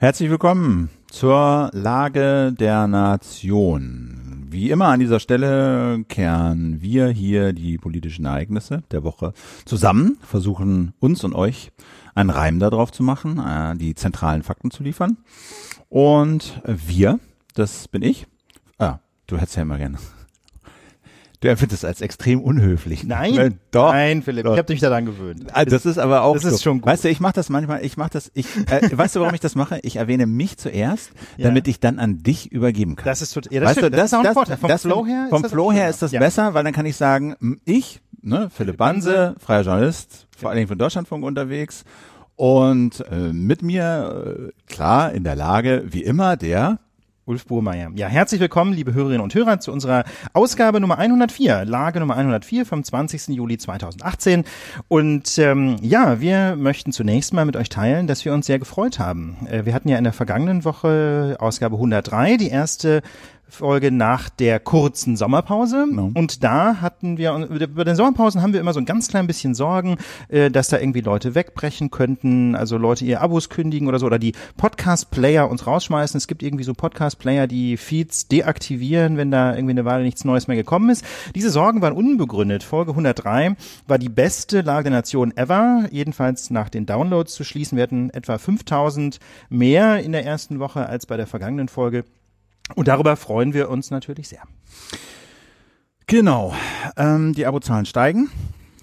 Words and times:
Herzlich 0.00 0.30
willkommen 0.30 0.90
zur 1.10 1.70
Lage 1.72 2.54
der 2.56 2.86
Nation. 2.86 4.46
Wie 4.48 4.70
immer 4.70 4.86
an 4.86 5.00
dieser 5.00 5.18
Stelle 5.18 6.04
kehren 6.04 6.80
wir 6.80 7.08
hier 7.08 7.52
die 7.52 7.78
politischen 7.78 8.24
Ereignisse 8.24 8.84
der 8.92 9.02
Woche 9.02 9.32
zusammen, 9.64 10.16
versuchen 10.22 10.94
uns 11.00 11.24
und 11.24 11.34
euch 11.34 11.72
einen 12.14 12.30
Reim 12.30 12.60
darauf 12.60 12.92
zu 12.92 13.02
machen, 13.02 13.40
äh, 13.40 13.76
die 13.76 13.96
zentralen 13.96 14.44
Fakten 14.44 14.70
zu 14.70 14.84
liefern. 14.84 15.16
Und 15.88 16.62
wir, 16.64 17.18
das 17.54 17.88
bin 17.88 18.02
ich. 18.02 18.28
Ah, 18.78 19.00
du 19.26 19.36
hättest 19.36 19.56
ja 19.56 19.62
immer 19.62 19.78
gerne 19.78 19.98
Du 21.40 21.48
empfindest 21.48 21.84
es 21.84 21.88
als 21.88 22.00
extrem 22.00 22.40
unhöflich. 22.40 23.04
Nein, 23.04 23.36
Weil, 23.36 23.52
doch. 23.70 23.92
Nein, 23.92 24.22
Philipp, 24.22 24.44
doch. 24.44 24.54
ich 24.54 24.58
habe 24.58 24.66
dich 24.66 24.80
daran 24.80 25.06
gewöhnt. 25.06 25.46
Ah, 25.52 25.64
das 25.64 25.86
ist 25.86 25.96
aber 25.96 26.22
auch 26.22 26.34
Das 26.34 26.42
so. 26.42 26.48
ist 26.48 26.62
schon 26.64 26.80
gut. 26.80 26.90
Weißt 26.90 27.04
du, 27.04 27.08
ich 27.08 27.20
mache 27.20 27.34
das 27.34 27.48
manchmal, 27.48 27.84
ich 27.84 27.96
mache 27.96 28.10
das, 28.10 28.32
ich, 28.34 28.46
äh, 28.68 28.90
weißt 28.96 29.14
du, 29.14 29.20
warum 29.20 29.34
ich 29.34 29.40
das 29.40 29.54
mache? 29.54 29.78
Ich 29.82 29.96
erwähne 29.96 30.26
mich 30.26 30.58
zuerst, 30.58 31.12
ja. 31.36 31.46
damit 31.46 31.68
ich 31.68 31.78
dann 31.78 32.00
an 32.00 32.24
dich 32.24 32.50
übergeben 32.50 32.96
kann. 32.96 33.04
Das 33.04 33.22
ist 33.22 33.32
total, 33.34 33.52
ja, 33.52 33.60
das, 33.60 33.70
weißt 33.70 33.82
du, 33.82 33.90
das, 33.90 33.98
das, 33.98 34.12
ist 34.12 34.14
auch 34.14 34.24
ein 34.24 34.32
Vorteil. 34.34 34.56
Vom 34.56 34.68
das, 34.68 34.82
Flow 34.82 35.06
her 35.06 35.26
Vom 35.30 35.44
Flow 35.44 35.72
her 35.72 35.88
ist 35.88 36.02
das 36.02 36.10
ja. 36.10 36.18
besser, 36.18 36.54
weil 36.54 36.64
dann 36.64 36.72
kann 36.72 36.86
ich 36.86 36.96
sagen, 36.96 37.36
ich, 37.64 38.00
ne, 38.20 38.48
Philipp 38.52 38.76
Banse, 38.76 39.36
freier 39.38 39.62
Journalist, 39.62 40.26
vor 40.36 40.50
allen 40.50 40.56
Dingen 40.56 40.68
von 40.68 40.78
Deutschlandfunk 40.78 41.24
unterwegs 41.24 41.84
und 42.34 43.04
äh, 43.12 43.32
mit 43.32 43.62
mir, 43.62 44.50
äh, 44.50 44.72
klar, 44.72 45.12
in 45.12 45.22
der 45.22 45.36
Lage, 45.36 45.84
wie 45.86 46.02
immer, 46.02 46.36
der 46.36 46.80
Ulf 47.28 47.44
Burmeier. 47.44 47.90
Ja, 47.94 48.08
herzlich 48.08 48.40
willkommen, 48.40 48.72
liebe 48.72 48.94
Hörerinnen 48.94 49.20
und 49.20 49.34
Hörer, 49.34 49.60
zu 49.60 49.70
unserer 49.70 50.04
Ausgabe 50.32 50.80
Nummer 50.80 50.98
104, 50.98 51.66
Lage 51.66 52.00
Nummer 52.00 52.16
104 52.16 52.64
vom 52.64 52.82
20. 52.82 53.28
Juli 53.28 53.58
2018. 53.58 54.44
Und 54.88 55.36
ähm, 55.36 55.76
ja, 55.82 56.22
wir 56.22 56.56
möchten 56.56 56.90
zunächst 56.90 57.34
mal 57.34 57.44
mit 57.44 57.56
euch 57.56 57.68
teilen, 57.68 58.06
dass 58.06 58.24
wir 58.24 58.32
uns 58.32 58.46
sehr 58.46 58.58
gefreut 58.58 58.98
haben. 58.98 59.46
Äh, 59.46 59.66
wir 59.66 59.74
hatten 59.74 59.90
ja 59.90 59.98
in 59.98 60.04
der 60.04 60.14
vergangenen 60.14 60.64
Woche 60.64 61.36
Ausgabe 61.38 61.76
103, 61.76 62.38
die 62.38 62.48
erste 62.48 63.02
Folge 63.48 63.90
nach 63.90 64.28
der 64.28 64.60
kurzen 64.60 65.16
Sommerpause. 65.16 65.86
No. 65.90 66.10
Und 66.14 66.44
da 66.44 66.80
hatten 66.80 67.16
wir, 67.18 67.48
bei 67.74 67.84
den 67.84 67.96
Sommerpausen 67.96 68.42
haben 68.42 68.52
wir 68.52 68.60
immer 68.60 68.72
so 68.72 68.80
ein 68.80 68.86
ganz 68.86 69.08
klein 69.08 69.26
bisschen 69.26 69.54
Sorgen, 69.54 69.96
äh, 70.28 70.50
dass 70.50 70.68
da 70.68 70.78
irgendwie 70.78 71.00
Leute 71.00 71.34
wegbrechen 71.34 71.90
könnten, 71.90 72.54
also 72.54 72.76
Leute 72.76 73.04
ihr 73.04 73.20
Abos 73.20 73.48
kündigen 73.48 73.88
oder 73.88 73.98
so, 73.98 74.06
oder 74.06 74.18
die 74.18 74.32
Podcast-Player 74.56 75.48
uns 75.48 75.66
rausschmeißen. 75.66 76.18
Es 76.18 76.28
gibt 76.28 76.42
irgendwie 76.42 76.64
so 76.64 76.74
Podcast-Player, 76.74 77.46
die 77.46 77.76
Feeds 77.76 78.28
deaktivieren, 78.28 79.16
wenn 79.16 79.30
da 79.30 79.54
irgendwie 79.54 79.72
eine 79.72 79.84
Weile 79.84 80.04
nichts 80.04 80.24
Neues 80.24 80.48
mehr 80.48 80.56
gekommen 80.56 80.90
ist. 80.90 81.04
Diese 81.34 81.50
Sorgen 81.50 81.80
waren 81.82 81.94
unbegründet. 81.94 82.62
Folge 82.62 82.90
103 82.90 83.56
war 83.86 83.98
die 83.98 84.08
beste 84.08 84.60
Lage 84.60 84.90
der 84.90 84.98
Nation 84.98 85.36
ever, 85.36 85.86
jedenfalls 85.90 86.50
nach 86.50 86.68
den 86.68 86.86
Downloads 86.86 87.34
zu 87.34 87.44
schließen. 87.44 87.76
Wir 87.76 87.82
hatten 87.82 88.10
etwa 88.10 88.38
5000 88.38 89.18
mehr 89.48 90.00
in 90.00 90.12
der 90.12 90.24
ersten 90.24 90.58
Woche 90.58 90.86
als 90.86 91.06
bei 91.06 91.16
der 91.16 91.26
vergangenen 91.26 91.68
Folge. 91.68 92.04
Und 92.74 92.88
darüber 92.88 93.16
freuen 93.16 93.54
wir 93.54 93.70
uns 93.70 93.90
natürlich 93.90 94.28
sehr. 94.28 94.42
Genau. 96.06 96.54
Ähm, 96.96 97.34
die 97.34 97.46
Abozahlen 97.46 97.86
steigen. 97.86 98.30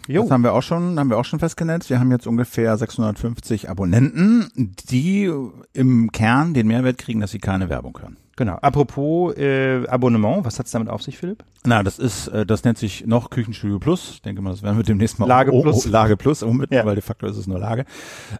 Jo. 0.07 0.23
Das 0.23 0.31
haben 0.31 0.43
wir 0.43 0.53
auch 0.53 0.61
schon, 0.61 0.99
haben 0.99 1.09
wir 1.09 1.17
auch 1.17 1.25
schon 1.25 1.39
festgenetzt. 1.39 1.89
Wir 1.89 1.99
haben 1.99 2.11
jetzt 2.11 2.27
ungefähr 2.27 2.77
650 2.77 3.69
Abonnenten, 3.69 4.51
die 4.89 5.31
im 5.73 6.11
Kern 6.11 6.53
den 6.53 6.67
Mehrwert 6.67 6.99
kriegen, 6.99 7.21
dass 7.21 7.31
sie 7.31 7.39
keine 7.39 7.69
Werbung 7.69 7.97
hören. 7.99 8.17
Genau. 8.37 8.57
Apropos 8.61 9.35
äh, 9.37 9.87
Abonnement, 9.87 10.43
was 10.43 10.59
hat's 10.59 10.71
damit 10.71 10.89
auf 10.89 11.01
sich, 11.01 11.17
Philipp? 11.17 11.43
Na, 11.65 11.83
das 11.83 11.99
ist, 11.99 12.27
äh, 12.27 12.45
das 12.45 12.63
nennt 12.65 12.77
sich 12.77 13.05
noch 13.05 13.29
Küchenstudio 13.29 13.79
Plus. 13.79 14.11
Ich 14.11 14.21
denke 14.21 14.41
mal, 14.41 14.51
das 14.51 14.61
werden 14.61 14.75
wir 14.75 14.83
demnächst 14.83 15.19
mal 15.19 15.25
Lage 15.25 15.51
Plus, 15.51 15.85
oh, 15.85 15.89
Lage 15.91 16.17
Plus 16.17 16.43
umbinden, 16.43 16.73
ja. 16.73 16.85
weil 16.85 16.95
de 16.95 17.01
facto 17.01 17.27
ist 17.27 17.37
es 17.37 17.47
nur 17.47 17.59
Lage. 17.59 17.85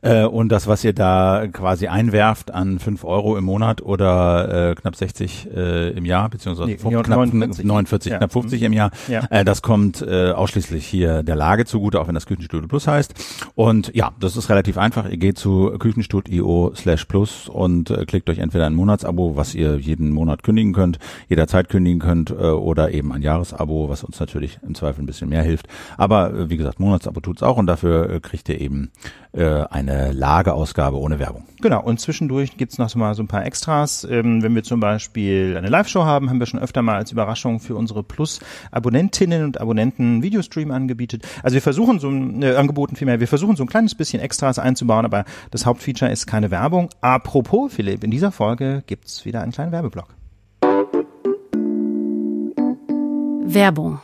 Äh, 0.01 0.25
und 0.25 0.49
das, 0.49 0.67
was 0.67 0.83
ihr 0.83 0.93
da 0.93 1.47
quasi 1.51 1.87
einwerft 1.87 2.51
an 2.51 2.79
fünf 2.79 3.05
Euro 3.05 3.37
im 3.37 3.45
Monat 3.45 3.81
oder 3.81 4.71
äh, 4.71 4.75
knapp 4.75 4.97
60 4.97 5.49
äh, 5.55 5.89
im 5.91 6.03
Jahr, 6.03 6.29
beziehungsweise 6.29 6.71
nee, 6.71 6.75
knapp 6.75 7.07
49, 7.07 7.63
49 7.63 8.11
ja. 8.11 8.17
knapp 8.17 8.33
50 8.33 8.61
im 8.63 8.73
Jahr, 8.73 8.91
ja. 9.07 9.23
äh, 9.29 9.45
das 9.45 9.61
kommt 9.61 10.01
äh, 10.01 10.31
ausschließlich 10.31 10.85
hier 10.85 11.23
der 11.23 11.37
Lage 11.37 11.65
zugute, 11.65 12.01
auch 12.01 12.07
wenn 12.07 12.15
das 12.15 12.25
Küchenstudio 12.25 12.67
Plus 12.67 12.85
heißt. 12.85 13.13
Und 13.55 13.95
ja, 13.95 14.11
das 14.19 14.35
ist 14.35 14.49
relativ 14.49 14.77
einfach. 14.77 15.09
Ihr 15.09 15.17
geht 15.17 15.37
zu 15.37 15.75
küchenstudio 15.79 16.73
slash 16.75 17.05
plus 17.05 17.47
und 17.47 17.89
äh, 17.89 18.05
klickt 18.05 18.29
euch 18.29 18.39
entweder 18.39 18.65
ein 18.65 18.75
Monatsabo, 18.75 19.37
was 19.37 19.55
ihr 19.55 19.84
jeden 19.85 20.11
Monat 20.11 20.43
kündigen 20.43 20.73
könnt, 20.73 20.99
jederzeit 21.29 21.69
kündigen 21.69 21.99
könnt 21.99 22.31
äh, 22.31 22.33
oder 22.33 22.91
eben 22.91 23.11
ein 23.11 23.21
Jahresabo, 23.21 23.89
was 23.89 24.03
uns 24.03 24.19
natürlich 24.19 24.59
im 24.65 24.75
Zweifel 24.75 25.03
ein 25.03 25.05
bisschen 25.05 25.29
mehr 25.29 25.43
hilft. 25.43 25.67
Aber 25.97 26.33
äh, 26.33 26.49
wie 26.49 26.57
gesagt, 26.57 26.79
Monatsabo 26.79 27.19
tut's 27.19 27.43
auch 27.43 27.57
und 27.57 27.67
dafür 27.67 28.09
äh, 28.09 28.19
kriegt 28.19 28.49
ihr 28.49 28.59
eben 28.59 28.91
äh, 29.33 29.63
eine 29.69 30.11
Lageausgabe 30.11 30.97
ohne 30.97 31.19
Werbung. 31.19 31.43
Genau, 31.61 31.81
und 31.81 31.99
zwischendurch 31.99 32.57
gibt's 32.57 32.77
noch 32.77 32.93
mal 32.95 33.15
so 33.15 33.23
ein 33.23 33.27
paar 33.27 33.45
Extras. 33.45 34.07
Ähm, 34.09 34.43
wenn 34.43 34.55
wir 34.55 34.63
zum 34.63 34.79
Beispiel 34.79 35.55
eine 35.57 35.67
Live-Show 35.67 36.03
haben, 36.03 36.29
haben 36.29 36.39
wir 36.39 36.45
schon 36.45 36.59
öfter 36.59 36.81
mal 36.81 36.95
als 36.95 37.11
Überraschung 37.11 37.59
für 37.59 37.75
unsere 37.75 38.03
Plus-Abonnentinnen 38.03 39.43
und 39.43 39.59
Abonnenten 39.59 40.23
Videostream 40.23 40.71
angebietet. 40.71 41.27
Also 41.43 41.55
wir 41.55 41.61
versuchen 41.61 41.99
so 41.99 42.09
ein 42.09 42.43
äh, 42.43 42.55
angeboten 42.55 42.95
vielmehr, 42.95 43.19
wir 43.19 43.27
versuchen 43.27 43.55
so 43.55 43.63
ein 43.63 43.67
kleines 43.67 43.95
bisschen 43.95 44.21
Extras 44.21 44.59
einzubauen, 44.59 45.05
aber 45.05 45.25
das 45.51 45.65
Hauptfeature 45.65 46.11
ist 46.11 46.27
keine 46.27 46.51
Werbung. 46.51 46.89
Apropos, 47.01 47.73
Philipp, 47.73 48.03
in 48.03 48.11
dieser 48.11 48.31
Folge 48.31 48.83
gibt's 48.87 49.25
wieder 49.25 49.41
einen 49.41 49.51
kleinen 49.51 49.71
Werbeblock. 49.75 50.15
Werbung 53.45 53.99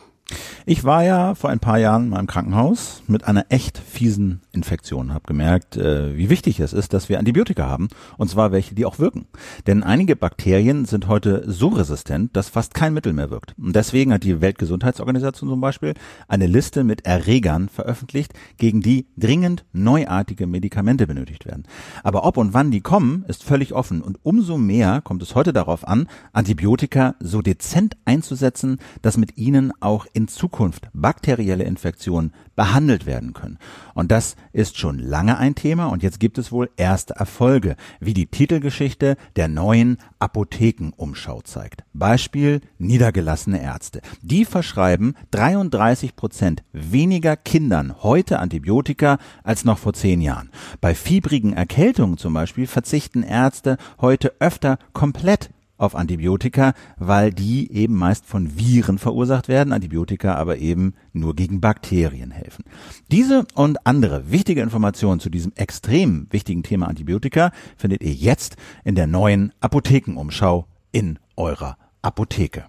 ich 0.66 0.84
war 0.84 1.04
ja 1.04 1.34
vor 1.34 1.50
ein 1.50 1.60
paar 1.60 1.80
Jahren 1.80 2.10
mal 2.10 2.20
im 2.20 2.28
Krankenhaus 2.28 3.02
mit 3.08 3.24
einer 3.28 3.46
echt 3.50 3.78
fiesen 3.78 4.42
Infektion, 4.52 5.14
habe 5.14 5.26
gemerkt, 5.26 5.76
äh, 5.78 6.16
wie 6.16 6.30
wichtig 6.30 6.60
es 6.60 6.74
ist, 6.74 6.94
dass 6.94 7.10
wir 7.10 7.18
Antibiotika 7.18 7.68
haben, 7.68 7.88
und 8.18 8.30
zwar 8.30 8.52
welche, 8.52 8.76
die 8.76 8.86
auch 8.86 9.00
wirken. 9.00 9.26
Denn 9.66 9.84
einige 9.84 10.16
Bakterien 10.16 10.86
sind 10.86 11.08
heute 11.08 11.44
so 11.48 11.70
resistent, 11.70 12.36
dass 12.36 12.50
fast 12.50 12.74
kein 12.74 12.94
Mittel 12.94 13.14
mehr 13.14 13.32
wirkt. 13.32 13.56
Und 13.58 13.76
deswegen 13.76 14.14
hat 14.14 14.24
die 14.24 14.42
Weltgesundheitsorganisation 14.42 15.50
zum 15.50 15.62
Beispiel 15.62 15.94
eine 16.28 16.48
Liste 16.48 16.84
mit 16.84 17.06
Erregern 17.06 17.70
veröffentlicht, 17.70 18.34
gegen 18.58 18.82
die 18.82 19.08
dringend 19.18 19.66
neuartige 19.74 20.46
Medikamente 20.48 21.08
benötigt 21.08 21.46
werden. 21.46 21.64
Aber 22.04 22.26
ob 22.26 22.38
und 22.38 22.54
wann 22.54 22.72
die 22.72 22.82
kommen, 22.82 23.26
ist 23.28 23.44
völlig 23.44 23.74
offen. 23.74 24.02
Und 24.02 24.20
umso 24.24 24.58
mehr 24.58 25.02
kommt 25.02 25.24
es 25.24 25.34
heute 25.34 25.54
darauf 25.54 25.88
an, 25.88 26.08
Antibiotika 26.34 27.16
so 27.20 27.42
dezent 27.42 27.98
einzusetzen, 28.06 28.78
dass 29.02 29.18
mit 29.18 29.38
ihnen 29.38 29.72
auch 29.80 30.06
in 30.14 30.28
Zukunft 30.28 30.51
bakterielle 30.94 31.64
Infektionen 31.64 32.34
behandelt 32.56 33.06
werden 33.06 33.34
können. 33.34 33.58
Und 33.94 34.12
das 34.12 34.36
ist 34.54 34.78
schon 34.78 35.00
lange 35.00 35.38
ein 35.38 35.56
Thema 35.56 35.88
und 35.88 36.04
jetzt 36.04 36.20
gibt 36.20 36.38
es 36.38 36.52
wohl 36.52 36.70
erste 36.78 37.16
Erfolge, 37.16 37.76
wie 38.00 38.14
die 38.14 38.28
Titelgeschichte 38.28 39.16
der 39.36 39.48
neuen 39.48 39.98
Apothekenumschau 40.20 41.42
zeigt. 41.42 41.84
Beispiel 41.94 42.62
niedergelassene 42.78 43.62
Ärzte. 43.62 44.02
Die 44.22 44.46
verschreiben 44.46 45.16
33 45.32 46.16
Prozent 46.16 46.64
weniger 46.72 47.36
Kindern 47.36 48.04
heute 48.04 48.40
Antibiotika 48.40 49.18
als 49.44 49.66
noch 49.66 49.78
vor 49.78 49.94
zehn 49.94 50.22
Jahren. 50.22 50.52
Bei 50.82 50.94
fiebrigen 50.94 51.54
Erkältungen 51.54 52.18
zum 52.18 52.34
Beispiel 52.34 52.68
verzichten 52.68 53.24
Ärzte 53.24 53.78
heute 54.00 54.34
öfter 54.40 54.78
komplett 54.94 55.50
auf 55.82 55.96
Antibiotika, 55.96 56.74
weil 56.98 57.32
die 57.32 57.72
eben 57.72 57.96
meist 57.96 58.26
von 58.26 58.58
Viren 58.58 58.98
verursacht 58.98 59.48
werden, 59.48 59.74
Antibiotika 59.74 60.36
aber 60.36 60.58
eben 60.58 60.94
nur 61.14 61.36
gegen 61.36 61.62
Bakterien 61.62 62.32
helfen. 62.32 62.64
Diese 63.12 63.46
und 63.56 63.86
andere 63.86 64.32
wichtige 64.32 64.62
Informationen 64.62 65.20
zu 65.20 65.30
diesem 65.30 65.52
extrem 65.56 66.28
wichtigen 66.30 66.64
Thema 66.64 66.88
Antibiotika 66.88 67.52
findet 67.78 68.04
ihr 68.04 68.14
jetzt 68.14 68.56
in 68.84 68.96
der 68.96 69.08
neuen 69.08 69.54
Apothekenumschau 69.60 70.68
in 70.92 71.20
eurer 71.36 71.78
Apotheke. 72.02 72.66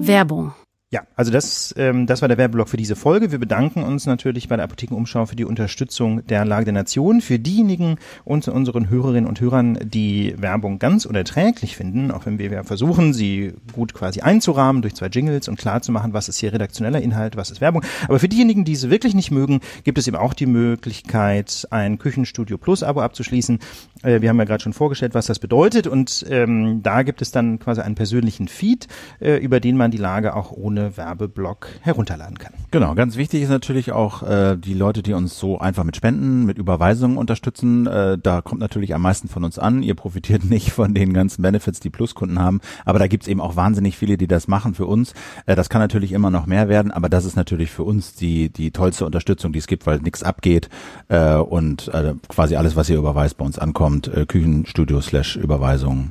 Werbung 0.00 0.52
ja, 0.90 1.02
also 1.16 1.30
das, 1.30 1.74
ähm, 1.76 2.06
das 2.06 2.22
war 2.22 2.28
der 2.28 2.38
Werbeblock 2.38 2.70
für 2.70 2.78
diese 2.78 2.96
Folge. 2.96 3.30
Wir 3.30 3.38
bedanken 3.38 3.82
uns 3.82 4.06
natürlich 4.06 4.48
bei 4.48 4.56
der 4.56 4.64
Apothekenumschau 4.64 5.26
für 5.26 5.36
die 5.36 5.44
Unterstützung 5.44 6.26
der 6.26 6.46
Lage 6.46 6.64
der 6.64 6.72
Nation. 6.72 7.20
Für 7.20 7.38
diejenigen 7.38 7.96
unter 8.24 8.54
unseren 8.54 8.88
Hörerinnen 8.88 9.28
und 9.28 9.38
Hörern, 9.38 9.78
die 9.82 10.34
Werbung 10.38 10.78
ganz 10.78 11.04
unerträglich 11.04 11.76
finden, 11.76 12.10
auch 12.10 12.24
wenn 12.24 12.38
wir 12.38 12.64
versuchen, 12.64 13.12
sie 13.12 13.52
gut 13.74 13.92
quasi 13.92 14.20
einzurahmen 14.20 14.80
durch 14.80 14.94
zwei 14.94 15.08
Jingles 15.08 15.48
und 15.48 15.58
klar 15.58 15.82
zu 15.82 15.92
machen, 15.92 16.14
was 16.14 16.30
ist 16.30 16.38
hier 16.38 16.54
redaktioneller 16.54 17.02
Inhalt, 17.02 17.36
was 17.36 17.50
ist 17.50 17.60
Werbung. 17.60 17.82
Aber 18.04 18.18
für 18.18 18.28
diejenigen, 18.30 18.64
die 18.64 18.74
sie 18.74 18.88
wirklich 18.88 19.14
nicht 19.14 19.30
mögen, 19.30 19.60
gibt 19.84 19.98
es 19.98 20.08
eben 20.08 20.16
auch 20.16 20.32
die 20.32 20.46
Möglichkeit, 20.46 21.68
ein 21.68 21.98
Küchenstudio 21.98 22.56
Plus 22.56 22.82
Abo 22.82 23.02
abzuschließen. 23.02 23.58
Äh, 24.02 24.20
wir 24.20 24.28
haben 24.28 24.38
ja 24.38 24.44
gerade 24.44 24.62
schon 24.62 24.72
vorgestellt, 24.72 25.14
was 25.14 25.26
das 25.26 25.38
bedeutet 25.38 25.86
und 25.86 26.24
ähm, 26.28 26.82
da 26.82 27.02
gibt 27.02 27.22
es 27.22 27.30
dann 27.30 27.58
quasi 27.58 27.80
einen 27.80 27.94
persönlichen 27.94 28.48
Feed, 28.48 28.86
äh, 29.20 29.36
über 29.36 29.60
den 29.60 29.76
man 29.76 29.90
die 29.90 29.98
Lage 29.98 30.36
auch 30.36 30.52
ohne 30.52 30.96
Werbeblock 30.96 31.68
herunterladen 31.80 32.38
kann. 32.38 32.52
Genau, 32.70 32.94
ganz 32.94 33.16
wichtig 33.16 33.42
ist 33.42 33.48
natürlich 33.48 33.92
auch 33.92 34.22
äh, 34.22 34.56
die 34.56 34.74
Leute, 34.74 35.02
die 35.02 35.14
uns 35.14 35.38
so 35.38 35.58
einfach 35.58 35.84
mit 35.84 35.96
Spenden, 35.96 36.44
mit 36.44 36.58
Überweisungen 36.58 37.16
unterstützen. 37.16 37.86
Äh, 37.86 38.18
da 38.18 38.40
kommt 38.40 38.60
natürlich 38.60 38.94
am 38.94 39.02
meisten 39.02 39.28
von 39.28 39.44
uns 39.44 39.58
an. 39.58 39.82
Ihr 39.82 39.94
profitiert 39.94 40.44
nicht 40.48 40.70
von 40.72 40.94
den 40.94 41.12
ganzen 41.12 41.42
Benefits, 41.42 41.80
die 41.80 41.90
Pluskunden 41.90 42.38
haben, 42.38 42.60
aber 42.84 42.98
da 42.98 43.06
gibt's 43.06 43.26
eben 43.26 43.40
auch 43.40 43.56
wahnsinnig 43.56 43.96
viele, 43.96 44.16
die 44.16 44.28
das 44.28 44.48
machen 44.48 44.74
für 44.74 44.86
uns. 44.86 45.14
Äh, 45.46 45.56
das 45.56 45.68
kann 45.68 45.80
natürlich 45.80 46.12
immer 46.12 46.30
noch 46.30 46.46
mehr 46.46 46.68
werden, 46.68 46.92
aber 46.92 47.08
das 47.08 47.24
ist 47.24 47.36
natürlich 47.36 47.70
für 47.70 47.82
uns 47.82 48.14
die 48.14 48.50
die 48.50 48.70
tollste 48.70 49.06
Unterstützung, 49.06 49.52
die 49.52 49.58
es 49.58 49.66
gibt, 49.66 49.86
weil 49.86 49.98
nichts 49.98 50.22
abgeht 50.22 50.68
äh, 51.08 51.34
und 51.34 51.88
äh, 51.88 52.14
quasi 52.28 52.56
alles, 52.56 52.76
was 52.76 52.88
ihr 52.88 52.98
überweist, 52.98 53.36
bei 53.36 53.44
uns 53.44 53.58
ankommt. 53.58 53.87
Äh, 53.96 54.26
Küchenstudio 54.26 55.00
slash 55.00 55.36
Überweisung. 55.36 56.10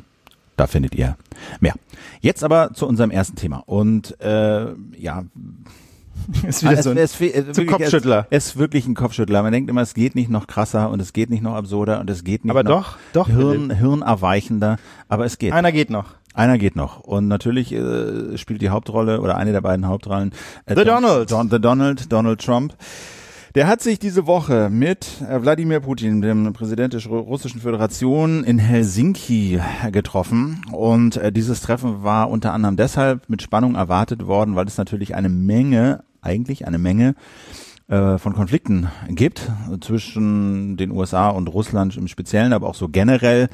Da 0.55 0.65
findet 0.67 0.95
ihr 0.95 1.17
mehr. 1.59 1.75
Jetzt 2.19 2.43
aber 2.43 2.73
zu 2.73 2.87
unserem 2.87 3.11
ersten 3.11 3.35
Thema. 3.35 3.63
Und 3.65 4.19
äh, 4.21 4.67
ja, 4.97 5.23
Ist 6.47 6.63
wieder 6.63 6.81
so 6.81 6.89
ein, 6.89 6.97
es, 6.97 7.19
es, 7.21 7.47
es, 7.47 7.55
so 7.55 7.61
ein 7.61 7.67
Kopfschüttler. 7.67 8.27
Es 8.31 8.47
ist 8.47 8.57
wirklich 8.57 8.87
ein 8.87 8.95
Kopfschüttler. 8.95 9.43
Man 9.43 9.51
denkt 9.51 9.69
immer, 9.69 9.81
es 9.81 9.93
geht 9.93 10.15
nicht 10.15 10.29
noch 10.29 10.47
krasser 10.47 10.89
und 10.89 10.99
es 10.99 11.13
geht 11.13 11.29
nicht 11.29 11.43
noch 11.43 11.53
absurder 11.53 11.99
und 11.99 12.09
es 12.09 12.23
geht 12.23 12.43
nicht 12.43 12.51
aber 12.51 12.63
noch 12.63 12.97
doch, 13.13 13.27
doch. 13.27 13.27
Hirn, 13.27 13.69
hirnerweichender. 13.69 14.77
Aber 15.07 15.25
es 15.25 15.37
geht. 15.37 15.53
Einer 15.53 15.71
geht 15.71 15.89
noch. 15.89 16.15
Einer 16.33 16.57
geht 16.57 16.75
noch. 16.75 16.99
Und 16.99 17.27
natürlich 17.27 17.71
äh, 17.71 18.37
spielt 18.37 18.61
die 18.61 18.69
Hauptrolle 18.69 19.21
oder 19.21 19.37
eine 19.37 19.51
der 19.51 19.61
beiden 19.61 19.87
Hauptrollen 19.87 20.31
äh, 20.65 20.75
The 20.75 20.83
Don- 20.83 21.01
Donald. 21.03 21.31
Don, 21.31 21.49
the 21.49 21.59
Donald, 21.59 22.11
Donald 22.11 22.41
Trump. 22.43 22.73
Der 23.57 23.65
hat 23.65 23.81
sich 23.81 23.97
diese 23.97 24.27
Woche 24.27 24.69
mit 24.69 25.19
äh, 25.27 25.41
Wladimir 25.41 25.79
Putin, 25.79 26.21
dem 26.21 26.53
Präsident 26.53 26.93
der 26.93 27.03
Russischen 27.07 27.59
Föderation, 27.59 28.43
in 28.43 28.59
Helsinki 28.59 29.59
getroffen. 29.91 30.61
Und 30.71 31.17
äh, 31.17 31.31
dieses 31.31 31.61
Treffen 31.61 32.03
war 32.03 32.29
unter 32.29 32.53
anderem 32.53 32.77
deshalb 32.77 33.27
mit 33.29 33.41
Spannung 33.41 33.73
erwartet 33.73 34.27
worden, 34.27 34.55
weil 34.55 34.67
es 34.67 34.77
natürlich 34.77 35.15
eine 35.15 35.29
Menge, 35.29 36.03
eigentlich 36.21 36.67
eine 36.67 36.77
Menge 36.77 37.15
äh, 37.87 38.19
von 38.19 38.33
Konflikten 38.33 38.89
gibt 39.07 39.51
zwischen 39.81 40.77
den 40.77 40.91
USA 40.91 41.29
und 41.29 41.47
Russland 41.47 41.97
im 41.97 42.07
Speziellen, 42.07 42.53
aber 42.53 42.67
auch 42.67 42.75
so 42.75 42.89
generell, 42.89 43.49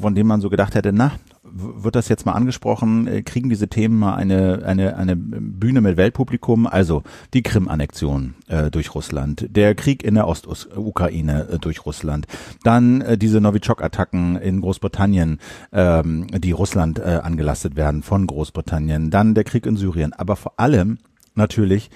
von 0.00 0.14
dem 0.14 0.28
man 0.28 0.40
so 0.40 0.50
gedacht 0.50 0.76
hätte, 0.76 0.92
na, 0.92 1.10
wird 1.54 1.94
das 1.94 2.08
jetzt 2.08 2.26
mal 2.26 2.32
angesprochen, 2.32 3.06
äh, 3.06 3.22
kriegen 3.22 3.48
diese 3.48 3.68
Themen 3.68 3.98
mal 3.98 4.14
eine, 4.14 4.62
eine, 4.64 4.96
eine 4.96 5.16
Bühne 5.16 5.80
mit 5.80 5.96
Weltpublikum, 5.96 6.66
also 6.66 7.02
die 7.34 7.42
Krim-Annexion 7.42 8.34
äh, 8.48 8.70
durch 8.70 8.94
Russland, 8.94 9.46
der 9.50 9.74
Krieg 9.74 10.02
in 10.02 10.14
der 10.14 10.26
Ostukraine 10.26 11.48
äh, 11.48 11.58
durch 11.58 11.84
Russland, 11.84 12.26
dann 12.62 13.00
äh, 13.02 13.18
diese 13.18 13.40
Novichok-Attacken 13.40 14.36
in 14.36 14.60
Großbritannien, 14.60 15.38
ähm, 15.72 16.26
die 16.28 16.52
Russland 16.52 16.98
äh, 16.98 17.20
angelastet 17.22 17.76
werden 17.76 18.02
von 18.02 18.26
Großbritannien, 18.26 19.10
dann 19.10 19.34
der 19.34 19.44
Krieg 19.44 19.66
in 19.66 19.76
Syrien, 19.76 20.12
aber 20.12 20.36
vor 20.36 20.54
allem 20.58 20.98
natürlich 21.34 21.90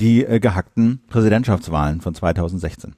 die 0.00 0.24
äh, 0.24 0.40
gehackten 0.40 1.00
Präsidentschaftswahlen 1.08 2.00
von 2.00 2.14
2016. 2.14 2.94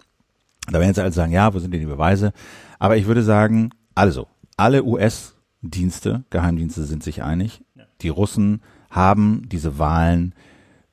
Da 0.66 0.74
werden 0.74 0.88
jetzt 0.88 0.98
alle 0.98 1.12
sagen, 1.12 1.32
ja, 1.32 1.52
wo 1.52 1.58
sind 1.58 1.72
denn 1.72 1.80
die 1.80 1.86
Beweise? 1.86 2.32
Aber 2.78 2.96
ich 2.96 3.06
würde 3.06 3.22
sagen, 3.22 3.70
also, 3.94 4.26
alle 4.56 4.82
US-Dienste, 5.64 6.24
Geheimdienste 6.30 6.84
sind 6.84 7.02
sich 7.02 7.22
einig. 7.22 7.62
Die 8.02 8.08
Russen 8.08 8.60
haben 8.90 9.48
diese 9.48 9.78
Wahlen 9.78 10.34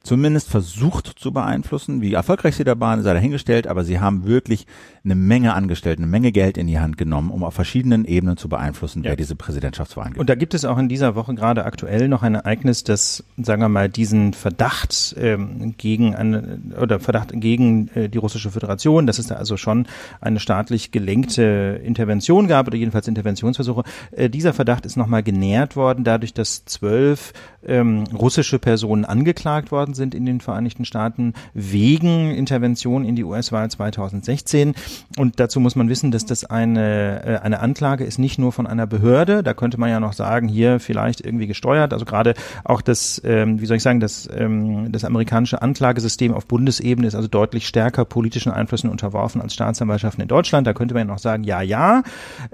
zumindest 0.04 0.50
versucht 0.50 1.08
zu 1.08 1.32
beeinflussen. 1.32 2.02
Wie 2.02 2.14
erfolgreich 2.14 2.56
sie 2.56 2.64
da 2.64 2.80
waren, 2.80 3.04
sei 3.04 3.14
dahingestellt, 3.14 3.68
aber 3.68 3.84
sie 3.84 4.00
haben 4.00 4.26
wirklich 4.26 4.66
eine 5.04 5.16
Menge 5.16 5.54
angestellt, 5.54 6.00
eine 6.00 6.08
Menge 6.08 6.32
Geld 6.32 6.58
in 6.58 6.68
die 6.68 6.80
Hand 6.80 6.98
genommen, 6.98 7.32
um 7.32 7.44
auf 7.44 7.54
verschiedenen 7.54 8.06
Ebenen 8.06 8.38
zu 8.38 8.50
beeinflussen, 8.50 9.04
wer 9.04 9.16
diese 9.16 9.36
Präsidentschaftswahlen 9.36 10.14
gewinnt. 10.14 10.22
Und 10.22 10.30
da 10.30 10.36
gibt 10.36 10.54
es 10.54 10.66
auch 10.66 10.78
in 10.78 10.90
dieser 10.90 11.16
Woche 11.16 11.36
gerade 11.36 11.66
aktuell 11.66 12.08
noch 12.08 12.24
ein 12.24 12.36
Ereignis, 12.36 12.84
das, 12.84 13.24
sagen 13.38 13.62
wir 13.62 13.70
mal, 13.70 13.90
diesen 13.90 14.34
Verdacht 14.34 15.16
ähm, 15.18 15.76
gegen 15.78 16.16
eine 16.16 16.60
oder 16.80 17.00
Verdacht 17.00 17.32
gegen 17.34 17.90
äh, 17.90 18.10
die 18.10 18.18
russische 18.18 18.52
Föderation, 18.52 19.08
dass 19.08 19.20
es 19.20 19.28
da 19.28 19.36
also 19.36 19.58
schon 19.58 19.88
eine 20.20 20.40
staatlich 20.40 20.92
gelenkte 20.92 21.82
Intervention 21.84 22.48
gab 22.48 22.68
oder 22.68 22.78
jedenfalls 22.78 23.08
Interventionsversuche. 23.08 23.84
Äh, 24.12 24.30
dieser 24.30 24.54
Verdacht 24.54 24.86
ist 24.86 24.98
nochmal 24.98 25.24
genährt 25.24 25.76
worden, 25.76 26.04
dadurch, 26.04 26.34
dass 26.34 26.66
zwölf 26.66 27.34
ähm, 27.66 28.04
russische 28.14 28.60
Personen 28.60 29.06
angeklagt 29.06 29.72
worden 29.72 29.91
sind 29.94 30.16
in 30.16 30.26
den 30.26 30.42
Vereinigten 30.42 30.86
Staaten 30.86 31.34
wegen 31.54 32.32
Intervention 32.32 33.06
in 33.06 33.16
die 33.16 33.24
US-Wahl 33.24 33.70
2016. 33.70 34.74
Und 35.18 35.40
dazu 35.40 35.60
muss 35.60 35.76
man 35.76 35.90
wissen, 35.90 36.12
dass 36.12 36.26
das 36.26 36.46
eine, 36.46 37.24
äh, 37.26 37.38
eine 37.40 37.60
Anklage 37.60 38.04
ist 38.04 38.20
nicht 38.20 38.40
nur 38.40 38.52
von 38.52 38.68
einer 38.68 38.88
Behörde. 38.88 39.44
Da 39.44 39.54
könnte 39.54 39.80
man 39.80 39.90
ja 39.90 40.00
noch 40.00 40.14
sagen, 40.14 40.48
hier 40.48 40.80
vielleicht 40.80 41.22
irgendwie 41.22 41.48
gesteuert. 41.48 41.94
Also 41.94 42.06
gerade 42.06 42.34
auch 42.64 42.82
das, 42.82 43.22
ähm, 43.26 43.62
wie 43.62 43.66
soll 43.66 43.78
ich 43.78 43.84
sagen, 43.84 44.00
das, 44.00 44.30
ähm, 44.36 44.92
das 44.92 45.04
amerikanische 45.04 45.62
Anklagesystem 45.62 46.34
auf 46.34 46.46
Bundesebene 46.46 47.08
ist 47.08 47.16
also 47.16 47.28
deutlich 47.28 47.68
stärker 47.68 48.06
politischen 48.06 48.52
Einflüssen 48.52 48.90
unterworfen 48.90 49.42
als 49.42 49.54
Staatsanwaltschaften 49.54 50.22
in 50.22 50.28
Deutschland. 50.28 50.68
Da 50.68 50.74
könnte 50.74 50.94
man 50.94 51.08
ja 51.08 51.14
noch 51.14 51.20
sagen, 51.20 51.44
ja, 51.44 51.62
ja. 51.62 52.04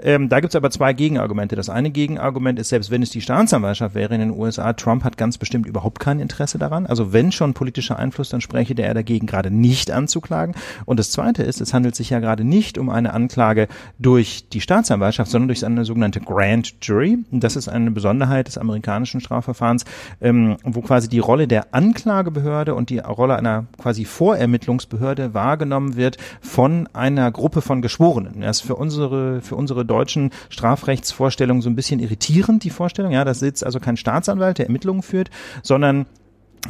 Ähm, 0.00 0.28
da 0.28 0.40
gibt 0.40 0.52
es 0.52 0.56
aber 0.56 0.70
zwei 0.70 0.92
Gegenargumente. 0.92 1.56
Das 1.56 1.70
eine 1.70 1.90
Gegenargument 1.90 2.58
ist, 2.58 2.68
selbst 2.68 2.90
wenn 2.90 3.02
es 3.02 3.10
die 3.10 3.20
Staatsanwaltschaft 3.20 3.94
wäre 3.94 4.14
in 4.14 4.20
den 4.20 4.30
USA, 4.30 4.72
Trump 4.72 5.04
hat 5.04 5.16
ganz 5.16 5.38
bestimmt 5.38 5.66
überhaupt 5.66 6.00
kein 6.00 6.20
Interesse 6.20 6.58
daran. 6.58 6.86
Also 6.86 7.12
wenn 7.12 7.27
schon 7.34 7.54
politischer 7.54 7.98
Einfluss, 7.98 8.28
dann 8.28 8.40
spreche 8.40 8.74
der 8.74 8.94
dagegen 8.94 9.26
gerade 9.26 9.50
nicht 9.50 9.90
anzuklagen. 9.90 10.54
Und 10.84 10.98
das 10.98 11.10
zweite 11.10 11.42
ist, 11.42 11.60
es 11.60 11.74
handelt 11.74 11.94
sich 11.94 12.10
ja 12.10 12.20
gerade 12.20 12.44
nicht 12.44 12.78
um 12.78 12.90
eine 12.90 13.12
Anklage 13.12 13.68
durch 13.98 14.48
die 14.48 14.60
Staatsanwaltschaft, 14.60 15.30
sondern 15.30 15.48
durch 15.48 15.64
eine 15.64 15.84
sogenannte 15.84 16.20
Grand 16.20 16.74
Jury. 16.82 17.18
Das 17.30 17.56
ist 17.56 17.68
eine 17.68 17.90
Besonderheit 17.90 18.48
des 18.48 18.58
amerikanischen 18.58 19.20
Strafverfahrens, 19.20 19.84
ähm, 20.20 20.56
wo 20.62 20.80
quasi 20.80 21.08
die 21.08 21.18
Rolle 21.18 21.48
der 21.48 21.74
Anklagebehörde 21.74 22.74
und 22.74 22.90
die 22.90 22.98
Rolle 22.98 23.36
einer 23.36 23.66
quasi 23.78 24.04
Vorermittlungsbehörde 24.04 25.34
wahrgenommen 25.34 25.96
wird 25.96 26.16
von 26.40 26.88
einer 26.92 27.30
Gruppe 27.30 27.60
von 27.60 27.82
Geschworenen. 27.82 28.40
Das 28.40 28.58
ist 28.58 28.66
für 28.66 28.76
unsere, 28.76 29.40
für 29.40 29.56
unsere 29.56 29.84
deutschen 29.84 30.30
Strafrechtsvorstellungen 30.48 31.62
so 31.62 31.70
ein 31.70 31.76
bisschen 31.76 32.00
irritierend, 32.00 32.64
die 32.64 32.70
Vorstellung. 32.70 33.12
Ja, 33.12 33.24
da 33.24 33.34
sitzt 33.34 33.64
also 33.64 33.80
kein 33.80 33.96
Staatsanwalt, 33.96 34.58
der 34.58 34.66
Ermittlungen 34.66 35.02
führt, 35.02 35.30
sondern 35.62 36.06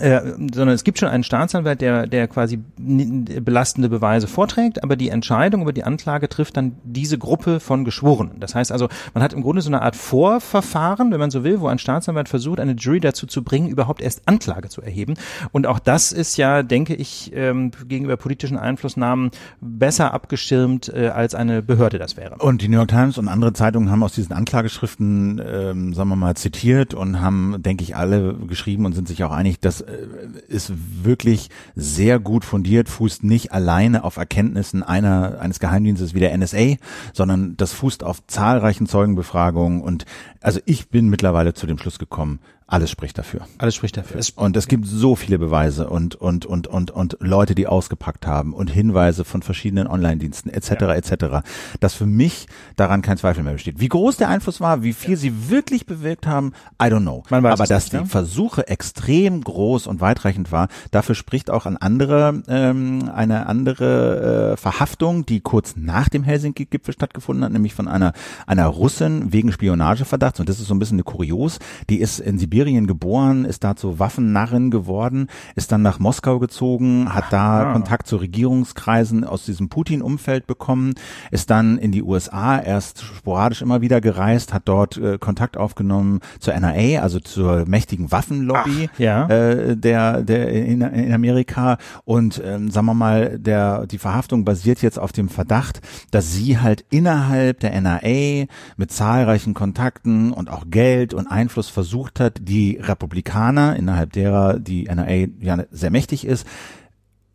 äh, 0.01 0.21
sondern 0.37 0.71
es 0.71 0.85
gibt 0.85 0.99
schon 0.99 1.09
einen 1.09 1.25
Staatsanwalt, 1.25 1.81
der, 1.81 2.07
der 2.07 2.29
quasi 2.29 2.59
belastende 2.79 3.89
Beweise 3.89 4.29
vorträgt, 4.29 4.85
aber 4.85 4.97
die 4.97 5.09
Entscheidung 5.09 5.63
über 5.63 5.73
die 5.73 5.85
Anklage 5.85 6.29
trifft 6.29 6.57
dann 6.57 6.77
diese 6.85 7.19
Gruppe 7.19 7.61
von 7.61 7.85
Geschworenen. 7.85 8.41
Das 8.41 8.55
heißt 8.55 8.71
also, 8.71 8.89
man 9.15 9.23
hat 9.23 9.33
im 9.33 9.43
Grunde 9.43 9.63
so 9.63 9.71
eine 9.71 9.83
Art 9.83 9.97
Vorverfahren, 9.97 11.11
wenn 11.11 11.19
man 11.19 11.31
so 11.31 11.45
will, 11.45 11.61
wo 11.61 11.69
ein 11.69 11.79
Staatsanwalt 11.79 12.29
versucht, 12.29 12.61
eine 12.61 12.73
Jury 12.73 13.01
dazu 13.01 13.27
zu 13.27 13.43
bringen, 13.43 13.69
überhaupt 13.69 14.01
erst 14.01 14.23
Anklage 14.27 14.69
zu 14.69 14.83
erheben. 14.83 15.15
Und 15.53 15.67
auch 15.67 15.79
das 15.79 16.13
ist 16.13 16.37
ja, 16.37 16.63
denke 16.63 16.95
ich, 16.95 17.33
ähm, 17.35 17.71
gegenüber 17.87 18.17
politischen 18.17 18.59
Einflussnahmen 18.59 19.31
besser 19.61 20.15
abgeschirmt, 20.15 20.93
äh, 20.95 21.09
als 21.09 21.35
eine 21.35 21.63
Behörde 21.63 21.99
das 21.99 22.17
wäre. 22.17 22.37
Und 22.37 22.63
die 22.63 22.69
New 22.69 22.77
York 22.77 22.89
Times 22.89 23.19
und 23.19 23.29
andere 23.29 23.53
Zeitungen 23.53 23.91
haben 23.91 24.03
aus 24.03 24.13
diesen 24.13 24.33
Anklageschriften, 24.33 25.41
ähm, 25.45 25.95
sagen 25.95 26.09
wir 26.09 26.17
mal, 26.17 26.37
zitiert 26.37 26.95
und 26.95 27.21
haben, 27.21 27.57
denke 27.59 27.83
ich, 27.83 27.97
alle 27.97 28.35
geschrieben 28.35 28.87
und 28.87 28.95
sind 28.95 29.09
sich 29.09 29.25
auch 29.25 29.33
einig, 29.33 29.61
das 29.81 29.89
äh, 29.89 30.07
ist 30.49 30.73
wirklich 31.05 31.51
sehr 31.75 32.19
gut 32.19 32.45
fundiert, 32.45 32.89
fußt 32.89 33.25
nicht 33.25 33.53
alleine 33.53 34.05
auf 34.05 34.17
Erkenntnissen 34.17 34.83
einer 34.83 35.41
eines 35.41 35.61
Geheimdienstes 35.61 36.15
wie 36.15 36.21
der 36.21 36.37
NSA, 36.37 36.77
sondern 37.13 37.57
das 37.57 37.73
fußt 37.73 38.05
auf 38.05 38.27
zahlreichen 38.27 38.87
Zeugenbefragungen. 38.87 39.83
Und 39.83 40.05
also 40.41 40.61
ich 40.65 40.89
bin 40.89 41.09
mittlerweile 41.09 41.55
zu 41.55 41.67
dem 41.67 41.79
Schluss 41.79 41.99
gekommen, 41.99 42.41
alles 42.71 42.91
spricht 42.91 43.17
dafür. 43.17 43.41
Alles 43.57 43.75
spricht 43.75 43.97
dafür. 43.97 44.21
Und 44.37 44.55
es 44.55 44.69
gibt 44.69 44.87
so 44.87 45.17
viele 45.17 45.39
Beweise 45.39 45.89
und 45.89 46.17
und 46.17 46.45
und 46.45 46.67
und 46.67 46.91
und 46.91 47.17
Leute, 47.19 47.55
die 47.55 47.67
ausgepackt 47.67 48.27
haben 48.27 48.53
und 48.53 48.71
Hinweise 48.71 49.25
von 49.25 49.41
verschiedenen 49.41 49.87
Online-Diensten 49.87 50.51
etc. 50.51 50.71
etc. 50.71 51.49
Dass 51.81 51.95
für 51.95 52.05
mich 52.05 52.47
daran 52.77 53.01
kein 53.01 53.17
Zweifel 53.17 53.43
mehr 53.43 53.55
besteht. 53.55 53.81
Wie 53.81 53.89
groß 53.89 54.19
der 54.19 54.29
Einfluss 54.29 54.61
war, 54.61 54.83
wie 54.83 54.93
viel 54.93 55.17
sie 55.17 55.49
wirklich 55.49 55.87
bewirkt 55.87 56.27
haben, 56.27 56.53
I 56.81 56.87
don't 56.89 57.01
know. 57.01 57.23
Aber 57.31 57.65
dass 57.65 57.85
nicht, 57.85 57.93
die 57.95 57.97
ne? 57.97 58.07
Versuche 58.07 58.69
extrem 58.69 59.41
groß 59.41 59.87
und 59.87 60.03
weitreichend 60.03 60.53
war, 60.53 60.69
dafür 60.91 61.15
spricht 61.15 61.49
auch 61.49 61.65
an 61.65 61.79
andere 61.79 62.43
ähm, 62.49 63.11
eine 63.15 63.47
andere 63.47 64.53
äh, 64.53 64.57
Verhaftung, 64.59 65.25
die 65.25 65.41
kurz 65.41 65.75
nach 65.77 66.11
dem 66.11 66.23
Helsinki-Gipfel 66.23 66.93
stattgefunden 66.93 67.47
hat, 67.47 67.53
nämlich 67.53 67.73
von 67.73 67.89
einer 67.89 68.13
einer 68.47 68.67
Russin 68.67 69.33
wegen 69.33 69.53
Spionageverdachts. 69.53 70.39
Und 70.39 70.51
das 70.51 70.61
ist 70.61 70.67
so 70.67 70.75
ein 70.75 70.79
bisschen 70.79 70.97
eine 70.97 71.05
Kurios. 71.05 71.61
Die 71.89 71.99
ist 71.99 72.21
in 72.21 72.39
Sibirien 72.39 72.58
geboren, 72.65 73.45
ist 73.45 73.65
da 73.65 73.77
zur 73.77 73.99
Waffennarrin 73.99 74.71
geworden, 74.71 75.29
ist 75.55 75.71
dann 75.73 75.83
nach 75.83 75.99
Moskau 75.99 76.39
gezogen, 76.39 77.13
hat 77.15 77.27
da 77.31 77.49
Ah. 77.49 77.73
Kontakt 77.73 78.07
zu 78.07 78.17
Regierungskreisen 78.17 79.25
aus 79.25 79.45
diesem 79.45 79.69
Putin-Umfeld 79.69 80.47
bekommen, 80.47 80.95
ist 81.31 81.51
dann 81.51 81.79
in 81.79 81.93
die 81.93 82.03
USA 82.03 82.59
erst 82.59 83.03
sporadisch 83.03 83.63
immer 83.63 83.81
wieder 83.81 84.01
gereist, 84.01 84.53
hat 84.53 84.63
dort 84.67 84.97
äh, 84.97 85.19
Kontakt 85.19 85.57
aufgenommen 85.57 86.21
zur 86.41 86.55
NRA, 86.55 87.01
also 87.03 87.21
zur 87.21 87.65
mächtigen 87.67 88.11
Waffenlobby 88.13 88.91
Ach, 88.93 88.99
ja. 88.99 89.27
äh, 89.29 89.77
der 89.77 90.23
der 90.23 90.49
in, 90.51 90.81
in 90.83 91.13
Amerika 91.13 91.79
und 92.05 92.41
ähm, 92.45 92.71
sagen 92.71 92.87
wir 92.87 92.95
mal, 92.95 93.39
der 93.39 93.87
die 93.87 93.99
Verhaftung 93.99 94.45
basiert 94.45 94.83
jetzt 94.83 94.99
auf 94.99 95.13
dem 95.13 95.29
Verdacht, 95.29 95.81
dass 96.11 96.33
sie 96.33 96.59
halt 96.59 96.85
innerhalb 96.91 97.61
der 97.61 97.73
NRA 97.81 98.47
mit 98.77 98.91
zahlreichen 98.93 99.55
Kontakten 99.55 100.33
und 100.33 100.51
auch 100.51 100.65
Geld 100.71 101.15
und 101.15 101.27
Einfluss 101.27 101.69
versucht 101.69 102.21
hat, 102.21 102.48
die 102.49 102.79
Republikaner 102.81 103.77
innerhalb 103.77 104.13
derer 104.13 104.59
die 104.59 104.85
NRA 104.85 105.27
ja 105.41 105.65
sehr 105.71 105.91
mächtig 105.91 106.27
ist, 106.27 106.47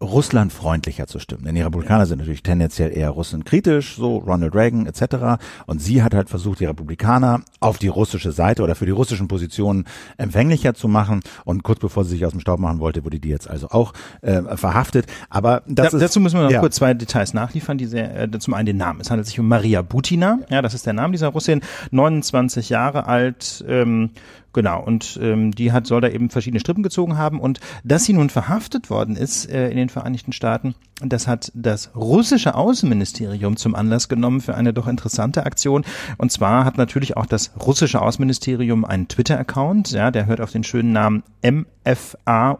russlandfreundlicher 0.03 1.07
zu 1.07 1.19
stimmen. 1.19 1.45
Denn 1.45 1.55
die 1.55 1.61
Republikaner 1.61 2.05
sind 2.05 2.19
natürlich 2.19 2.43
tendenziell 2.43 2.95
eher 2.95 3.09
russenkritisch, 3.09 3.95
so 3.95 4.17
Ronald 4.17 4.53
Reagan 4.53 4.85
etc. 4.85 5.41
Und 5.65 5.81
sie 5.81 6.03
hat 6.03 6.13
halt 6.13 6.29
versucht, 6.29 6.59
die 6.59 6.65
Republikaner 6.65 7.41
auf 7.59 7.77
die 7.77 7.87
russische 7.87 8.31
Seite 8.31 8.63
oder 8.63 8.75
für 8.75 8.85
die 8.85 8.91
russischen 8.91 9.27
Positionen 9.27 9.85
empfänglicher 10.17 10.73
zu 10.73 10.87
machen. 10.87 11.21
Und 11.45 11.63
kurz 11.63 11.79
bevor 11.79 12.03
sie 12.03 12.11
sich 12.11 12.25
aus 12.25 12.31
dem 12.31 12.41
Staub 12.41 12.59
machen 12.59 12.79
wollte, 12.79 13.05
wurde 13.05 13.19
die 13.19 13.29
jetzt 13.29 13.49
also 13.49 13.69
auch 13.69 13.93
äh, 14.21 14.41
verhaftet. 14.57 15.07
Aber 15.29 15.63
das 15.67 15.91
da, 15.91 15.97
ist, 15.97 16.03
dazu 16.03 16.19
müssen 16.19 16.37
wir 16.37 16.43
noch 16.43 16.51
ja. 16.51 16.59
kurz 16.59 16.75
zwei 16.75 16.93
Details 16.93 17.33
nachliefern. 17.33 17.77
Diese, 17.77 17.99
äh, 17.99 18.29
zum 18.39 18.53
einen 18.53 18.65
den 18.65 18.77
Namen. 18.77 18.99
Es 19.01 19.09
handelt 19.09 19.27
sich 19.27 19.39
um 19.39 19.47
Maria 19.47 19.81
Butina. 19.81 20.39
Ja, 20.49 20.61
das 20.61 20.73
ist 20.73 20.85
der 20.85 20.93
Name 20.93 21.13
dieser 21.13 21.29
Russin. 21.29 21.61
29 21.91 22.69
Jahre 22.69 23.07
alt. 23.07 23.63
Ähm, 23.67 24.11
Genau, 24.53 24.83
und 24.83 25.19
ähm, 25.21 25.51
die 25.51 25.71
hat, 25.71 25.87
soll 25.87 26.01
da 26.01 26.09
eben 26.09 26.29
verschiedene 26.29 26.59
Strippen 26.59 26.83
gezogen 26.83 27.17
haben. 27.17 27.39
Und 27.39 27.59
dass 27.83 28.05
sie 28.05 28.13
nun 28.13 28.29
verhaftet 28.29 28.89
worden 28.91 29.15
ist 29.15 29.49
äh, 29.49 29.69
in 29.69 29.77
den 29.77 29.89
Vereinigten 29.89 30.31
Staaten, 30.31 30.75
das 31.01 31.27
hat 31.27 31.51
das 31.55 31.95
russische 31.95 32.53
Außenministerium 32.53 33.57
zum 33.57 33.73
Anlass 33.73 34.07
genommen 34.07 34.41
für 34.41 34.55
eine 34.55 34.71
doch 34.71 34.87
interessante 34.87 35.45
Aktion. 35.45 35.83
Und 36.17 36.31
zwar 36.31 36.65
hat 36.65 36.77
natürlich 36.77 37.17
auch 37.17 37.25
das 37.25 37.51
russische 37.59 38.01
Außenministerium 38.01 38.85
einen 38.85 39.07
Twitter-Account, 39.07 39.91
ja, 39.91 40.11
der 40.11 40.27
hört 40.27 40.39
auf 40.39 40.51
den 40.51 40.63
schönen 40.63 40.93
Namen 40.93 41.23
MFA 41.43 42.51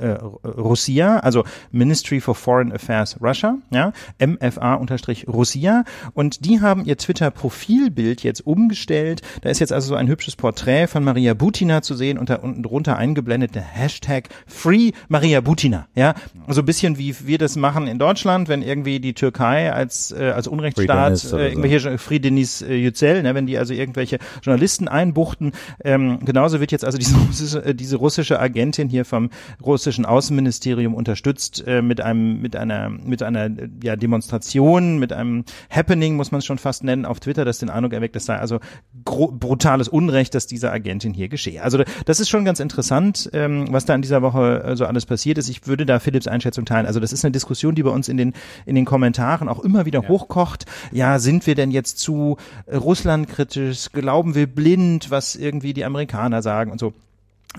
äh, 0.00 0.18
Russia, 0.46 1.18
also 1.18 1.44
Ministry 1.70 2.20
for 2.20 2.34
Foreign 2.34 2.72
Affairs 2.72 3.16
Russia, 3.20 3.58
ja, 3.70 3.92
MFA-Russia 4.18 5.84
und 6.14 6.44
die 6.44 6.60
haben 6.60 6.84
ihr 6.84 6.96
Twitter-Profilbild 6.96 8.22
jetzt 8.22 8.46
umgestellt. 8.46 9.22
Da 9.42 9.50
ist 9.50 9.60
jetzt 9.60 9.72
also 9.72 9.88
so 9.88 9.94
ein 9.94 10.08
hübsches 10.08 10.36
Porträt 10.36 10.86
von 10.86 11.04
Maria 11.04 11.34
Butina 11.34 11.82
zu 11.82 11.94
sehen 11.94 12.18
und 12.18 12.30
da 12.30 12.36
unten 12.36 12.62
drunter 12.62 12.96
eingeblendet 12.96 13.54
der 13.54 13.62
Hashtag 13.62 14.28
Free 14.46 14.92
Maria 15.08 15.40
Butina, 15.40 15.88
ja, 15.94 16.14
so 16.48 16.62
ein 16.62 16.66
bisschen 16.66 16.98
wie 16.98 17.14
wir 17.26 17.38
das 17.38 17.56
machen 17.56 17.86
in 17.86 17.98
Deutschland, 17.98 18.48
wenn 18.48 18.62
irgendwie 18.62 19.00
die 19.00 19.14
Türkei 19.14 19.72
als 19.72 20.12
äh, 20.12 20.30
als 20.30 20.48
Unrechtsstaat 20.48 21.32
äh, 21.32 21.48
irgendwelche 21.48 21.98
Free 21.98 22.18
Denis 22.18 22.62
äh, 22.62 22.74
Yücel, 22.74 23.22
ne, 23.22 23.34
wenn 23.34 23.46
die 23.46 23.58
also 23.58 23.74
irgendwelche 23.74 24.18
Journalisten 24.42 24.88
einbuchten, 24.88 25.52
ähm, 25.84 26.18
genauso 26.24 26.60
wird 26.60 26.72
jetzt 26.72 26.84
also 26.84 26.98
diese 26.98 27.16
russische, 27.26 27.64
äh, 27.64 27.74
diese 27.74 27.96
russische 27.96 28.40
Agentin 28.40 28.88
hier 28.88 29.04
vom 29.04 29.30
russischen 29.64 29.89
Außenministerium 29.98 30.94
unterstützt 30.94 31.64
äh, 31.66 31.82
mit 31.82 32.00
einem 32.00 32.40
mit 32.40 32.56
einer 32.56 32.88
mit 32.88 33.22
einer 33.22 33.50
ja, 33.82 33.96
Demonstration, 33.96 34.98
mit 34.98 35.12
einem 35.12 35.44
Happening 35.70 36.16
muss 36.16 36.32
man 36.32 36.40
es 36.40 36.44
schon 36.44 36.58
fast 36.58 36.84
nennen 36.84 37.04
auf 37.04 37.20
Twitter, 37.20 37.44
das 37.44 37.58
den 37.58 37.70
Eindruck 37.70 37.92
erweckt, 37.92 38.16
das 38.16 38.26
sei 38.26 38.36
also 38.36 38.60
brutales 39.04 39.88
Unrecht, 39.88 40.34
dass 40.34 40.46
dieser 40.46 40.72
Agentin 40.72 41.14
hier 41.14 41.28
geschehe. 41.28 41.62
Also 41.62 41.82
das 42.04 42.20
ist 42.20 42.28
schon 42.28 42.44
ganz 42.44 42.60
interessant, 42.60 43.30
ähm, 43.32 43.66
was 43.70 43.84
da 43.84 43.94
in 43.94 44.02
dieser 44.02 44.22
Woche 44.22 44.62
äh, 44.64 44.76
so 44.76 44.86
alles 44.86 45.06
passiert 45.06 45.38
ist. 45.38 45.48
Ich 45.48 45.66
würde 45.66 45.86
da 45.86 45.98
Philipps 45.98 46.26
Einschätzung 46.26 46.64
teilen. 46.64 46.86
Also 46.86 47.00
das 47.00 47.12
ist 47.12 47.24
eine 47.24 47.32
Diskussion, 47.32 47.74
die 47.74 47.82
bei 47.82 47.90
uns 47.90 48.08
in 48.08 48.16
den 48.16 48.32
in 48.66 48.74
den 48.74 48.84
Kommentaren 48.84 49.48
auch 49.48 49.60
immer 49.60 49.86
wieder 49.86 50.02
ja. 50.02 50.08
hochkocht. 50.08 50.66
Ja, 50.92 51.18
sind 51.18 51.46
wir 51.46 51.54
denn 51.54 51.70
jetzt 51.70 51.98
zu 51.98 52.36
äh, 52.66 52.76
Russlandkritisch? 52.76 53.92
Glauben 53.92 54.34
wir 54.34 54.46
blind, 54.46 55.10
was 55.10 55.36
irgendwie 55.36 55.72
die 55.72 55.84
Amerikaner 55.84 56.42
sagen 56.42 56.70
und 56.70 56.78
so? 56.78 56.92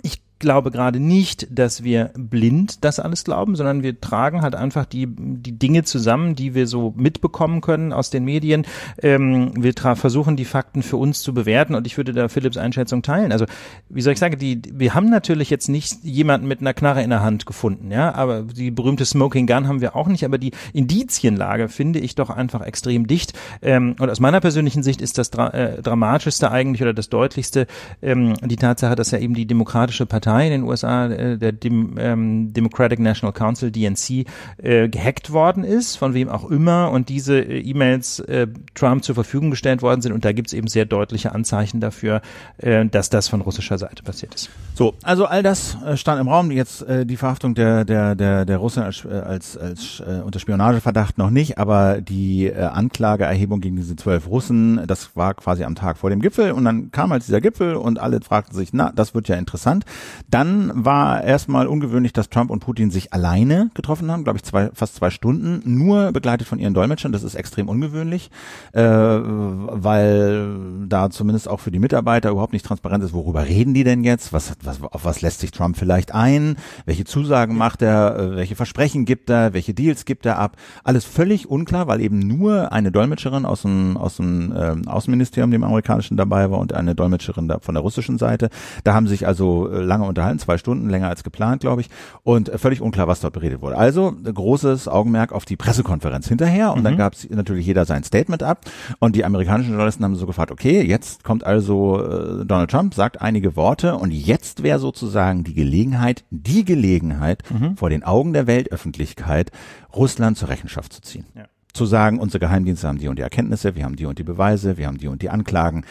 Ich 0.03 0.21
glaube 0.41 0.71
gerade 0.71 0.99
nicht, 0.99 1.47
dass 1.49 1.83
wir 1.83 2.11
blind 2.15 2.83
das 2.83 2.99
alles 2.99 3.23
glauben, 3.23 3.55
sondern 3.55 3.83
wir 3.83 4.01
tragen 4.01 4.41
halt 4.41 4.55
einfach 4.55 4.85
die, 4.85 5.07
die 5.07 5.57
Dinge 5.57 5.83
zusammen, 5.83 6.35
die 6.35 6.53
wir 6.53 6.67
so 6.67 6.93
mitbekommen 6.97 7.61
können 7.61 7.93
aus 7.93 8.09
den 8.09 8.25
Medien. 8.25 8.65
Ähm, 9.01 9.51
wir 9.55 9.73
versuchen 9.95 10.35
die 10.35 10.45
Fakten 10.45 10.83
für 10.83 10.97
uns 10.97 11.21
zu 11.21 11.33
bewerten 11.33 11.75
und 11.75 11.87
ich 11.87 11.95
würde 11.95 12.11
da 12.11 12.27
Philipps 12.27 12.57
Einschätzung 12.57 13.03
teilen. 13.03 13.31
Also, 13.31 13.45
wie 13.87 14.01
soll 14.01 14.13
ich 14.13 14.19
sagen, 14.19 14.37
die, 14.37 14.61
wir 14.73 14.93
haben 14.93 15.09
natürlich 15.09 15.49
jetzt 15.49 15.69
nicht 15.69 16.03
jemanden 16.03 16.47
mit 16.47 16.59
einer 16.59 16.73
Knarre 16.73 17.03
in 17.03 17.11
der 17.11 17.21
Hand 17.21 17.45
gefunden, 17.45 17.91
ja, 17.91 18.13
aber 18.13 18.41
die 18.41 18.71
berühmte 18.71 19.05
Smoking 19.05 19.47
Gun 19.47 19.67
haben 19.67 19.79
wir 19.79 19.95
auch 19.95 20.07
nicht, 20.07 20.25
aber 20.25 20.37
die 20.37 20.51
Indizienlage 20.73 21.69
finde 21.69 21.99
ich 21.99 22.15
doch 22.15 22.29
einfach 22.29 22.61
extrem 22.61 23.07
dicht. 23.07 23.33
Ähm, 23.61 23.95
und 23.99 24.09
aus 24.09 24.19
meiner 24.19 24.41
persönlichen 24.41 24.83
Sicht 24.83 25.01
ist 25.01 25.17
das 25.17 25.29
dra 25.29 25.49
äh, 25.49 25.81
dramatischste 25.81 26.51
eigentlich 26.51 26.81
oder 26.81 26.93
das 26.93 27.09
deutlichste 27.09 27.67
ähm, 28.01 28.33
die 28.43 28.55
Tatsache, 28.55 28.95
dass 28.95 29.11
ja 29.11 29.19
eben 29.19 29.35
die 29.35 29.45
Demokratische 29.45 30.07
Partei 30.07 30.30
Partei 30.31 30.45
in 30.45 30.51
den 30.51 30.63
USA, 30.63 31.07
äh, 31.07 31.37
der 31.37 31.51
Dem, 31.51 31.95
ähm, 31.97 32.53
Democratic 32.53 32.99
National 32.99 33.33
Council, 33.33 33.71
DNC, 33.71 34.25
äh, 34.57 34.89
gehackt 34.89 35.31
worden 35.31 35.63
ist, 35.63 35.97
von 35.97 36.13
wem 36.13 36.29
auch 36.29 36.49
immer, 36.49 36.91
und 36.91 37.09
diese 37.09 37.39
äh, 37.39 37.59
E-Mails 37.59 38.19
äh, 38.21 38.47
Trump 38.73 39.03
zur 39.03 39.15
Verfügung 39.15 39.49
gestellt 39.49 39.81
worden 39.81 40.01
sind. 40.01 40.13
Und 40.13 40.23
da 40.25 40.31
gibt 40.31 40.47
es 40.47 40.53
eben 40.53 40.67
sehr 40.67 40.85
deutliche 40.85 41.33
Anzeichen 41.33 41.79
dafür, 41.79 42.21
äh, 42.57 42.85
dass 42.85 43.09
das 43.09 43.27
von 43.27 43.41
russischer 43.41 43.77
Seite 43.77 44.03
passiert 44.03 44.35
ist. 44.35 44.49
So, 44.73 44.93
also 45.03 45.25
all 45.25 45.43
das 45.43 45.77
äh, 45.85 45.97
stand 45.97 46.21
im 46.21 46.27
Raum. 46.27 46.51
Jetzt 46.51 46.81
äh, 46.83 47.05
die 47.05 47.17
Verhaftung 47.17 47.55
der 47.55 47.85
der 47.85 48.15
der 48.15 48.45
der 48.45 48.57
Russen 48.57 48.83
als 48.83 49.05
äh, 49.05 49.09
als, 49.09 49.57
als 49.57 50.01
äh, 50.05 50.21
unter 50.21 50.39
Spionageverdacht 50.39 51.17
noch 51.17 51.29
nicht, 51.29 51.57
aber 51.57 52.01
die 52.01 52.47
äh, 52.47 52.63
Anklageerhebung 52.63 53.61
gegen 53.61 53.75
diese 53.75 53.95
zwölf 53.95 54.27
Russen, 54.27 54.81
das 54.87 55.15
war 55.15 55.33
quasi 55.33 55.63
am 55.63 55.75
Tag 55.75 55.97
vor 55.97 56.09
dem 56.09 56.21
Gipfel 56.21 56.51
und 56.51 56.63
dann 56.65 56.91
kam 56.91 57.11
halt 57.11 57.27
dieser 57.27 57.41
Gipfel 57.41 57.75
und 57.75 57.99
alle 57.99 58.21
fragten 58.21 58.55
sich, 58.55 58.69
na, 58.73 58.91
das 58.95 59.13
wird 59.13 59.27
ja 59.27 59.35
interessant. 59.35 59.85
Dann 60.29 60.71
war 60.73 61.23
erstmal 61.23 61.67
ungewöhnlich, 61.67 62.13
dass 62.13 62.29
Trump 62.29 62.51
und 62.51 62.59
Putin 62.59 62.91
sich 62.91 63.13
alleine 63.13 63.69
getroffen 63.73 64.11
haben, 64.11 64.23
glaube 64.23 64.37
ich, 64.37 64.43
zwei, 64.43 64.69
fast 64.73 64.95
zwei 64.95 65.09
Stunden, 65.09 65.61
nur 65.65 66.11
begleitet 66.11 66.47
von 66.47 66.59
ihren 66.59 66.73
Dolmetschern. 66.73 67.11
Das 67.11 67.23
ist 67.23 67.35
extrem 67.35 67.69
ungewöhnlich, 67.69 68.29
äh, 68.73 68.81
weil 68.83 70.55
da 70.87 71.09
zumindest 71.09 71.47
auch 71.47 71.59
für 71.59 71.71
die 71.71 71.79
Mitarbeiter 71.79 72.29
überhaupt 72.29 72.53
nicht 72.53 72.65
transparent 72.65 73.03
ist, 73.03 73.13
worüber 73.13 73.45
reden 73.45 73.73
die 73.73 73.83
denn 73.83 74.03
jetzt? 74.03 74.33
Was, 74.33 74.53
was, 74.63 74.81
auf 74.81 75.05
was 75.05 75.21
lässt 75.21 75.39
sich 75.39 75.51
Trump 75.51 75.77
vielleicht 75.77 76.13
ein? 76.13 76.57
Welche 76.85 77.05
Zusagen 77.05 77.57
macht 77.57 77.81
er? 77.81 78.17
Äh, 78.17 78.35
welche 78.35 78.55
Versprechen 78.55 79.05
gibt 79.05 79.29
er? 79.29 79.53
Welche 79.53 79.73
Deals 79.73 80.05
gibt 80.05 80.25
er 80.25 80.39
ab? 80.39 80.57
Alles 80.83 81.05
völlig 81.05 81.49
unklar, 81.49 81.87
weil 81.87 82.01
eben 82.01 82.19
nur 82.19 82.71
eine 82.71 82.91
Dolmetscherin 82.91 83.45
aus 83.45 83.63
dem, 83.63 83.97
aus 83.97 84.17
dem 84.17 84.51
äh, 84.51 84.75
Außenministerium, 84.87 85.51
dem 85.51 85.63
amerikanischen, 85.63 86.17
dabei 86.17 86.51
war 86.51 86.59
und 86.59 86.73
eine 86.73 86.95
Dolmetscherin 86.95 87.47
da 87.47 87.59
von 87.59 87.75
der 87.75 87.81
russischen 87.81 88.17
Seite. 88.17 88.49
Da 88.83 88.93
haben 88.93 89.07
sich 89.07 89.27
also 89.27 89.69
äh, 89.69 89.81
lange 89.81 90.00
unterhalten, 90.07 90.39
zwei 90.39 90.57
Stunden 90.57 90.89
länger 90.89 91.09
als 91.09 91.23
geplant, 91.23 91.61
glaube 91.61 91.81
ich, 91.81 91.89
und 92.23 92.49
äh, 92.49 92.57
völlig 92.57 92.81
unklar, 92.81 93.07
was 93.07 93.19
dort 93.19 93.33
beredet 93.33 93.61
wurde. 93.61 93.77
Also 93.77 94.13
großes 94.23 94.87
Augenmerk 94.87 95.31
auf 95.31 95.45
die 95.45 95.57
Pressekonferenz 95.57 96.27
hinterher 96.27 96.73
und 96.73 96.79
mhm. 96.79 96.83
dann 96.83 96.97
gab 96.97 97.13
es 97.13 97.29
natürlich 97.29 97.65
jeder 97.65 97.85
sein 97.85 98.03
Statement 98.03 98.43
ab 98.43 98.65
und 98.99 99.15
die 99.15 99.25
amerikanischen 99.25 99.69
Journalisten 99.69 100.03
haben 100.03 100.15
so 100.15 100.25
gefragt, 100.25 100.51
okay, 100.51 100.81
jetzt 100.81 101.23
kommt 101.23 101.43
also 101.43 102.03
äh, 102.03 102.45
Donald 102.45 102.71
Trump, 102.71 102.93
sagt 102.93 103.21
einige 103.21 103.55
Worte 103.55 103.95
und 103.95 104.11
jetzt 104.11 104.63
wäre 104.63 104.79
sozusagen 104.79 105.43
die 105.43 105.53
Gelegenheit, 105.53 106.23
die 106.29 106.65
Gelegenheit 106.65 107.43
mhm. 107.49 107.75
vor 107.77 107.89
den 107.89 108.03
Augen 108.03 108.33
der 108.33 108.47
Weltöffentlichkeit 108.47 109.51
Russland 109.95 110.37
zur 110.37 110.49
Rechenschaft 110.49 110.93
zu 110.93 111.01
ziehen. 111.01 111.25
Ja. 111.35 111.45
Zu 111.73 111.85
sagen, 111.85 112.19
unsere 112.19 112.39
Geheimdienste 112.39 112.87
haben 112.87 112.97
die 112.97 113.07
und 113.07 113.17
die 113.17 113.23
Erkenntnisse, 113.23 113.75
wir 113.75 113.85
haben 113.85 113.95
die 113.95 114.05
und 114.05 114.19
die 114.19 114.23
Beweise, 114.23 114.77
wir 114.77 114.87
haben 114.87 114.97
die 114.97 115.07
und 115.07 115.21
die 115.21 115.29
Anklagen. 115.29 115.85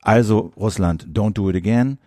Also 0.00 0.52
Russland, 0.56 1.08
don't 1.12 1.32
do 1.32 1.50
it 1.50 1.56
again 1.56 1.98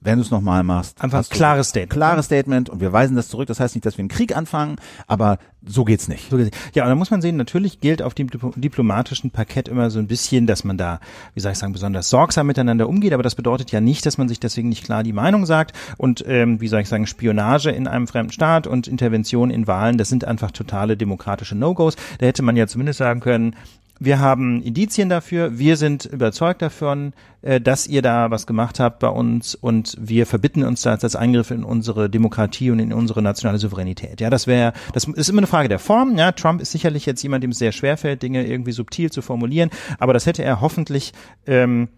wenn 0.00 0.16
du 0.16 0.22
es 0.22 0.30
nochmal 0.30 0.62
machst. 0.62 1.02
Einfach 1.02 1.18
ein 1.18 1.28
klares 1.28 1.68
Statement. 1.70 1.92
Klares 1.92 2.26
Statement 2.26 2.70
und 2.70 2.80
wir 2.80 2.92
weisen 2.92 3.16
das 3.16 3.28
zurück. 3.28 3.46
Das 3.46 3.60
heißt 3.60 3.74
nicht, 3.74 3.84
dass 3.84 3.96
wir 3.96 4.02
einen 4.02 4.08
Krieg 4.08 4.36
anfangen, 4.36 4.76
aber 5.06 5.38
so 5.66 5.84
geht's 5.84 6.08
nicht. 6.08 6.30
So 6.30 6.36
geht's 6.36 6.50
nicht. 6.50 6.76
Ja, 6.76 6.84
und 6.84 6.90
da 6.90 6.94
muss 6.94 7.10
man 7.10 7.20
sehen, 7.20 7.36
natürlich 7.36 7.80
gilt 7.80 8.02
auf 8.02 8.14
dem 8.14 8.28
diplomatischen 8.56 9.30
Parkett 9.30 9.68
immer 9.68 9.90
so 9.90 9.98
ein 9.98 10.06
bisschen, 10.06 10.46
dass 10.46 10.64
man 10.64 10.78
da, 10.78 11.00
wie 11.34 11.40
soll 11.40 11.52
ich 11.52 11.58
sagen, 11.58 11.72
besonders 11.72 12.10
sorgsam 12.10 12.46
miteinander 12.46 12.88
umgeht, 12.88 13.12
aber 13.12 13.22
das 13.22 13.34
bedeutet 13.34 13.72
ja 13.72 13.80
nicht, 13.80 14.06
dass 14.06 14.18
man 14.18 14.28
sich 14.28 14.40
deswegen 14.40 14.68
nicht 14.68 14.84
klar 14.84 15.02
die 15.02 15.12
Meinung 15.12 15.46
sagt 15.46 15.76
und, 15.96 16.24
ähm, 16.26 16.60
wie 16.60 16.68
soll 16.68 16.80
ich 16.80 16.88
sagen, 16.88 17.06
Spionage 17.06 17.70
in 17.70 17.86
einem 17.86 18.06
fremden 18.06 18.32
Staat 18.32 18.66
und 18.66 18.86
Intervention 18.86 19.50
in 19.50 19.66
Wahlen, 19.66 19.98
das 19.98 20.08
sind 20.08 20.24
einfach 20.24 20.52
totale 20.52 20.96
demokratische 20.96 21.56
No-Gos. 21.56 21.96
Da 22.18 22.26
hätte 22.26 22.42
man 22.42 22.56
ja 22.56 22.66
zumindest 22.66 22.98
sagen 22.98 23.20
können, 23.20 23.56
wir 23.98 24.20
haben 24.20 24.62
Indizien 24.62 25.08
dafür, 25.08 25.58
wir 25.58 25.76
sind 25.76 26.04
überzeugt 26.04 26.62
davon, 26.62 27.12
äh, 27.42 27.60
dass 27.60 27.86
ihr 27.86 28.02
da 28.02 28.30
was 28.30 28.46
gemacht 28.46 28.80
habt 28.80 29.00
bei 29.00 29.08
uns 29.08 29.54
und 29.54 29.96
wir 30.00 30.26
verbitten 30.26 30.64
uns 30.64 30.82
das 30.82 31.02
als 31.02 31.16
Eingriff 31.16 31.50
in 31.50 31.64
unsere 31.64 32.08
Demokratie 32.08 32.70
und 32.70 32.78
in 32.78 32.92
unsere 32.92 33.22
nationale 33.22 33.58
Souveränität. 33.58 34.20
Ja, 34.20 34.30
das 34.30 34.46
wäre, 34.46 34.72
das 34.92 35.04
ist 35.04 35.28
immer 35.28 35.38
eine 35.38 35.46
Frage 35.46 35.68
der 35.68 35.78
Form. 35.78 36.16
Ja, 36.16 36.32
Trump 36.32 36.60
ist 36.60 36.72
sicherlich 36.72 37.06
jetzt 37.06 37.22
jemand, 37.22 37.44
dem 37.44 37.50
es 37.50 37.58
sehr 37.58 37.72
schwerfällt, 37.72 38.22
Dinge 38.22 38.46
irgendwie 38.46 38.72
subtil 38.72 39.10
zu 39.10 39.22
formulieren, 39.22 39.70
aber 39.98 40.12
das 40.12 40.26
hätte 40.26 40.42
er 40.42 40.60
hoffentlich 40.60 41.12
ähm, 41.46 41.88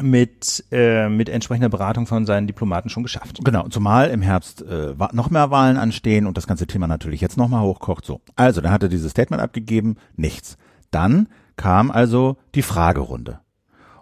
mit, 0.00 0.64
äh, 0.72 1.08
mit 1.08 1.28
entsprechender 1.28 1.68
Beratung 1.68 2.06
von 2.06 2.24
seinen 2.24 2.46
Diplomaten 2.46 2.88
schon 2.88 3.02
geschafft. 3.02 3.40
Genau, 3.44 3.68
zumal 3.68 4.08
im 4.10 4.22
Herbst 4.22 4.62
äh, 4.62 4.94
noch 5.12 5.30
mehr 5.30 5.50
Wahlen 5.50 5.76
anstehen 5.76 6.26
und 6.26 6.36
das 6.38 6.46
ganze 6.46 6.66
Thema 6.66 6.86
natürlich 6.86 7.20
jetzt 7.20 7.36
nochmal 7.36 7.62
hochkocht. 7.62 8.06
So, 8.06 8.20
also, 8.34 8.60
dann 8.62 8.72
hat 8.72 8.82
er 8.82 8.88
dieses 8.88 9.10
Statement 9.10 9.42
abgegeben, 9.42 9.96
nichts. 10.16 10.56
Dann 10.92 11.28
kam 11.56 11.90
also 11.90 12.36
die 12.54 12.62
Fragerunde. 12.62 13.40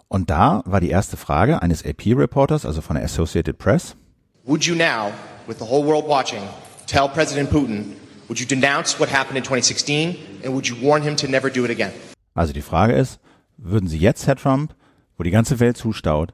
Und 0.07 0.29
da 0.29 0.61
war 0.65 0.79
die 0.79 0.89
erste 0.89 1.17
Frage 1.17 1.61
eines 1.63 1.83
AP-Reporters, 1.83 2.65
also 2.65 2.81
von 2.81 2.95
der 2.95 3.05
Associated 3.05 3.57
Press. 3.57 3.95
would 4.43 4.65
you 4.65 4.75
now, 4.75 5.11
with 5.47 5.59
the 5.59 5.65
whole 5.65 5.85
world 5.85 6.05
watching, 6.07 6.41
tell 6.87 7.07
President 7.07 7.49
Putin, 7.49 7.93
would 8.27 8.39
you 8.39 8.45
denounce 8.45 8.99
what 8.99 9.09
happened 9.09 9.37
in 9.37 9.43
2016 9.43 10.15
and 10.43 10.53
would 10.53 10.67
you 10.67 10.75
warn 10.81 11.01
him 11.01 11.15
to 11.15 11.27
never 11.27 11.49
do 11.49 11.63
it 11.63 11.71
again? 11.71 11.91
Also 12.33 12.53
die 12.53 12.61
Frage 12.61 12.93
ist, 12.93 13.19
würden 13.57 13.87
Sie 13.87 13.97
jetzt, 13.97 14.25
Herr 14.27 14.35
Trump, 14.35 14.73
wo 15.17 15.23
die 15.23 15.31
ganze 15.31 15.59
Welt 15.59 15.77
zustaut, 15.77 16.33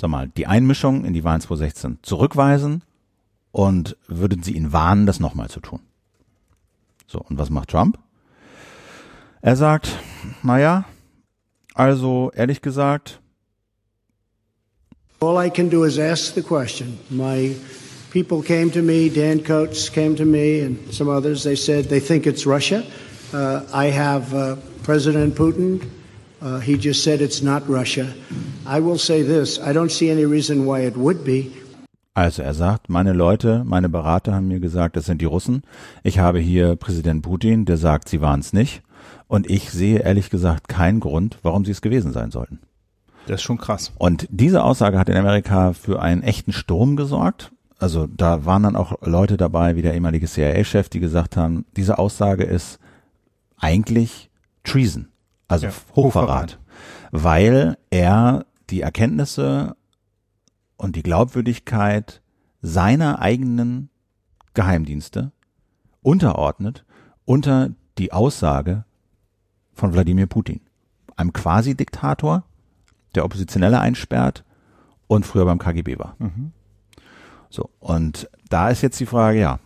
sag 0.00 0.10
mal, 0.10 0.28
die 0.28 0.46
Einmischung 0.46 1.04
in 1.04 1.12
die 1.12 1.24
Wahlen 1.24 1.40
2016 1.40 1.98
zurückweisen 2.02 2.82
und 3.50 3.96
würden 4.06 4.42
Sie 4.42 4.52
ihn 4.52 4.72
warnen, 4.72 5.06
das 5.06 5.18
nochmal 5.18 5.48
zu 5.48 5.60
tun? 5.60 5.80
So, 7.06 7.20
und 7.20 7.38
was 7.38 7.50
macht 7.50 7.70
Trump? 7.70 7.98
Er 9.40 9.56
sagt, 9.56 9.98
naja, 10.42 10.84
also 11.74 12.30
ehrlich 12.34 12.60
gesagt, 12.60 13.20
All 15.20 15.36
I 15.36 15.50
can 15.50 15.68
do 15.68 15.84
is 15.84 15.98
ask 15.98 16.34
the 16.34 16.42
question. 16.42 16.96
My 17.10 17.56
people 18.12 18.40
came 18.40 18.70
to 18.70 18.82
me, 18.82 19.08
Dan 19.08 19.42
Coates 19.42 19.90
came 19.90 20.14
to 20.14 20.24
me, 20.24 20.60
and 20.60 20.76
some 20.92 21.08
others. 21.08 21.42
They 21.42 21.56
said 21.56 21.88
they 21.88 22.00
think 22.00 22.24
it's 22.24 22.46
Russia. 22.46 22.84
Uh, 23.32 23.62
I 23.72 23.86
have 23.90 24.32
uh, 24.32 24.56
President 24.84 25.34
Putin. 25.34 25.82
Uh, 26.40 26.60
he 26.60 26.78
just 26.78 27.02
said 27.02 27.20
it's 27.20 27.42
not 27.42 27.68
Russia. 27.68 28.14
I 28.64 28.78
will 28.78 28.98
say 28.98 29.22
this 29.22 29.58
I 29.58 29.72
don't 29.72 29.90
see 29.90 30.08
any 30.08 30.24
reason 30.24 30.66
why 30.66 30.86
it 30.86 30.96
would 30.96 31.24
be. 31.24 31.52
Also 32.14 32.42
er 32.42 32.54
sagt, 32.54 32.88
meine 32.88 33.12
Leute, 33.12 33.62
meine 33.64 33.88
Berater 33.88 34.34
haben 34.34 34.48
mir 34.48 34.60
gesagt, 34.60 34.96
das 34.96 35.06
sind 35.06 35.20
die 35.20 35.24
Russen. 35.26 35.62
Ich 36.02 36.18
habe 36.18 36.38
hier 36.40 36.74
Präsident 36.76 37.22
Putin, 37.22 37.64
der 37.64 37.76
sagt, 37.76 38.08
sie 38.08 38.20
waren 38.20 38.40
es 38.40 38.52
nicht. 38.52 38.82
Und 39.26 39.50
ich 39.50 39.70
sehe 39.70 40.00
ehrlich 40.00 40.30
gesagt 40.30 40.68
keinen 40.68 41.00
Grund, 41.00 41.38
warum 41.42 41.64
sie 41.64 41.72
es 41.72 41.82
gewesen 41.82 42.12
sein 42.12 42.30
sollten. 42.30 42.60
Das 43.26 43.36
ist 43.36 43.42
schon 43.42 43.58
krass. 43.58 43.92
Und 43.98 44.26
diese 44.30 44.62
Aussage 44.64 44.98
hat 44.98 45.08
in 45.08 45.16
Amerika 45.16 45.72
für 45.74 46.00
einen 46.00 46.22
echten 46.22 46.52
Sturm 46.52 46.96
gesorgt. 46.96 47.52
Also 47.78 48.06
da 48.06 48.44
waren 48.46 48.62
dann 48.62 48.74
auch 48.76 48.94
Leute 49.02 49.36
dabei, 49.36 49.76
wie 49.76 49.82
der 49.82 49.94
ehemalige 49.94 50.26
CIA-Chef, 50.26 50.88
die 50.88 50.98
gesagt 51.00 51.36
haben, 51.36 51.64
diese 51.76 51.98
Aussage 51.98 52.44
ist 52.44 52.78
eigentlich 53.58 54.30
Treason, 54.64 55.08
also 55.46 55.66
Ja, 55.66 55.72
Hochverrat, 55.94 56.28
Hochverrat. 56.28 56.58
weil 57.12 57.76
er 57.90 58.46
die 58.70 58.80
Erkenntnisse 58.80 59.76
und 60.76 60.96
die 60.96 61.02
Glaubwürdigkeit 61.02 62.20
seiner 62.62 63.20
eigenen 63.20 63.90
Geheimdienste 64.54 65.32
unterordnet 66.02 66.84
unter 67.24 67.70
die 67.98 68.12
Aussage 68.12 68.84
von 69.78 69.94
Wladimir 69.94 70.26
Putin, 70.26 70.60
einem 71.16 71.32
Quasi-Diktator, 71.32 72.42
der 73.14 73.24
Oppositionelle 73.24 73.80
einsperrt 73.80 74.44
und 75.06 75.24
früher 75.24 75.44
beim 75.44 75.58
KGB 75.58 75.98
war. 75.98 76.16
So, 77.48 77.70
und 77.80 78.28
da 78.50 78.68
ist 78.68 78.82
jetzt 78.82 79.00
die 79.00 79.06
Frage, 79.06 79.40
ja. 79.40 79.58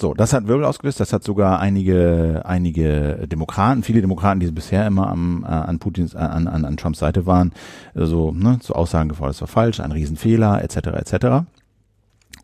So, 0.00 0.14
das 0.14 0.32
hat 0.32 0.46
Wirbel 0.46 0.64
ausgelöst, 0.64 1.00
das 1.00 1.12
hat 1.12 1.24
sogar 1.24 1.58
einige, 1.58 2.42
einige 2.44 3.26
Demokraten, 3.26 3.82
viele 3.82 4.00
Demokraten, 4.00 4.38
die 4.38 4.50
bisher 4.52 4.86
immer 4.86 5.08
am, 5.08 5.42
äh, 5.42 5.48
an 5.48 5.78
Putins, 5.78 6.14
äh, 6.14 6.18
an, 6.18 6.46
an, 6.46 6.64
an 6.64 6.76
Trumps 6.76 7.00
Seite 7.00 7.26
waren, 7.26 7.52
äh, 7.94 8.04
so, 8.04 8.30
ne, 8.30 8.58
zu 8.60 8.74
Aussagen 8.74 9.08
gefordert, 9.08 9.36
das 9.36 9.40
war 9.40 9.48
falsch, 9.48 9.80
ein 9.80 9.90
Riesenfehler, 9.90 10.62
etc., 10.62 10.76
etc. 10.88 11.26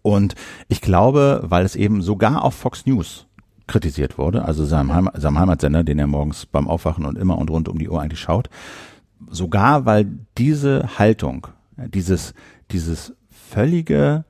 Und 0.00 0.34
ich 0.68 0.80
glaube, 0.80 1.42
weil 1.44 1.64
es 1.64 1.76
eben 1.76 2.02
sogar 2.02 2.42
auf 2.42 2.54
Fox 2.54 2.86
News 2.86 3.26
kritisiert 3.66 4.18
wurde, 4.18 4.44
also 4.44 4.64
seinem, 4.64 4.92
Heim, 4.92 5.10
seinem 5.14 5.38
Heimatsender, 5.38 5.84
den 5.84 5.98
er 5.98 6.06
morgens 6.06 6.46
beim 6.46 6.68
Aufwachen 6.68 7.04
und 7.04 7.18
immer 7.18 7.38
und 7.38 7.50
rund 7.50 7.68
um 7.68 7.78
die 7.78 7.88
Uhr 7.88 8.00
eigentlich 8.00 8.20
schaut, 8.20 8.48
sogar 9.30 9.86
weil 9.86 10.06
diese 10.38 10.98
Haltung, 10.98 11.46
äh, 11.76 11.88
dieses, 11.88 12.34
dieses 12.70 13.14
völlige 13.30 14.24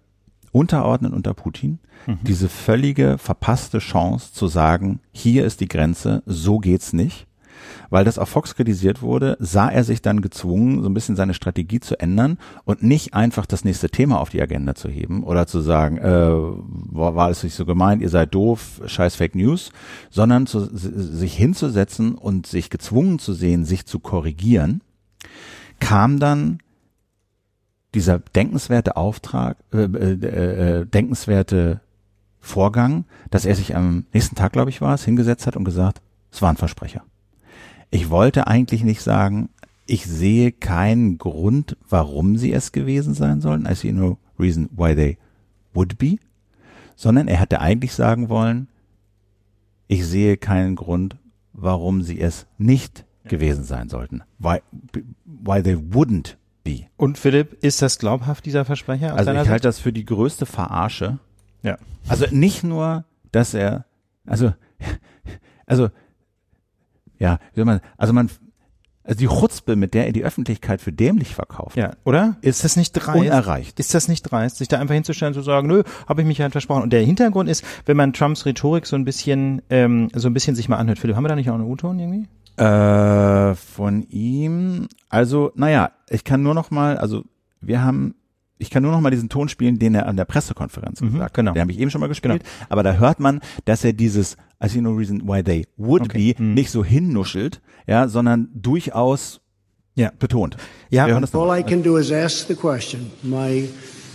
Unterordnen 0.52 1.14
unter 1.14 1.32
Putin, 1.32 1.78
diese 2.22 2.48
völlige 2.48 3.16
verpasste 3.16 3.78
Chance 3.78 4.32
zu 4.32 4.48
sagen, 4.48 5.00
hier 5.12 5.46
ist 5.46 5.60
die 5.60 5.68
Grenze, 5.68 6.22
so 6.26 6.58
geht's 6.58 6.92
nicht, 6.92 7.26
weil 7.92 8.06
das 8.06 8.18
auf 8.18 8.30
Fox 8.30 8.54
kritisiert 8.54 9.02
wurde, 9.02 9.36
sah 9.38 9.68
er 9.68 9.84
sich 9.84 10.00
dann 10.00 10.22
gezwungen, 10.22 10.82
so 10.82 10.88
ein 10.88 10.94
bisschen 10.94 11.14
seine 11.14 11.34
Strategie 11.34 11.78
zu 11.78 12.00
ändern 12.00 12.38
und 12.64 12.82
nicht 12.82 13.12
einfach 13.12 13.44
das 13.44 13.66
nächste 13.66 13.90
Thema 13.90 14.18
auf 14.18 14.30
die 14.30 14.40
Agenda 14.40 14.74
zu 14.74 14.88
heben 14.88 15.22
oder 15.22 15.46
zu 15.46 15.60
sagen, 15.60 15.98
äh, 15.98 16.30
war, 16.32 17.28
es 17.28 17.42
nicht 17.42 17.54
so 17.54 17.66
gemeint, 17.66 18.00
ihr 18.00 18.08
seid 18.08 18.34
doof, 18.34 18.80
scheiß 18.86 19.16
Fake 19.16 19.34
News, 19.34 19.72
sondern 20.08 20.46
zu, 20.46 20.74
sich 20.74 21.36
hinzusetzen 21.36 22.14
und 22.14 22.46
sich 22.46 22.70
gezwungen 22.70 23.18
zu 23.18 23.34
sehen, 23.34 23.66
sich 23.66 23.84
zu 23.84 23.98
korrigieren, 23.98 24.80
kam 25.78 26.18
dann 26.18 26.60
dieser 27.94 28.20
denkenswerte 28.20 28.96
Auftrag, 28.96 29.58
äh, 29.70 29.82
äh, 29.82 30.80
äh, 30.80 30.86
denkenswerte 30.86 31.82
Vorgang, 32.40 33.04
dass 33.30 33.44
er 33.44 33.54
sich 33.54 33.76
am 33.76 34.06
nächsten 34.14 34.34
Tag, 34.34 34.52
glaube 34.52 34.70
ich, 34.70 34.80
war 34.80 34.94
es, 34.94 35.04
hingesetzt 35.04 35.46
hat 35.46 35.58
und 35.58 35.64
gesagt, 35.64 36.00
es 36.30 36.40
war 36.40 36.48
ein 36.48 36.56
Versprecher. 36.56 37.02
Ich 37.92 38.08
wollte 38.08 38.46
eigentlich 38.46 38.82
nicht 38.84 39.02
sagen, 39.02 39.50
ich 39.86 40.06
sehe 40.06 40.50
keinen 40.50 41.18
Grund, 41.18 41.76
warum 41.88 42.38
sie 42.38 42.52
es 42.52 42.72
gewesen 42.72 43.12
sein 43.12 43.42
sollen. 43.42 43.68
I 43.70 43.74
see 43.74 43.92
no 43.92 44.16
reason 44.38 44.70
why 44.74 44.94
they 44.94 45.18
would 45.74 45.98
be. 45.98 46.16
Sondern 46.96 47.28
er 47.28 47.36
hätte 47.36 47.60
eigentlich 47.60 47.92
sagen 47.92 48.30
wollen, 48.30 48.68
ich 49.88 50.06
sehe 50.06 50.38
keinen 50.38 50.74
Grund, 50.74 51.18
warum 51.52 52.00
sie 52.00 52.18
es 52.18 52.46
nicht 52.56 53.04
gewesen 53.24 53.64
sein 53.64 53.90
sollten. 53.90 54.22
Why, 54.38 54.60
why 55.26 55.62
they 55.62 55.76
wouldn't 55.76 56.36
be. 56.64 56.86
Und 56.96 57.18
Philipp, 57.18 57.62
ist 57.62 57.82
das 57.82 57.98
glaubhaft, 57.98 58.46
dieser 58.46 58.64
Versprecher? 58.64 59.14
Also 59.14 59.32
ich 59.32 59.36
halte 59.36 59.52
Sicht? 59.52 59.64
das 59.66 59.78
für 59.80 59.92
die 59.92 60.06
größte 60.06 60.46
Verarsche. 60.46 61.18
Ja. 61.62 61.76
Also 62.08 62.24
nicht 62.30 62.64
nur, 62.64 63.04
dass 63.32 63.52
er, 63.52 63.84
also, 64.24 64.54
also, 65.66 65.90
ja, 67.22 67.64
man, 67.64 67.80
also 67.96 68.12
man, 68.12 68.28
also 69.04 69.18
die 69.18 69.26
Chutzpe, 69.26 69.74
mit 69.76 69.94
der 69.94 70.06
er 70.06 70.12
die 70.12 70.24
Öffentlichkeit 70.24 70.80
für 70.80 70.92
dämlich 70.92 71.34
verkauft, 71.34 71.76
Ja, 71.76 71.92
oder? 72.04 72.36
Ist 72.40 72.62
das 72.64 72.76
nicht 72.76 72.92
dreist? 72.92 73.18
unerreicht. 73.18 73.80
Ist 73.80 73.94
das 73.94 74.06
nicht 74.08 74.22
dreist, 74.22 74.58
sich 74.58 74.68
da 74.68 74.78
einfach 74.78 74.94
hinzustellen 74.94 75.32
und 75.34 75.40
zu 75.40 75.44
sagen, 75.44 75.66
nö, 75.68 75.82
habe 76.08 76.20
ich 76.22 76.26
mich 76.26 76.40
halt 76.40 76.52
versprochen. 76.52 76.82
Und 76.82 76.92
der 76.92 77.02
Hintergrund 77.02 77.48
ist, 77.48 77.64
wenn 77.86 77.96
man 77.96 78.12
Trumps 78.12 78.46
Rhetorik 78.46 78.86
so 78.86 78.94
ein 78.96 79.04
bisschen, 79.04 79.62
ähm, 79.70 80.08
so 80.14 80.28
ein 80.28 80.34
bisschen 80.34 80.54
sich 80.54 80.68
mal 80.68 80.76
anhört. 80.76 80.98
Philipp, 81.00 81.16
haben 81.16 81.24
wir 81.24 81.28
da 81.28 81.36
nicht 81.36 81.50
auch 81.50 81.54
einen 81.54 81.64
U-Ton 81.64 81.98
irgendwie? 81.98 82.28
Äh, 82.62 83.54
von 83.54 84.02
ihm, 84.10 84.86
also, 85.08 85.50
naja, 85.56 85.90
ich 86.10 86.22
kann 86.22 86.42
nur 86.42 86.54
noch 86.54 86.70
mal, 86.70 86.96
also, 86.98 87.24
wir 87.60 87.82
haben, 87.82 88.14
ich 88.58 88.70
kann 88.70 88.82
nur 88.82 88.92
noch 88.92 89.00
mal 89.00 89.10
diesen 89.10 89.28
Ton 89.28 89.48
spielen, 89.48 89.78
den 89.78 89.94
er 89.94 90.06
an 90.06 90.16
der 90.16 90.24
Pressekonferenz 90.24 91.00
gesagt 91.00 91.20
hat. 91.22 91.34
genau. 91.34 91.52
Den 91.52 91.62
habe 91.62 91.72
ich 91.72 91.80
eben 91.80 91.90
schon 91.90 92.00
mal 92.00 92.06
gespielt. 92.08 92.42
Aber 92.68 92.82
da 92.82 92.94
hört 92.94 93.18
man, 93.20 93.40
dass 93.64 93.84
er 93.84 93.92
dieses 93.92 94.36
I 94.64 94.68
see 94.68 94.80
no 94.80 94.92
reason 94.92 95.22
why 95.26 95.42
they 95.42 95.66
would 95.76 96.02
Okay. 96.02 96.34
be 96.34 96.42
nicht 96.42 96.70
so 96.70 96.84
hinnuschelt, 96.84 97.60
ja, 97.88 98.06
sondern 98.08 98.48
durchaus 98.54 99.40
Ja. 99.96 100.10
betont. 100.18 100.56
Ja, 100.90 101.06
Wir 101.06 101.14
hören 101.14 101.22
das 101.22 101.34
All 101.34 101.40
nochmal. 101.40 101.60
I 101.60 101.62
can 101.64 101.82
do 101.82 101.96
is 101.98 102.12
ask 102.12 102.46
the 102.46 102.54
question. 102.54 103.10
My 103.22 103.68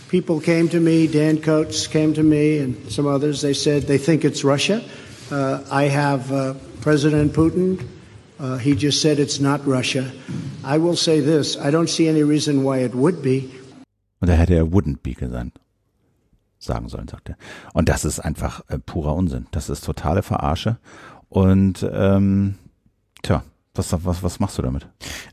people 0.09 0.39
came 0.39 0.69
to 0.69 0.79
me, 0.79 1.07
Dan 1.07 1.41
Coates 1.41 1.89
came 1.89 2.13
to 2.13 2.23
me, 2.23 2.61
and 2.63 2.75
some 2.89 3.07
others. 3.07 3.41
They 3.41 3.53
said 3.53 3.85
they 3.87 3.99
think 3.99 4.23
it's 4.23 4.43
Russia. 4.45 4.81
Uh, 5.29 5.59
I 5.69 5.89
have 5.89 6.31
uh, 6.31 6.53
President 6.81 7.33
Putin. 7.33 7.79
Uh, 8.39 8.57
he 8.57 8.75
just 8.75 9.01
said 9.01 9.19
it's 9.19 9.39
not 9.41 9.59
Russia. 9.67 10.05
I 10.63 10.77
will 10.77 10.95
say 10.95 11.19
this 11.19 11.57
I 11.57 11.69
don't 11.69 11.89
see 11.89 12.07
any 12.07 12.23
reason 12.23 12.63
why 12.63 12.77
it 12.85 12.93
would 12.95 13.21
be. 13.21 13.49
Und 14.19 14.29
da 14.29 14.33
hätte 14.33 14.55
er 14.55 14.65
wouldn't 14.65 15.01
be 15.01 15.13
gesagt. 15.13 15.59
Sagen 16.59 16.89
sollen, 16.89 17.07
sagt 17.07 17.29
er. 17.29 17.37
Und 17.73 17.87
das 17.87 18.03
ist 18.03 18.19
einfach 18.19 18.61
äh, 18.67 18.79
purer 18.79 19.13
Unsinn. 19.13 19.45
Das 19.51 19.69
ist 19.69 19.85
totale 19.85 20.23
Verarsche. 20.23 20.77
Und 21.29 21.87
ähm, 21.91 22.55
tja, 23.21 23.43
was, 23.77 23.93
was, 24.05 24.23
was 24.23 24.39
machst 24.39 24.57
du 24.57 24.61
damit? 24.61 24.87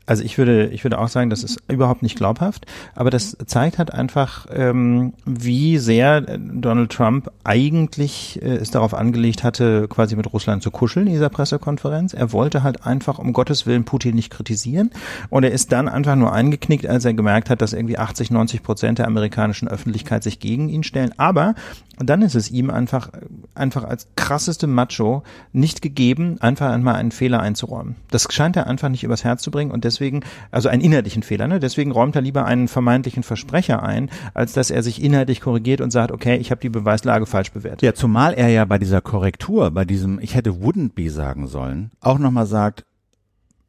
Also 0.05 0.23
ich 0.23 0.37
würde, 0.37 0.67
ich 0.67 0.83
würde 0.83 0.99
auch 0.99 1.07
sagen, 1.07 1.29
das 1.29 1.43
ist 1.43 1.59
überhaupt 1.67 2.03
nicht 2.03 2.15
glaubhaft, 2.15 2.65
aber 2.95 3.09
das 3.09 3.37
zeigt 3.45 3.77
halt 3.77 3.93
einfach, 3.93 4.47
ähm, 4.51 5.13
wie 5.25 5.77
sehr 5.77 6.27
äh, 6.27 6.39
Donald 6.39 6.91
Trump 6.91 7.31
eigentlich 7.43 8.41
äh, 8.41 8.55
es 8.55 8.71
darauf 8.71 8.93
angelegt 8.93 9.43
hatte, 9.43 9.87
quasi 9.87 10.15
mit 10.15 10.31
Russland 10.33 10.63
zu 10.63 10.71
kuscheln 10.71 11.07
in 11.07 11.13
dieser 11.13 11.29
Pressekonferenz. 11.29 12.13
Er 12.13 12.31
wollte 12.31 12.63
halt 12.63 12.85
einfach 12.85 13.19
um 13.19 13.33
Gottes 13.33 13.65
Willen 13.65 13.85
Putin 13.85 14.15
nicht 14.15 14.31
kritisieren 14.31 14.91
und 15.29 15.43
er 15.43 15.51
ist 15.51 15.71
dann 15.71 15.87
einfach 15.87 16.15
nur 16.15 16.33
eingeknickt, 16.33 16.85
als 16.87 17.05
er 17.05 17.13
gemerkt 17.13 17.49
hat, 17.49 17.61
dass 17.61 17.73
irgendwie 17.73 17.97
80, 17.97 18.31
90 18.31 18.63
Prozent 18.63 18.99
der 18.99 19.07
amerikanischen 19.07 19.67
Öffentlichkeit 19.67 20.23
sich 20.23 20.39
gegen 20.39 20.69
ihn 20.69 20.83
stellen. 20.83 21.13
Aber 21.17 21.55
dann 21.97 22.21
ist 22.21 22.35
es 22.35 22.51
ihm 22.51 22.69
einfach, 22.69 23.09
einfach 23.53 23.83
als 23.83 24.07
krasseste 24.15 24.67
Macho 24.67 25.23
nicht 25.53 25.81
gegeben, 25.81 26.37
einfach 26.41 26.71
einmal 26.71 26.95
einen 26.95 27.11
Fehler 27.11 27.39
einzuräumen. 27.39 27.95
Das 28.11 28.27
scheint 28.35 28.55
er 28.55 28.67
einfach 28.67 28.89
nicht 28.89 29.03
übers 29.03 29.23
Herz 29.23 29.41
zu 29.41 29.51
bringen 29.51 29.71
und 29.71 29.83
deswegen, 29.83 30.21
also 30.51 30.69
einen 30.69 30.81
inhaltlichen 30.81 31.23
Fehler, 31.23 31.47
ne? 31.47 31.59
deswegen 31.59 31.91
räumt 31.91 32.15
er 32.15 32.21
lieber 32.21 32.45
einen 32.45 32.67
vermeintlichen 32.67 33.23
Versprecher 33.23 33.81
ein, 33.81 34.09
als 34.33 34.53
dass 34.53 34.69
er 34.69 34.83
sich 34.83 35.01
inhaltlich 35.01 35.41
korrigiert 35.41 35.81
und 35.81 35.91
sagt, 35.91 36.11
okay, 36.11 36.35
ich 36.37 36.51
habe 36.51 36.61
die 36.61 36.69
Beweislage 36.69 37.25
falsch 37.25 37.51
bewertet. 37.51 37.81
Ja, 37.81 37.93
zumal 37.93 38.33
er 38.33 38.49
ja 38.49 38.65
bei 38.65 38.77
dieser 38.77 39.01
Korrektur, 39.01 39.71
bei 39.71 39.85
diesem, 39.85 40.19
ich 40.19 40.35
hätte 40.35 40.51
wouldn't 40.51 40.93
be 40.93 41.09
sagen 41.09 41.47
sollen, 41.47 41.91
auch 42.01 42.19
nochmal 42.19 42.45
sagt, 42.45 42.85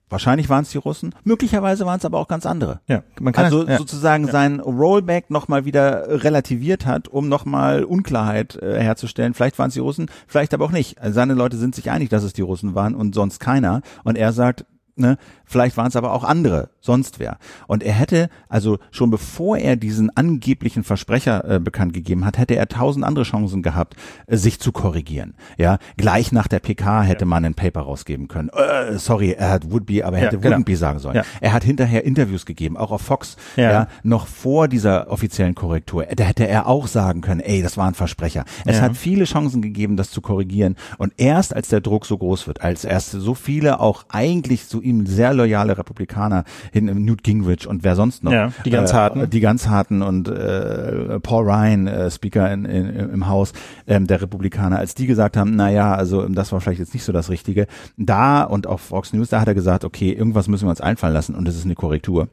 Wahrscheinlich 0.09 0.49
waren 0.49 0.63
es 0.63 0.71
die 0.71 0.79
Russen, 0.79 1.15
möglicherweise 1.25 1.85
waren 1.85 1.99
es 1.99 2.05
aber 2.05 2.19
auch 2.19 2.29
ganz 2.29 2.47
andere. 2.47 2.81
Ja, 2.87 3.03
man 3.21 3.33
kann 3.33 3.47
also 3.47 3.67
ja. 3.67 3.77
sozusagen 3.77 4.29
sein 4.29 4.61
Rollback 4.61 5.31
nochmal 5.31 5.65
wieder 5.65 6.23
relativiert 6.23 6.87
hat, 6.87 7.09
um 7.09 7.29
nochmal 7.29 7.83
Unklarheit 7.83 8.55
äh, 8.57 8.81
herzustellen. 8.81 9.35
Vielleicht 9.35 9.59
waren 9.59 9.69
es 9.69 9.75
die 9.75 9.81
Russen, 9.81 10.09
vielleicht 10.29 10.55
aber 10.55 10.65
auch 10.65 10.71
nicht. 10.71 11.01
Also 11.01 11.15
seine 11.15 11.35
Leute 11.35 11.57
sind 11.57 11.75
sich 11.75 11.91
einig, 11.91 12.09
dass 12.09 12.23
es 12.23 12.33
die 12.33 12.43
Russen 12.43 12.77
waren 12.77 12.95
und 12.95 13.17
sonst 13.17 13.41
keiner. 13.41 13.83
Und 14.05 14.17
er 14.17 14.33
sagt, 14.33 14.65
ne, 14.97 15.17
vielleicht 15.45 15.77
waren 15.77 15.87
es 15.89 15.97
aber 15.97 16.13
auch 16.13 16.25
andere, 16.25 16.71
sonst 16.81 17.19
wer. 17.19 17.39
Und 17.67 17.83
er 17.83 17.93
hätte, 17.93 18.29
also 18.49 18.79
schon 18.91 19.11
bevor 19.11 19.59
er 19.59 19.77
diesen 19.77 20.15
angeblichen 20.17 20.85
Versprecher 20.85 21.49
äh, 21.49 21.61
bekannt 21.61 21.93
gegeben 21.93 22.25
hat, 22.25 22.39
hätte 22.39 22.57
er 22.57 22.67
tausend 22.69 23.05
andere 23.05 23.25
Chancen 23.25 23.63
gehabt, 23.63 23.95
äh, 24.27 24.37
sich 24.37 24.59
zu 24.61 24.73
korrigieren. 24.73 25.35
Ja, 25.59 25.79
gleich 25.97 26.33
nach 26.33 26.49
der 26.49 26.59
PK 26.61 27.03
hätte 27.03 27.25
man 27.27 27.45
ein 27.45 27.55
Paper 27.55 27.81
rausgeben 27.83 28.29
können. 28.29 28.49
Äh, 28.51 28.99
sorry, 28.99 29.33
er 29.33 29.51
hat 29.51 29.71
would 29.71 29.87
be, 29.87 30.05
aber 30.05 30.17
er 30.17 30.25
Ja, 30.25 30.27
hätte 30.31 30.39
genau. 30.39 30.57
wouldn't 30.57 30.65
be 30.65 30.77
sagen 30.77 30.99
sollen. 30.99 31.17
Ja. 31.17 31.23
Er 31.41 31.53
hat 31.53 31.65
hinterher 31.65 32.05
Interviews 32.05 32.47
gegeben, 32.47 32.77
auch 32.77 32.91
auf 32.91 33.03
Fox, 33.03 33.37
Ja. 33.57 33.71
ja. 33.71 33.89
noch 34.03 34.27
vor 34.27 34.69
dieser 34.69 35.11
offiziellen 35.11 35.55
Korrektur. 35.55 36.05
Da 36.17 36.25
hätte 36.25 36.47
er 36.49 36.67
auch 36.67 36.87
sagen 36.87 37.21
können, 37.21 37.41
ey, 37.41 37.63
das 37.63 37.77
war 37.77 37.87
ein 37.87 37.95
Versprecher. 37.95 38.45
Es 38.65 38.77
Ja. 38.77 38.83
hat 38.83 38.97
viele 38.97 39.25
Chancen 39.25 39.63
gegeben, 39.63 39.97
das 39.97 40.11
zu 40.11 40.21
korrigieren. 40.21 40.77
Und 40.99 41.13
erst 41.17 41.55
als 41.55 41.69
der 41.69 41.81
Druck 41.81 42.07
so 42.07 42.17
groß 42.19 42.47
wird, 42.47 42.63
als 42.63 42.85
erst 42.85 43.11
so 43.13 43.35
viele 43.35 43.81
auch 43.81 44.05
eigentlich 44.09 44.67
zu 44.69 44.81
ihm 44.87 45.07
sehr 45.07 45.35
loyale 45.35 45.77
Republikaner 45.77 46.45
hin, 46.73 46.87
Newt 47.05 47.23
Gingrich 47.23 47.67
und 47.67 47.85
wer 47.85 47.97
sonst 47.97 48.25
noch. 48.25 48.33
Ja, 48.33 48.53
die 48.65 48.71
ganz 48.71 48.93
äh, 48.93 48.95
harten. 48.95 49.31
Die 49.31 49.41
ganz 49.41 49.69
harten 49.69 50.03
und 50.03 50.29
äh, 50.29 51.21
Paul 51.21 51.45
Ryan, 51.45 51.87
äh, 51.87 52.11
Speaker 52.11 52.53
in, 52.53 52.65
in, 52.65 52.89
im 52.89 53.29
Haus 53.29 53.53
ähm, 53.87 54.07
der 54.07 54.23
Republikaner, 54.23 54.79
als 54.79 54.95
die 54.95 55.07
gesagt 55.07 55.37
haben, 55.37 55.57
na 55.57 55.71
ja, 55.71 55.95
also 55.95 56.27
das 56.29 56.53
war 56.53 56.61
vielleicht 56.61 56.81
jetzt 56.81 56.95
nicht 56.95 57.05
so 57.05 57.13
das 57.13 57.31
Richtige. 57.31 57.67
Da 57.97 58.43
und 58.43 58.67
auf 58.67 58.81
Fox 58.81 59.13
News, 59.13 59.29
da 59.29 59.41
hat 59.41 59.49
er 59.49 59.55
gesagt, 59.55 59.85
okay, 59.85 60.13
irgendwas 60.13 60.49
müssen 60.49 60.67
wir 60.67 60.71
uns 60.71 60.81
einfallen 60.81 61.15
lassen 61.15 61.35
und 61.35 61.49
es 61.49 61.57
ist 61.57 61.65
eine 61.65 61.75
Korrektur. 61.75 62.29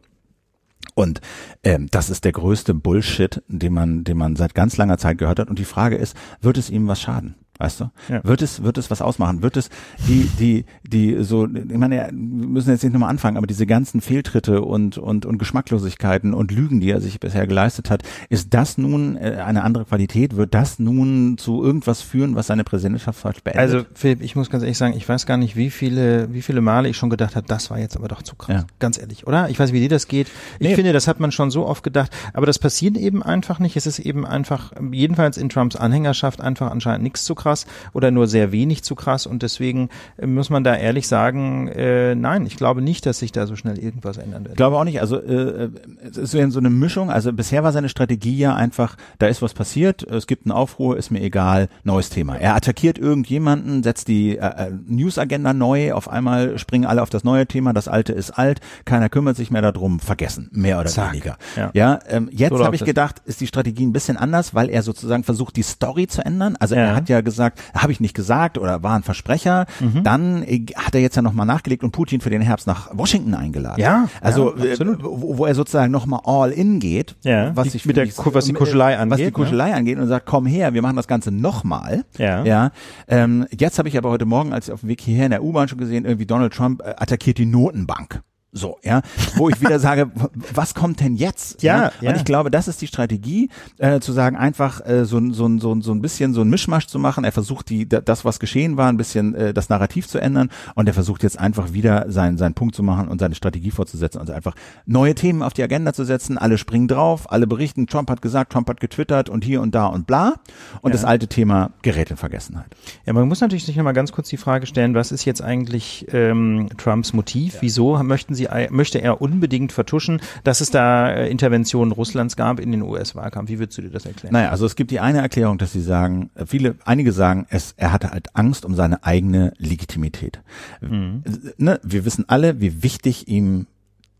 Und 0.95 1.21
ähm, 1.63 1.87
das 1.91 2.09
ist 2.09 2.23
der 2.25 2.33
größte 2.33 2.73
Bullshit, 2.73 3.41
den 3.47 3.73
man, 3.73 4.03
den 4.03 4.17
man 4.17 4.35
seit 4.35 4.53
ganz 4.53 4.77
langer 4.77 4.97
Zeit 4.97 5.17
gehört 5.17 5.39
hat. 5.39 5.49
Und 5.49 5.59
die 5.59 5.65
Frage 5.65 5.95
ist, 5.95 6.15
wird 6.41 6.57
es 6.57 6.69
ihm 6.69 6.87
was 6.87 7.01
schaden? 7.01 7.35
Weißt 7.59 7.79
du? 7.81 7.91
Ja. 8.09 8.23
Wird 8.23 8.41
es, 8.41 8.63
wird 8.63 8.77
es 8.79 8.89
was 8.89 9.01
ausmachen? 9.01 9.43
Wird 9.43 9.57
es 9.57 9.69
die, 10.07 10.29
die, 10.39 10.65
die 10.83 11.23
so, 11.23 11.45
ich 11.45 11.77
meine, 11.77 11.95
ja, 11.95 12.05
wir 12.07 12.13
müssen 12.13 12.71
jetzt 12.71 12.83
nicht 12.83 12.93
nochmal 12.93 13.09
anfangen, 13.11 13.37
aber 13.37 13.45
diese 13.45 13.67
ganzen 13.67 14.01
Fehltritte 14.01 14.61
und, 14.63 14.97
und, 14.97 15.25
und 15.27 15.37
Geschmacklosigkeiten 15.37 16.33
und 16.33 16.51
Lügen, 16.51 16.79
die 16.79 16.89
er 16.89 16.99
sich 16.99 17.19
bisher 17.19 17.45
geleistet 17.47 17.89
hat, 17.89 18.01
ist 18.29 18.53
das 18.53 18.77
nun 18.77 19.15
äh, 19.17 19.43
eine 19.45 19.63
andere 19.63 19.85
Qualität? 19.85 20.35
Wird 20.35 20.53
das 20.53 20.79
nun 20.79 21.37
zu 21.37 21.63
irgendwas 21.63 22.01
führen, 22.01 22.35
was 22.35 22.47
seine 22.47 22.63
Präsidentschaft 22.63 23.19
falsch 23.19 23.43
beendet? 23.43 23.61
Also 23.61 23.85
Philipp, 23.93 24.21
ich 24.21 24.35
muss 24.35 24.49
ganz 24.49 24.63
ehrlich 24.63 24.77
sagen, 24.77 24.95
ich 24.97 25.07
weiß 25.07 25.25
gar 25.25 25.37
nicht, 25.37 25.55
wie 25.55 25.69
viele, 25.69 26.33
wie 26.33 26.41
viele 26.41 26.61
Male 26.61 26.89
ich 26.89 26.97
schon 26.97 27.09
gedacht 27.11 27.35
habe, 27.35 27.45
das 27.47 27.69
war 27.69 27.77
jetzt 27.79 27.95
aber 27.95 28.07
doch 28.07 28.23
zu 28.23 28.35
krass. 28.35 28.55
Ja. 28.55 28.65
Ganz 28.79 28.97
ehrlich, 28.97 29.27
oder? 29.27 29.49
Ich 29.49 29.59
weiß, 29.59 29.69
nicht, 29.69 29.75
wie 29.75 29.83
dir 29.83 29.89
das 29.89 30.07
geht. 30.07 30.27
Ich 30.59 30.67
Nee. 30.67 30.75
finde, 30.75 30.91
das 30.91 31.07
hat 31.07 31.19
man 31.19 31.31
schon 31.31 31.51
so 31.51 31.65
oft 31.67 31.83
gedacht, 31.83 32.11
aber 32.33 32.45
das 32.47 32.57
passiert 32.59 32.97
eben 32.97 33.21
einfach 33.23 33.59
nicht. 33.59 33.77
Es 33.77 33.85
ist 33.85 33.99
eben 33.99 34.25
einfach, 34.25 34.71
jedenfalls 34.91 35.37
in 35.37 35.49
Trumps 35.49 35.75
Anhängerschaft 35.75 36.41
einfach 36.41 36.71
anscheinend 36.71 37.03
nichts 37.03 37.23
zu 37.25 37.35
krass 37.43 37.65
oder 37.93 38.09
nur 38.11 38.27
sehr 38.27 38.51
wenig 38.51 38.83
zu 38.83 38.95
krass 38.95 39.25
und 39.25 39.43
deswegen 39.43 39.89
muss 40.25 40.49
man 40.49 40.63
da 40.63 40.75
ehrlich 40.75 41.07
sagen, 41.07 41.67
äh, 41.67 42.15
nein, 42.15 42.45
ich 42.45 42.55
glaube 42.55 42.81
nicht, 42.81 43.05
dass 43.05 43.19
sich 43.19 43.31
da 43.31 43.45
so 43.47 43.55
schnell 43.55 43.77
irgendwas 43.77 44.17
ändern 44.17 44.43
Ich 44.43 44.47
wird. 44.49 44.57
glaube 44.57 44.77
auch 44.77 44.83
nicht. 44.85 45.01
Also 45.01 45.17
äh, 45.21 45.69
es 46.09 46.17
ist 46.17 46.31
so 46.31 46.37
in 46.39 46.51
so 46.51 46.59
eine 46.59 46.69
Mischung. 46.69 47.09
Also 47.11 47.33
bisher 47.33 47.63
war 47.63 47.71
seine 47.71 47.89
Strategie 47.89 48.37
ja 48.37 48.55
einfach, 48.55 48.95
da 49.19 49.27
ist 49.27 49.41
was 49.41 49.53
passiert, 49.53 50.03
es 50.03 50.27
gibt 50.27 50.45
einen 50.45 50.51
Aufruhr, 50.53 50.97
ist 50.97 51.11
mir 51.11 51.21
egal, 51.21 51.67
neues 51.83 52.09
Thema. 52.09 52.35
Er 52.37 52.55
attackiert 52.55 52.97
irgendjemanden, 52.97 53.83
setzt 53.83 54.07
die 54.07 54.37
äh, 54.37 54.41
äh, 54.45 54.71
News-Agenda 54.87 55.53
neu, 55.53 55.93
auf 55.93 56.09
einmal 56.09 56.57
springen 56.57 56.85
alle 56.85 57.01
auf 57.01 57.09
das 57.09 57.23
neue 57.23 57.45
Thema, 57.47 57.73
das 57.73 57.87
alte 57.87 58.13
ist 58.13 58.31
alt, 58.31 58.59
keiner 58.85 59.09
kümmert 59.09 59.35
sich 59.35 59.51
mehr 59.51 59.61
darum, 59.61 59.99
vergessen, 59.99 60.49
mehr 60.53 60.79
oder 60.79 60.89
Zack. 60.89 61.11
weniger. 61.11 61.37
Ja. 61.55 61.71
Ja, 61.73 61.99
ähm, 62.07 62.29
jetzt 62.31 62.55
So 62.55 62.63
habe 62.63 62.75
ich 62.75 62.85
gedacht, 62.85 63.21
ist 63.25 63.41
die 63.41 63.47
Strategie 63.47 63.85
ein 63.85 63.93
bisschen 63.93 64.17
anders, 64.17 64.53
weil 64.53 64.69
er 64.69 64.81
sozusagen 64.83 65.23
versucht, 65.23 65.55
die 65.55 65.63
Story 65.63 66.07
zu 66.07 66.23
ändern. 66.25 66.55
Also 66.59 66.75
Ja. 66.75 66.81
er 66.81 66.95
hat 66.95 67.09
ja 67.09 67.19
gesagt, 67.21 67.32
habe 67.39 67.91
ich 67.91 67.99
nicht 67.99 68.13
gesagt 68.15 68.57
oder 68.57 68.83
war 68.83 68.95
ein 68.95 69.03
Versprecher. 69.03 69.65
Mhm. 69.79 70.03
Dann 70.03 70.43
äh, 70.43 70.65
hat 70.75 70.95
er 70.95 71.01
jetzt 71.01 71.15
ja 71.15 71.21
nochmal 71.21 71.45
nachgelegt 71.45 71.83
und 71.83 71.91
Putin 71.91 72.21
für 72.21 72.29
den 72.29 72.41
Herbst 72.41 72.67
nach 72.67 72.89
Washington 72.93 73.33
eingeladen. 73.33 73.79
Ja, 73.81 74.07
also 74.21 74.55
ja, 74.57 74.65
äh, 74.65 74.97
wo, 75.01 75.37
wo 75.39 75.45
er 75.45 75.55
sozusagen 75.55 75.91
nochmal 75.91 76.21
all 76.25 76.51
in 76.51 76.79
geht, 76.79 77.15
Ja, 77.23 77.55
was 77.55 77.69
die- 77.69 77.77
ich 77.77 77.85
mit 77.85 77.97
der 77.97 78.07
was 78.07 78.45
die 78.45 78.53
Kuschelei 78.53 78.91
was 78.93 78.97
die 78.97 79.01
angeht, 79.01 79.25
ne? 79.25 79.31
Kuschelei 79.31 79.73
angeht 79.73 79.97
und 79.97 80.07
sagt, 80.07 80.25
komm 80.25 80.45
her, 80.45 80.73
wir 80.73 80.81
machen 80.81 80.95
das 80.95 81.07
Ganze 81.07 81.31
nochmal. 81.31 82.05
Ja. 82.17 82.43
ja 82.43 82.71
ähm, 83.07 83.45
jetzt 83.51 83.79
habe 83.79 83.87
ich 83.89 83.97
aber 83.97 84.09
heute 84.09 84.25
Morgen, 84.25 84.53
als 84.53 84.67
ich 84.67 84.73
auf 84.73 84.81
dem 84.81 84.89
Weg 84.89 85.01
hierher 85.01 85.25
in 85.25 85.31
der 85.31 85.43
U-Bahn 85.43 85.67
schon 85.67 85.77
gesehen, 85.79 86.05
irgendwie 86.05 86.25
Donald 86.25 86.53
Trump 86.53 86.81
äh, 86.81 86.93
attackiert 86.97 87.37
die 87.37 87.45
Notenbank. 87.45 88.21
So, 88.55 88.77
ja, 88.83 89.01
wo 89.35 89.49
ich 89.49 89.59
wieder 89.61 89.79
sage, 89.79 90.11
was 90.53 90.75
kommt 90.75 90.99
denn 90.99 91.15
jetzt? 91.15 91.63
Ja, 91.63 91.91
ja. 92.01 92.11
Und 92.11 92.17
ich 92.17 92.23
glaube, 92.23 92.51
das 92.51 92.67
ist 92.67 92.81
die 92.83 92.87
Strategie, 92.87 93.49
äh, 93.79 93.99
zu 93.99 94.11
sagen, 94.11 94.35
einfach 94.35 94.79
äh, 94.85 95.05
so, 95.05 95.17
ein- 95.17 95.33
so, 95.33 95.49
so, 95.57 95.81
so 95.81 95.91
ein 95.91 96.01
bisschen 96.01 96.35
so 96.35 96.41
ein 96.41 96.49
Mischmasch 96.51 96.85
zu 96.85 96.99
machen. 96.99 97.23
Er 97.23 97.31
versucht 97.31 97.69
die, 97.69 97.89
da- 97.89 98.01
das, 98.01 98.25
was 98.25 98.39
geschehen 98.39 98.77
war, 98.77 98.89
ein 98.89 98.97
bisschen 98.97 99.33
äh, 99.33 99.53
das 99.55 99.69
Narrativ 99.69 100.07
zu 100.07 100.19
ändern 100.19 100.49
und 100.75 100.87
er 100.87 100.93
versucht 100.93 101.23
jetzt 101.23 101.39
einfach 101.39 101.73
wieder 101.73 102.05
seinen, 102.11 102.37
seinen 102.37 102.53
Punkt 102.53 102.75
zu 102.75 102.83
machen 102.83 103.07
und 103.07 103.19
seine 103.19 103.33
Strategie 103.33 103.71
fortzusetzen 103.71 104.21
und 104.21 104.29
einfach 104.29 104.53
neue 104.85 105.15
Themen 105.15 105.41
auf 105.41 105.53
die 105.53 105.63
Agenda 105.63 105.91
zu 105.93 106.03
setzen. 106.05 106.37
Alle 106.37 106.59
springen 106.59 106.87
drauf, 106.87 107.31
alle 107.31 107.47
berichten, 107.47 107.87
Trump 107.87 108.11
hat 108.11 108.21
gesagt, 108.21 108.51
Trump 108.53 108.69
hat 108.69 108.79
getwittert 108.79 109.29
und 109.29 109.43
hier 109.43 109.61
und 109.61 109.73
da 109.73 109.87
und 109.87 110.05
bla. 110.05 110.33
Und 110.81 110.93
das 110.93 111.05
alte 111.05 111.27
Thema 111.27 111.71
gerät 111.81 112.11
in 112.11 112.17
Vergessenheit. 112.17 112.67
Ja, 113.07 113.13
man 113.13 113.27
muss 113.27 113.41
natürlich 113.41 113.65
sich 113.65 113.75
nochmal 113.77 113.93
ganz 113.93 114.11
kurz 114.11 114.29
die 114.29 114.37
Frage 114.37 114.67
stellen, 114.67 114.93
was 114.93 115.11
ist 115.11 115.25
jetzt 115.25 115.41
eigentlich 115.41 116.05
ähm, 116.13 116.69
Trumps 116.77 117.13
Motiv? 117.13 117.57
Wieso 117.61 118.01
möchten 118.03 118.35
sie, 118.35 118.42
möchte 118.69 118.99
er 118.99 119.21
unbedingt 119.21 119.71
vertuschen, 119.71 120.21
dass 120.43 120.61
es 120.61 120.71
da 120.71 121.09
äh, 121.09 121.29
Interventionen 121.29 121.91
Russlands 121.91 122.35
gab 122.35 122.59
in 122.59 122.71
den 122.71 122.81
US-Wahlkampf? 122.81 123.49
Wie 123.49 123.59
würdest 123.59 123.77
du 123.77 123.83
dir 123.83 123.89
das 123.89 124.05
erklären? 124.05 124.33
Naja, 124.33 124.49
also 124.49 124.65
es 124.65 124.75
gibt 124.75 124.91
die 124.91 124.99
eine 124.99 125.19
Erklärung, 125.19 125.57
dass 125.57 125.73
sie 125.73 125.81
sagen, 125.81 126.29
äh, 126.35 126.45
viele, 126.45 126.75
einige 126.85 127.11
sagen, 127.11 127.45
es, 127.49 127.73
er 127.77 127.91
hatte 127.91 128.11
halt 128.11 128.35
Angst 128.35 128.65
um 128.65 128.75
seine 128.75 129.03
eigene 129.03 129.53
Legitimität. 129.57 130.41
Mhm. 130.81 131.23
Äh, 131.25 131.31
Ne, 131.57 131.79
wir 131.83 132.05
wissen 132.05 132.25
alle, 132.27 132.59
wie 132.59 132.83
wichtig 132.83 133.27
ihm 133.27 133.67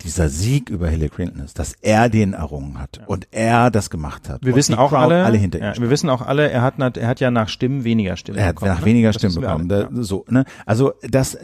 dieser 0.04 0.30
Sieg 0.30 0.70
über 0.70 0.88
Hillary 0.88 1.10
Clinton 1.10 1.42
ist, 1.44 1.60
dass 1.60 1.74
er 1.82 2.10
den 2.10 2.34
errungen 2.34 2.80
hat 2.80 3.02
und 3.08 3.28
er 3.32 3.72
das 3.72 3.90
gemacht 3.90 4.30
hat. 4.30 4.44
Wir 4.44 4.56
wissen 4.56 4.76
auch 4.76 4.90
Crowd 4.90 5.04
alle, 5.14 5.24
alle 5.26 5.38
hinter 5.38 5.60
ihm 5.60 5.64
ja, 5.64 5.78
wir 5.78 5.90
wissen 5.90 6.10
auch 6.10 6.22
alle, 6.22 6.50
er 6.50 6.62
hat, 6.62 6.76
er 6.98 7.08
hat 7.08 7.20
ja 7.20 7.32
nach 7.32 7.48
Stimmen 7.50 7.84
weniger 7.84 8.18
Stimmen 8.18 8.38
Er 8.38 8.48
hat 8.48 8.56
bekommen. 8.56 8.72
nach 8.72 8.80
ne? 8.82 8.86
weniger 8.86 9.10
Das 9.10 9.16
Stimmen 9.16 9.36
bekommen. 9.36 9.72
alle, 9.72 9.90
Da, 9.92 10.04
so, 10.04 10.26
ne? 10.30 10.46
Also, 10.66 10.94
dass, 11.10 11.38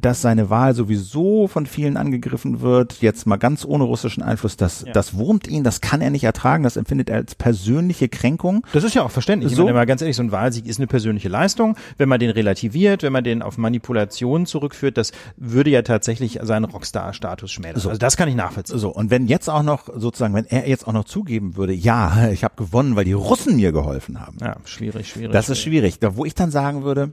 dass 0.00 0.22
seine 0.22 0.50
Wahl 0.50 0.74
sowieso 0.74 1.48
von 1.48 1.66
vielen 1.66 1.96
angegriffen 1.96 2.60
wird, 2.60 3.00
jetzt 3.02 3.26
mal 3.26 3.36
ganz 3.36 3.64
ohne 3.64 3.84
russischen 3.84 4.22
Einfluss, 4.22 4.56
das, 4.56 4.84
das 4.92 5.14
wurmt 5.14 5.46
ihn, 5.48 5.64
das 5.64 5.80
kann 5.80 6.00
er 6.00 6.10
nicht 6.10 6.24
ertragen, 6.24 6.62
das 6.64 6.76
empfindet 6.76 7.10
er 7.10 7.16
als 7.16 7.34
persönliche 7.34 8.08
Kränkung. 8.08 8.64
Das 8.72 8.84
ist 8.84 8.94
ja 8.94 9.02
auch 9.02 9.10
verständlich. 9.10 9.52
Ich 9.52 9.56
So. 9.56 9.64
meine 9.64 9.74
mal 9.74 9.86
ganz 9.86 10.00
ehrlich, 10.00 10.16
so 10.16 10.22
ein 10.22 10.32
Wahlsieg 10.32 10.66
ist 10.66 10.78
eine 10.78 10.86
persönliche 10.86 11.28
Leistung. 11.28 11.76
Wenn 11.96 12.08
man 12.08 12.20
den 12.20 12.30
relativiert, 12.30 13.02
wenn 13.02 13.12
man 13.12 13.24
den 13.24 13.42
auf 13.42 13.58
Manipulation 13.58 14.46
zurückführt, 14.46 14.96
das 14.96 15.12
würde 15.36 15.70
ja 15.70 15.82
tatsächlich 15.82 16.38
seinen 16.42 16.64
Rockstar-Status 16.64 17.50
schmälern. 17.50 17.76
Also 17.76 17.90
das 18.06 18.16
kann 18.16 18.28
ich 18.28 18.34
nachvollziehen. 18.36 18.78
So, 18.78 18.90
und 18.90 19.10
wenn 19.10 19.26
jetzt 19.26 19.48
auch 19.50 19.62
noch 19.64 19.88
sozusagen, 19.96 20.32
wenn 20.34 20.44
er 20.46 20.68
jetzt 20.68 20.86
auch 20.86 20.92
noch 20.92 21.04
zugeben 21.04 21.56
würde, 21.56 21.72
ja, 21.72 22.28
ich 22.30 22.44
habe 22.44 22.54
gewonnen, 22.56 22.94
weil 22.96 23.04
die 23.04 23.12
Russen 23.12 23.56
mir 23.56 23.72
geholfen 23.72 24.20
haben. 24.20 24.38
Ja, 24.40 24.56
schwierig, 24.64 25.08
schwierig. 25.08 25.32
Das 25.32 25.48
ist 25.48 25.58
schwierig. 25.60 25.98
Da, 25.98 26.16
wo 26.16 26.24
ich 26.24 26.34
dann 26.34 26.50
sagen 26.50 26.84
würde, 26.84 27.12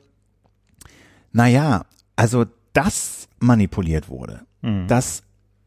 na 1.32 1.48
ja, 1.48 1.86
also 2.16 2.46
das 2.74 3.28
manipuliert 3.40 4.08
wurde, 4.10 4.42
das 4.88 5.24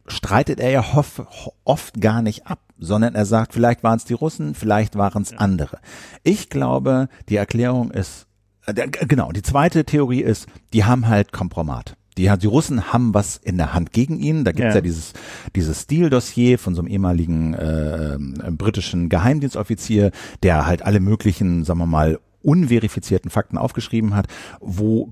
streitet 0.07 0.61
er 0.61 0.71
ja 0.71 0.95
hoff, 0.95 1.19
ho- 1.19 1.53
oft 1.65 2.01
gar 2.01 2.23
nicht 2.23 2.47
ab, 2.47 2.61
sondern 2.79 3.15
er 3.15 3.27
sagt, 3.27 3.53
vielleicht 3.53 3.83
waren 3.83 3.97
es 3.99 4.05
die 4.05 4.15
Russen, 4.15 4.55
vielleicht 4.55 4.97
waren 4.97 5.23
es 5.23 5.37
andere. 5.37 5.79
Ich 6.23 6.49
glaube, 6.49 7.09
die 7.29 7.37
Erklärung 7.37 7.91
ist, 7.91 8.27
äh, 8.67 8.73
genau, 8.89 9.33
die 9.33 9.43
zweite 9.43 9.85
Theorie 9.85 10.23
ist, 10.23 10.47
die 10.73 10.85
haben 10.85 11.09
halt 11.09 11.33
Kompromat. 11.33 11.97
Die, 12.19 12.31
die 12.39 12.47
Russen 12.47 12.93
haben 12.93 13.13
was 13.15 13.37
in 13.37 13.57
der 13.59 13.75
Hand 13.75 13.93
gegen 13.93 14.19
ihn. 14.19 14.45
Da 14.45 14.53
gibt's 14.53 14.71
Ja. 14.71 14.77
ja, 14.77 14.81
dieses, 14.81 15.13
dieses 15.55 15.81
Stil-Dossier 15.83 16.59
von 16.59 16.75
so 16.75 16.81
einem 16.81 16.89
ehemaligen 16.89 17.55
äh, 17.55 18.17
britischen 18.51 19.09
Geheimdienstoffizier, 19.09 20.11
der 20.43 20.67
halt 20.67 20.83
alle 20.83 21.01
möglichen, 21.01 21.65
sagen 21.65 21.79
wir 21.81 21.87
mal, 21.87 22.19
unverifizierten 22.43 23.29
Fakten 23.29 23.59
aufgeschrieben 23.59 24.15
hat, 24.15 24.29
wo 24.61 25.11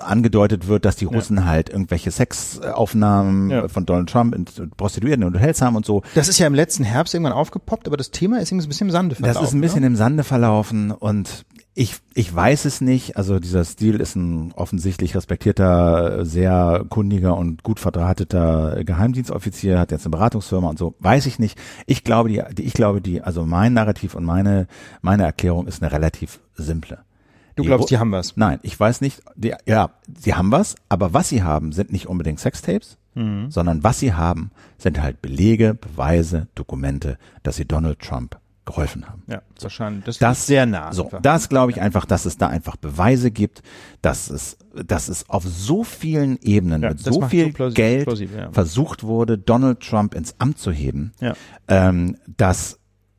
angedeutet 0.00 0.68
wird, 0.68 0.84
dass 0.84 0.96
die 0.96 1.06
Russen 1.06 1.46
halt 1.46 1.70
irgendwelche 1.70 2.10
Sexaufnahmen 2.10 3.50
Ja. 3.50 3.68
von 3.68 3.86
Donald 3.86 4.08
Trump 4.10 4.34
in 4.34 4.44
Prostituierten 4.76 5.24
und 5.24 5.34
Hotels 5.34 5.62
haben 5.62 5.76
und 5.76 5.86
so. 5.86 6.02
Das 6.14 6.28
ist 6.28 6.38
ja 6.38 6.46
im 6.46 6.54
letzten 6.54 6.84
Herbst 6.84 7.14
irgendwann 7.14 7.32
aufgepoppt, 7.32 7.86
aber 7.86 7.96
das 7.96 8.10
Thema 8.10 8.38
ist 8.40 8.50
irgendwie 8.52 8.64
so 8.64 8.66
ein 8.66 8.68
bisschen 8.68 8.88
im 8.88 8.92
Sande 8.92 9.16
Das 9.18 9.40
ist 9.42 9.54
ein 9.54 9.60
bisschen 9.62 9.80
ne? 9.80 9.86
im 9.86 9.96
Sande 9.96 10.24
verlaufen 10.24 10.90
und 10.90 11.44
ich, 11.76 11.96
ich 12.14 12.32
weiß 12.34 12.66
es 12.66 12.80
nicht. 12.80 13.16
Also 13.16 13.40
dieser 13.40 13.64
Stil 13.64 14.00
ist 14.00 14.14
ein 14.14 14.52
offensichtlich 14.52 15.16
respektierter, 15.16 16.24
sehr 16.24 16.84
kundiger 16.88 17.36
und 17.36 17.62
gut 17.64 17.80
verdrahteter 17.80 18.84
Geheimdienstoffizier, 18.84 19.78
hat 19.80 19.90
jetzt 19.90 20.06
eine 20.06 20.12
Beratungsfirma 20.12 20.68
und 20.68 20.78
so. 20.78 20.94
Weiß 21.00 21.26
ich 21.26 21.38
nicht. 21.38 21.58
Ich 21.86 22.04
glaube, 22.04 22.28
die, 22.28 22.42
die 22.54 22.62
ich 22.62 22.74
glaube, 22.74 23.00
die, 23.00 23.22
also 23.22 23.44
mein 23.44 23.72
Narrativ 23.72 24.14
und 24.14 24.24
meine, 24.24 24.68
meine 25.02 25.24
Erklärung 25.24 25.66
ist 25.66 25.82
eine 25.82 25.90
relativ 25.92 26.40
simple. 26.54 27.00
Du 27.56 27.62
Die 27.62 27.68
glaubst, 27.68 27.90
die 27.90 27.98
haben 27.98 28.12
was? 28.12 28.36
Nein, 28.36 28.58
ich 28.62 28.78
weiß 28.78 29.00
nicht. 29.00 29.22
Die, 29.36 29.54
ja, 29.66 29.90
sie 30.16 30.34
haben 30.34 30.50
was, 30.52 30.76
aber 30.88 31.12
was 31.12 31.28
sie 31.28 31.42
haben, 31.42 31.72
sind 31.72 31.92
nicht 31.92 32.06
unbedingt 32.08 32.40
Sextapes, 32.40 32.98
Mhm. 33.16 33.48
sondern 33.48 33.84
was 33.84 34.00
sie 34.00 34.12
haben, 34.12 34.50
sind 34.76 35.00
halt 35.00 35.22
Belege, 35.22 35.74
Beweise, 35.74 36.48
Dokumente, 36.56 37.16
dass 37.44 37.54
sie 37.54 37.64
Donald 37.64 38.00
Trump 38.00 38.38
geholfen 38.66 39.06
haben. 39.06 39.22
Ja, 39.26 39.42
wahrscheinlich. 39.60 40.04
Das, 40.04 40.18
Das 40.18 40.38
ist 40.40 40.46
sehr 40.46 40.64
nah. 40.66 40.92
So, 40.92 41.04
einfach. 41.04 41.20
das 41.22 41.48
glaube 41.48 41.72
ich 41.72 41.80
einfach, 41.80 42.06
dass 42.06 42.24
es 42.24 42.38
da 42.38 42.46
einfach 42.48 42.76
Beweise 42.76 43.30
gibt, 43.30 43.62
dass 44.02 44.30
es, 44.30 44.56
dass 44.74 45.08
es 45.08 45.28
auf 45.28 45.44
so 45.44 45.84
vielen 45.84 46.38
Ebenen 46.40 46.82
Ja, 46.82 46.88
mit 46.90 47.00
so 47.00 47.20
viel 47.22 47.46
so 47.52 47.64
plausi- 47.64 47.74
Geld 47.74 48.04
plausibel, 48.04 48.38
ja. 48.38 48.50
versucht 48.52 49.02
wurde, 49.02 49.36
Donald 49.38 49.80
Trump 49.80 50.14
ins 50.14 50.34
Amt 50.38 50.58
zu 50.58 50.72
heben, 50.72 51.12
Ja. 51.20 51.34
ähm, 51.68 52.16
dass 52.36 52.78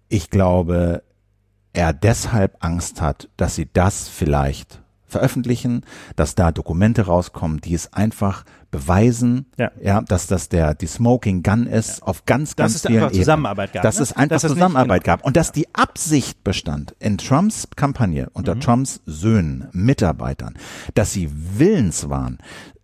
ich 0.10 0.30
glaube, 0.30 1.04
er 1.74 1.94
deshalb 1.94 2.58
Angst 2.62 3.02
hat, 3.02 3.30
dass 3.38 3.56
sie 3.56 3.68
das 3.72 4.08
vielleicht 4.08 4.82
veröffentlichen, 5.08 5.82
dass 6.16 6.36
da 6.36 6.52
Dokumente 6.52 7.04
rauskommen, 7.04 7.62
die 7.62 7.74
es 7.74 7.94
einfach 7.94 8.44
beweisen, 8.76 9.46
Ja. 9.58 10.02
dass 10.02 10.28
das 10.28 10.50
der 10.50 10.74
die 10.74 10.88
Smoking 10.88 11.44
Gun 11.44 11.68
ist 11.68 12.02
auf 12.04 12.26
ganz 12.26 12.50
Dass 12.52 12.56
ganz 12.56 12.76
es 12.76 12.82
da 12.84 12.88
vielen 12.90 13.00
einfach 13.00 13.12
Ebenen. 13.12 13.24
Zusammenarbeit 13.24 13.74
gab, 13.74 13.84
dass 13.84 13.98
ne? 13.98 14.04
es 14.04 14.12
einfach 14.14 14.30
Dass 14.36 14.44
es 14.44 14.50
nicht- 14.52 14.58
Zusammenarbeit 14.58 15.04
genau. 15.04 15.18
gab 15.18 15.26
und 15.26 15.38
dass 15.38 15.52
die 15.52 15.68
Absicht 15.74 16.44
bestand 16.44 16.96
in 17.00 17.18
Trumps 17.18 17.68
Kampagne 17.76 18.30
unter 18.34 18.60
Trumps 18.60 19.02
Söhnen, 19.06 19.68
Mitarbeitern, 19.72 20.56
dass 20.94 21.12
sie 21.14 21.30
willens 21.34 22.10
waren, 22.10 22.38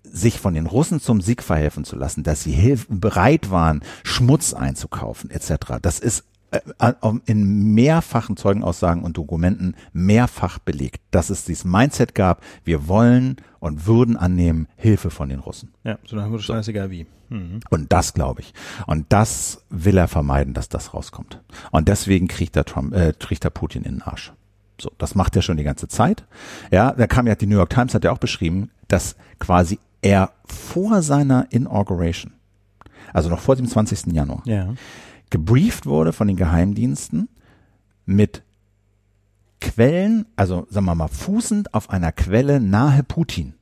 sich 0.04 0.40
von 0.40 0.54
den 0.54 0.66
Russen 0.68 1.00
zum 1.00 1.22
Sieg 1.22 1.42
verhelfen 1.42 1.86
zu 1.86 1.96
lassen, 1.96 2.24
dass 2.24 2.44
sie 2.44 2.52
hilf 2.52 2.86
bereit 2.90 3.50
waren, 3.50 3.82
Schmutz 4.04 4.54
einzukaufen 4.54 5.30
etc. 5.30 5.78
Das 5.82 6.00
ist 6.00 6.24
in 7.26 7.74
mehrfachen 7.74 8.36
Zeugenaussagen 8.36 9.04
und 9.04 9.18
Dokumenten 9.18 9.76
mehrfach 9.94 10.60
belegt, 10.60 11.02
dass 11.12 11.30
es 11.30 11.46
dieses 11.46 11.64
Mindset 11.64 12.14
gab, 12.14 12.44
wir 12.64 12.88
wollen 12.88 13.38
und 13.60 13.86
würden 13.88 14.18
annehmen 14.18 14.68
Hilfe 14.76 15.12
von 15.12 15.30
den 15.30 15.40
Russen. 15.40 15.74
Ja, 15.84 15.98
so 16.06 16.16
dann 16.16 16.32
wurde 16.32 16.44
scheißegal 16.44 16.92
wie. 16.92 17.08
Mhm. 17.30 17.62
Und 17.70 17.94
das 17.94 18.14
glaube 18.14 18.42
ich. 18.42 18.54
Und 18.88 19.06
das 19.10 19.64
will 19.70 19.98
er 19.98 20.08
vermeiden, 20.10 20.54
dass 20.54 20.68
das 20.68 20.94
rauskommt. 20.94 21.42
Und 21.72 21.88
deswegen 21.88 22.28
kriegt 22.28 22.56
er 22.58 22.66
Trump, 22.66 22.94
äh, 22.94 23.14
kriegt 23.18 23.46
er 23.46 23.52
Putin 23.52 23.84
in 23.84 23.96
den 23.96 24.02
Arsch. 24.02 24.34
So, 24.80 24.92
das 24.98 25.16
macht 25.16 25.36
er 25.36 25.42
schon 25.42 25.58
die 25.58 25.64
ganze 25.64 25.88
Zeit. 25.88 26.26
Ja, 26.72 26.92
da 26.92 27.08
kam 27.08 27.28
ja 27.28 27.36
die 27.36 27.46
New 27.46 27.56
York 27.56 27.70
Times 27.70 27.94
hat 27.94 28.04
ja 28.04 28.12
auch 28.12 28.18
beschrieben, 28.18 28.72
dass 28.88 29.16
quasi 29.40 29.80
er 30.02 30.32
vor 30.44 31.02
seiner 31.04 31.46
Inauguration, 31.52 32.34
also 33.14 33.30
noch 33.30 33.40
vor 33.40 33.56
dem 33.56 33.68
20. 33.68 34.08
Januar, 34.14 34.42
Ja. 34.46 34.74
Gebrieft 35.32 35.88
wurde 35.88 36.14
von 36.14 36.28
den 36.28 36.38
Geheimdiensten 36.38 37.28
mit 38.06 38.44
Quellen, 39.60 40.26
also 40.36 40.68
sagen 40.70 40.86
wir 40.86 40.96
mal, 40.96 41.08
fußend 41.08 41.74
auf 41.74 41.90
einer 41.90 42.12
Quelle 42.12 42.60
nahe 42.60 43.04
Putin, 43.04 43.56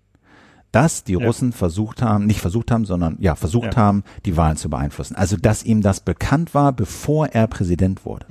dass 0.72 1.04
die 1.04 1.14
Ja. 1.14 1.26
Russen 1.26 1.52
versucht 1.52 2.02
haben, 2.02 2.26
nicht 2.26 2.42
versucht 2.42 2.70
haben, 2.72 2.86
sondern 2.86 3.18
ja, 3.20 3.36
versucht 3.36 3.74
Ja. 3.74 3.76
haben, 3.78 4.04
die 4.26 4.38
Wahlen 4.38 4.56
zu 4.58 4.70
beeinflussen. 4.70 5.16
Also, 5.16 5.36
dass 5.36 5.64
ihm 5.64 5.82
das 5.82 6.00
bekannt 6.00 6.54
war, 6.54 6.72
bevor 6.74 7.28
er 7.28 7.48
Präsident 7.48 8.06
wurde. 8.06 8.26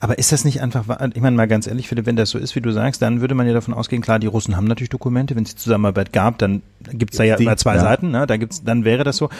Aber 0.00 0.18
ist 0.18 0.32
das 0.32 0.44
nicht 0.44 0.60
einfach, 0.60 0.84
ich 1.14 1.20
meine 1.22 1.36
mal 1.36 1.48
ganz 1.48 1.66
ehrlich, 1.66 1.88
Philipp, 1.88 2.06
wenn 2.06 2.16
das 2.16 2.30
so 2.30 2.38
ist, 2.38 2.54
wie 2.54 2.60
du 2.60 2.70
sagst, 2.72 3.00
dann 3.02 3.20
würde 3.20 3.34
man 3.34 3.46
ja 3.46 3.52
davon 3.54 3.72
ausgehen, 3.74 4.02
klar, 4.02 4.18
die 4.18 4.26
Russen 4.26 4.56
haben 4.56 4.66
natürlich 4.66 4.90
Dokumente, 4.90 5.34
wenn 5.36 5.44
es 5.44 5.50
die 5.54 5.56
Zusammenarbeit 5.62 6.12
gab, 6.12 6.38
dann 6.38 6.62
gibt's 6.90 7.16
da 7.16 7.24
ja 7.24 7.36
Die- 7.36 7.44
immer 7.44 7.56
zwei 7.56 7.76
ja. 7.76 7.80
Seiten, 7.80 8.10
ne? 8.10 8.26
da 8.26 8.36
gibt's, 8.36 8.62
dann 8.62 8.84
wäre 8.84 9.04
das 9.04 9.16
so. 9.16 9.30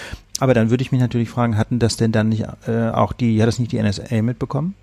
Aber 0.40 0.54
dann 0.54 0.70
würde 0.70 0.82
ich 0.82 0.92
mich 0.92 1.00
natürlich 1.00 1.28
fragen, 1.28 1.56
hatten 1.58 1.78
das 1.78 1.96
denn 1.96 2.10
dann 2.12 2.30
nicht 2.30 2.44
äh, 2.66 2.88
auch 2.90 3.12
die, 3.12 3.40
hat 3.40 3.48
das 3.48 3.58
nicht 3.58 3.72
die 3.72 3.78
NSA 3.82 4.22
mitbekommen? 4.22 4.74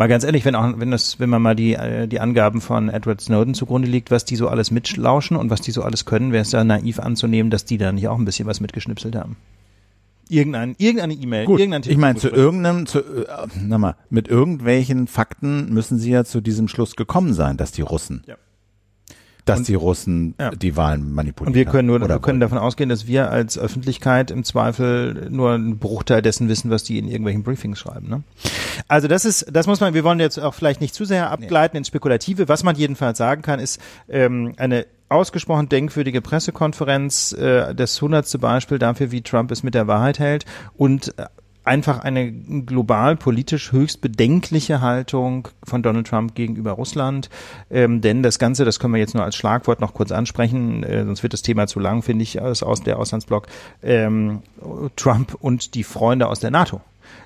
Mal 0.00 0.08
ganz 0.08 0.24
ehrlich, 0.24 0.46
wenn 0.46 0.54
auch, 0.54 0.78
wenn 0.78 0.90
das, 0.90 1.20
wenn 1.20 1.28
man 1.28 1.42
mal 1.42 1.54
die, 1.54 1.74
äh, 1.74 2.08
die 2.08 2.20
Angaben 2.20 2.62
von 2.62 2.88
Edward 2.88 3.20
Snowden 3.20 3.52
zugrunde 3.52 3.86
liegt, 3.86 4.10
was 4.10 4.24
die 4.24 4.34
so 4.34 4.48
alles 4.48 4.70
mitlauschen 4.70 5.36
und 5.36 5.50
was 5.50 5.60
die 5.60 5.72
so 5.72 5.82
alles 5.82 6.06
können, 6.06 6.32
wäre 6.32 6.40
es 6.40 6.52
ja 6.52 6.64
naiv 6.64 7.00
anzunehmen, 7.00 7.50
dass 7.50 7.66
die 7.66 7.76
da 7.76 7.92
nicht 7.92 8.08
auch 8.08 8.18
ein 8.18 8.24
bisschen 8.24 8.48
was 8.48 8.60
mitgeschnipselt 8.60 9.14
haben. 9.14 9.36
Irgendein, 10.30 10.74
irgendeine 10.78 11.12
E-Mail, 11.12 11.46
irgendein 11.50 11.82
ich 11.86 11.98
meine, 11.98 12.18
zu 12.18 12.30
irgendeinem, 12.30 12.86
zu, 12.86 13.00
äh, 13.00 13.26
na 13.60 13.76
mal, 13.76 13.96
mit 14.08 14.26
irgendwelchen 14.26 15.06
Fakten 15.06 15.70
müssen 15.70 15.98
sie 15.98 16.12
ja 16.12 16.24
zu 16.24 16.40
diesem 16.40 16.68
Schluss 16.68 16.96
gekommen 16.96 17.34
sein, 17.34 17.58
dass 17.58 17.70
die 17.70 17.82
Russen, 17.82 18.22
Ja. 18.26 18.36
Dass 19.50 19.58
Und- 19.60 19.68
die 19.68 19.74
Russen 19.74 20.34
Ja. 20.40 20.50
die 20.50 20.76
Wahlen 20.76 21.12
manipulieren. 21.12 21.48
Und 21.52 21.54
wir 21.54 21.64
können 21.66 21.86
nur, 21.88 22.00
wir 22.08 22.18
können 22.20 22.40
davon 22.40 22.58
ausgehen, 22.58 22.88
dass 22.88 23.06
wir 23.06 23.30
als 23.30 23.58
Öffentlichkeit 23.58 24.30
im 24.30 24.44
Zweifel 24.44 25.28
nur 25.30 25.52
einen 25.52 25.78
Bruchteil 25.78 26.22
dessen 26.22 26.48
wissen, 26.48 26.70
was 26.70 26.84
die 26.84 26.98
in 26.98 27.06
irgendwelchen 27.08 27.42
Briefings 27.42 27.78
schreiben. 27.78 28.08
Ne? 28.08 28.22
Also 28.88 29.08
das 29.08 29.24
ist, 29.24 29.46
das 29.52 29.66
muss 29.66 29.80
man, 29.80 29.94
wir 29.94 30.04
wollen 30.04 30.20
jetzt 30.20 30.38
auch 30.38 30.54
vielleicht 30.54 30.80
nicht 30.80 30.94
zu 30.94 31.04
sehr 31.04 31.30
abgleiten 31.30 31.76
ins 31.76 31.88
Spekulative. 31.88 32.48
Was 32.48 32.64
man 32.64 32.76
jedenfalls 32.76 33.18
sagen 33.18 33.42
kann, 33.42 33.60
ist 33.60 33.80
ähm, 34.08 34.52
eine 34.56 34.86
ausgesprochen 35.08 35.68
denkwürdige 35.68 36.20
Pressekonferenz, 36.20 37.32
äh, 37.32 37.74
das 37.74 38.00
hundertste 38.00 38.38
Beispiel 38.38 38.78
dafür, 38.78 39.10
wie 39.10 39.22
Trump 39.22 39.50
es 39.50 39.62
mit 39.62 39.74
der 39.74 39.86
Wahrheit 39.88 40.18
hält 40.18 40.44
und 40.76 41.18
äh, 41.18 41.24
einfach 41.70 42.00
eine 42.00 42.32
global 42.32 43.14
politisch 43.14 43.70
höchst 43.70 44.00
bedenkliche 44.00 44.80
Haltung 44.80 45.46
von 45.62 45.84
Donald 45.84 46.08
Trump 46.08 46.34
gegenüber 46.34 46.72
Russland. 46.72 47.30
Ähm, 47.70 48.00
denn 48.00 48.24
das 48.24 48.40
Ganze, 48.40 48.64
das 48.64 48.80
können 48.80 48.92
wir 48.92 48.98
jetzt 48.98 49.14
nur 49.14 49.22
als 49.22 49.36
Schlagwort 49.36 49.80
noch 49.80 49.94
kurz 49.94 50.10
ansprechen, 50.10 50.82
äh, 50.82 51.04
sonst 51.04 51.22
wird 51.22 51.32
das 51.32 51.42
Thema 51.42 51.68
zu 51.68 51.78
lang, 51.78 52.02
finde 52.02 52.24
ich, 52.24 52.40
aus, 52.40 52.64
aus 52.64 52.82
der 52.82 52.98
Auslandsblock. 52.98 53.46
Ähm, 53.84 54.42
Trump 54.96 55.36
und 55.40 55.76
die 55.76 55.84
Freunde 55.84 56.26
aus 56.26 56.40
der 56.40 56.50
NATO. 56.50 56.80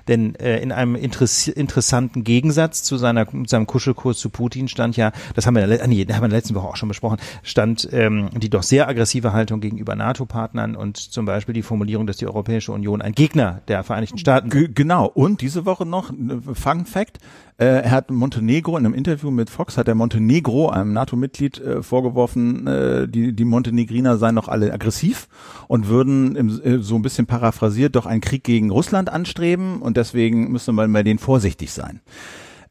Denn 0.07 0.35
äh, 0.35 0.59
in 0.59 0.71
einem 0.71 0.95
interess 0.95 1.47
interessanten 1.47 2.23
Gegensatz 2.23 2.83
zu 2.83 2.97
seiner, 2.97 3.25
seinem 3.47 3.67
Kuschelkurs 3.67 4.19
zu 4.19 4.29
Putin 4.29 4.67
stand 4.67 4.97
ja, 4.97 5.11
das 5.33 5.47
haben 5.47 5.55
wir, 5.55 5.63
in 5.63 5.69
der 5.69 5.79
le- 5.79 5.87
nee, 5.87 6.01
haben 6.03 6.21
wir 6.21 6.25
in 6.25 6.29
der 6.29 6.39
letzten 6.39 6.55
Woche 6.55 6.67
auch 6.67 6.75
schon 6.75 6.89
besprochen, 6.89 7.17
stand 7.43 7.89
ähm, 7.91 8.29
die 8.35 8.49
doch 8.49 8.63
sehr 8.63 8.87
aggressive 8.87 9.33
Haltung 9.33 9.61
gegenüber 9.61 9.95
NATO-Partnern 9.95 10.75
und 10.75 10.97
zum 10.97 11.25
Beispiel 11.25 11.53
die 11.53 11.63
Formulierung, 11.63 12.07
dass 12.07 12.17
die 12.17 12.27
Europäische 12.27 12.71
Union 12.71 13.01
ein 13.01 13.13
Gegner 13.13 13.61
der 13.67 13.83
Vereinigten 13.83 14.17
Staaten 14.17 14.49
G 14.49 14.67
genau. 14.73 15.05
Und 15.07 15.41
diese 15.41 15.65
Woche 15.65 15.85
noch, 15.85 16.11
äh, 16.11 16.53
Fun 16.53 16.85
Fact, 16.85 17.19
äh, 17.57 17.65
er 17.65 17.91
hat 17.91 18.11
Montenegro 18.11 18.77
in 18.77 18.85
einem 18.85 18.93
Interview 18.93 19.31
mit 19.31 19.49
Fox, 19.49 19.77
hat 19.77 19.87
er 19.87 19.95
Montenegro, 19.95 20.69
einem 20.69 20.91
NATO-Mitglied, 20.91 21.59
äh, 21.59 21.83
vorgeworfen, 21.83 22.67
äh, 22.67 23.07
die, 23.07 23.33
die 23.33 23.45
Montenegriner 23.45 24.17
seien 24.17 24.35
noch 24.35 24.49
alle 24.49 24.73
aggressiv 24.73 25.27
und 25.67 25.87
würden 25.87 26.35
im, 26.35 26.61
äh, 26.61 26.79
so 26.79 26.95
ein 26.95 27.01
bisschen 27.01 27.27
paraphrasiert 27.27 27.95
doch 27.95 28.05
einen 28.05 28.21
Krieg 28.21 28.43
gegen 28.43 28.71
Russland 28.71 29.09
anstreben 29.09 29.81
und 29.81 29.95
deswegen 29.95 30.51
müsste 30.51 30.73
man 30.73 30.91
bei 30.91 31.03
denen 31.03 31.19
vorsichtig 31.19 31.71
sein. 31.71 32.01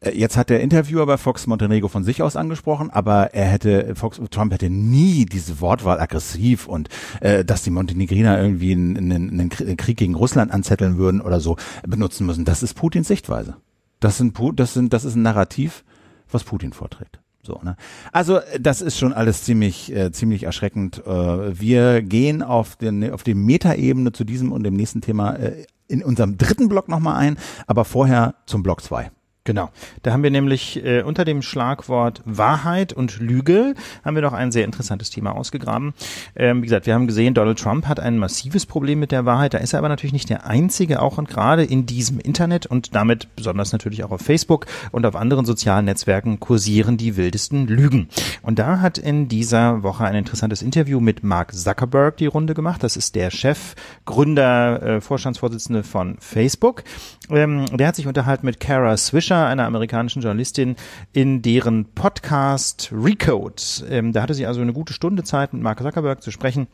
Äh, 0.00 0.10
Jetzt 0.18 0.36
hat 0.36 0.50
der 0.50 0.60
Interviewer 0.60 1.06
bei 1.06 1.16
Fox 1.16 1.46
Montenegro 1.46 1.88
von 1.88 2.04
sich 2.04 2.20
aus 2.20 2.36
angesprochen, 2.36 2.90
aber 2.90 3.32
er 3.32 3.46
hätte, 3.46 3.94
Fox, 3.94 4.20
Trump 4.30 4.52
hätte 4.52 4.68
nie 4.68 5.24
diese 5.24 5.62
Wortwahl 5.62 5.98
aggressiv 5.98 6.66
und 6.68 6.90
äh, 7.20 7.42
dass 7.42 7.62
die 7.62 7.70
Montenegriner 7.70 8.38
irgendwie 8.38 8.72
einen, 8.72 8.98
einen, 8.98 9.30
einen 9.30 9.76
Krieg 9.78 9.96
gegen 9.96 10.14
Russland 10.14 10.52
anzetteln 10.52 10.98
würden 10.98 11.22
oder 11.22 11.40
so 11.40 11.56
benutzen 11.86 12.26
müssen. 12.26 12.44
Das 12.44 12.62
ist 12.62 12.74
Putins 12.74 13.08
Sichtweise. 13.08 13.56
Das 14.04 14.18
sind, 14.18 14.38
das 14.56 14.74
sind, 14.74 14.92
das 14.92 15.06
ist 15.06 15.14
ein 15.14 15.22
Narrativ, 15.22 15.82
was 16.30 16.44
Putin 16.44 16.74
vorträgt. 16.74 17.20
So, 17.42 17.58
ne? 17.62 17.74
Also 18.12 18.36
äh, 18.36 18.60
das 18.60 18.82
ist 18.82 18.98
schon 18.98 19.14
alles 19.14 19.44
ziemlich, 19.44 19.90
äh, 19.96 20.12
ziemlich 20.12 20.42
erschreckend. 20.42 21.02
Äh, 21.06 21.58
wir 21.58 22.02
gehen 22.02 22.42
auf 22.42 22.76
den, 22.76 23.10
auf 23.10 23.22
die 23.22 23.32
Metaebene 23.32 24.12
zu 24.12 24.24
diesem 24.24 24.52
und 24.52 24.62
dem 24.62 24.74
nächsten 24.74 25.00
Thema 25.00 25.36
äh, 25.36 25.64
in 25.88 26.02
unserem 26.02 26.36
dritten 26.36 26.68
Block 26.68 26.88
nochmal 26.88 27.16
ein, 27.16 27.38
aber 27.66 27.86
vorher 27.86 28.34
zum 28.44 28.62
Block 28.62 28.82
zwei. 28.82 29.10
Genau. 29.46 29.68
Da 30.02 30.12
haben 30.12 30.22
wir 30.22 30.30
nämlich 30.30 30.82
äh, 30.82 31.02
unter 31.02 31.26
dem 31.26 31.42
Schlagwort 31.42 32.22
Wahrheit 32.24 32.94
und 32.94 33.20
Lüge 33.20 33.74
haben 34.02 34.14
wir 34.14 34.22
noch 34.22 34.32
ein 34.32 34.50
sehr 34.52 34.64
interessantes 34.64 35.10
Thema 35.10 35.36
ausgegraben. 35.36 35.92
Ähm, 36.34 36.62
wie 36.62 36.66
gesagt, 36.66 36.86
wir 36.86 36.94
haben 36.94 37.06
gesehen, 37.06 37.34
Donald 37.34 37.58
Trump 37.58 37.86
hat 37.86 38.00
ein 38.00 38.16
massives 38.16 38.64
Problem 38.64 39.00
mit 39.00 39.12
der 39.12 39.26
Wahrheit. 39.26 39.52
Da 39.52 39.58
ist 39.58 39.74
er 39.74 39.80
aber 39.80 39.90
natürlich 39.90 40.14
nicht 40.14 40.30
der 40.30 40.46
Einzige, 40.46 41.02
auch 41.02 41.18
und 41.18 41.28
gerade 41.28 41.62
in 41.62 41.84
diesem 41.84 42.20
Internet 42.20 42.64
und 42.64 42.94
damit 42.94 43.36
besonders 43.36 43.72
natürlich 43.72 44.02
auch 44.02 44.12
auf 44.12 44.22
Facebook 44.22 44.64
und 44.92 45.04
auf 45.04 45.14
anderen 45.14 45.44
sozialen 45.44 45.84
Netzwerken 45.84 46.40
kursieren 46.40 46.96
die 46.96 47.18
wildesten 47.18 47.66
Lügen. 47.66 48.08
Und 48.40 48.58
da 48.58 48.80
hat 48.80 48.96
in 48.96 49.28
dieser 49.28 49.82
Woche 49.82 50.04
ein 50.04 50.14
interessantes 50.14 50.62
Interview 50.62 51.00
mit 51.00 51.22
Mark 51.22 51.52
Zuckerberg 51.54 52.16
die 52.16 52.26
Runde 52.26 52.54
gemacht. 52.54 52.82
Das 52.82 52.96
ist 52.96 53.14
der 53.14 53.30
Chef, 53.30 53.74
Gründer, 54.06 54.82
äh, 54.82 55.00
Vorstandsvorsitzende 55.02 55.82
von 55.82 56.16
Facebook. 56.18 56.82
Ähm, 57.28 57.66
der 57.76 57.88
hat 57.88 57.96
sich 57.96 58.06
unterhalten 58.06 58.46
mit 58.46 58.58
Kara 58.58 58.96
Swisher, 58.96 59.33
einer 59.34 59.66
amerikanischen 59.66 60.22
Journalistin, 60.22 60.76
in 61.12 61.42
deren 61.42 61.86
Podcast 61.86 62.90
Recode. 62.92 63.62
Ähm, 63.90 64.12
da 64.12 64.22
hatte 64.22 64.34
sie 64.34 64.46
also 64.46 64.60
eine 64.60 64.72
gute 64.72 64.92
Stunde 64.92 65.24
Zeit, 65.24 65.52
mit 65.52 65.62
Mark 65.62 65.80
Zuckerberg 65.80 66.22
zu 66.22 66.30
sprechen. 66.30 66.66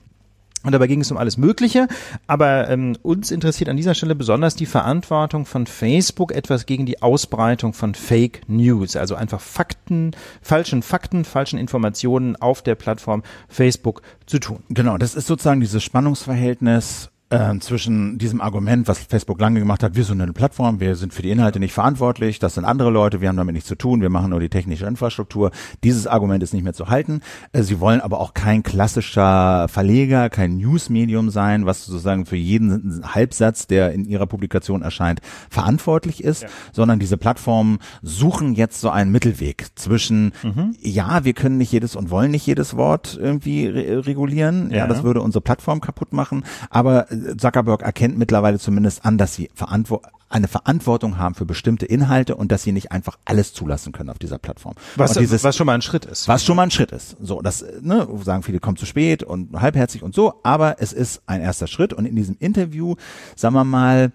Und 0.63 0.73
dabei 0.73 0.89
ging 0.89 1.01
es 1.01 1.11
um 1.11 1.17
alles 1.17 1.39
Mögliche, 1.39 1.89
aber 2.27 2.69
ähm, 2.69 2.95
uns 3.01 3.31
interessiert 3.31 3.71
an 3.71 3.79
dieser 3.79 3.95
Stelle 3.95 4.15
besonders 4.15 4.57
die 4.57 4.67
Verantwortung 4.67 5.47
von 5.47 5.67
Facebook 5.67 6.33
etwas 6.33 6.67
gegen 6.67 6.85
die 6.85 7.01
Ausbreitung 7.01 7.73
von 7.73 7.95
Fake 7.95 8.43
News, 8.47 8.95
also 8.95 9.15
einfach 9.15 9.41
Fakten, 9.41 10.11
falschen 10.43 10.83
Fakten, 10.83 11.25
falschen 11.25 11.59
Informationen 11.59 12.37
auf 12.37 12.61
der 12.61 12.75
Plattform 12.75 13.23
Facebook 13.49 14.03
zu 14.27 14.39
tun. 14.39 14.63
Genau, 14.69 14.99
das 14.99 15.15
ist 15.15 15.29
sozusagen 15.29 15.61
dieses 15.61 15.83
Spannungsverhältnis 15.83 17.11
äh, 17.31 17.59
zwischen 17.61 18.19
diesem 18.19 18.41
Argument, 18.41 18.89
was 18.89 18.99
Facebook 18.99 19.41
lange 19.41 19.61
gemacht 19.61 19.83
hat, 19.83 19.95
wir 19.95 20.05
sind 20.05 20.21
eine 20.21 20.33
Plattform, 20.33 20.81
wir 20.81 20.97
sind 20.97 21.15
für 21.15 21.23
die 21.23 21.31
Inhalte 21.31 21.61
nicht 21.61 21.73
verantwortlich, 21.73 22.41
das 22.41 22.55
sind 22.55 22.65
andere 22.65 22.91
Leute, 22.91 23.21
wir 23.21 23.29
haben 23.29 23.37
damit 23.37 23.55
nichts 23.55 23.69
zu 23.69 23.77
tun, 23.77 24.03
wir 24.03 24.11
machen 24.11 24.31
nur 24.31 24.41
die 24.41 24.49
technische 24.49 24.87
Infrastruktur. 24.87 25.53
Dieses 25.85 26.09
Argument 26.09 26.43
ist 26.43 26.53
nicht 26.53 26.65
mehr 26.65 26.73
zu 26.73 26.89
halten. 26.89 27.21
Äh, 27.53 27.63
sie 27.63 27.79
wollen 27.79 28.01
aber 28.01 28.21
auch 28.21 28.35
kein 28.35 28.63
klassischer 28.63 29.69
Verleger, 29.69 30.29
kein 30.29 30.57
Newsmedium 30.57 31.31
sein, 31.31 31.67
was 31.67 31.87
sozusagen 31.87 32.27
für 32.27 32.37
jeden 32.37 33.03
Halbsatz, 33.05 33.67
der 33.69 33.93
in 33.93 34.05
ihrer 34.05 34.27
Publikation 34.27 34.83
erscheint, 34.83 35.21
verantwortlich 35.49 36.25
ist, 36.25 36.43
ja. 36.43 36.49
sondern 36.73 36.99
diese 36.99 37.17
Plattformen 37.17 37.79
suchen 38.03 38.55
jetzt 38.55 38.81
so 38.81 38.91
einen 38.91 39.13
Mittelweg 39.13 39.69
zwischen, 39.77 40.33
mhm. 40.43 40.75
ja, 40.81 41.25
wir 41.25 41.35
können 41.35 41.59
nicht 41.59 41.71
jedes 41.71 41.95
und 41.95 42.11
wollen 42.11 42.33
nicht 42.33 42.47
jedes 42.47 42.77
Wort 42.77 43.17
irgendwie 43.21 43.67
re 43.67 44.07
regulieren, 44.07 44.71
ja. 44.71 44.79
ja, 44.79 44.87
das 44.87 45.03
würde 45.03 45.21
unsere 45.21 45.43
Plattform 45.43 45.81
kaputt 45.81 46.13
machen, 46.13 46.45
aber 46.71 47.07
Zuckerberg 47.39 47.83
erkennt 47.83 48.19
mittlerweile 48.19 48.59
zumindest 48.59 49.05
an, 49.05 49.19
dass 49.19 49.35
sie 49.35 49.51
verantwo 49.55 50.03
eine 50.31 50.47
Verantwortung 50.47 51.19
haben 51.19 51.35
für 51.35 51.45
bestimmte 51.45 51.87
Inhalte 51.87 52.37
und 52.37 52.53
dass 52.53 52.63
sie 52.63 52.71
nicht 52.71 52.93
einfach 52.93 53.19
alles 53.25 53.53
zulassen 53.53 53.93
können 53.93 54.11
auf 54.11 54.19
dieser 54.19 54.39
Plattform. 54.39 54.75
Was, 54.95 55.15
dieses, 55.15 55.43
was 55.43 55.57
schon 55.57 55.67
mal 55.67 55.75
ein 55.75 55.83
Schritt 55.83 56.05
ist. 56.05 56.29
Was 56.29 56.45
schon 56.45 56.55
mal 56.57 56.63
ein 56.63 56.71
Schritt 56.71 56.93
ist. 56.93 57.17
So, 57.21 57.43
das 57.43 57.65
ne, 57.81 58.09
sagen 58.23 58.45
viele, 58.45 58.61
kommt 58.61 58.79
zu 58.79 58.87
spät 58.87 59.25
und 59.25 59.61
halbherzig 59.61 60.05
und 60.05 60.15
so, 60.15 60.35
aber 60.45 60.77
es 60.79 60.93
ist 60.93 61.23
ein 61.27 61.41
erster 61.41 61.67
Schritt 61.67 61.93
und 61.93 62.07
in 62.07 62.15
diesem 62.15 62.37
Interview, 62.39 62.95
sagen 63.35 63.55
wir 63.55 63.65
mal, 63.65 64.13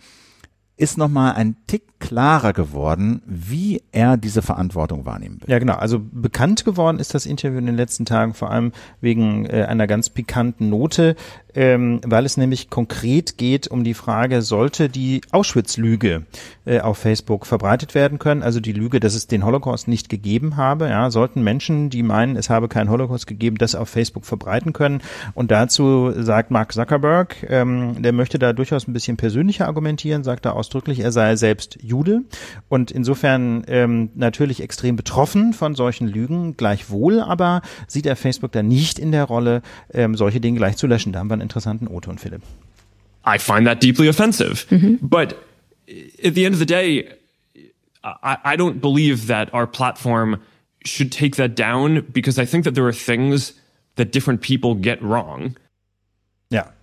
ist 0.77 0.97
nochmal 0.97 1.33
ein 1.33 1.57
Tick 1.67 1.94
klarer 1.99 2.53
geworden, 2.53 3.21
wie 3.25 3.81
er 3.91 4.17
diese 4.17 4.41
Verantwortung 4.41 5.05
wahrnehmen 5.05 5.41
will. 5.41 5.49
Ja, 5.49 5.59
genau. 5.59 5.75
Also 5.75 5.99
bekannt 5.99 6.65
geworden 6.65 6.99
ist 6.99 7.13
das 7.13 7.25
Interview 7.25 7.57
in 7.57 7.65
den 7.65 7.75
letzten 7.75 8.05
Tagen 8.05 8.33
vor 8.33 8.51
allem 8.51 8.73
wegen 9.01 9.45
äh, 9.45 9.63
einer 9.63 9.87
ganz 9.87 10.09
pikanten 10.09 10.69
Note, 10.69 11.15
ähm, 11.55 12.01
weil 12.05 12.25
es 12.25 12.35
nämlich 12.35 12.69
konkret 12.69 13.37
geht 13.37 13.67
um 13.67 13.83
die 13.83 13.93
Frage, 13.93 14.41
sollte 14.41 14.89
die 14.89 15.21
Auschwitz-Lüge 15.31 16.25
äh, 16.65 16.81
auf 16.81 16.97
Facebook 16.97 17.45
verbreitet 17.45 17.95
werden 17.95 18.19
können, 18.19 18.43
also 18.43 18.59
die 18.59 18.73
Lüge, 18.73 18.99
dass 18.99 19.15
es 19.15 19.27
den 19.27 19.45
Holocaust 19.45 19.87
nicht 19.87 20.09
gegeben 20.09 20.57
habe, 20.57 20.89
ja, 20.89 21.09
sollten 21.09 21.43
Menschen, 21.43 21.89
die 21.89 22.03
meinen, 22.03 22.35
es 22.35 22.49
habe 22.49 22.67
keinen 22.67 22.89
Holocaust 22.89 23.25
gegeben, 23.25 23.57
das 23.57 23.73
auf 23.73 23.87
Facebook 23.87 24.25
verbreiten 24.25 24.73
können. 24.73 25.01
Und 25.33 25.51
dazu 25.51 26.11
sagt 26.17 26.51
Mark 26.51 26.73
Zuckerberg, 26.73 27.37
ähm, 27.49 28.01
der 28.01 28.11
möchte 28.11 28.37
da 28.37 28.51
durchaus 28.51 28.87
ein 28.87 28.93
bisschen 28.93 29.15
persönlicher 29.15 29.67
argumentieren, 29.67 30.23
sagt 30.23 30.45
er 30.45 30.55
ausdrücklich, 30.55 30.99
er 30.99 31.13
sei 31.13 31.37
selbst 31.37 31.77
Jude 31.85 32.23
und 32.69 32.91
insofern 32.91 33.63
ähm, 33.67 34.09
natürlich 34.15 34.61
extrem 34.61 34.95
betroffen 34.95 35.53
von 35.53 35.75
solchen 35.75 36.07
Lügen, 36.07 36.57
gleichwohl 36.57 37.19
aber 37.19 37.61
sieht 37.87 38.05
er 38.05 38.15
Facebook 38.15 38.51
da 38.51 38.63
nicht 38.63 38.99
in 38.99 39.11
der 39.11 39.25
Rolle, 39.25 39.61
ähm, 39.93 40.15
solche 40.15 40.39
Dinge 40.39 40.57
gleich 40.57 40.77
zu 40.77 40.87
löschen. 40.87 41.13
Da 41.13 41.19
haben 41.19 41.29
wir 41.29 41.33
einen 41.33 41.41
interessanten 41.41 41.87
O-Ton, 41.87 42.17
Philipp. 42.17 42.41
I 43.25 43.39
find 43.39 43.65
that 43.65 43.81
deeply 43.81 44.07
offensive. 44.07 44.67
Mm-hmm. 44.69 44.97
But 45.01 45.35
at 46.23 46.35
the 46.35 46.45
end 46.45 46.53
of 46.53 46.59
the 46.59 46.65
day, 46.65 47.07
I, 48.03 48.37
I 48.43 48.55
don't 48.55 48.81
believe 48.81 49.27
that 49.27 49.53
our 49.53 49.65
platform 49.65 50.37
should 50.83 51.11
take 51.11 51.35
that 51.37 51.55
down 51.55 52.05
because 52.11 52.39
I 52.39 52.45
think 52.45 52.63
that 52.65 52.75
there 52.75 52.85
are 52.85 52.93
things 52.93 53.53
that 53.95 54.11
different 54.11 54.41
people 54.41 54.75
get 54.75 55.01
wrong. 55.01 55.55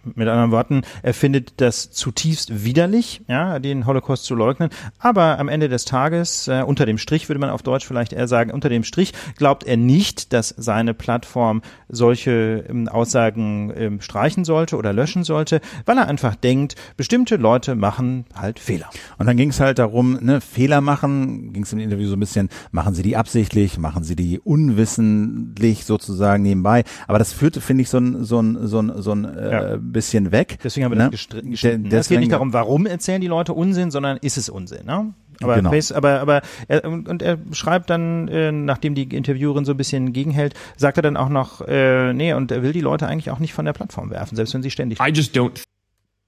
Mit 0.05 0.27
anderen 0.27 0.51
Worten, 0.51 0.83
er 1.03 1.15
findet 1.15 1.61
das 1.61 1.93
zutiefst 1.93 2.65
widerlich, 2.65 3.23
ja, 3.29 3.61
den 3.61 3.87
Holocaust 3.87 4.25
zu 4.25 4.35
leugnen. 4.35 4.69
Aber 4.99 5.38
am 5.38 5.49
Ende 5.49 5.69
des 5.69 5.85
Tages, 5.85 6.49
äh, 6.49 6.62
unter 6.67 6.87
dem 6.87 6.99
Strich 6.99 7.29
würde 7.29 7.38
man 7.38 7.51
auf 7.51 7.62
Deutsch 7.62 7.87
vielleicht 7.87 8.12
eher 8.12 8.27
sagen, 8.27 8.51
unter 8.51 8.69
dem 8.69 8.83
Strich 8.83 9.12
glaubt 9.37 9.62
er 9.65 9.77
nicht, 9.77 10.33
dass 10.33 10.49
seine 10.49 10.93
Plattform 10.93 11.62
solche 11.88 12.65
ähm, 12.69 12.88
Aussagen 12.88 13.73
ähm, 13.77 14.01
streichen 14.01 14.45
sollte 14.45 14.77
oder 14.77 14.93
löschen 14.93 15.23
sollte, 15.23 15.61
weil 15.87 15.97
er 15.99 16.09
einfach 16.09 16.35
denkt, 16.35 16.75
bestimmte 16.97 17.37
Leute 17.37 17.77
machen 17.77 18.25
halt 18.35 18.59
Fehler. 18.59 18.91
Und 19.19 19.27
dann 19.27 19.37
ging 19.37 19.51
es 19.51 19.61
halt 19.61 19.79
darum, 19.79 20.19
ne, 20.21 20.41
Fehler 20.41 20.81
machen, 20.81 21.53
ging 21.53 21.62
es 21.62 21.73
im 21.73 21.79
Interview 21.79 22.09
so 22.09 22.17
ein 22.17 22.21
bisschen, 22.21 22.49
machen 22.73 22.95
sie 22.95 23.03
die 23.05 23.17
absichtlich, 23.17 23.79
machen 23.79 24.03
sie 24.03 24.17
die 24.17 24.41
unwissentlich 24.41 25.85
sozusagen 25.85 26.43
nebenbei. 26.43 26.83
Aber 27.07 27.21
das 27.21 27.33
führte, 27.33 27.61
finde 27.61 27.83
ich, 27.83 27.88
so 27.88 27.99
ein, 27.99 28.25
so 28.25 28.41
ein, 28.41 28.67
so 28.67 28.81
ein, 28.81 28.93
so 28.97 29.12
ein 29.12 29.25
äh, 29.25 29.53
ja 29.53 29.77
bisschen 29.93 30.33
weg. 30.33 30.59
Deswegen 30.63 30.85
haben 30.85 30.93
wir 30.93 30.99
ne? 30.99 31.11
das 31.11 31.29
gestritten. 31.29 31.87
Es 31.93 32.09
geht 32.09 32.21
nicht 32.21 32.33
darum, 32.33 32.53
warum 32.53 32.87
erzählen 32.87 33.21
die 33.21 33.27
Leute 33.27 33.53
Unsinn, 33.53 33.91
sondern 33.91 34.17
ist 34.19 34.37
es 34.37 34.49
Unsinn. 34.49 34.87
Ne? 34.87 35.15
Aber, 35.41 35.57
genau. 35.57 35.71
Face, 35.71 35.93
aber, 35.93 36.21
aber 36.21 36.43
er, 36.69 36.85
und 36.85 37.23
er 37.23 37.39
schreibt 37.53 37.91
dann, 37.91 38.29
äh, 38.29 38.53
nachdem 38.53 38.95
die 38.95 39.03
Interviewerin 39.03 39.65
so 39.65 39.73
ein 39.73 39.77
bisschen 39.77 40.13
gegenhält, 40.13 40.55
sagt 40.77 40.99
er 40.99 41.03
dann 41.03 41.17
auch 41.17 41.29
noch, 41.29 41.61
äh, 41.67 42.13
nee, 42.13 42.33
und 42.33 42.51
er 42.51 42.63
will 42.63 42.73
die 42.73 42.81
Leute 42.81 43.07
eigentlich 43.07 43.31
auch 43.31 43.39
nicht 43.39 43.53
von 43.53 43.65
der 43.65 43.73
Plattform 43.73 44.11
werfen, 44.11 44.37
selbst 44.37 44.55
wenn 44.55 44.63
sie 44.63 44.71
ständig. 44.71 45.01
I 45.01 45.11
just 45.11 45.37
don't 45.37 45.63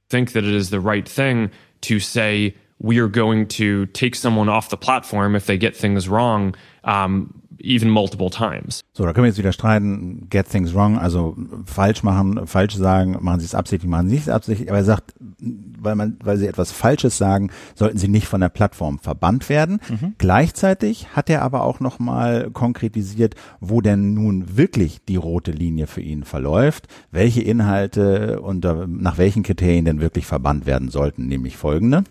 think 0.08 0.32
that 0.32 0.44
it 0.44 0.54
is 0.54 0.70
the 0.70 0.80
right 0.80 1.08
thing 1.08 1.50
to 1.82 1.98
say 1.98 2.54
we 2.78 3.00
are 3.00 3.08
going 3.08 3.48
to 3.48 3.86
take 3.92 4.16
someone 4.16 4.50
off 4.50 4.68
the 4.68 4.76
platform 4.76 5.34
if 5.34 5.46
they 5.46 5.58
get 5.58 5.76
things 5.76 6.08
wrong. 6.08 6.56
Um, 6.82 7.42
even 7.58 7.90
multiple 7.90 8.30
times. 8.30 8.80
So, 8.92 9.04
da 9.04 9.12
können 9.12 9.24
wir 9.24 9.28
jetzt 9.28 9.38
wieder 9.38 9.52
streiten, 9.52 10.28
get 10.30 10.48
things 10.48 10.74
wrong, 10.74 10.98
also 10.98 11.36
falsch 11.64 12.02
machen, 12.02 12.46
falsch 12.46 12.74
sagen, 12.74 13.18
machen 13.20 13.40
sie 13.40 13.46
es 13.46 13.54
absichtlich, 13.54 13.90
machen 13.90 14.08
sie 14.08 14.16
es 14.16 14.28
absichtlich, 14.28 14.68
aber 14.68 14.78
er 14.78 14.84
sagt, 14.84 15.14
weil 15.18 15.94
man, 15.94 16.16
weil 16.22 16.36
sie 16.36 16.46
etwas 16.46 16.72
Falsches 16.72 17.18
sagen, 17.18 17.50
sollten 17.74 17.98
sie 17.98 18.08
nicht 18.08 18.26
von 18.26 18.40
der 18.40 18.48
Plattform 18.48 18.98
verbannt 18.98 19.48
werden. 19.48 19.80
Mhm. 19.88 20.14
Gleichzeitig 20.18 21.08
hat 21.14 21.30
er 21.30 21.42
aber 21.42 21.64
auch 21.64 21.80
nochmal 21.80 22.50
konkretisiert, 22.52 23.34
wo 23.60 23.80
denn 23.80 24.14
nun 24.14 24.56
wirklich 24.56 25.04
die 25.04 25.16
rote 25.16 25.50
Linie 25.50 25.86
für 25.86 26.00
ihn 26.00 26.24
verläuft, 26.24 26.88
welche 27.10 27.42
Inhalte 27.42 28.40
und 28.40 28.64
nach 28.86 29.18
welchen 29.18 29.42
Kriterien 29.42 29.84
denn 29.84 30.00
wirklich 30.00 30.26
verbannt 30.26 30.66
werden 30.66 30.88
sollten, 30.88 31.26
nämlich 31.26 31.56
folgende 31.56 32.04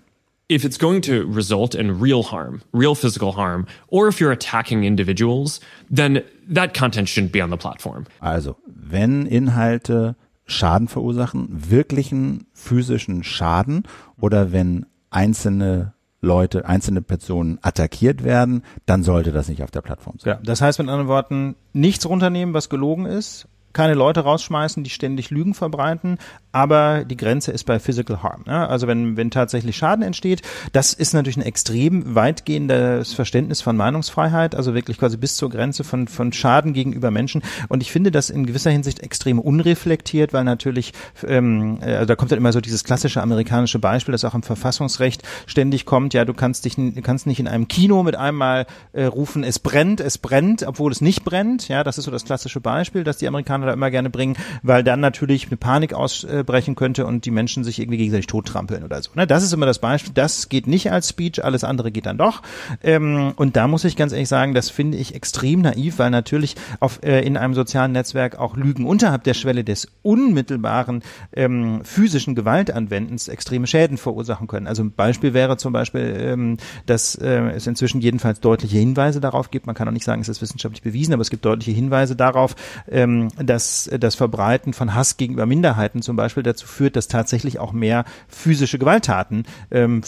if 0.50 0.66
it's 0.66 0.78
going 0.78 1.02
to 1.02 1.26
result 1.26 1.76
in 1.76 2.00
real 2.00 2.24
harm, 2.24 2.62
real 2.74 2.96
physical 2.96 3.34
harm, 3.34 3.66
or 3.88 4.08
if 4.08 4.20
you're 4.20 4.32
attacking 4.32 4.84
individuals, 4.84 5.60
then 5.90 6.24
that 6.48 6.74
content 6.74 7.08
shouldn't 7.08 7.32
be 7.32 7.42
on 7.42 7.50
the 7.50 7.58
platform. 7.58 8.06
Also, 8.20 8.58
wenn 8.66 9.26
Inhalte 9.26 10.16
Schaden 10.46 10.88
verursachen, 10.90 11.48
wirklichen 11.70 12.48
physischen 12.54 13.24
Schaden 13.24 13.84
oder 14.20 14.52
wenn 14.52 14.86
einzelne 15.10 15.94
Leute, 16.20 16.66
einzelne 16.68 17.02
Personen 17.02 17.60
attackiert 17.62 18.24
werden, 18.24 18.64
dann 18.86 19.04
sollte 19.04 19.32
das 19.32 19.50
nicht 19.50 19.62
auf 19.62 19.72
der 19.72 19.82
Plattform 19.82 20.18
sein. 20.20 20.34
Ja, 20.34 20.40
das 20.44 20.62
heißt 20.62 20.80
mit 20.80 20.90
anderen 20.90 21.08
Worten, 21.08 21.56
nichts 21.74 22.08
runternehmen, 22.08 22.54
was 22.54 22.70
gelogen 22.70 23.06
ist, 23.06 23.48
keine 23.74 23.96
Leute 23.96 24.22
rausschmeißen, 24.22 24.84
die 24.84 24.90
ständig 24.90 25.30
Lügen 25.30 25.54
verbreiten, 25.54 26.18
aber 26.52 27.04
die 27.04 27.18
Grenze 27.18 27.52
ist 27.52 27.64
bei 27.64 27.80
Physical 27.80 28.22
Harm. 28.22 28.44
Ne? 28.46 28.68
Also 28.70 28.88
wenn, 28.88 29.18
wenn 29.18 29.32
tatsächlich 29.32 29.76
Schaden 29.76 30.04
entsteht, 30.06 30.44
das 30.72 30.94
ist 30.94 31.14
natürlich 31.14 31.38
ein 31.38 31.44
extrem 31.44 32.14
weitgehendes 32.16 33.14
Verständnis 33.14 33.62
von 33.62 33.76
Meinungsfreiheit, 33.76 34.54
also 34.54 34.76
wirklich 34.76 35.00
quasi 35.00 35.18
bis 35.18 35.36
zur 35.36 35.50
Grenze 35.50 35.84
von, 35.84 36.08
von 36.08 36.32
Schaden 36.32 36.74
gegenüber 36.74 37.10
Menschen. 37.10 37.42
Und 37.70 37.82
ich 37.82 37.92
finde 37.92 38.12
das 38.12 38.30
in 38.30 38.46
gewisser 38.46 38.70
Hinsicht 38.70 39.00
extrem 39.00 39.40
unreflektiert, 39.40 40.32
weil 40.32 40.44
natürlich, 40.44 40.94
ähm, 41.28 41.80
also 41.82 42.06
da 42.06 42.16
kommt 42.16 42.32
dann 42.32 42.38
immer 42.38 42.54
so 42.54 42.62
dieses 42.62 42.84
klassische 42.84 43.22
amerikanische 43.22 43.80
Beispiel, 43.80 44.12
das 44.12 44.24
auch 44.24 44.36
im 44.36 44.44
Verfassungsrecht 44.44 45.24
ständig 45.48 45.86
kommt, 45.86 46.14
ja, 46.14 46.24
du 46.24 46.36
kannst 46.36 46.66
dich, 46.66 46.78
kannst 47.02 47.26
nicht 47.26 47.40
in 47.40 47.48
einem 47.48 47.68
Kino 47.68 48.04
mit 48.04 48.16
einmal 48.16 48.68
äh, 48.92 49.06
rufen, 49.06 49.44
es 49.44 49.58
brennt, 49.58 50.00
es 50.02 50.20
brennt, 50.20 50.62
obwohl 50.68 50.92
es 50.92 51.02
nicht 51.02 51.24
brennt. 51.24 51.68
Ja, 51.68 51.84
das 51.84 51.98
ist 51.98 52.06
so 52.06 52.12
das 52.12 52.26
klassische 52.26 52.62
Beispiel, 52.62 53.04
dass 53.04 53.18
die 53.18 53.28
Amerikaner 53.28 53.63
da 53.68 53.74
immer 53.74 53.92
gerne 53.92 54.10
bringen, 54.10 54.36
weil 54.62 54.84
dann 54.84 55.00
natürlich 55.00 55.48
eine 55.48 55.58
Panik 55.58 55.94
aus 55.94 56.24
äh, 56.24 56.44
brechen 56.46 56.76
könnte 56.76 57.06
und 57.06 57.26
die 57.26 57.32
Menschen 57.32 57.64
sich 57.64 57.80
irgendwie 57.80 57.98
gegenseitig 57.98 58.28
tottrampeln 58.28 58.84
oder 58.84 59.02
so. 59.02 59.12
Ne? 59.16 59.28
Das 59.28 59.44
ist 59.44 59.54
immer 59.54 59.66
das 59.66 59.80
Beispiel. 59.80 60.14
Das 60.14 60.50
geht 60.50 60.68
nicht 60.68 60.92
als 60.92 61.10
Speech, 61.10 61.44
alles 61.44 61.64
andere 61.64 61.92
geht 61.92 62.06
dann 62.06 62.18
doch. 62.18 62.42
Ähm, 62.84 63.34
und 63.36 63.56
da 63.56 63.68
muss 63.68 63.84
ich 63.84 63.96
ganz 63.96 64.12
ehrlich 64.12 64.30
sagen, 64.30 64.54
das 64.54 64.70
finde 64.70 64.98
ich 64.98 65.16
extrem 65.16 65.62
naiv, 65.62 66.00
weil 66.00 66.10
natürlich 66.10 66.56
auf, 66.80 67.02
äh, 67.04 67.22
in 67.22 67.38
einem 67.38 67.54
sozialen 67.54 67.92
Netzwerk 67.92 68.38
auch 68.38 68.56
Lügen 68.56 68.86
unterhalb 68.86 69.24
der 69.24 69.34
Schwelle 69.34 69.64
des 69.64 69.88
unmittelbaren 70.02 71.04
ähm, 71.34 71.82
physischen 71.84 72.36
Gewaltanwendens 72.36 73.28
extreme 73.28 73.68
Schäden 73.68 73.98
verursachen 73.98 74.48
können. 74.48 74.68
Also 74.68 74.84
ein 74.84 74.92
Beispiel 74.92 75.34
wäre 75.34 75.58
zum 75.58 75.74
Beispiel, 75.74 76.16
ähm, 76.20 76.58
dass 76.86 77.16
äh, 77.16 77.52
es 77.52 77.68
inzwischen 77.68 78.02
jedenfalls 78.02 78.40
deutliche 78.40 78.78
Hinweise 78.78 79.22
darauf 79.22 79.52
gibt, 79.52 79.66
man 79.66 79.76
kann 79.76 79.88
auch 79.88 79.94
nicht 79.94 80.06
sagen, 80.06 80.22
es 80.22 80.30
ist 80.30 80.42
wissenschaftlich 80.42 80.84
bewiesen, 80.84 81.14
aber 81.14 81.22
es 81.22 81.30
gibt 81.30 81.46
deutliche 81.46 81.72
Hinweise 81.72 82.16
darauf, 82.16 82.56
ähm, 82.90 83.30
dass 83.54 83.88
das 84.00 84.16
Verbreiten 84.16 84.74
von 84.74 84.96
Hass 84.96 85.16
gegenüber 85.18 85.46
Minderheiten 85.46 86.02
zum 86.02 86.16
Beispiel 86.16 86.42
dazu 86.42 86.66
führt, 86.66 86.96
dass 86.96 87.08
tatsächlich 87.08 87.60
auch 87.60 87.72
mehr 87.72 88.04
physische 88.28 88.80
Gewalttaten 88.80 89.44
ähm, 89.70 90.02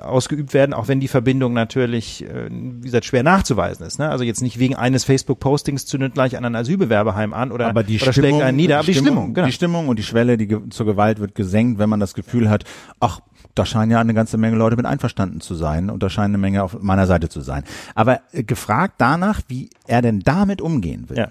ausgeübt 0.00 0.54
werden, 0.54 0.72
auch 0.72 0.86
wenn 0.86 1.00
die 1.00 1.08
Verbindung 1.08 1.52
natürlich, 1.52 2.24
äh, 2.24 2.48
wie 2.48 2.84
gesagt, 2.84 3.04
schwer 3.04 3.24
nachzuweisen 3.24 3.84
ist. 3.84 3.98
Ne? 3.98 4.08
Also 4.08 4.22
jetzt 4.22 4.40
nicht 4.40 4.60
wegen 4.60 4.76
eines 4.76 5.02
Facebook-Postings 5.02 5.84
zündet 5.84 6.14
gleich 6.14 6.36
an 6.36 6.44
ein 6.44 6.54
Asylbewerberheim 6.54 7.34
an 7.34 7.50
oder, 7.50 7.66
aber 7.66 7.82
die 7.82 8.00
oder 8.00 8.12
Stimmung, 8.12 8.30
schlägt 8.30 8.44
einen 8.44 8.56
nieder, 8.56 8.78
aber 8.78 8.86
die 8.86 8.94
Stimmung, 8.94 9.12
Stimmung 9.12 9.34
genau. 9.34 9.46
die 9.46 9.52
Stimmung 9.52 9.88
und 9.88 9.98
die 9.98 10.04
Schwelle 10.04 10.36
die 10.36 10.70
zur 10.70 10.86
Gewalt 10.86 11.18
wird 11.18 11.34
gesenkt, 11.34 11.80
wenn 11.80 11.90
man 11.90 11.98
das 11.98 12.14
Gefühl 12.14 12.48
hat, 12.48 12.64
ach, 13.00 13.20
da 13.56 13.66
scheinen 13.66 13.90
ja 13.90 14.00
eine 14.00 14.14
ganze 14.14 14.38
Menge 14.38 14.56
Leute 14.56 14.76
mit 14.76 14.86
einverstanden 14.86 15.40
zu 15.40 15.56
sein 15.56 15.90
und 15.90 16.04
da 16.04 16.08
scheinen 16.08 16.34
eine 16.34 16.38
Menge 16.38 16.62
auf 16.62 16.80
meiner 16.80 17.06
Seite 17.08 17.28
zu 17.28 17.40
sein. 17.40 17.64
Aber 17.96 18.20
äh, 18.30 18.44
gefragt 18.44 18.94
danach, 18.98 19.40
wie 19.48 19.70
er 19.88 20.02
denn 20.02 20.20
damit 20.20 20.60
umgehen 20.60 21.08
will. 21.08 21.18
Ja 21.18 21.28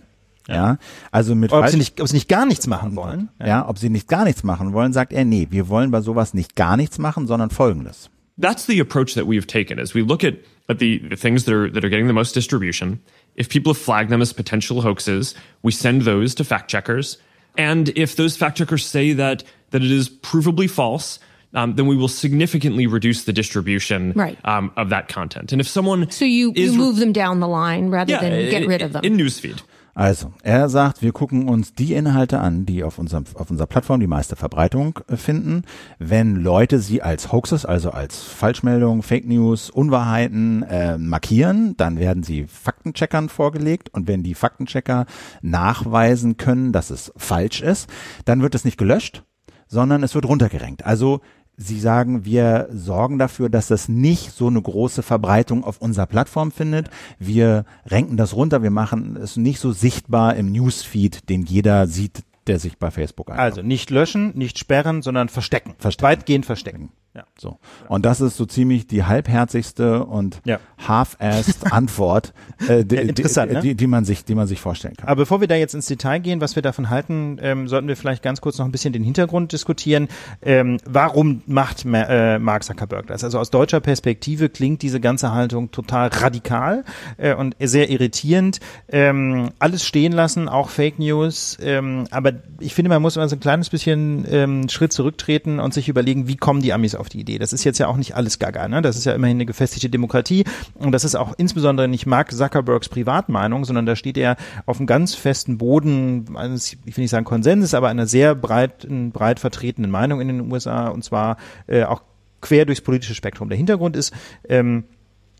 Ja, 0.54 0.78
also 1.12 1.34
mit 1.36 1.52
Ob 1.52 1.64
falsch- 1.64 1.72
sie, 1.72 1.78
nicht, 1.78 2.02
ob 2.02 2.08
sie 2.08 2.16
nicht 2.16 2.28
gar 2.30 2.46
nichts 2.46 2.68
machen 2.68 2.96
wollen. 2.96 3.30
ja, 3.40 3.68
ob 3.68 3.78
sie 3.78 3.90
nicht 3.90 4.08
gar 4.08 4.24
nichts 4.26 4.44
machen 4.44 4.74
wollen, 4.74 4.94
sagt 4.94 5.14
er, 5.14 5.24
nee, 5.26 5.48
wir 5.50 5.70
wollen 5.70 5.92
bei 5.92 6.02
sowas 6.02 6.34
nicht 6.34 6.56
gar 6.56 6.76
nichts 6.78 6.98
machen, 7.00 7.28
sondern 7.28 7.50
folgendes. 7.50 8.10
that's 8.38 8.66
the 8.66 8.80
approach 8.80 9.14
that 9.14 9.26
we've 9.28 9.46
taken 9.46 9.78
is 9.80 9.94
we 9.94 10.02
look 10.02 10.24
at, 10.24 10.34
at 10.68 10.80
the, 10.80 11.00
the 11.10 11.16
things 11.16 11.46
that 11.46 11.54
are 11.54 11.70
that 11.70 11.84
are 11.84 11.90
getting 11.90 12.08
the 12.08 12.14
most 12.14 12.34
distribution. 12.36 13.00
If 13.36 13.50
people 13.50 13.72
have 13.74 13.82
flagged 13.82 14.10
them 14.10 14.22
as 14.22 14.34
potential 14.34 14.82
hoaxes, 14.82 15.36
we 15.64 15.72
send 15.72 16.02
those 16.04 16.34
to 16.36 16.44
fact 16.44 16.70
checkers. 16.70 17.18
And 17.58 17.90
if 17.90 18.16
those 18.16 18.36
fact 18.38 18.58
checkers 18.58 18.86
say 18.86 19.14
that 19.14 19.44
that 19.72 19.82
it 19.84 19.92
is 19.92 20.10
provably 20.10 20.70
false, 20.70 21.20
um, 21.54 21.76
then 21.76 21.86
we 21.88 21.96
will 21.96 22.08
significantly 22.08 22.88
reduce 22.88 23.26
the 23.26 23.34
distribution 23.34 24.14
Right. 24.16 24.38
um, 24.46 24.72
of 24.76 24.90
that 24.90 25.08
content. 25.08 25.52
And 25.52 25.60
if 25.62 25.68
someone 25.68 26.10
So 26.10 26.26
you, 26.26 26.52
you 26.56 26.72
move 26.74 26.96
them 26.98 27.12
down 27.14 27.40
the 27.42 27.48
line 27.48 27.90
rather 27.90 28.14
yeah, 28.14 28.22
than 28.22 28.50
get 28.50 28.64
i- 28.64 28.66
rid 28.66 28.82
of 28.82 28.94
them. 28.94 29.04
in 29.04 29.18
newsfeed. 29.18 29.62
Also, 29.94 30.32
er 30.42 30.70
sagt, 30.70 31.02
wir 31.02 31.12
gucken 31.12 31.50
uns 31.50 31.74
die 31.74 31.94
Inhalte 31.94 32.40
an, 32.40 32.66
die 32.66 32.84
auf, 32.84 32.98
unserem, 32.98 33.26
auf 33.36 33.50
unserer 33.50 33.68
Plattform 33.68 34.00
die 34.00 34.08
meiste 34.08 34.36
Verbreitung 34.36 35.00
äh, 35.08 35.18
finden. 35.18 35.64
Wenn 36.00 36.38
Leute 36.38 36.80
sie 36.80 37.02
als 37.02 37.32
Hoaxes, 37.32 37.66
also 37.66 37.92
als 37.92 38.22
Falschmeldungen, 38.22 39.04
Fake 39.04 39.28
News, 39.28 39.70
Unwahrheiten 39.70 40.64
äh, 40.64 40.98
markieren, 40.98 41.76
dann 41.76 42.00
werden 42.00 42.24
sie 42.24 42.46
Faktencheckern 42.46 43.28
vorgelegt. 43.28 43.90
Und 43.94 44.08
wenn 44.08 44.24
die 44.24 44.36
Faktenchecker 44.36 45.06
nachweisen 45.42 46.38
können, 46.38 46.72
dass 46.72 46.90
es 46.90 47.12
falsch 47.18 47.62
ist, 47.62 47.90
dann 48.24 48.42
wird 48.42 48.56
es 48.56 48.64
nicht 48.64 48.78
gelöscht, 48.78 49.24
sondern 49.68 50.04
es 50.04 50.16
wird 50.16 50.26
runtergerenkt. 50.26 50.86
Also 50.86 51.20
Sie 51.64 51.80
sagen, 51.80 52.26
wir 52.26 52.70
sorgen 52.74 53.20
dafür, 53.20 53.48
dass 53.48 53.68
das 53.68 53.88
nicht 53.88 54.32
so 54.32 54.48
eine 54.48 54.62
große 54.62 55.04
Verbreitung 55.04 55.64
auf 55.64 55.80
unserer 55.80 56.08
Plattform 56.08 56.52
findet. 56.52 56.90
Wir 57.20 57.66
renken 57.86 58.18
das 58.18 58.36
runter, 58.36 58.64
wir 58.64 58.72
machen 58.72 59.16
es 59.16 59.38
nicht 59.38 59.60
so 59.60 59.72
sichtbar 59.72 60.36
im 60.36 60.52
Newsfeed, 60.52 61.30
den 61.30 61.44
jeder 61.44 61.86
sieht, 61.86 62.24
der 62.48 62.58
sich 62.58 62.80
bei 62.80 62.90
Facebook 62.90 63.30
einloggt. 63.30 63.44
Also 63.44 63.62
nicht 63.62 63.92
löschen, 63.92 64.32
nicht 64.36 64.58
sperren, 64.58 65.04
sondern 65.04 65.30
verstecken. 65.30 65.76
Verstecken. 65.78 66.08
Weitgehend 66.08 66.46
verstecken. 66.48 66.90
Ja. 67.14 67.26
So. 67.38 67.60
Und 67.90 68.06
das 68.06 68.22
ist 68.22 68.38
so 68.38 68.46
ziemlich 68.46 68.88
die 68.88 69.04
halbherzigste 69.04 70.06
und 70.06 70.40
Ja. 70.46 70.60
half-assed 70.88 71.58
Antwort, 71.74 72.34
äh, 72.70 72.86
die, 72.86 72.96
Ja, 72.96 73.02
interessant, 73.02 73.52
die, 73.52 73.56
ne? 73.56 73.62
die, 73.62 73.76
die 73.76 73.88
man 73.88 74.06
sich, 74.06 74.24
die 74.24 74.34
man 74.34 74.48
sich 74.48 74.62
vorstellen 74.62 74.96
kann. 74.96 75.10
Aber 75.10 75.18
bevor 75.24 75.42
wir 75.42 75.48
da 75.50 75.56
jetzt 75.56 75.74
ins 75.76 75.88
Detail 75.88 76.20
gehen, 76.20 76.40
was 76.40 76.56
wir 76.56 76.64
davon 76.64 76.90
halten, 76.90 77.38
ähm, 77.42 77.68
sollten 77.68 77.90
wir 77.90 77.98
vielleicht 77.98 78.24
ganz 78.24 78.40
kurz 78.40 78.58
noch 78.60 78.66
ein 78.66 78.72
bisschen 78.72 78.94
den 78.94 79.04
Hintergrund 79.04 79.52
diskutieren. 79.52 80.08
Ähm, 80.42 80.78
warum 80.86 81.42
macht 81.48 81.84
Ma 81.84 82.04
äh, 82.04 82.40
Mark 82.40 82.64
Zuckerberg 82.64 83.08
das? 83.08 83.26
Also 83.26 83.40
aus 83.40 83.50
deutscher 83.50 83.82
Perspektive 83.82 84.48
klingt 84.48 84.82
diese 84.82 85.02
ganze 85.02 85.34
Haltung 85.34 85.72
total 85.72 86.08
radikal 86.14 86.86
äh, 87.18 87.34
und 87.36 87.58
sehr 87.60 87.90
irritierend. 87.90 88.62
Ähm, 88.88 89.50
alles 89.60 89.86
stehen 89.86 90.14
lassen, 90.14 90.48
auch 90.48 90.70
Fake 90.70 90.98
News. 90.98 91.58
Ähm, 91.62 92.06
aber 92.12 92.32
ich 92.60 92.74
finde, 92.74 92.88
man 92.88 93.02
muss 93.02 93.18
mal 93.18 93.28
so 93.28 93.36
ein 93.36 93.42
kleines 93.42 93.70
bisschen 93.70 94.26
ähm, 94.32 94.70
Schritt 94.70 94.94
zurücktreten 94.94 95.60
und 95.60 95.74
sich 95.74 95.90
überlegen, 95.90 96.30
wie 96.30 96.38
kommen 96.38 96.62
die 96.62 96.72
Amis 96.72 96.96
auf 97.02 97.10
die 97.10 97.20
Idee? 97.20 97.38
Das 97.38 97.52
ist 97.52 97.66
jetzt 97.66 97.80
ja 97.80 97.88
auch 97.88 97.98
nicht 97.98 98.16
alles 98.16 98.40
Gaga. 98.40 98.68
Ne? 98.68 98.82
Das 98.82 98.96
ist 98.96 99.06
ja 99.06 99.14
immerhin 99.14 99.38
eine 99.38 99.46
gefestigte 99.46 99.90
Demokratie 99.90 100.46
und 100.76 100.94
das 100.94 101.04
ist 101.04 101.16
auch 101.16 101.34
insbesondere 101.38 101.88
nicht 101.88 102.06
Mark 102.06 102.32
Zuckerbergs 102.32 102.88
Privatmeinung, 102.88 103.66
sondern 103.66 103.86
da 103.86 103.96
steht 103.96 104.18
er 104.18 104.38
auf 104.66 104.78
einem 104.78 104.88
ganz 104.88 105.16
festen 105.16 105.58
Boden 105.58 106.38
eines, 106.38 106.78
ich 106.86 106.96
will 106.96 107.04
nicht 107.04 107.12
sagen 107.12 107.26
Konsenses, 107.26 107.74
aber 107.74 107.90
einer 107.90 108.08
sehr 108.08 108.36
breit, 108.36 108.88
breit 109.12 109.40
vertretenen 109.40 109.92
Meinung 109.92 110.22
in 110.22 110.30
den 110.30 110.52
USA 110.52 110.88
und 110.88 111.04
zwar 111.04 111.38
äh, 111.68 111.84
auch 111.84 112.02
quer 112.40 112.66
durchs 112.66 112.82
politische 112.82 113.16
Spektrum. 113.16 113.50
Der 113.50 113.58
Hintergrund 113.58 113.96
ist, 113.96 114.14
ähm, 114.48 114.86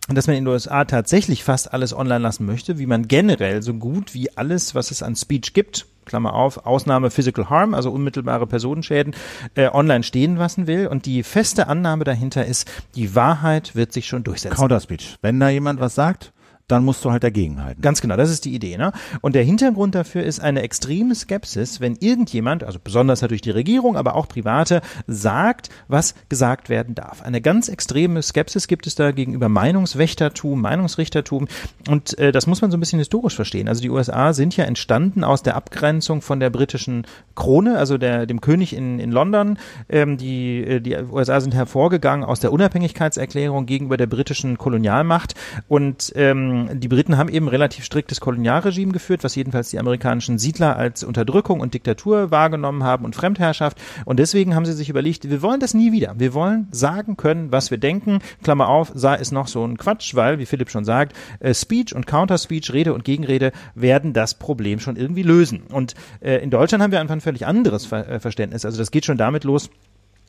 dass 0.08 0.28
man 0.28 0.36
in 0.36 0.46
den 0.46 0.52
USA 0.52 0.86
tatsächlich 0.86 1.44
fast 1.44 1.74
alles 1.74 1.94
online 1.94 2.20
lassen 2.20 2.46
möchte, 2.46 2.80
wie 2.80 2.86
man 2.86 3.08
generell 3.08 3.62
so 3.62 3.74
gut 3.74 4.14
wie 4.14 4.36
alles, 4.36 4.76
was 4.76 4.92
es 4.92 5.04
an 5.04 5.16
Speech 5.16 5.54
gibt, 5.54 5.86
Klammer 6.06 6.34
auf, 6.34 6.66
Ausnahme 6.66 7.12
Physical 7.12 7.50
Harm, 7.50 7.74
also 7.74 7.92
unmittelbare 7.92 8.48
Personenschäden, 8.48 9.16
äh, 9.56 9.70
online 9.70 10.04
stehen 10.04 10.36
lassen 10.36 10.68
will. 10.68 10.88
Und 10.88 11.06
die 11.06 11.24
feste 11.24 11.68
Annahme 11.68 12.04
dahinter 12.04 12.46
ist, 12.46 12.70
die 12.96 13.16
Wahrheit 13.16 13.76
wird 13.76 13.94
sich 13.94 14.08
schon 14.08 14.24
durchsetzen. 14.24 14.56
Counterspeech. 14.56 15.18
Wenn 15.22 15.40
da 15.40 15.50
jemand 15.50 15.80
was 15.80 15.96
sagt, 15.96 16.34
dann 16.72 16.86
musst 16.86 17.04
du 17.04 17.12
halt 17.12 17.24
dagegenhalten. 17.24 17.82
Ganz 17.82 18.02
genau, 18.02 18.16
das 18.16 18.30
ist 18.30 18.46
die 18.46 18.56
Idee. 18.56 18.78
Ne? 18.78 18.92
Und 19.22 19.36
der 19.36 19.44
Hintergrund 19.44 19.96
dafür 19.96 20.24
ist 20.24 20.40
eine 20.40 20.62
extreme 20.62 21.14
Skepsis, 21.16 21.82
wenn 21.82 21.98
irgendjemand, 22.00 22.64
also 22.64 22.80
besonders 22.82 23.22
natürlich 23.22 23.42
die 23.42 23.52
Regierung, 23.52 23.98
aber 23.98 24.16
auch 24.16 24.28
Private, 24.28 24.82
sagt, 25.08 25.70
was 25.88 26.16
gesagt 26.30 26.70
werden 26.70 26.96
darf. 26.96 27.22
Eine 27.22 27.42
ganz 27.42 27.68
extreme 27.68 28.22
Skepsis 28.22 28.68
gibt 28.68 28.88
es 28.88 28.96
da 28.96 29.12
gegenüber 29.12 29.50
Meinungswächtertum, 29.50 30.62
Meinungsrichtertum. 30.62 31.48
Und 31.90 32.18
äh, 32.18 32.32
das 32.32 32.48
muss 32.48 32.62
man 32.62 32.72
so 32.72 32.78
ein 32.78 32.80
bisschen 32.80 33.00
historisch 33.00 33.36
verstehen. 33.36 33.68
Also 33.68 33.82
die 33.82 33.90
USA 33.90 34.34
sind 34.34 34.56
ja 34.56 34.64
entstanden 34.66 35.24
aus 35.24 35.44
der 35.44 35.56
Abgrenzung 35.56 36.22
von 36.22 36.40
der 36.40 36.50
britischen 36.50 37.06
Krone, 37.36 37.78
also 37.78 37.98
der, 37.98 38.26
dem 38.26 38.42
König 38.42 38.74
in, 38.74 39.00
in 39.00 39.12
London. 39.12 39.58
Ähm, 39.90 40.18
die, 40.18 40.64
äh, 40.64 40.80
die 40.80 40.96
USA 40.96 41.42
sind 41.42 41.54
hervorgegangen 41.54 42.26
aus 42.26 42.40
der 42.40 42.54
Unabhängigkeitserklärung 42.54 43.66
gegenüber 43.66 43.98
der 43.98 44.08
britischen 44.08 44.58
Kolonialmacht. 44.58 45.36
Und 45.68 46.14
ähm, 46.16 46.61
die 46.74 46.88
Briten 46.88 47.18
haben 47.18 47.30
eben 47.30 47.48
relativ 47.48 47.86
striktes 47.86 48.20
Kolonialregime 48.20 48.92
geführt, 48.92 49.24
was 49.24 49.36
jedenfalls 49.36 49.70
die 49.70 49.80
amerikanischen 49.80 50.38
Siedler 50.38 50.76
als 50.76 51.04
Unterdrückung 51.04 51.60
und 51.60 51.74
Diktatur 51.74 52.32
wahrgenommen 52.32 52.84
haben 52.84 53.06
und 53.06 53.16
Fremdherrschaft. 53.16 53.78
Und 54.06 54.20
deswegen 54.20 54.56
haben 54.56 54.66
sie 54.66 54.74
sich 54.74 54.90
überlegt, 54.90 55.30
wir 55.30 55.42
wollen 55.42 55.60
das 55.60 55.74
nie 55.74 55.92
wieder. 55.92 56.16
Wir 56.18 56.34
wollen 56.34 56.68
sagen 56.72 57.18
können, 57.18 57.52
was 57.52 57.72
wir 57.72 57.78
denken. 57.78 58.20
Klammer 58.44 58.70
auf, 58.70 58.92
sei 58.96 59.16
es 59.16 59.32
noch 59.32 59.48
so 59.48 59.66
ein 59.66 59.78
Quatsch, 59.78 60.16
weil, 60.16 60.40
wie 60.40 60.46
Philipp 60.46 60.70
schon 60.70 60.86
sagt, 60.86 61.16
äh, 61.40 61.54
Speech 61.54 61.96
und 61.96 62.08
Counterspeech, 62.08 62.74
Rede 62.74 62.94
und 62.94 63.04
Gegenrede 63.04 63.52
werden 63.76 64.14
das 64.14 64.36
Problem 64.36 64.80
schon 64.80 64.96
irgendwie 64.96 65.24
lösen. 65.24 65.64
Und 65.72 65.96
äh, 66.22 66.38
in 66.38 66.50
Deutschland 66.50 66.84
haben 66.84 66.92
wir 66.92 67.00
einfach 67.00 67.16
ein 67.16 67.22
völlig 67.22 67.46
anderes 67.46 67.92
äh, 67.92 68.20
Verständnis. 68.20 68.66
Also 68.66 68.78
das 68.78 68.92
geht 68.92 69.06
schon 69.06 69.18
damit 69.18 69.44
los, 69.44 69.70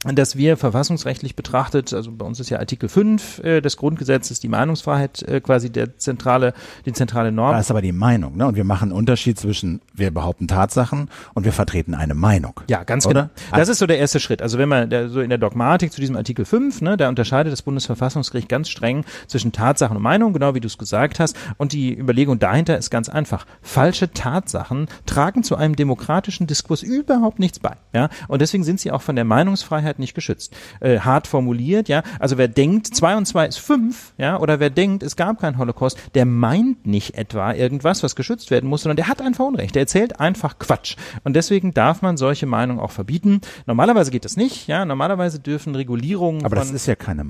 dass 0.04 0.36
wir 0.36 0.56
verfassungsrechtlich 0.56 1.36
betrachtet, 1.36 1.92
also 1.92 2.10
bei 2.10 2.26
uns 2.26 2.40
ist 2.40 2.50
ja 2.50 2.58
Artikel 2.58 2.88
5 2.88 3.38
äh, 3.38 3.60
des 3.60 3.76
Grundgesetzes 3.76 4.40
die 4.40 4.48
Meinungsfreiheit 4.48 5.22
äh, 5.22 5.40
quasi 5.40 5.70
der 5.70 5.96
zentrale, 5.96 6.54
die 6.84 6.92
zentrale 6.92 7.30
Norm. 7.30 7.52
Da 7.52 7.60
ist 7.60 7.70
aber 7.70 7.82
die 7.82 7.92
Meinung, 7.92 8.36
ne? 8.36 8.46
Und 8.46 8.56
wir 8.56 8.64
machen 8.64 8.90
einen 8.90 8.98
Unterschied 8.98 9.38
zwischen, 9.38 9.80
wir 9.94 10.10
behaupten 10.10 10.48
Tatsachen 10.48 11.08
und 11.34 11.44
wir 11.44 11.52
vertreten 11.52 11.94
eine 11.94 12.14
Meinung. 12.14 12.60
Ja, 12.68 12.82
ganz 12.82 13.06
Oder? 13.06 13.30
genau. 13.34 13.56
Das 13.56 13.68
ist 13.68 13.78
so 13.78 13.86
der 13.86 13.98
erste 13.98 14.18
Schritt. 14.18 14.42
Also 14.42 14.58
wenn 14.58 14.68
man 14.68 14.90
der, 14.90 15.08
so 15.08 15.20
in 15.20 15.28
der 15.28 15.38
Dogmatik 15.38 15.92
zu 15.92 16.00
diesem 16.00 16.16
Artikel 16.16 16.44
5, 16.44 16.80
ne, 16.80 16.96
da 16.96 17.08
unterscheidet 17.08 17.52
das 17.52 17.62
Bundesverfassungsgericht 17.62 18.48
ganz 18.48 18.70
streng 18.70 19.04
zwischen 19.28 19.52
Tatsachen 19.52 19.96
und 19.96 20.02
Meinung, 20.02 20.32
genau 20.32 20.56
wie 20.56 20.60
du 20.60 20.66
es 20.66 20.78
gesagt 20.78 21.20
hast. 21.20 21.36
Und 21.58 21.72
die 21.72 21.96
Überlegung 21.96 22.40
dahinter 22.40 22.76
ist 22.76 22.90
ganz 22.90 23.08
einfach. 23.08 23.46
Falsche 23.60 24.12
Tatsachen 24.12 24.88
tragen 25.06 25.44
zu 25.44 25.54
einem 25.54 25.76
demokratischen 25.76 26.48
Diskurs 26.48 26.82
überhaupt 26.82 27.38
nichts 27.38 27.60
bei. 27.60 27.76
Ja? 27.92 28.08
Und 28.26 28.42
deswegen 28.42 28.64
sind 28.64 28.80
sie 28.80 28.90
auch 28.90 29.02
von 29.02 29.14
der 29.14 29.24
Meinungsfreiheit 29.24 29.91
nicht 29.98 30.14
geschützt. 30.14 30.54
Äh, 30.80 31.00
hart 31.00 31.26
formuliert, 31.26 31.88
ja. 31.88 32.02
Also 32.18 32.38
wer 32.38 32.48
denkt, 32.48 32.86
zwei 32.94 33.16
und 33.16 33.26
zwei 33.26 33.46
ist 33.46 33.58
fünf, 33.58 34.12
ja, 34.18 34.38
oder 34.38 34.60
wer 34.60 34.70
denkt, 34.70 35.02
es 35.02 35.16
gab 35.16 35.40
keinen 35.40 35.58
Holocaust, 35.58 35.98
der 36.14 36.26
meint 36.26 36.86
nicht 36.86 37.14
etwa 37.16 37.52
irgendwas, 37.52 38.02
was 38.02 38.16
geschützt 38.16 38.50
werden 38.50 38.68
muss, 38.68 38.82
sondern 38.82 38.96
der 38.96 39.08
hat 39.08 39.20
einfach 39.22 39.44
Unrecht. 39.44 39.74
Der 39.74 39.82
erzählt 39.82 40.20
einfach 40.20 40.58
Quatsch. 40.58 40.96
Und 41.24 41.34
deswegen 41.34 41.74
darf 41.74 42.02
man 42.02 42.16
solche 42.16 42.46
Meinungen 42.46 42.80
auch 42.80 42.90
verbieten. 42.90 43.40
Normalerweise 43.66 44.10
geht 44.10 44.24
das 44.24 44.36
nicht, 44.36 44.66
ja. 44.68 44.84
Normalerweise 44.84 45.38
dürfen 45.38 45.74
Regulierungen 45.74 46.44
Aber 46.44 46.56
das 46.56 46.70
ist 46.70 46.86
ja 46.86 46.94
keine 46.94 47.24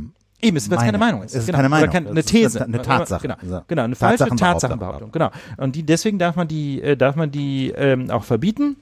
Eben, 0.44 0.56
es 0.56 0.68
wird 0.68 0.80
keine 0.80 0.98
Meinung. 0.98 1.20
Meinung. 1.20 1.26
Es 1.26 1.34
ist 1.36 1.46
keine 1.46 1.58
Oder 1.58 1.68
Meinung. 1.68 1.90
keine, 1.90 2.06
eine 2.08 2.16
Das 2.16 2.24
ist 2.26 2.32
These. 2.32 2.64
eine 2.64 2.82
Tatsache. 2.82 3.22
Genau, 3.22 3.36
Also 3.40 3.60
genau 3.68 3.82
eine 3.84 3.94
falsche 3.94 4.24
Tatsachenbehauptung. 4.24 5.12
Tatsachenbehauptung. 5.12 5.12
Genau. 5.12 5.30
Und 5.56 5.76
die, 5.76 5.84
deswegen 5.84 6.18
darf 6.18 6.34
man 6.34 6.48
die, 6.48 6.82
äh, 6.82 6.96
darf 6.96 7.14
man 7.14 7.30
die 7.30 7.70
ähm, 7.76 8.10
auch 8.10 8.24
verbieten. 8.24 8.76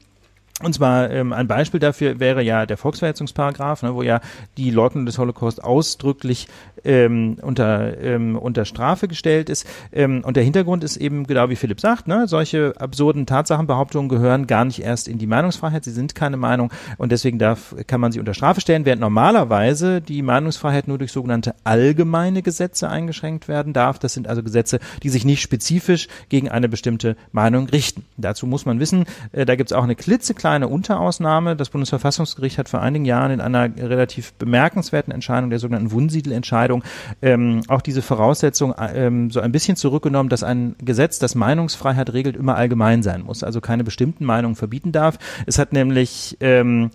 Und 0.62 0.74
zwar 0.74 1.10
ähm, 1.10 1.32
ein 1.32 1.48
Beispiel 1.48 1.80
dafür 1.80 2.20
wäre 2.20 2.42
ja 2.42 2.66
der 2.66 2.76
Volksverhetzungsparagraph, 2.76 3.82
ne, 3.82 3.94
wo 3.94 4.02
ja 4.02 4.20
die 4.58 4.70
Leugnung 4.70 5.06
des 5.06 5.16
Holocaust 5.16 5.64
ausdrücklich 5.64 6.48
ähm, 6.84 7.38
unter, 7.40 7.98
ähm, 7.98 8.36
unter 8.36 8.66
Strafe 8.66 9.08
gestellt 9.08 9.48
ist. 9.48 9.66
Ähm, 9.90 10.22
und 10.22 10.36
der 10.36 10.44
Hintergrund 10.44 10.84
ist 10.84 10.98
eben, 10.98 11.26
genau 11.26 11.48
wie 11.48 11.56
Philipp 11.56 11.80
sagt, 11.80 12.08
ne, 12.08 12.28
solche 12.28 12.74
absurden 12.76 13.24
Tatsachenbehauptungen 13.24 14.10
gehören 14.10 14.46
gar 14.46 14.66
nicht 14.66 14.82
erst 14.82 15.08
in 15.08 15.16
die 15.16 15.26
Meinungsfreiheit, 15.26 15.84
sie 15.84 15.92
sind 15.92 16.14
keine 16.14 16.36
Meinung 16.36 16.70
und 16.98 17.10
deswegen 17.10 17.38
darf, 17.38 17.74
kann 17.86 18.00
man 18.00 18.12
sie 18.12 18.20
unter 18.20 18.34
Strafe 18.34 18.60
stellen, 18.60 18.84
während 18.84 19.00
normalerweise 19.00 20.02
die 20.02 20.20
Meinungsfreiheit 20.20 20.88
nur 20.88 20.98
durch 20.98 21.12
sogenannte 21.12 21.54
allgemeine 21.64 22.42
Gesetze 22.42 22.90
eingeschränkt 22.90 23.48
werden 23.48 23.72
darf. 23.72 23.98
Das 23.98 24.12
sind 24.12 24.28
also 24.28 24.42
Gesetze, 24.42 24.78
die 25.02 25.08
sich 25.08 25.24
nicht 25.24 25.40
spezifisch 25.40 26.08
gegen 26.28 26.50
eine 26.50 26.68
bestimmte 26.68 27.16
Meinung 27.32 27.66
richten. 27.68 28.04
Dazu 28.18 28.46
muss 28.46 28.66
man 28.66 28.78
wissen, 28.78 29.06
äh, 29.32 29.46
da 29.46 29.56
gibt 29.56 29.70
es 29.70 29.76
auch 29.76 29.84
eine 29.84 29.96
klitzekleine 29.96 30.49
Unterausnahme. 30.58 31.56
Das 31.56 31.70
Bundesverfassungsgericht 31.70 32.58
hat 32.58 32.68
vor 32.68 32.80
einigen 32.80 33.04
Jahren 33.04 33.30
in 33.30 33.40
einer 33.40 33.64
relativ 33.76 34.32
bemerkenswerten 34.34 35.12
Entscheidung, 35.12 35.50
der 35.50 35.58
sogenannten 35.58 35.92
Wunsiedel-Entscheidung, 35.92 36.84
ähm, 37.22 37.62
auch 37.68 37.80
diese 37.80 38.02
Voraussetzung 38.02 38.74
ähm, 38.78 39.30
so 39.30 39.40
ein 39.40 39.52
bisschen 39.52 39.76
zurückgenommen, 39.76 40.28
dass 40.28 40.42
ein 40.42 40.76
Gesetz, 40.78 41.18
das 41.18 41.34
Meinungsfreiheit 41.34 42.12
regelt, 42.12 42.36
immer 42.36 42.56
allgemein 42.56 43.02
sein 43.02 43.22
muss, 43.22 43.42
also 43.44 43.60
keine 43.60 43.84
bestimmten 43.84 44.24
Meinungen 44.24 44.56
verbieten 44.56 44.92
darf. 44.92 45.18
Es 45.46 45.58
hat 45.58 45.72
nämlich 45.72 46.36
ähm, 46.40 46.90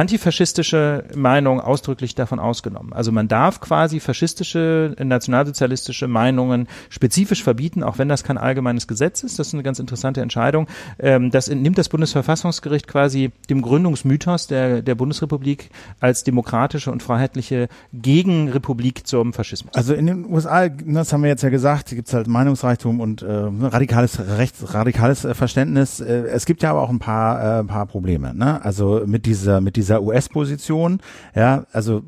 antifaschistische 0.00 1.04
Meinung 1.14 1.60
ausdrücklich 1.60 2.14
davon 2.14 2.38
ausgenommen. 2.38 2.94
Also 2.94 3.12
man 3.12 3.28
darf 3.28 3.60
quasi 3.60 4.00
faschistische, 4.00 4.96
nationalsozialistische 4.98 6.08
Meinungen 6.08 6.68
spezifisch 6.88 7.42
verbieten, 7.42 7.82
auch 7.82 7.98
wenn 7.98 8.08
das 8.08 8.24
kein 8.24 8.38
allgemeines 8.38 8.88
Gesetz 8.88 9.22
ist. 9.22 9.38
Das 9.38 9.48
ist 9.48 9.54
eine 9.54 9.62
ganz 9.62 9.78
interessante 9.78 10.22
Entscheidung. 10.22 10.68
Ähm, 10.98 11.30
das 11.30 11.48
nimmt 11.48 11.76
das 11.76 11.90
Bundesverfassungsgericht 11.90 12.86
quasi 12.88 13.30
dem 13.50 13.60
Gründungsmythos 13.60 14.46
der, 14.46 14.80
der 14.80 14.94
Bundesrepublik 14.94 15.68
als 16.00 16.24
demokratische 16.24 16.90
und 16.90 17.02
freiheitliche 17.02 17.68
Gegenrepublik 17.92 19.06
zum 19.06 19.34
Faschismus. 19.34 19.74
Also 19.74 19.92
in 19.92 20.06
den 20.06 20.24
USA, 20.24 20.70
das 20.70 21.12
haben 21.12 21.22
wir 21.22 21.28
jetzt 21.28 21.42
ja 21.42 21.50
gesagt, 21.50 21.90
gibt 21.90 22.08
es 22.08 22.14
halt 22.14 22.26
Meinungsreichtum 22.26 23.00
und 23.00 23.20
äh, 23.20 23.26
radikales 23.28 24.18
Rechts, 24.18 24.72
radikales 24.72 25.26
äh, 25.26 25.34
Verständnis. 25.34 26.00
Äh, 26.00 26.22
es 26.28 26.46
gibt 26.46 26.62
ja 26.62 26.70
aber 26.70 26.80
auch 26.80 26.90
ein 26.90 27.00
paar, 27.00 27.60
äh, 27.60 27.64
paar 27.64 27.84
Probleme. 27.84 28.34
Ne? 28.34 28.64
Also 28.64 29.02
mit 29.04 29.26
dieser 29.26 29.60
mit 29.60 29.76
dieser 29.76 29.89
US-Position, 29.98 31.00
ja, 31.34 31.64
also 31.72 32.02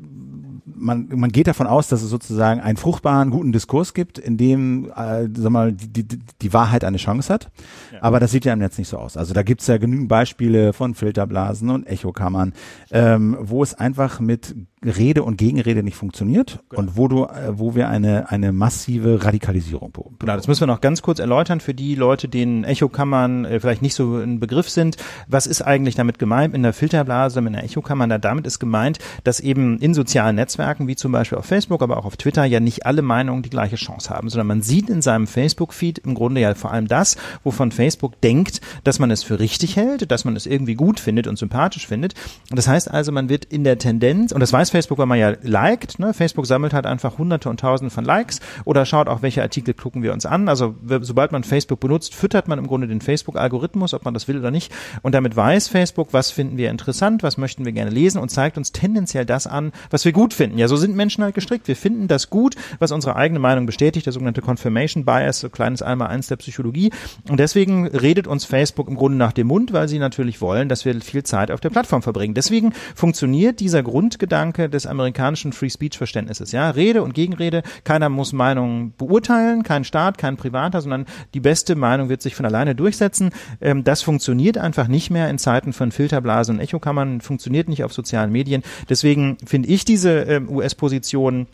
man, 0.75 1.07
man 1.13 1.31
geht 1.31 1.47
davon 1.47 1.67
aus, 1.67 1.87
dass 1.87 2.01
es 2.01 2.09
sozusagen 2.09 2.61
einen 2.61 2.77
fruchtbaren, 2.77 3.29
guten 3.29 3.51
Diskurs 3.51 3.93
gibt, 3.93 4.17
in 4.17 4.37
dem, 4.37 4.91
äh, 4.95 5.27
sag 5.35 5.51
mal, 5.51 5.73
die, 5.73 6.03
die, 6.03 6.19
die 6.41 6.53
Wahrheit 6.53 6.83
eine 6.83 6.97
Chance 6.97 7.33
hat. 7.33 7.51
Ja. 7.91 7.99
Aber 8.01 8.19
das 8.19 8.31
sieht 8.31 8.45
ja 8.45 8.53
im 8.53 8.59
Netz 8.59 8.77
nicht 8.77 8.87
so 8.87 8.97
aus. 8.97 9.17
Also 9.17 9.33
da 9.33 9.43
gibt's 9.43 9.67
ja 9.67 9.77
genügend 9.77 10.09
Beispiele 10.09 10.73
von 10.73 10.95
Filterblasen 10.95 11.69
und 11.69 11.87
Echokammern, 11.87 12.53
ähm, 12.91 13.37
wo 13.39 13.63
es 13.63 13.73
einfach 13.73 14.19
mit 14.19 14.55
Rede 14.83 15.23
und 15.23 15.37
Gegenrede 15.37 15.83
nicht 15.83 15.95
funktioniert 15.95 16.59
genau. 16.69 16.81
und 16.81 16.97
wo 16.97 17.07
du, 17.07 17.23
äh, 17.23 17.57
wo 17.57 17.75
wir 17.75 17.89
eine, 17.89 18.29
eine 18.29 18.51
massive 18.51 19.23
Radikalisierung 19.23 19.91
bekommen. 19.91 20.17
Genau, 20.19 20.35
das 20.35 20.47
müssen 20.47 20.61
wir 20.61 20.67
noch 20.67 20.81
ganz 20.81 21.01
kurz 21.01 21.19
erläutern 21.19 21.59
für 21.59 21.73
die 21.73 21.95
Leute, 21.95 22.27
denen 22.27 22.63
Echokammern 22.63 23.45
äh, 23.45 23.59
vielleicht 23.59 23.81
nicht 23.81 23.95
so 23.95 24.17
ein 24.17 24.39
Begriff 24.39 24.69
sind. 24.69 24.97
Was 25.27 25.47
ist 25.47 25.61
eigentlich 25.61 25.95
damit 25.95 26.19
gemeint 26.19 26.53
in 26.53 26.63
der 26.63 26.73
Filterblase, 26.73 27.41
mit 27.41 27.53
einer 27.53 27.63
Echokammer? 27.63 28.07
Da 28.07 28.17
damit 28.17 28.45
ist 28.45 28.59
gemeint, 28.59 28.99
dass 29.23 29.39
eben 29.39 29.79
in 29.79 29.93
sozialen 29.93 30.35
Netzwerken, 30.35 30.72
wie 30.79 30.95
zum 30.95 31.11
Beispiel 31.11 31.37
auf 31.37 31.45
Facebook, 31.45 31.81
aber 31.81 31.97
auch 31.97 32.05
auf 32.05 32.17
Twitter, 32.17 32.45
ja 32.45 32.59
nicht 32.59 32.85
alle 32.85 33.01
Meinungen 33.01 33.43
die 33.43 33.49
gleiche 33.49 33.75
Chance 33.75 34.09
haben, 34.09 34.29
sondern 34.29 34.47
man 34.47 34.61
sieht 34.61 34.89
in 34.89 35.01
seinem 35.01 35.27
Facebook-Feed 35.27 35.99
im 35.99 36.13
Grunde 36.15 36.41
ja 36.41 36.53
vor 36.55 36.71
allem 36.71 36.87
das, 36.87 37.17
wovon 37.43 37.71
Facebook 37.71 38.19
denkt, 38.21 38.61
dass 38.83 38.99
man 38.99 39.11
es 39.11 39.23
für 39.23 39.39
richtig 39.39 39.75
hält, 39.75 40.11
dass 40.11 40.25
man 40.25 40.35
es 40.35 40.45
irgendwie 40.45 40.75
gut 40.75 40.99
findet 40.99 41.27
und 41.27 41.37
sympathisch 41.37 41.87
findet. 41.87 42.13
Das 42.49 42.67
heißt 42.67 42.89
also, 42.89 43.11
man 43.11 43.29
wird 43.29 43.45
in 43.45 43.63
der 43.63 43.77
Tendenz, 43.77 44.31
und 44.31 44.39
das 44.39 44.53
weiß 44.53 44.69
Facebook, 44.69 44.97
weil 44.97 45.05
man 45.05 45.19
ja 45.19 45.33
liked. 45.41 45.99
Ne? 45.99 46.13
Facebook 46.13 46.45
sammelt 46.45 46.73
halt 46.73 46.85
einfach 46.85 47.17
hunderte 47.17 47.49
und 47.49 47.59
tausende 47.59 47.91
von 47.91 48.05
Likes 48.05 48.39
oder 48.65 48.85
schaut 48.85 49.07
auch, 49.07 49.21
welche 49.21 49.41
Artikel 49.41 49.73
gucken 49.73 50.03
wir 50.03 50.13
uns 50.13 50.25
an. 50.25 50.49
Also 50.49 50.75
sobald 51.01 51.31
man 51.31 51.43
Facebook 51.43 51.79
benutzt, 51.79 52.15
füttert 52.15 52.47
man 52.47 52.59
im 52.59 52.67
Grunde 52.67 52.87
den 52.87 53.01
Facebook-Algorithmus, 53.01 53.93
ob 53.93 54.05
man 54.05 54.13
das 54.13 54.27
will 54.27 54.39
oder 54.39 54.51
nicht. 54.51 54.71
Und 55.01 55.13
damit 55.15 55.35
weiß 55.35 55.67
Facebook, 55.67 56.09
was 56.11 56.31
finden 56.31 56.57
wir 56.57 56.69
interessant, 56.69 57.23
was 57.23 57.37
möchten 57.37 57.65
wir 57.65 57.71
gerne 57.71 57.91
lesen 57.91 58.19
und 58.19 58.29
zeigt 58.29 58.57
uns 58.57 58.71
tendenziell 58.71 59.25
das 59.25 59.47
an, 59.47 59.71
was 59.89 60.05
wir 60.05 60.11
gut 60.11 60.33
finden. 60.33 60.52
Ja, 60.57 60.67
so 60.67 60.75
sind 60.75 60.95
Menschen 60.95 61.23
halt 61.23 61.35
gestrickt. 61.35 61.67
Wir 61.67 61.75
finden 61.75 62.07
das 62.07 62.29
gut, 62.29 62.55
was 62.79 62.91
unsere 62.91 63.15
eigene 63.15 63.39
Meinung 63.39 63.65
bestätigt, 63.65 64.05
der 64.05 64.13
sogenannte 64.13 64.41
Confirmation 64.41 65.05
Bias, 65.05 65.39
so 65.39 65.49
kleines 65.49 65.81
einmal 65.81 66.09
eins 66.09 66.27
der 66.27 66.37
Psychologie. 66.37 66.91
Und 67.29 67.39
deswegen 67.39 67.87
redet 67.87 68.27
uns 68.27 68.45
Facebook 68.45 68.87
im 68.87 68.95
Grunde 68.95 69.17
nach 69.17 69.33
dem 69.33 69.47
Mund, 69.47 69.73
weil 69.73 69.87
sie 69.87 69.99
natürlich 69.99 70.41
wollen, 70.41 70.69
dass 70.69 70.85
wir 70.85 70.99
viel 71.01 71.23
Zeit 71.23 71.51
auf 71.51 71.59
der 71.59 71.69
Plattform 71.69 72.01
verbringen. 72.01 72.33
Deswegen 72.33 72.73
funktioniert 72.95 73.59
dieser 73.59 73.83
Grundgedanke 73.83 74.69
des 74.69 74.85
Amerikanischen 74.85 75.53
Free 75.53 75.69
Speech 75.69 75.97
Verständnisses. 75.97 76.51
Ja, 76.51 76.69
Rede 76.69 77.03
und 77.03 77.13
Gegenrede. 77.13 77.63
Keiner 77.83 78.09
muss 78.09 78.33
Meinungen 78.33 78.93
beurteilen, 78.97 79.63
kein 79.63 79.83
Staat, 79.83 80.17
kein 80.17 80.37
Privater, 80.37 80.81
sondern 80.81 81.05
die 81.33 81.39
beste 81.39 81.75
Meinung 81.75 82.09
wird 82.09 82.21
sich 82.21 82.35
von 82.35 82.45
alleine 82.45 82.75
durchsetzen. 82.75 83.31
Ähm, 83.61 83.83
das 83.83 84.01
funktioniert 84.01 84.57
einfach 84.57 84.87
nicht 84.87 85.09
mehr 85.09 85.29
in 85.29 85.37
Zeiten 85.37 85.73
von 85.73 85.91
Filterblasen 85.91 86.55
und 86.55 86.61
Echokammern, 86.61 87.21
funktioniert 87.21 87.69
nicht 87.69 87.83
auf 87.83 87.93
sozialen 87.93 88.31
Medien. 88.31 88.63
Deswegen 88.89 89.37
finde 89.45 89.69
ich 89.69 89.85
diese 89.85 90.25
ähm, 90.47 90.55
US-Position 90.55 91.47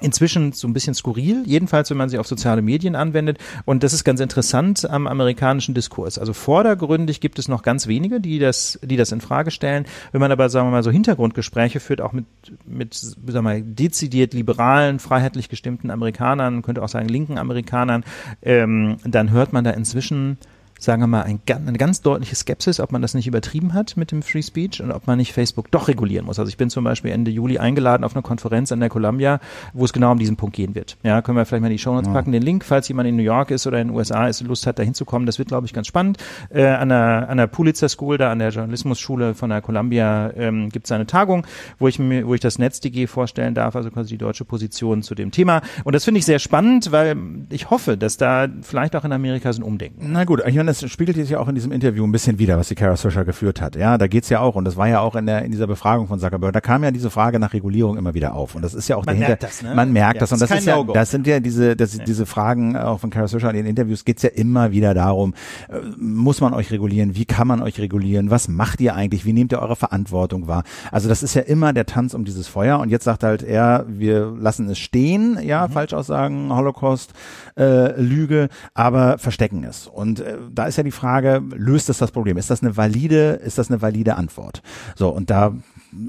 inzwischen 0.00 0.52
so 0.52 0.66
ein 0.66 0.72
bisschen 0.72 0.94
skurril, 0.94 1.42
jedenfalls 1.46 1.90
wenn 1.90 1.96
man 1.96 2.08
sie 2.08 2.18
auf 2.18 2.26
soziale 2.26 2.62
Medien 2.62 2.96
anwendet. 2.96 3.38
Und 3.64 3.82
das 3.82 3.92
ist 3.92 4.04
ganz 4.04 4.20
interessant 4.20 4.88
am 4.88 5.06
amerikanischen 5.06 5.74
Diskurs. 5.74 6.18
Also 6.18 6.32
vordergründig 6.32 7.20
gibt 7.20 7.38
es 7.38 7.48
noch 7.48 7.62
ganz 7.62 7.86
wenige, 7.86 8.20
die 8.20 8.38
das, 8.38 8.78
die 8.82 8.96
das 8.96 9.12
in 9.12 9.20
Frage 9.20 9.50
stellen. 9.50 9.86
Wenn 10.12 10.20
man 10.20 10.32
aber, 10.32 10.48
sagen 10.48 10.66
wir 10.68 10.72
mal, 10.72 10.82
so 10.82 10.90
Hintergrundgespräche 10.90 11.80
führt, 11.80 12.00
auch 12.00 12.12
mit, 12.12 12.24
mit, 12.66 12.94
sagen 12.94 13.16
wir 13.26 13.42
mal, 13.42 13.62
dezidiert 13.62 14.34
liberalen, 14.34 14.98
freiheitlich 14.98 15.48
gestimmten 15.48 15.90
Amerikanern, 15.90 16.62
könnte 16.62 16.82
auch 16.82 16.88
sagen 16.88 17.08
linken 17.08 17.38
Amerikanern, 17.38 18.04
ähm, 18.42 18.96
dann 19.04 19.30
hört 19.30 19.52
man 19.52 19.64
da 19.64 19.70
inzwischen 19.70 20.38
sagen 20.80 21.02
wir 21.02 21.06
mal, 21.06 21.22
ein, 21.22 21.40
eine 21.46 21.78
ganz 21.78 22.00
deutliche 22.00 22.34
Skepsis, 22.34 22.80
ob 22.80 22.90
man 22.90 23.02
das 23.02 23.14
nicht 23.14 23.26
übertrieben 23.26 23.74
hat 23.74 23.96
mit 23.96 24.12
dem 24.12 24.22
Free 24.22 24.42
Speech 24.42 24.82
und 24.82 24.90
ob 24.90 25.06
man 25.06 25.18
nicht 25.18 25.32
Facebook 25.32 25.70
doch 25.70 25.88
regulieren 25.88 26.26
muss. 26.26 26.38
Also 26.38 26.48
ich 26.48 26.56
bin 26.56 26.70
zum 26.70 26.84
Beispiel 26.84 27.10
Ende 27.10 27.30
Juli 27.30 27.58
eingeladen 27.58 28.02
auf 28.02 28.14
eine 28.14 28.22
Konferenz 28.22 28.72
an 28.72 28.80
der 28.80 28.88
Columbia, 28.88 29.40
wo 29.74 29.84
es 29.84 29.92
genau 29.92 30.12
um 30.12 30.18
diesen 30.18 30.36
Punkt 30.36 30.56
gehen 30.56 30.74
wird. 30.74 30.96
Ja, 31.02 31.20
können 31.20 31.36
wir 31.36 31.44
vielleicht 31.44 31.60
mal 31.60 31.68
in 31.68 31.74
die 31.74 31.78
Show 31.78 31.92
Notes 31.92 32.08
ja. 32.08 32.14
packen, 32.14 32.32
den 32.32 32.42
Link, 32.42 32.64
falls 32.64 32.88
jemand 32.88 33.08
in 33.08 33.16
New 33.16 33.22
York 33.22 33.50
ist 33.50 33.66
oder 33.66 33.80
in 33.80 33.88
den 33.88 33.96
USA 33.96 34.26
ist, 34.26 34.40
Lust 34.40 34.66
hat, 34.66 34.78
da 34.78 34.82
hinzukommen. 34.82 35.26
Das 35.26 35.38
wird, 35.38 35.48
glaube 35.48 35.66
ich, 35.66 35.74
ganz 35.74 35.86
spannend. 35.86 36.16
Äh, 36.48 36.64
an, 36.64 36.88
der, 36.88 37.28
an 37.28 37.36
der 37.36 37.46
Pulitzer 37.46 37.88
School, 37.88 38.16
da 38.16 38.32
an 38.32 38.38
der 38.38 38.48
Journalismusschule 38.48 39.34
von 39.34 39.50
der 39.50 39.60
Columbia 39.60 40.32
ähm, 40.34 40.70
gibt 40.70 40.86
es 40.86 40.92
eine 40.92 41.06
Tagung, 41.06 41.46
wo 41.78 41.88
ich 41.88 41.98
mir, 41.98 42.26
wo 42.26 42.34
ich 42.34 42.40
das 42.40 42.58
NetzDG 42.58 43.06
vorstellen 43.06 43.54
darf, 43.54 43.76
also 43.76 43.90
quasi 43.90 44.10
die 44.10 44.18
deutsche 44.18 44.46
Position 44.46 45.02
zu 45.02 45.14
dem 45.14 45.30
Thema. 45.30 45.60
Und 45.84 45.94
das 45.94 46.04
finde 46.04 46.18
ich 46.18 46.24
sehr 46.24 46.38
spannend, 46.38 46.90
weil 46.90 47.16
ich 47.50 47.68
hoffe, 47.68 47.98
dass 47.98 48.16
da 48.16 48.48
vielleicht 48.62 48.96
auch 48.96 49.04
in 49.04 49.12
Amerika 49.12 49.52
so 49.52 49.60
ein 49.60 49.64
Umdenken. 49.64 50.12
Na 50.12 50.24
gut, 50.24 50.42
ich 50.46 50.56
meine, 50.56 50.69
das 50.70 50.88
spiegelt 50.90 51.16
sich 51.16 51.30
ja 51.30 51.40
auch 51.40 51.48
in 51.48 51.54
diesem 51.54 51.72
Interview 51.72 52.06
ein 52.06 52.12
bisschen 52.12 52.38
wieder, 52.38 52.56
was 52.56 52.68
die 52.68 52.74
Kara 52.74 52.96
Swisher 52.96 53.24
geführt 53.24 53.60
hat. 53.60 53.74
Ja, 53.76 53.98
da 53.98 54.06
geht's 54.06 54.28
ja 54.28 54.40
auch, 54.40 54.54
und 54.54 54.64
das 54.64 54.76
war 54.76 54.88
ja 54.88 55.00
auch 55.00 55.16
in 55.16 55.26
der 55.26 55.44
in 55.44 55.50
dieser 55.50 55.66
Befragung 55.66 56.06
von 56.06 56.18
Zuckerberg, 56.20 56.52
da 56.52 56.60
kam 56.60 56.84
ja 56.84 56.90
diese 56.90 57.10
Frage 57.10 57.38
nach 57.38 57.52
Regulierung 57.52 57.96
immer 57.96 58.14
wieder 58.14 58.34
auf. 58.34 58.54
Und 58.54 58.62
das 58.62 58.74
ist 58.74 58.88
ja 58.88 58.96
auch 58.96 59.04
man 59.04 59.16
dahinter. 59.16 59.28
Merkt 59.28 59.42
das, 59.42 59.62
ne? 59.62 59.74
Man 59.74 59.92
merkt 59.92 60.16
ja, 60.16 60.20
das. 60.20 60.32
Und 60.32 60.40
das, 60.40 60.50
ist, 60.50 60.66
ja, 60.66 60.82
das 60.82 61.10
sind 61.10 61.26
ja 61.26 61.40
diese, 61.40 61.76
das, 61.76 61.96
ja. 61.96 62.04
diese 62.04 62.26
Fragen 62.26 62.76
auch 62.76 63.00
von 63.00 63.10
Kara 63.10 63.26
Swisher 63.26 63.50
in 63.50 63.56
den 63.56 63.66
Interviews 63.66 64.04
geht's 64.04 64.22
ja 64.22 64.30
immer 64.30 64.70
wieder 64.70 64.94
darum, 64.94 65.34
äh, 65.68 65.78
muss 65.98 66.40
man 66.40 66.54
euch 66.54 66.70
regulieren? 66.70 67.16
Wie 67.16 67.24
kann 67.24 67.48
man 67.48 67.62
euch 67.62 67.78
regulieren? 67.80 68.30
Was 68.30 68.48
macht 68.48 68.80
ihr 68.80 68.94
eigentlich? 68.94 69.24
Wie 69.24 69.32
nehmt 69.32 69.52
ihr 69.52 69.60
eure 69.60 69.76
Verantwortung 69.76 70.46
wahr? 70.46 70.62
Also 70.92 71.08
das 71.08 71.22
ist 71.22 71.34
ja 71.34 71.42
immer 71.42 71.72
der 71.72 71.86
Tanz 71.86 72.14
um 72.14 72.24
dieses 72.24 72.46
Feuer. 72.46 72.78
Und 72.78 72.90
jetzt 72.90 73.04
sagt 73.04 73.24
halt 73.24 73.42
er, 73.42 73.84
wir 73.88 74.32
lassen 74.38 74.68
es 74.68 74.78
stehen, 74.78 75.38
ja, 75.42 75.66
mhm. 75.66 75.72
Falschaussagen, 75.72 76.54
Holocaust, 76.54 77.12
äh, 77.56 78.00
Lüge, 78.00 78.48
aber 78.74 79.18
verstecken 79.18 79.64
es. 79.64 79.86
Und 79.86 80.20
äh, 80.20 80.36
da 80.60 80.66
ist 80.66 80.76
ja 80.76 80.82
die 80.82 80.90
Frage, 80.90 81.42
löst 81.56 81.88
es 81.88 81.96
das 81.96 82.10
Problem? 82.10 82.36
Ist 82.36 82.50
das 82.50 82.62
eine 82.62 82.76
valide, 82.76 83.40
ist 83.42 83.56
das 83.56 83.70
eine 83.70 83.80
valide 83.80 84.16
Antwort? 84.16 84.62
So, 84.94 85.08
und 85.08 85.30
da 85.30 85.54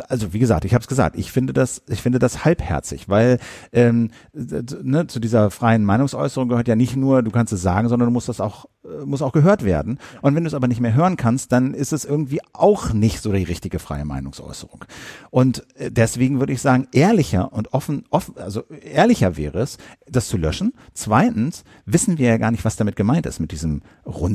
also 0.08 0.34
wie 0.34 0.40
gesagt, 0.40 0.66
ich 0.66 0.74
habe 0.74 0.82
es 0.82 0.88
gesagt, 0.88 1.18
ich 1.18 1.32
finde 1.32 1.54
das, 1.54 1.82
ich 1.88 2.02
finde 2.02 2.20
das 2.20 2.46
halbherzig, 2.46 3.10
weil 3.10 3.40
ähm, 3.72 4.12
ne, 4.34 5.08
zu 5.08 5.20
dieser 5.20 5.52
freien 5.52 5.84
Meinungsäußerung 5.84 6.50
gehört 6.50 6.68
ja 6.68 6.76
nicht 6.76 6.96
nur, 6.96 7.24
du 7.24 7.32
kannst 7.32 7.54
es 7.54 7.62
sagen, 7.62 7.90
sondern 7.90 8.08
du 8.08 8.14
musst 8.14 8.30
das 8.30 8.42
auch, 8.42 8.66
äh, 8.84 9.06
muss 9.06 9.22
auch 9.22 9.32
gehört 9.32 9.66
werden. 9.66 10.00
Und 10.22 10.36
wenn 10.36 10.44
du 10.44 10.48
es 10.48 10.54
aber 10.54 10.68
nicht 10.68 10.82
mehr 10.82 10.94
hören 10.94 11.18
kannst, 11.18 11.52
dann 11.52 11.74
ist 11.74 11.94
es 11.94 12.06
irgendwie 12.06 12.42
auch 12.54 12.94
nicht 12.94 13.22
so 13.22 13.32
die 13.32 13.44
richtige 13.44 13.80
freie 13.80 14.06
Meinungsäußerung. 14.06 14.86
Und 15.30 15.66
äh, 15.76 15.92
deswegen 15.92 16.40
würde 16.40 16.54
ich 16.54 16.62
sagen, 16.62 16.88
ehrlicher 16.92 17.52
und 17.52 17.74
offen, 17.74 18.06
offen, 18.10 18.38
also 18.38 18.64
ehrlicher 18.84 19.38
wäre 19.38 19.60
es, 19.60 19.78
das 20.08 20.28
zu 20.28 20.38
löschen. 20.38 20.74
Zweitens 20.94 21.64
wissen 21.86 22.18
wir 22.18 22.30
ja 22.30 22.38
gar 22.38 22.52
nicht, 22.52 22.66
was 22.66 22.76
damit 22.76 22.96
gemeint 22.96 23.26
ist 23.26 23.40
mit 23.40 23.52
diesem 23.52 23.82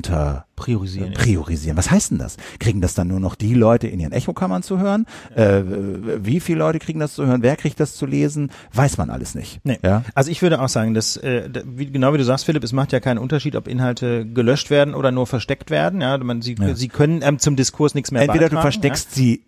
runter 0.07 0.47
priorisieren. 0.57 1.13
Priorisieren. 1.13 1.77
Was 1.77 1.91
heißt 1.91 2.13
denn 2.13 2.19
das? 2.19 2.37
Kriegen 2.59 2.81
das 2.81 2.95
dann 2.95 3.09
nur 3.09 3.21
noch 3.21 3.35
die 3.35 3.55
Leute 3.55 3.89
in 3.89 4.01
ihren 4.01 4.13
Echokammern 4.13 4.63
zu 4.63 4.79
hören? 4.79 5.07
Äh, 5.35 5.63
wie 5.65 6.41
viele 6.41 6.61
Leute 6.61 6.79
kriegen 6.79 6.99
das 6.99 7.15
zu 7.15 7.27
hören? 7.27 7.43
Wer 7.43 7.57
kriegt 7.57 7.79
das 7.79 7.95
zu 7.95 8.07
lesen? 8.07 8.51
Weiß 8.73 8.97
man 8.97 9.11
alles 9.11 9.35
nicht. 9.35 9.61
Nee. 9.65 9.79
Ja? 9.83 10.03
Also 10.15 10.31
ich 10.31 10.41
würde 10.43 10.61
auch 10.61 10.69
sagen, 10.69 10.95
dass 10.95 11.17
äh, 11.19 11.51
wie, 11.65 11.87
genau 11.87 12.15
wie 12.15 12.19
du 12.19 12.25
sagst, 12.25 12.47
Philipp, 12.47 12.65
es 12.65 12.73
macht 12.73 12.93
ja 12.93 13.01
keinen 13.01 13.19
Unterschied, 13.19 13.55
ob 13.55 13.69
Inhalte 13.69 14.27
gelöscht 14.27 14.71
werden 14.71 14.95
oder 14.95 15.13
nur 15.13 15.27
versteckt 15.27 15.71
werden. 15.71 16.01
Ja, 16.01 16.17
man, 16.19 16.43
sie, 16.43 16.57
ja. 16.59 16.75
sie 16.75 16.89
können 16.89 17.21
ähm, 17.23 17.39
zum 17.39 17.57
Diskurs 17.57 17.95
nichts 17.95 18.11
mehr 18.11 18.23
Entweder 18.23 18.49
du 18.49 18.61
versteckst 18.61 19.11
ja? 19.11 19.17
sie 19.17 19.43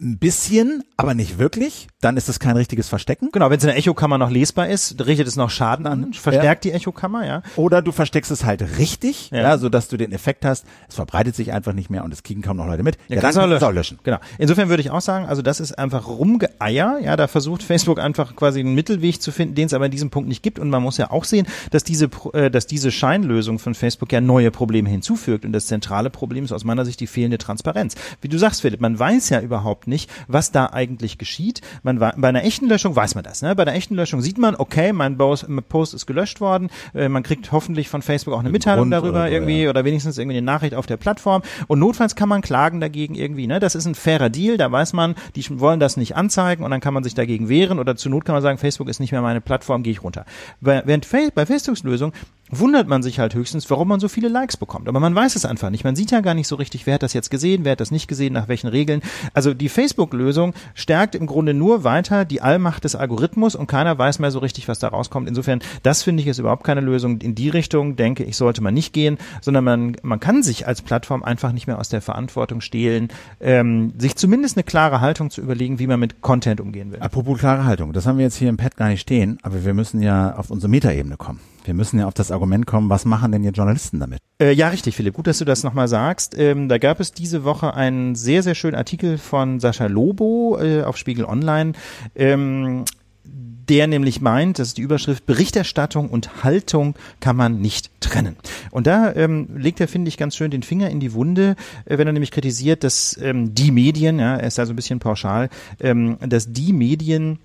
ein 0.00 0.18
bisschen, 0.18 0.82
aber 0.96 1.14
nicht 1.14 1.38
wirklich, 1.38 1.88
dann 2.00 2.16
ist 2.16 2.28
es 2.28 2.38
kein 2.38 2.56
richtiges 2.56 2.88
Verstecken. 2.88 3.30
Genau, 3.32 3.50
wenn 3.50 3.58
es 3.58 3.64
in 3.64 3.68
der 3.68 3.76
Echokammer 3.76 4.18
noch 4.18 4.30
lesbar 4.30 4.68
ist, 4.68 5.04
richtet 5.04 5.26
es 5.26 5.36
noch 5.36 5.50
Schaden 5.50 5.86
an, 5.86 6.12
verstärkt 6.12 6.64
ja. 6.64 6.70
die 6.70 6.76
Echokammer, 6.76 7.26
ja. 7.26 7.42
Oder 7.56 7.82
du 7.82 7.92
versteckst 7.92 8.30
es 8.30 8.44
halt 8.44 8.78
richtig, 8.78 9.30
ja. 9.30 9.38
ja, 9.42 9.58
so 9.58 9.68
dass 9.68 9.88
du 9.88 9.96
den 9.96 10.12
Effekt 10.12 10.44
hast, 10.44 10.64
es 10.88 10.94
verbreitet 10.94 11.34
sich 11.34 11.52
einfach 11.52 11.72
nicht 11.72 11.90
mehr 11.90 12.04
und 12.04 12.12
es 12.12 12.22
kriegen 12.22 12.42
kaum 12.42 12.56
noch 12.56 12.66
Leute 12.66 12.82
mit. 12.82 12.96
Ja, 13.08 13.16
ja 13.16 13.20
dann 13.22 13.34
kannst 13.34 13.62
du 13.62 13.66
auch 13.66 13.72
löschen. 13.72 13.98
Genau. 14.02 14.18
Insofern 14.38 14.68
würde 14.68 14.80
ich 14.80 14.90
auch 14.90 15.00
sagen, 15.00 15.26
also 15.26 15.42
das 15.42 15.60
ist 15.60 15.78
einfach 15.78 16.06
Rumgeeier, 16.06 16.98
ja, 17.02 17.16
da 17.16 17.26
versucht 17.26 17.62
Facebook 17.62 17.98
einfach 17.98 18.36
quasi 18.36 18.60
einen 18.60 18.74
Mittelweg 18.74 19.20
zu 19.20 19.32
finden, 19.32 19.54
den 19.54 19.66
es 19.66 19.74
aber 19.74 19.86
in 19.86 19.92
diesem 19.92 20.10
Punkt 20.10 20.28
nicht 20.28 20.42
gibt 20.42 20.58
und 20.58 20.70
man 20.70 20.82
muss 20.82 20.98
ja 20.98 21.10
auch 21.10 21.24
sehen, 21.24 21.46
dass 21.70 21.84
diese, 21.84 22.08
äh, 22.32 22.50
dass 22.50 22.66
diese 22.66 22.90
Scheinlösung 22.90 23.58
von 23.58 23.74
Facebook 23.74 24.12
ja 24.12 24.20
neue 24.20 24.50
Probleme 24.50 24.88
hinzufügt 24.88 25.44
und 25.44 25.52
das 25.52 25.66
zentrale 25.66 26.10
Problem 26.10 26.44
ist 26.44 26.52
aus 26.52 26.64
meiner 26.64 26.84
Sicht 26.84 27.00
die 27.00 27.06
fehlende 27.06 27.38
Transparenz. 27.38 27.94
Wie 28.20 28.28
du 28.28 28.38
sagst, 28.38 28.62
Philipp, 28.62 28.80
man 28.80 28.98
weiß 28.98 29.30
ja 29.30 29.40
überhaupt 29.40 29.77
überhaupt 29.78 29.86
nicht, 29.86 30.10
was 30.26 30.50
da 30.52 30.66
eigentlich 30.66 31.18
geschieht. 31.18 31.60
Man 31.82 32.00
war, 32.00 32.14
bei 32.16 32.28
einer 32.28 32.44
echten 32.44 32.68
Löschung 32.68 32.96
weiß 32.96 33.14
man 33.14 33.24
das. 33.24 33.42
Ne? 33.42 33.54
Bei 33.54 33.62
einer 33.62 33.74
echten 33.74 33.94
Löschung 33.94 34.20
sieht 34.20 34.38
man, 34.38 34.56
okay, 34.56 34.92
mein 34.92 35.16
Post 35.16 35.94
ist 35.94 36.06
gelöscht 36.06 36.40
worden. 36.40 36.70
Äh, 36.94 37.08
man 37.08 37.22
kriegt 37.22 37.52
hoffentlich 37.52 37.88
von 37.88 38.02
Facebook 38.02 38.34
auch 38.34 38.40
eine 38.40 38.50
Mitteilung 38.50 38.90
Grund 38.90 38.92
darüber 38.92 39.20
oder 39.20 39.28
so, 39.28 39.34
irgendwie 39.34 39.62
ja. 39.62 39.70
oder 39.70 39.84
wenigstens 39.84 40.18
irgendwie 40.18 40.38
eine 40.38 40.44
Nachricht 40.44 40.74
auf 40.74 40.86
der 40.86 40.96
Plattform. 40.96 41.42
Und 41.66 41.78
notfalls 41.78 42.16
kann 42.16 42.28
man 42.28 42.42
klagen 42.42 42.80
dagegen 42.80 43.14
irgendwie. 43.14 43.46
Ne? 43.46 43.60
Das 43.60 43.74
ist 43.74 43.86
ein 43.86 43.94
fairer 43.94 44.30
Deal. 44.30 44.56
Da 44.56 44.70
weiß 44.70 44.92
man, 44.92 45.14
die 45.36 45.44
wollen 45.60 45.80
das 45.80 45.96
nicht 45.96 46.16
anzeigen 46.16 46.64
und 46.64 46.70
dann 46.70 46.80
kann 46.80 46.94
man 46.94 47.04
sich 47.04 47.14
dagegen 47.14 47.48
wehren 47.48 47.78
oder 47.78 47.96
zur 47.96 48.10
Not 48.10 48.24
kann 48.24 48.34
man 48.34 48.42
sagen, 48.42 48.58
Facebook 48.58 48.88
ist 48.88 49.00
nicht 49.00 49.12
mehr 49.12 49.22
meine 49.22 49.40
Plattform, 49.40 49.82
gehe 49.82 49.92
ich 49.92 50.02
runter. 50.02 50.24
Bei, 50.60 50.82
während 50.84 51.08
bei 51.34 51.46
Facebooks 51.46 51.82
Lösung 51.82 52.12
wundert 52.50 52.88
man 52.88 53.02
sich 53.02 53.18
halt 53.18 53.34
höchstens, 53.34 53.68
warum 53.70 53.88
man 53.88 54.00
so 54.00 54.08
viele 54.08 54.28
Likes 54.28 54.56
bekommt. 54.56 54.88
Aber 54.88 55.00
man 55.00 55.14
weiß 55.14 55.36
es 55.36 55.44
einfach 55.44 55.70
nicht. 55.70 55.84
Man 55.84 55.96
sieht 55.96 56.10
ja 56.10 56.20
gar 56.20 56.34
nicht 56.34 56.48
so 56.48 56.56
richtig, 56.56 56.86
wer 56.86 56.94
hat 56.94 57.02
das 57.02 57.12
jetzt 57.12 57.30
gesehen, 57.30 57.64
wer 57.64 57.72
hat 57.72 57.80
das 57.80 57.90
nicht 57.90 58.08
gesehen, 58.08 58.32
nach 58.32 58.48
welchen 58.48 58.68
Regeln. 58.68 59.02
Also 59.34 59.54
die 59.54 59.68
Facebook-Lösung 59.68 60.54
stärkt 60.74 61.14
im 61.14 61.26
Grunde 61.26 61.54
nur 61.54 61.84
weiter 61.84 62.24
die 62.24 62.40
Allmacht 62.40 62.84
des 62.84 62.94
Algorithmus 62.94 63.54
und 63.54 63.66
keiner 63.66 63.98
weiß 63.98 64.18
mehr 64.18 64.30
so 64.30 64.38
richtig, 64.38 64.68
was 64.68 64.78
da 64.78 64.88
rauskommt. 64.88 65.28
Insofern, 65.28 65.60
das 65.82 66.02
finde 66.02 66.22
ich 66.22 66.28
ist 66.28 66.38
überhaupt 66.38 66.64
keine 66.64 66.80
Lösung. 66.80 67.20
In 67.20 67.34
die 67.34 67.48
Richtung, 67.48 67.96
denke 67.96 68.24
ich, 68.24 68.36
sollte 68.36 68.62
man 68.62 68.74
nicht 68.74 68.92
gehen, 68.92 69.18
sondern 69.40 69.64
man, 69.64 69.96
man 70.02 70.20
kann 70.20 70.42
sich 70.42 70.66
als 70.66 70.82
Plattform 70.82 71.22
einfach 71.22 71.52
nicht 71.52 71.66
mehr 71.66 71.78
aus 71.78 71.88
der 71.88 72.00
Verantwortung 72.00 72.60
stehlen, 72.60 73.08
ähm, 73.40 73.92
sich 73.98 74.16
zumindest 74.16 74.56
eine 74.56 74.64
klare 74.64 75.00
Haltung 75.00 75.30
zu 75.30 75.40
überlegen, 75.40 75.78
wie 75.78 75.86
man 75.86 76.00
mit 76.00 76.20
Content 76.20 76.60
umgehen 76.60 76.92
will. 76.92 77.00
Apropos 77.00 77.38
klare 77.38 77.64
Haltung, 77.64 77.92
das 77.92 78.06
haben 78.06 78.18
wir 78.18 78.24
jetzt 78.24 78.36
hier 78.36 78.48
im 78.48 78.56
Pad 78.56 78.76
gar 78.76 78.88
nicht 78.88 79.00
stehen, 79.00 79.38
aber 79.42 79.64
wir 79.64 79.74
müssen 79.74 80.02
ja 80.02 80.34
auf 80.36 80.50
unsere 80.50 80.70
Metaebene 80.70 81.16
kommen. 81.16 81.40
Wir 81.68 81.74
müssen 81.74 81.98
ja 81.98 82.06
auf 82.06 82.14
das 82.14 82.30
Argument 82.30 82.66
kommen, 82.66 82.88
was 82.88 83.04
machen 83.04 83.30
denn 83.30 83.44
jetzt 83.44 83.58
Journalisten 83.58 84.00
damit? 84.00 84.20
Äh, 84.40 84.52
ja, 84.52 84.68
richtig, 84.68 84.96
Philipp. 84.96 85.12
Gut, 85.12 85.26
dass 85.26 85.36
du 85.36 85.44
das 85.44 85.64
nochmal 85.64 85.86
sagst. 85.86 86.34
Ähm, 86.38 86.70
da 86.70 86.78
gab 86.78 86.98
es 86.98 87.12
diese 87.12 87.44
Woche 87.44 87.74
einen 87.74 88.14
sehr, 88.14 88.42
sehr 88.42 88.54
schönen 88.54 88.74
Artikel 88.74 89.18
von 89.18 89.60
Sascha 89.60 89.84
Lobo 89.84 90.58
äh, 90.58 90.82
auf 90.82 90.96
Spiegel 90.96 91.26
Online. 91.26 91.72
Ähm, 92.14 92.86
der 93.24 93.86
nämlich 93.86 94.22
meint, 94.22 94.58
das 94.58 94.68
ist 94.68 94.78
die 94.78 94.82
Überschrift, 94.82 95.26
Berichterstattung 95.26 96.08
und 96.08 96.42
Haltung 96.42 96.94
kann 97.20 97.36
man 97.36 97.60
nicht 97.60 97.90
trennen. 98.00 98.36
Und 98.70 98.86
da 98.86 99.12
ähm, 99.14 99.48
legt 99.54 99.78
er, 99.78 99.88
finde 99.88 100.08
ich, 100.08 100.16
ganz 100.16 100.36
schön 100.36 100.50
den 100.50 100.62
Finger 100.62 100.88
in 100.88 101.00
die 101.00 101.12
Wunde, 101.12 101.54
äh, 101.84 101.98
wenn 101.98 102.06
er 102.06 102.14
nämlich 102.14 102.30
kritisiert, 102.30 102.82
dass 102.82 103.18
ähm, 103.20 103.54
die 103.54 103.72
Medien, 103.72 104.20
ja, 104.20 104.36
er 104.36 104.46
ist 104.46 104.56
da 104.56 104.64
so 104.64 104.72
ein 104.72 104.76
bisschen 104.76 105.00
pauschal, 105.00 105.50
ähm, 105.80 106.16
dass 106.20 106.50
die 106.50 106.72
Medien 106.72 107.40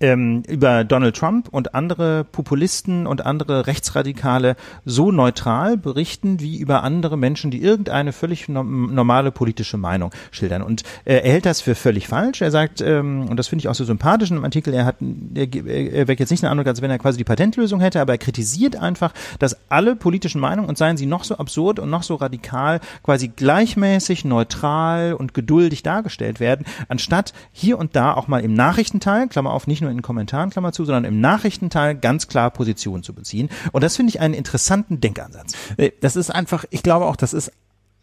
ähm, 0.00 0.42
über 0.48 0.84
Donald 0.84 1.16
Trump 1.16 1.48
und 1.50 1.74
andere 1.74 2.24
Populisten 2.24 3.06
und 3.06 3.24
andere 3.24 3.66
Rechtsradikale 3.66 4.56
so 4.84 5.10
neutral 5.10 5.76
berichten 5.76 6.40
wie 6.40 6.58
über 6.58 6.82
andere 6.82 7.16
Menschen, 7.16 7.50
die 7.50 7.62
irgendeine 7.62 8.12
völlig 8.12 8.48
no 8.48 8.62
normale 8.62 9.30
politische 9.30 9.76
Meinung 9.76 10.10
schildern. 10.30 10.62
Und 10.62 10.82
äh, 11.04 11.14
er 11.14 11.32
hält 11.32 11.46
das 11.46 11.60
für 11.60 11.74
völlig 11.74 12.08
falsch. 12.08 12.42
Er 12.42 12.50
sagt, 12.50 12.80
ähm, 12.80 13.26
und 13.28 13.36
das 13.36 13.48
finde 13.48 13.60
ich 13.60 13.68
auch 13.68 13.74
so 13.74 13.84
sympathisch 13.84 14.28
dem 14.28 14.44
Artikel, 14.44 14.74
er 14.74 14.84
hat, 14.84 14.96
er, 15.34 15.54
er 15.54 16.08
weckt 16.08 16.20
jetzt 16.20 16.30
nicht 16.30 16.42
den 16.42 16.50
Eindruck, 16.50 16.66
als 16.66 16.82
wenn 16.82 16.90
er 16.90 16.98
quasi 16.98 17.18
die 17.18 17.24
Patentlösung 17.24 17.80
hätte, 17.80 18.00
aber 18.00 18.12
er 18.12 18.18
kritisiert 18.18 18.76
einfach, 18.76 19.12
dass 19.38 19.56
alle 19.68 19.96
politischen 19.96 20.40
Meinungen, 20.40 20.68
und 20.68 20.78
seien 20.78 20.96
sie 20.96 21.06
noch 21.06 21.24
so 21.24 21.36
absurd 21.38 21.78
und 21.78 21.90
noch 21.90 22.02
so 22.02 22.16
radikal, 22.16 22.80
quasi 23.02 23.28
gleichmäßig, 23.28 24.24
neutral 24.24 25.14
und 25.14 25.34
geduldig 25.34 25.82
dargestellt 25.82 26.40
werden, 26.40 26.66
anstatt 26.88 27.32
hier 27.52 27.78
und 27.78 27.96
da 27.96 28.14
auch 28.14 28.28
mal 28.28 28.42
im 28.42 28.54
Nachrichtenteil, 28.54 29.28
Klammer 29.28 29.52
auf, 29.52 29.66
nicht 29.66 29.80
nur 29.80 29.85
in 29.90 29.98
den 29.98 30.02
Kommentaren, 30.02 30.50
Klammer 30.50 30.72
zu, 30.72 30.84
sondern 30.84 31.04
im 31.04 31.20
Nachrichtenteil 31.20 31.94
ganz 31.96 32.28
klar 32.28 32.50
Position 32.50 33.02
zu 33.02 33.14
beziehen. 33.14 33.48
Und 33.72 33.82
das 33.82 33.96
finde 33.96 34.10
ich 34.10 34.20
einen 34.20 34.34
interessanten 34.34 35.00
Denkansatz. 35.00 35.54
Äh, 35.76 35.90
Das 36.00 36.16
ist 36.16 36.30
einfach, 36.30 36.64
ich 36.70 36.82
glaube 36.82 37.06
auch, 37.06 37.16
das 37.16 37.32
ist, 37.32 37.52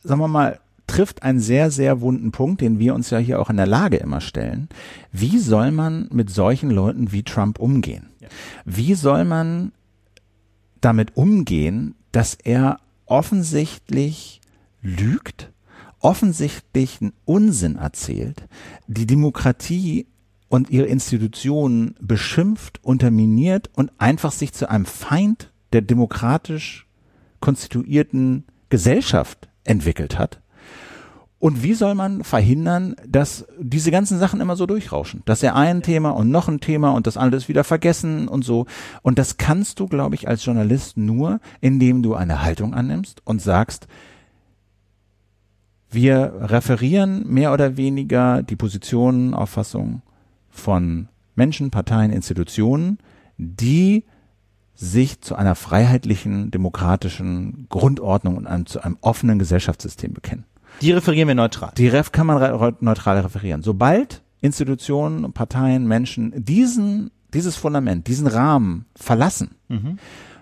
sagen 0.04 0.20
wir 0.20 0.28
mal, 0.28 0.60
trifft 0.88 1.24
einen 1.24 1.40
sehr, 1.40 1.72
sehr 1.72 2.02
wunden 2.02 2.32
Punkt, 2.32 2.62
den 2.62 2.78
wir 2.78 2.94
uns 2.94 3.10
ja 3.10 3.18
hier 3.18 3.40
auch 3.40 3.50
in 3.50 3.58
der 3.58 3.68
Lage 3.68 3.98
immer 3.98 4.22
stellen. 4.22 4.68
Wie 5.12 5.40
soll 5.40 5.72
man 5.72 6.10
mit 6.12 6.30
solchen 6.30 6.70
Leuten 6.70 7.12
wie 7.12 7.24
Trump 7.24 7.60
umgehen? 7.60 8.10
Wie 8.66 8.94
soll 8.96 9.24
man 9.26 9.72
damit 10.82 11.16
umgehen, 11.16 11.96
dass 12.12 12.36
er 12.36 12.80
offensichtlich 13.06 14.42
lügt, 14.82 15.52
offensichtlich 16.00 17.02
einen 17.02 17.14
Unsinn 17.26 17.78
erzählt, 17.78 18.44
die 18.88 19.08
Demokratie 19.08 20.08
und 20.54 20.70
ihre 20.70 20.86
Institutionen 20.86 21.96
beschimpft, 22.00 22.80
unterminiert 22.84 23.72
und 23.74 23.92
einfach 23.98 24.32
sich 24.32 24.54
zu 24.54 24.70
einem 24.70 24.86
Feind 24.86 25.52
der 25.72 25.82
demokratisch 25.82 26.86
konstituierten 27.40 28.44
Gesellschaft 28.70 29.50
entwickelt 29.64 30.20
hat. 30.20 30.42
Und 31.40 31.64
wie 31.64 31.74
soll 31.74 31.96
man 31.96 32.24
verhindern, 32.24 32.96
dass 33.08 33.48
diese 33.60 33.90
ganzen 33.90 34.20
Sachen 34.20 34.42
immer 34.42 34.56
so 34.56 34.68
durchrauschen? 34.68 35.24
Dass 35.26 35.42
er 35.42 35.56
ein 35.56 35.82
Thema 35.82 36.12
und 36.12 36.30
noch 36.30 36.48
ein 36.48 36.60
Thema 36.60 36.92
und 36.92 37.08
das 37.08 37.18
alles 37.18 37.50
wieder 37.50 37.64
vergessen 37.64 38.28
und 38.28 38.46
so. 38.46 38.68
Und 39.02 39.18
das 39.18 39.38
kannst 39.38 39.80
du, 39.80 39.88
glaube 39.88 40.14
ich, 40.14 40.28
als 40.28 40.46
Journalist 40.46 40.98
nur, 40.98 41.40
indem 41.62 42.04
du 42.04 42.14
eine 42.14 42.44
Haltung 42.44 42.76
annimmst 42.76 43.24
und 43.26 43.42
sagst, 43.42 43.88
wir 45.90 46.32
referieren 46.42 47.28
mehr 47.28 47.54
oder 47.54 47.76
weniger 47.76 48.44
die 48.44 48.56
Positionen, 48.56 49.34
Auffassungen 49.34 50.04
von 50.54 51.10
Menschen, 51.36 51.72
Parteien, 51.72 52.12
Institutionen, 52.12 53.00
die 53.38 54.06
sich 54.76 55.22
zu 55.22 55.36
einer 55.36 55.56
freiheitlichen, 55.56 56.52
demokratischen 56.52 57.68
Grundordnung 57.70 58.38
und 58.38 58.48
einem, 58.48 58.66
zu 58.66 58.82
einem 58.82 58.98
offenen 59.02 59.40
Gesellschaftssystem 59.40 60.14
bekennen. 60.14 60.46
Die 60.82 60.92
referieren 60.92 61.28
wir 61.28 61.36
neutral. 61.36 61.72
Die 61.78 61.88
Ref 61.88 62.12
kann 62.12 62.28
man 62.28 62.38
re 62.38 62.76
neutral 62.80 63.20
referieren. 63.20 63.62
Sobald 63.62 64.24
Institutionen, 64.42 65.32
Parteien, 65.34 65.88
Menschen 65.88 66.34
diesen, 66.36 67.12
dieses 67.34 67.56
Fundament, 67.56 68.08
diesen 68.08 68.28
Rahmen 68.28 68.86
verlassen, 68.96 69.56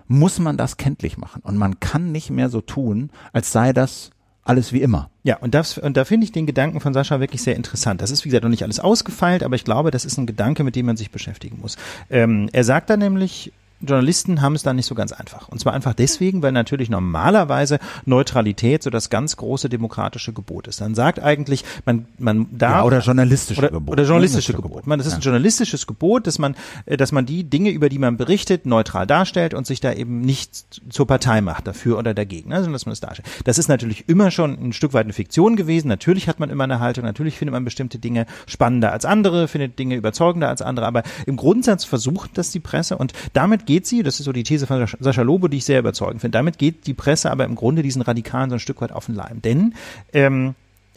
muss 0.08 0.38
man 0.38 0.56
das 0.56 0.76
kenntlich 0.76 1.18
machen. 1.18 1.42
Und 1.42 1.56
man 1.56 1.80
kann 1.80 2.12
nicht 2.12 2.30
mehr 2.30 2.48
so 2.48 2.60
tun, 2.60 3.10
als 3.32 3.52
sei 3.52 3.72
das 3.72 4.10
alles 4.42 4.72
wie 4.72 4.82
immer. 4.82 5.10
Ja, 5.24 5.36
und, 5.36 5.54
das, 5.54 5.78
und 5.78 5.96
da 5.96 6.04
finde 6.04 6.24
ich 6.24 6.32
den 6.32 6.46
Gedanken 6.46 6.80
von 6.80 6.94
Sascha 6.94 7.20
wirklich 7.20 7.42
sehr 7.42 7.54
interessant. 7.54 8.02
Das 8.02 8.10
ist, 8.10 8.24
wie 8.24 8.28
gesagt, 8.28 8.42
noch 8.42 8.50
nicht 8.50 8.64
alles 8.64 8.80
ausgefeilt, 8.80 9.44
aber 9.44 9.54
ich 9.54 9.64
glaube, 9.64 9.92
das 9.92 10.04
ist 10.04 10.18
ein 10.18 10.26
Gedanke, 10.26 10.64
mit 10.64 10.74
dem 10.74 10.86
man 10.86 10.96
sich 10.96 11.12
beschäftigen 11.12 11.60
muss. 11.60 11.76
Ähm, 12.10 12.48
er 12.52 12.64
sagt 12.64 12.90
da 12.90 12.96
nämlich, 12.96 13.52
Journalisten 13.82 14.42
haben 14.42 14.54
es 14.54 14.62
da 14.62 14.72
nicht 14.72 14.86
so 14.86 14.94
ganz 14.94 15.12
einfach. 15.12 15.48
Und 15.48 15.60
zwar 15.60 15.72
einfach 15.72 15.94
deswegen, 15.94 16.42
weil 16.42 16.52
natürlich 16.52 16.90
normalerweise 16.90 17.78
Neutralität 18.04 18.82
so 18.82 18.90
das 18.90 19.10
ganz 19.10 19.36
große 19.36 19.68
demokratische 19.68 20.32
Gebot 20.32 20.68
ist. 20.68 20.80
Dann 20.80 20.94
sagt 20.94 21.20
eigentlich, 21.20 21.64
man, 21.84 22.06
man 22.18 22.46
darf. 22.50 22.72
Ja, 22.72 22.84
oder 22.84 23.00
journalistische 23.00 23.58
oder, 23.60 23.70
Gebot. 23.70 23.92
Oder 23.92 24.04
journalistische 24.04 24.52
Journalistische 24.52 24.62
Gebot. 24.62 24.86
Man, 24.86 24.98
das 24.98 25.06
ist 25.06 25.14
ein 25.14 25.20
journalistisches 25.20 25.86
Gebot, 25.86 26.26
dass 26.26 26.38
man, 26.38 26.54
äh, 26.86 26.96
dass 26.96 27.12
man 27.12 27.26
die 27.26 27.44
Dinge, 27.44 27.70
über 27.70 27.88
die 27.88 27.98
man 27.98 28.16
berichtet, 28.16 28.66
neutral 28.66 29.06
darstellt 29.06 29.54
und 29.54 29.66
sich 29.66 29.80
da 29.80 29.92
eben 29.92 30.20
nicht 30.20 30.80
zur 30.90 31.06
Partei 31.06 31.40
macht, 31.40 31.66
dafür 31.66 31.98
oder 31.98 32.14
dagegen, 32.14 32.50
sondern 32.50 32.72
dass 32.72 32.86
man 32.86 32.92
es 32.92 33.00
darstellt. 33.00 33.28
Das 33.44 33.58
ist 33.58 33.68
natürlich 33.68 34.08
immer 34.08 34.30
schon 34.30 34.52
ein 34.52 34.72
Stück 34.72 34.92
weit 34.92 35.04
eine 35.04 35.12
Fiktion 35.12 35.56
gewesen. 35.56 35.88
Natürlich 35.88 36.28
hat 36.28 36.40
man 36.40 36.50
immer 36.50 36.64
eine 36.64 36.80
Haltung, 36.80 37.04
natürlich 37.04 37.36
findet 37.36 37.52
man 37.52 37.64
bestimmte 37.64 37.98
Dinge 37.98 38.26
spannender 38.46 38.92
als 38.92 39.04
andere, 39.04 39.48
findet 39.48 39.78
Dinge 39.78 39.96
überzeugender 39.96 40.48
als 40.48 40.62
andere, 40.62 40.86
aber 40.86 41.02
im 41.26 41.36
Grundsatz 41.36 41.84
versucht 41.84 42.38
das 42.38 42.50
die 42.50 42.60
Presse 42.60 42.96
und 42.96 43.12
damit 43.32 43.66
geht 43.66 43.71
sie, 43.80 44.02
das 44.02 44.20
ist 44.20 44.26
so 44.26 44.32
die 44.32 44.42
These 44.42 44.66
von 44.66 44.86
Sascha 45.00 45.22
Lobo, 45.22 45.48
die 45.48 45.58
ich 45.58 45.64
sehr 45.64 45.78
überzeugend 45.78 46.20
finde, 46.20 46.36
damit 46.36 46.58
geht 46.58 46.86
die 46.86 46.94
Presse 46.94 47.30
aber 47.30 47.44
im 47.44 47.54
Grunde 47.54 47.82
diesen 47.82 48.02
Radikalen 48.02 48.50
so 48.50 48.56
ein 48.56 48.60
Stück 48.60 48.80
weit 48.80 48.92
auf 48.92 49.06
den 49.06 49.14
Leim. 49.14 49.40
Denn 49.42 49.74
ähm, 50.12 50.54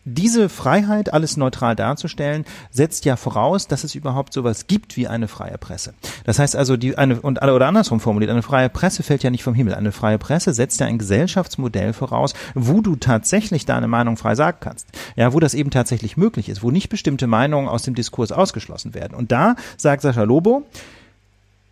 diese 0.08 0.50
Freiheit, 0.50 1.12
alles 1.14 1.36
neutral 1.36 1.76
darzustellen, 1.76 2.46
setzt 2.70 3.06
ja 3.06 3.16
voraus, 3.16 3.68
dass 3.68 3.84
es 3.84 3.96
überhaupt 3.96 4.34
sowas 4.34 4.68
gibt 4.68 4.98
wie 4.98 5.08
eine 5.08 5.28
freie 5.28 5.58
Presse. 5.58 5.96
Das 6.26 6.38
heißt 6.38 6.56
also, 6.56 6.78
die 6.78 6.96
eine 6.96 7.20
und 7.20 7.42
oder 7.42 7.68
andersrum 7.68 8.00
formuliert, 8.00 8.30
eine 8.30 8.44
freie 8.44 8.70
Presse 8.70 9.02
fällt 9.02 9.24
ja 9.24 9.32
nicht 9.32 9.42
vom 9.42 9.56
Himmel. 9.56 9.74
Eine 9.74 9.92
freie 9.92 10.20
Presse 10.20 10.54
setzt 10.54 10.80
ja 10.80 10.86
ein 10.86 11.00
Gesellschaftsmodell 11.00 11.92
voraus, 11.94 12.36
wo 12.54 12.82
du 12.82 12.96
tatsächlich 12.96 13.66
deine 13.66 13.88
Meinung 13.88 14.16
frei 14.16 14.36
sagen 14.36 14.60
kannst. 14.62 14.88
Ja, 15.16 15.34
wo 15.34 15.40
das 15.40 15.56
eben 15.56 15.72
tatsächlich 15.72 16.18
möglich 16.18 16.50
ist, 16.50 16.62
wo 16.62 16.70
nicht 16.70 16.90
bestimmte 16.90 17.26
Meinungen 17.26 17.68
aus 17.68 17.82
dem 17.82 17.96
Diskurs 17.96 18.32
ausgeschlossen 18.32 18.94
werden. 18.94 19.16
Und 19.16 19.32
da 19.32 19.56
sagt 19.76 20.04
Sascha 20.04 20.22
Lobo, 20.22 20.68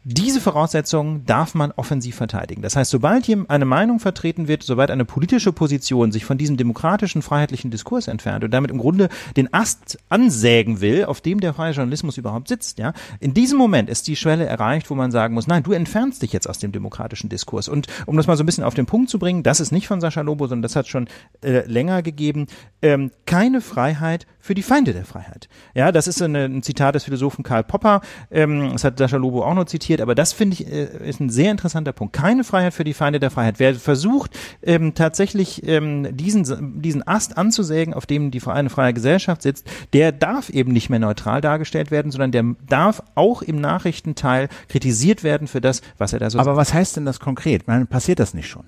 diese 0.06 0.42
Voraussetzungen 0.42 1.26
darf 1.26 1.56
man 1.56 1.72
offensiv 1.72 2.16
verteidigen. 2.16 2.62
Das 2.62 2.76
heißt, 2.76 2.92
sobald 2.92 3.26
hier 3.26 3.46
eine 3.48 3.64
Meinung 3.64 4.00
vertreten 4.00 4.50
wird, 4.50 4.64
sobald 4.64 4.92
eine 4.92 5.06
politische 5.06 5.54
Position 5.54 6.12
sich 6.12 6.26
von 6.26 6.38
diesem 6.38 6.58
demokratischen, 6.58 7.22
freiheitlichen 7.22 7.72
Diskurs 7.72 8.10
entfernt 8.10 8.44
und 8.44 8.52
damit 8.52 8.70
im 8.70 8.80
Grunde 8.80 9.08
den 9.38 9.54
Ast 9.54 9.98
ansägen 10.10 10.82
will, 10.82 11.06
auf 11.06 11.22
dem 11.22 11.40
der 11.40 11.54
freie 11.54 11.72
Journalismus 11.72 12.18
überhaupt 12.18 12.50
sitzt, 12.50 12.80
ja, 12.80 12.92
in 13.22 13.34
diesem 13.34 13.58
Moment 13.58 13.90
ist 13.90 14.08
die 14.08 14.18
Schwelle 14.18 14.46
erreicht, 14.46 14.90
wo 14.90 14.96
man 14.96 15.12
sagen 15.12 15.34
muss, 15.36 15.48
nein, 15.48 15.64
du 15.64 15.72
entfernst 15.72 16.22
dich 16.22 16.34
jetzt 16.34 16.50
aus 16.50 16.60
dem 16.60 16.74
demokratischen 16.74 17.30
Diskurs. 17.30 17.70
Und 17.70 17.88
um 18.06 18.18
das 18.18 18.28
mal 18.28 18.36
so 18.36 18.44
ein 18.44 18.46
bisschen 18.46 18.66
auf 18.66 18.74
den 18.74 18.86
Punkt 18.86 19.10
zu 19.10 19.20
bringen, 19.20 19.42
das 19.42 19.62
ist 19.62 19.72
nicht 19.72 19.88
von 19.88 20.02
Sascha 20.02 20.22
Lobo, 20.22 20.48
sondern 20.48 20.64
das 20.64 20.76
hat 20.76 20.88
schon 20.88 21.08
äh, 21.42 21.66
länger 21.66 22.02
gegeben, 22.02 22.48
ähm, 22.82 23.12
keine 23.26 23.62
Freiheit 23.62 24.28
für 24.40 24.54
die 24.54 24.64
Feinde 24.64 24.92
der 24.92 25.06
Freiheit. 25.06 25.48
Ja, 25.74 25.94
das 25.94 26.08
ist 26.08 26.22
eine, 26.22 26.44
ein 26.46 26.62
Zitat 26.64 26.96
des 26.96 27.06
Philosophen 27.06 27.44
Karl 27.44 27.64
Popper, 27.64 28.02
ähm, 28.30 28.72
das 28.74 28.84
hat 28.84 28.98
Sascha 28.98 29.16
Lobo 29.16 29.46
auch 29.46 29.54
noch 29.54 29.64
zitiert, 29.64 29.93
diskutiert, 29.94 30.02
aber 30.02 30.16
das 30.16 30.34
finde 30.34 30.56
ich 30.56 30.68
äh, 30.68 31.08
ist 31.08 31.20
ein 31.20 31.30
sehr 31.30 31.52
interessanter 31.52 31.94
Punkt. 31.94 32.14
Keine 32.14 32.44
Freiheit 32.44 32.74
für 32.74 32.84
die 32.84 32.94
Feinde 32.94 33.20
der 33.20 33.32
Freiheit. 33.32 33.60
Wer 33.60 33.76
versucht 33.76 34.32
ähm, 34.62 34.94
tatsächlich 34.94 35.68
ähm, 35.68 36.16
diesen 36.16 36.82
diesen 36.82 37.08
Ast 37.08 37.38
anzusägen, 37.38 37.94
auf 37.94 38.06
dem 38.06 38.32
die 38.32 38.42
eine 38.44 38.70
freie 38.70 38.94
Gesellschaft 38.94 39.42
sitzt, 39.42 39.68
der 39.94 40.12
darf 40.12 40.50
eben 40.50 40.72
nicht 40.74 40.90
mehr 40.90 41.00
neutral 41.00 41.42
dargestellt 41.42 41.92
werden, 41.92 42.12
sondern 42.12 42.32
der 42.32 42.44
darf 42.68 43.02
auch 43.16 43.42
im 43.42 43.60
Nachrichtenteil 43.60 44.50
kritisiert 44.68 45.24
werden 45.24 45.48
für 45.48 45.62
das, 45.62 45.82
was 45.98 46.14
er 46.14 46.20
da 46.20 46.30
so 46.30 46.40
Aber 46.40 46.56
was 46.56 46.74
heißt 46.74 46.98
denn 46.98 47.06
das 47.06 47.20
konkret? 47.20 47.68
Man, 47.68 47.88
passiert 47.88 48.20
das 48.20 48.34
nicht 48.34 48.48
schon? 48.48 48.66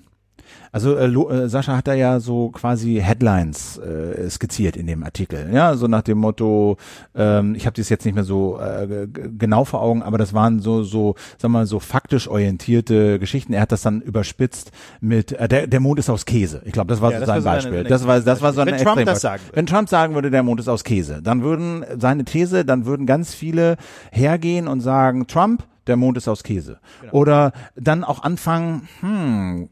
Also 0.76 0.94
äh, 0.94 1.06
äh, 1.06 1.48
Sascha 1.48 1.74
hat 1.74 1.86
da 1.88 1.94
ja 1.94 2.20
so 2.20 2.50
quasi 2.50 3.00
Headlines 3.02 3.78
äh, 3.78 4.28
skizziert 4.28 4.76
in 4.76 4.86
dem 4.86 5.02
Artikel, 5.04 5.48
ja, 5.50 5.74
so 5.74 5.86
nach 5.86 6.02
dem 6.02 6.18
Motto, 6.18 6.76
ähm, 7.14 7.54
ich 7.54 7.64
habe 7.64 7.74
das 7.76 7.88
jetzt 7.88 8.04
nicht 8.04 8.14
mehr 8.14 8.24
so 8.24 8.58
äh, 8.60 9.08
genau 9.08 9.64
vor 9.64 9.80
Augen, 9.80 10.02
aber 10.02 10.18
das 10.18 10.34
waren 10.34 10.60
so 10.60 10.82
so, 10.82 11.14
sag 11.38 11.50
mal 11.50 11.64
so 11.64 11.80
faktisch 11.80 12.28
orientierte 12.28 13.18
Geschichten. 13.18 13.54
Er 13.54 13.62
hat 13.62 13.72
das 13.72 13.80
dann 13.80 14.02
überspitzt 14.02 14.70
mit 15.00 15.32
äh, 15.32 15.48
der 15.48 15.66
der 15.66 15.80
Mond 15.80 15.98
ist 15.98 16.10
aus 16.10 16.26
Käse. 16.26 16.60
Ich 16.66 16.72
glaube, 16.72 16.88
das 16.88 17.00
war 17.00 17.10
Ja, 17.10 17.20
so 17.20 17.24
das 17.24 17.28
sein 17.28 17.44
war 17.44 17.60
so 17.62 17.68
eine- 17.68 17.76
Beispiel. 17.78 17.88
das 17.90 18.06
war 18.06 18.20
das 18.20 18.42
war 18.42 18.52
so 18.52 18.60
Wenn 18.60 18.74
eine 18.74 18.84
Trump 18.84 19.02
das 19.06 19.20
sagen 19.22 19.42
würde. 19.46 19.56
Wenn 19.56 19.66
Trump 19.66 19.88
sagen 19.88 20.14
würde, 20.14 20.30
der 20.30 20.42
Mond 20.42 20.60
ist 20.60 20.68
aus 20.68 20.84
Käse, 20.84 21.22
dann 21.22 21.42
würden 21.42 21.86
seine 21.98 22.24
These, 22.26 22.66
dann 22.66 22.84
würden 22.84 23.06
ganz 23.06 23.32
viele 23.34 23.76
hergehen 24.12 24.68
und 24.68 24.82
sagen, 24.82 25.26
Trump, 25.26 25.64
der 25.86 25.96
Mond 25.96 26.18
ist 26.18 26.28
aus 26.28 26.42
Käse. 26.42 26.80
Genau. 27.00 27.14
Oder 27.14 27.52
dann 27.76 28.04
auch 28.04 28.22
anfangen, 28.24 28.88
hm, 29.00 29.68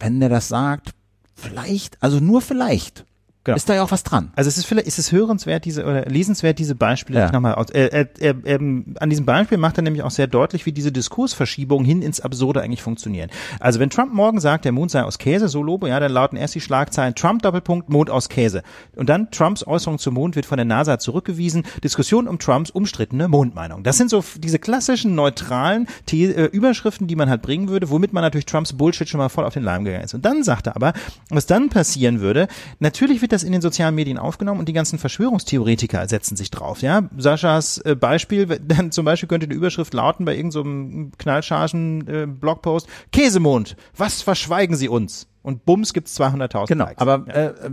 wenn 0.00 0.18
der 0.18 0.28
das 0.28 0.48
sagt, 0.48 0.90
vielleicht, 1.34 2.02
also 2.02 2.18
nur 2.18 2.40
vielleicht, 2.40 3.04
Genau. 3.42 3.56
ist 3.56 3.68
da 3.70 3.74
ja 3.74 3.82
auch 3.82 3.90
was 3.90 4.02
dran. 4.02 4.32
Also 4.36 4.48
es 4.48 4.58
ist 4.58 4.66
vielleicht, 4.66 4.86
ist 4.86 4.98
es 4.98 5.12
hörenswert, 5.12 5.64
diese 5.64 5.84
oder 5.84 6.02
lesenswert, 6.04 6.58
diese 6.58 6.74
Beispiele 6.74 7.20
Ja. 7.20 7.32
nochmal 7.32 7.54
aus. 7.54 7.70
Er, 7.70 7.90
er, 7.90 8.08
er, 8.18 8.34
er, 8.44 8.56
an 8.58 9.08
diesem 9.08 9.24
Beispiel 9.24 9.56
macht 9.56 9.78
er 9.78 9.82
nämlich 9.82 10.02
auch 10.02 10.10
sehr 10.10 10.26
deutlich, 10.26 10.66
wie 10.66 10.72
diese 10.72 10.92
Diskursverschiebungen 10.92 11.86
hin 11.86 12.02
ins 12.02 12.20
Absurde 12.20 12.60
eigentlich 12.60 12.82
funktionieren. 12.82 13.30
Also 13.58 13.80
wenn 13.80 13.88
Trump 13.88 14.12
morgen 14.12 14.40
sagt, 14.40 14.66
der 14.66 14.72
Mond 14.72 14.90
sei 14.90 15.02
aus 15.02 15.16
Käse, 15.16 15.48
so 15.48 15.62
Lobo, 15.62 15.86
ja, 15.86 15.98
dann 15.98 16.12
lauten 16.12 16.36
erst 16.36 16.54
die 16.54 16.60
Schlagzeilen 16.60 17.14
Trump 17.14 17.40
Doppelpunkt 17.40 17.88
Mond 17.88 18.10
aus 18.10 18.28
Käse. 18.28 18.62
Und 18.94 19.08
dann 19.08 19.30
Trumps 19.30 19.66
Äußerung 19.66 19.98
zum 19.98 20.14
Mond 20.14 20.36
wird 20.36 20.44
von 20.44 20.58
der 20.58 20.66
NASA 20.66 20.98
zurückgewiesen. 20.98 21.62
Diskussion 21.82 22.28
um 22.28 22.38
Trumps 22.38 22.68
umstrittene 22.70 23.26
Mondmeinung. 23.26 23.82
Das 23.84 23.96
sind 23.96 24.10
so 24.10 24.22
diese 24.36 24.58
klassischen 24.58 25.14
neutralen 25.14 25.86
The 26.10 26.24
äh, 26.26 26.44
Überschriften, 26.44 27.06
die 27.06 27.16
man 27.16 27.30
halt 27.30 27.40
bringen 27.40 27.70
würde, 27.70 27.88
womit 27.88 28.12
man 28.12 28.22
natürlich 28.22 28.44
Trumps 28.44 28.74
Bullshit 28.74 29.08
schon 29.08 29.18
mal 29.18 29.30
voll 29.30 29.46
auf 29.46 29.54
den 29.54 29.62
Leim 29.62 29.84
gegangen 29.84 30.04
ist. 30.04 30.12
Und 30.12 30.26
dann 30.26 30.42
sagt 30.42 30.66
er 30.66 30.76
aber, 30.76 30.92
was 31.30 31.46
dann 31.46 31.70
passieren 31.70 32.20
würde, 32.20 32.46
natürlich 32.80 33.22
wird 33.22 33.29
das 33.32 33.42
in 33.42 33.52
den 33.52 33.60
sozialen 33.62 33.94
Medien 33.94 34.18
aufgenommen 34.18 34.60
und 34.60 34.68
die 34.68 34.72
ganzen 34.72 34.98
Verschwörungstheoretiker 34.98 36.08
setzen 36.08 36.36
sich 36.36 36.50
drauf. 36.50 36.82
Ja, 36.82 37.02
Saschas 37.16 37.78
äh, 37.78 37.94
Beispiel, 37.96 38.46
dann 38.62 38.92
zum 38.92 39.04
Beispiel 39.04 39.28
könnte 39.28 39.48
die 39.48 39.56
Überschrift 39.56 39.94
lauten 39.94 40.24
bei 40.24 40.36
irgendeinem 40.36 41.10
so 41.12 41.16
knallschargen 41.18 42.06
äh, 42.08 42.26
Blogpost: 42.26 42.86
Käsemond, 43.12 43.76
was 43.96 44.22
verschweigen 44.22 44.76
Sie 44.76 44.88
uns? 44.88 45.26
Und 45.42 45.64
bums 45.64 45.94
gibt's 45.94 46.20
200.000 46.20 46.66
Genau, 46.66 46.84
Likes. 46.84 47.00
aber 47.00 47.26
äh, 47.34 47.46
äh, 47.46 47.70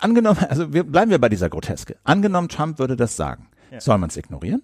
angenommen, 0.00 0.38
also 0.48 0.72
wir 0.72 0.82
bleiben 0.82 1.10
wir 1.12 1.20
bei 1.20 1.28
dieser 1.28 1.48
Groteske. 1.48 1.96
Angenommen, 2.02 2.48
Trump 2.48 2.78
würde 2.80 2.96
das 2.96 3.14
sagen. 3.16 3.46
Soll 3.78 3.98
man 3.98 4.10
es 4.10 4.16
ignorieren? 4.16 4.62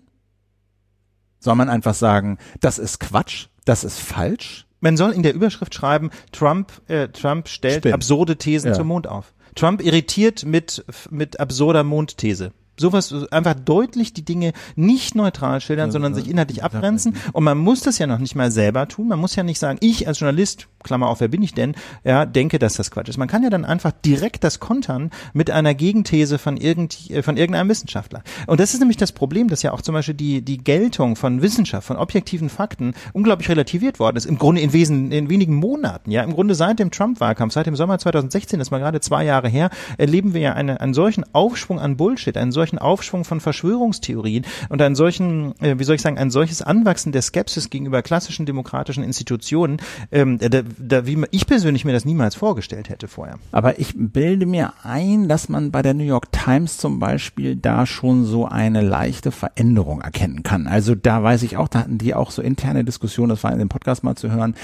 Soll 1.38 1.54
man 1.54 1.68
einfach 1.68 1.94
sagen, 1.94 2.38
das 2.60 2.78
ist 2.78 2.98
Quatsch, 3.00 3.46
das 3.64 3.84
ist 3.84 4.00
falsch? 4.00 4.66
Man 4.80 4.96
soll 4.96 5.12
in 5.12 5.22
der 5.22 5.34
Überschrift 5.34 5.74
schreiben, 5.74 6.10
Trump, 6.32 6.72
äh, 6.88 7.08
Trump 7.08 7.48
stellt 7.48 7.78
Spinnt. 7.82 7.94
absurde 7.94 8.36
Thesen 8.36 8.70
Ja. 8.70 8.74
zum 8.74 8.88
Mond 8.88 9.06
auf. 9.06 9.32
Trump 9.58 9.82
irritiert 9.82 10.44
mit, 10.44 10.84
mit 11.10 11.40
absurder 11.40 11.82
Mondthese. 11.82 12.52
Sowas, 12.78 13.12
einfach 13.30 13.54
deutlich 13.54 14.12
die 14.12 14.24
Dinge 14.24 14.52
nicht 14.76 15.14
neutral 15.14 15.60
schildern, 15.60 15.90
sondern 15.90 16.14
sich 16.14 16.28
inhaltlich 16.28 16.62
abgrenzen. 16.64 17.16
Und 17.32 17.44
man 17.44 17.58
muss 17.58 17.80
das 17.80 17.98
ja 17.98 18.06
noch 18.06 18.18
nicht 18.18 18.34
mal 18.34 18.50
selber 18.50 18.88
tun. 18.88 19.08
Man 19.08 19.18
muss 19.18 19.36
ja 19.36 19.42
nicht 19.42 19.58
sagen, 19.58 19.78
ich 19.80 20.06
als 20.06 20.20
Journalist, 20.20 20.68
Klammer 20.82 21.08
auf, 21.08 21.20
wer 21.20 21.28
bin 21.28 21.42
ich 21.42 21.54
denn, 21.54 21.74
ja, 22.04 22.24
denke, 22.24 22.58
dass 22.58 22.74
das 22.74 22.90
Quatsch 22.90 23.08
ist. 23.08 23.18
Man 23.18 23.28
kann 23.28 23.42
ja 23.42 23.50
dann 23.50 23.64
einfach 23.64 23.92
direkt 23.92 24.44
das 24.44 24.60
kontern 24.60 25.10
mit 25.32 25.50
einer 25.50 25.74
Gegenthese 25.74 26.38
von, 26.38 26.56
irgend, 26.56 27.10
äh, 27.10 27.22
von 27.22 27.36
irgendeinem 27.36 27.68
Wissenschaftler. 27.68 28.22
Und 28.46 28.60
das 28.60 28.74
ist 28.74 28.80
nämlich 28.80 28.96
das 28.96 29.12
Problem, 29.12 29.48
dass 29.48 29.62
ja 29.62 29.72
auch 29.72 29.82
zum 29.82 29.94
Beispiel 29.94 30.14
die, 30.14 30.42
die 30.42 30.58
Geltung 30.58 31.16
von 31.16 31.42
Wissenschaft, 31.42 31.86
von 31.86 31.96
objektiven 31.96 32.48
Fakten 32.48 32.94
unglaublich 33.12 33.48
relativiert 33.48 33.98
worden 33.98 34.16
ist. 34.16 34.26
Im 34.26 34.38
Grunde 34.38 34.60
in, 34.60 34.72
Wesen, 34.72 35.10
in 35.12 35.28
wenigen 35.28 35.54
Monaten, 35.54 36.10
ja. 36.10 36.22
Im 36.22 36.32
Grunde 36.32 36.54
seit 36.54 36.78
dem 36.78 36.90
Trump-Wahlkampf, 36.90 37.52
seit 37.52 37.66
dem 37.66 37.76
Sommer 37.76 37.98
2016, 37.98 38.58
das 38.58 38.68
ist 38.68 38.70
mal 38.70 38.78
gerade 38.78 39.00
zwei 39.00 39.24
Jahre 39.24 39.48
her, 39.48 39.70
erleben 39.96 40.34
wir 40.34 40.40
ja 40.40 40.52
eine, 40.52 40.80
einen 40.80 40.94
solchen 40.94 41.24
Aufschwung 41.34 41.80
an 41.80 41.96
Bullshit, 41.96 42.36
einen 42.36 42.52
solchen 42.52 42.67
Aufschwung 42.76 43.24
von 43.24 43.40
Verschwörungstheorien 43.40 44.44
und 44.68 44.82
einen 44.82 44.94
solchen, 44.94 45.58
äh, 45.62 45.78
wie 45.78 45.84
soll 45.84 45.94
ich 45.94 46.02
sagen, 46.02 46.18
ein 46.18 46.30
solches 46.30 46.60
Anwachsen 46.60 47.12
der 47.12 47.22
Skepsis 47.22 47.70
gegenüber 47.70 48.02
klassischen 48.02 48.44
demokratischen 48.44 49.02
Institutionen, 49.02 49.78
ähm, 50.12 50.38
da, 50.38 50.60
da, 50.78 51.06
wie 51.06 51.24
ich 51.30 51.46
persönlich 51.46 51.86
mir 51.86 51.92
das 51.92 52.04
niemals 52.04 52.34
vorgestellt 52.34 52.90
hätte 52.90 53.08
vorher. 53.08 53.38
Aber 53.52 53.78
ich 53.78 53.94
bilde 53.96 54.44
mir 54.44 54.74
ein, 54.82 55.28
dass 55.28 55.48
man 55.48 55.70
bei 55.70 55.80
der 55.80 55.94
New 55.94 56.04
York 56.04 56.32
Times 56.32 56.76
zum 56.76 56.98
Beispiel 56.98 57.56
da 57.56 57.86
schon 57.86 58.24
so 58.26 58.46
eine 58.46 58.82
leichte 58.82 59.30
Veränderung 59.30 60.00
erkennen 60.00 60.42
kann. 60.42 60.66
Also 60.66 60.94
da 60.94 61.22
weiß 61.22 61.44
ich 61.44 61.56
auch, 61.56 61.68
da 61.68 61.78
hatten 61.78 61.98
die 61.98 62.14
auch 62.14 62.32
so 62.32 62.42
interne 62.42 62.84
Diskussionen, 62.84 63.30
das 63.30 63.44
war 63.44 63.52
in 63.52 63.58
dem 63.60 63.68
Podcast 63.68 64.02
mal 64.02 64.16
zu 64.16 64.30
hören. 64.32 64.56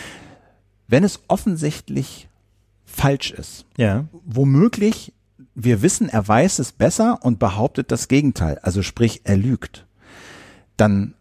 Wenn 0.88 1.04
es 1.04 1.20
offensichtlich 1.28 2.28
falsch 2.84 3.30
ist, 3.30 3.64
Ja. 3.76 4.04
womöglich 4.24 5.12
wir 5.54 5.82
wissen, 5.82 6.08
er 6.08 6.26
weiß 6.26 6.58
es 6.58 6.72
besser 6.72 7.18
und 7.22 7.38
behauptet 7.38 7.90
das 7.90 8.08
Gegenteil, 8.08 8.58
also 8.60 8.82
sprich, 8.82 9.22
er 9.24 9.36
lügt, 9.36 9.86
dann 10.76 11.14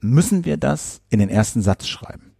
müssen 0.00 0.44
wir 0.44 0.56
das 0.56 1.02
in 1.10 1.18
den 1.18 1.28
ersten 1.28 1.62
Satz 1.62 1.86
schreiben. 1.86 2.32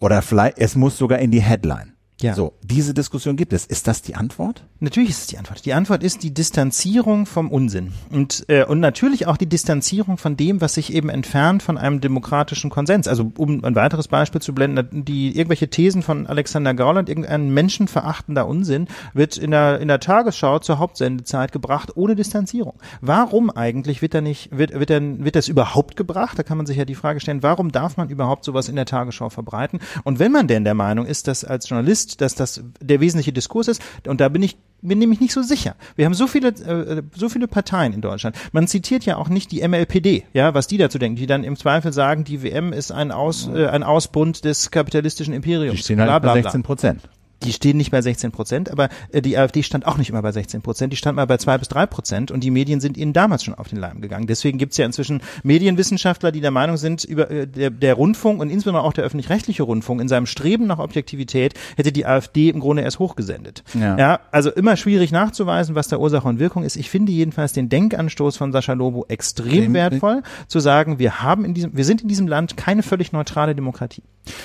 Oder 0.00 0.22
vielleicht, 0.22 0.58
es 0.58 0.76
muss 0.76 0.96
sogar 0.98 1.18
in 1.18 1.30
die 1.30 1.42
Headline. 1.42 1.95
Ja. 2.20 2.34
So, 2.34 2.54
diese 2.62 2.94
Diskussion 2.94 3.36
gibt 3.36 3.52
es. 3.52 3.66
Ist 3.66 3.86
das 3.86 4.00
die 4.00 4.14
Antwort? 4.14 4.64
Natürlich 4.80 5.10
ist 5.10 5.20
es 5.20 5.26
die 5.26 5.38
Antwort. 5.38 5.64
Die 5.64 5.72
Antwort 5.72 6.02
ist 6.02 6.22
die 6.22 6.32
Distanzierung 6.32 7.24
vom 7.24 7.50
Unsinn 7.50 7.92
und 8.10 8.44
äh, 8.48 8.64
und 8.64 8.80
natürlich 8.80 9.26
auch 9.26 9.38
die 9.38 9.48
Distanzierung 9.48 10.18
von 10.18 10.36
dem, 10.36 10.60
was 10.60 10.74
sich 10.74 10.92
eben 10.92 11.08
entfernt 11.08 11.62
von 11.62 11.78
einem 11.78 12.00
demokratischen 12.02 12.68
Konsens. 12.68 13.08
Also 13.08 13.32
um 13.38 13.64
ein 13.64 13.74
weiteres 13.74 14.08
Beispiel 14.08 14.40
zu 14.40 14.54
blenden, 14.54 15.04
die 15.04 15.36
irgendwelche 15.36 15.68
Thesen 15.68 16.02
von 16.02 16.26
Alexander 16.26 16.74
Gauland, 16.74 17.08
irgendein 17.08 17.50
menschenverachtender 17.54 18.46
Unsinn, 18.46 18.88
wird 19.14 19.38
in 19.38 19.50
der 19.50 19.80
in 19.80 19.88
der 19.88 20.00
Tagesschau 20.00 20.58
zur 20.58 20.78
Hauptsendezeit 20.78 21.52
gebracht 21.52 21.96
ohne 21.96 22.14
Distanzierung. 22.14 22.74
Warum 23.00 23.50
eigentlich 23.50 24.02
wird 24.02 24.12
da 24.12 24.20
nicht 24.20 24.56
wird 24.56 24.78
wird 24.78 24.90
denn 24.90 25.24
wird 25.24 25.36
das 25.36 25.48
überhaupt 25.48 25.96
gebracht? 25.96 26.38
Da 26.38 26.42
kann 26.42 26.58
man 26.58 26.66
sich 26.66 26.76
ja 26.76 26.84
die 26.84 26.94
Frage 26.94 27.20
stellen, 27.20 27.42
warum 27.42 27.72
darf 27.72 27.96
man 27.96 28.10
überhaupt 28.10 28.44
sowas 28.44 28.68
in 28.68 28.76
der 28.76 28.86
Tagesschau 28.86 29.30
verbreiten? 29.30 29.80
Und 30.04 30.18
wenn 30.18 30.32
man 30.32 30.48
denn 30.48 30.64
der 30.64 30.74
Meinung 30.74 31.06
ist, 31.06 31.28
dass 31.28 31.44
als 31.44 31.68
Journalist, 31.68 32.05
dass 32.20 32.34
das 32.34 32.62
der 32.80 33.00
wesentliche 33.00 33.32
Diskurs 33.32 33.68
ist, 33.68 33.82
und 34.06 34.20
da 34.20 34.28
bin 34.28 34.42
ich 34.42 34.56
bin 34.82 34.98
nämlich 34.98 35.20
nicht 35.20 35.32
so 35.32 35.42
sicher. 35.42 35.74
Wir 35.96 36.04
haben 36.04 36.14
so 36.14 36.26
viele 36.26 36.48
äh, 36.48 37.02
so 37.14 37.28
viele 37.28 37.48
Parteien 37.48 37.92
in 37.92 38.00
Deutschland. 38.00 38.36
Man 38.52 38.68
zitiert 38.68 39.04
ja 39.04 39.16
auch 39.16 39.28
nicht 39.28 39.50
die 39.50 39.66
MLPD, 39.66 40.24
ja, 40.32 40.54
was 40.54 40.66
die 40.66 40.76
dazu 40.76 40.98
denken, 40.98 41.16
die 41.16 41.26
dann 41.26 41.44
im 41.44 41.56
Zweifel 41.56 41.92
sagen, 41.92 42.24
die 42.24 42.42
WM 42.42 42.72
ist 42.72 42.92
ein 42.92 43.10
Aus 43.10 43.48
äh, 43.48 43.66
ein 43.66 43.82
Ausbund 43.82 44.44
des 44.44 44.70
kapitalistischen 44.70 45.34
Imperiums. 45.34 45.76
Die 45.76 45.82
stehen 45.82 46.00
halt 46.00 46.22
bei 46.22 46.42
16 46.42 46.62
Prozent. 46.62 47.02
Die 47.42 47.52
stehen 47.52 47.76
nicht 47.76 47.90
bei 47.90 48.00
16 48.00 48.32
Prozent, 48.32 48.70
aber 48.70 48.88
äh, 49.12 49.22
die 49.22 49.36
AfD 49.36 49.62
stand 49.62 49.86
auch 49.86 49.98
nicht 49.98 50.10
immer 50.10 50.22
bei 50.22 50.32
16 50.32 50.62
Prozent. 50.62 50.92
Die 50.92 50.96
stand 50.96 51.16
mal 51.16 51.26
bei 51.26 51.36
zwei 51.36 51.58
bis 51.58 51.68
drei 51.68 51.86
Prozent 51.86 52.30
und 52.30 52.42
die 52.42 52.50
Medien 52.50 52.80
sind 52.80 52.96
ihnen 52.96 53.12
damals 53.12 53.44
schon 53.44 53.54
auf 53.54 53.68
den 53.68 53.78
Leim 53.78 54.00
gegangen. 54.00 54.26
Deswegen 54.26 54.58
gibt's 54.58 54.76
ja 54.76 54.86
inzwischen 54.86 55.20
Medienwissenschaftler, 55.42 56.32
die 56.32 56.40
der 56.40 56.50
Meinung 56.50 56.76
sind, 56.76 57.04
über 57.04 57.30
äh, 57.30 57.46
der, 57.46 57.70
der 57.70 57.94
Rundfunk 57.94 58.40
und 58.40 58.50
insbesondere 58.50 58.84
auch 58.84 58.92
der 58.92 59.04
öffentlich-rechtliche 59.04 59.62
Rundfunk 59.62 60.00
in 60.00 60.08
seinem 60.08 60.26
Streben 60.26 60.66
nach 60.66 60.78
Objektivität 60.78 61.54
hätte 61.76 61.92
die 61.92 62.06
AfD 62.06 62.48
im 62.48 62.60
Grunde 62.60 62.82
erst 62.82 62.98
hochgesendet. 62.98 63.62
Ja. 63.74 63.98
ja 63.98 64.20
also 64.30 64.50
immer 64.50 64.76
schwierig 64.76 65.12
nachzuweisen, 65.12 65.74
was 65.74 65.88
da 65.88 65.98
Ursache 65.98 66.26
und 66.28 66.38
Wirkung 66.38 66.64
ist. 66.64 66.76
Ich 66.76 66.90
finde 66.90 67.12
jedenfalls 67.12 67.52
den 67.52 67.68
Denkanstoß 67.68 68.36
von 68.36 68.52
Sascha 68.52 68.72
Lobo 68.72 69.04
extrem 69.08 69.46
Extrem. 69.46 69.74
wertvoll, 69.74 70.22
zu 70.48 70.60
sagen, 70.60 70.98
wir 70.98 71.22
haben 71.22 71.44
in 71.44 71.54
diesem, 71.54 71.76
wir 71.76 71.84
sind 71.84 72.02
in 72.02 72.08
diesem 72.08 72.26
Land 72.26 72.56
keine 72.56 72.82
völlig 72.82 73.12
neutrale 73.12 73.54
Demokratie. 73.54 74.02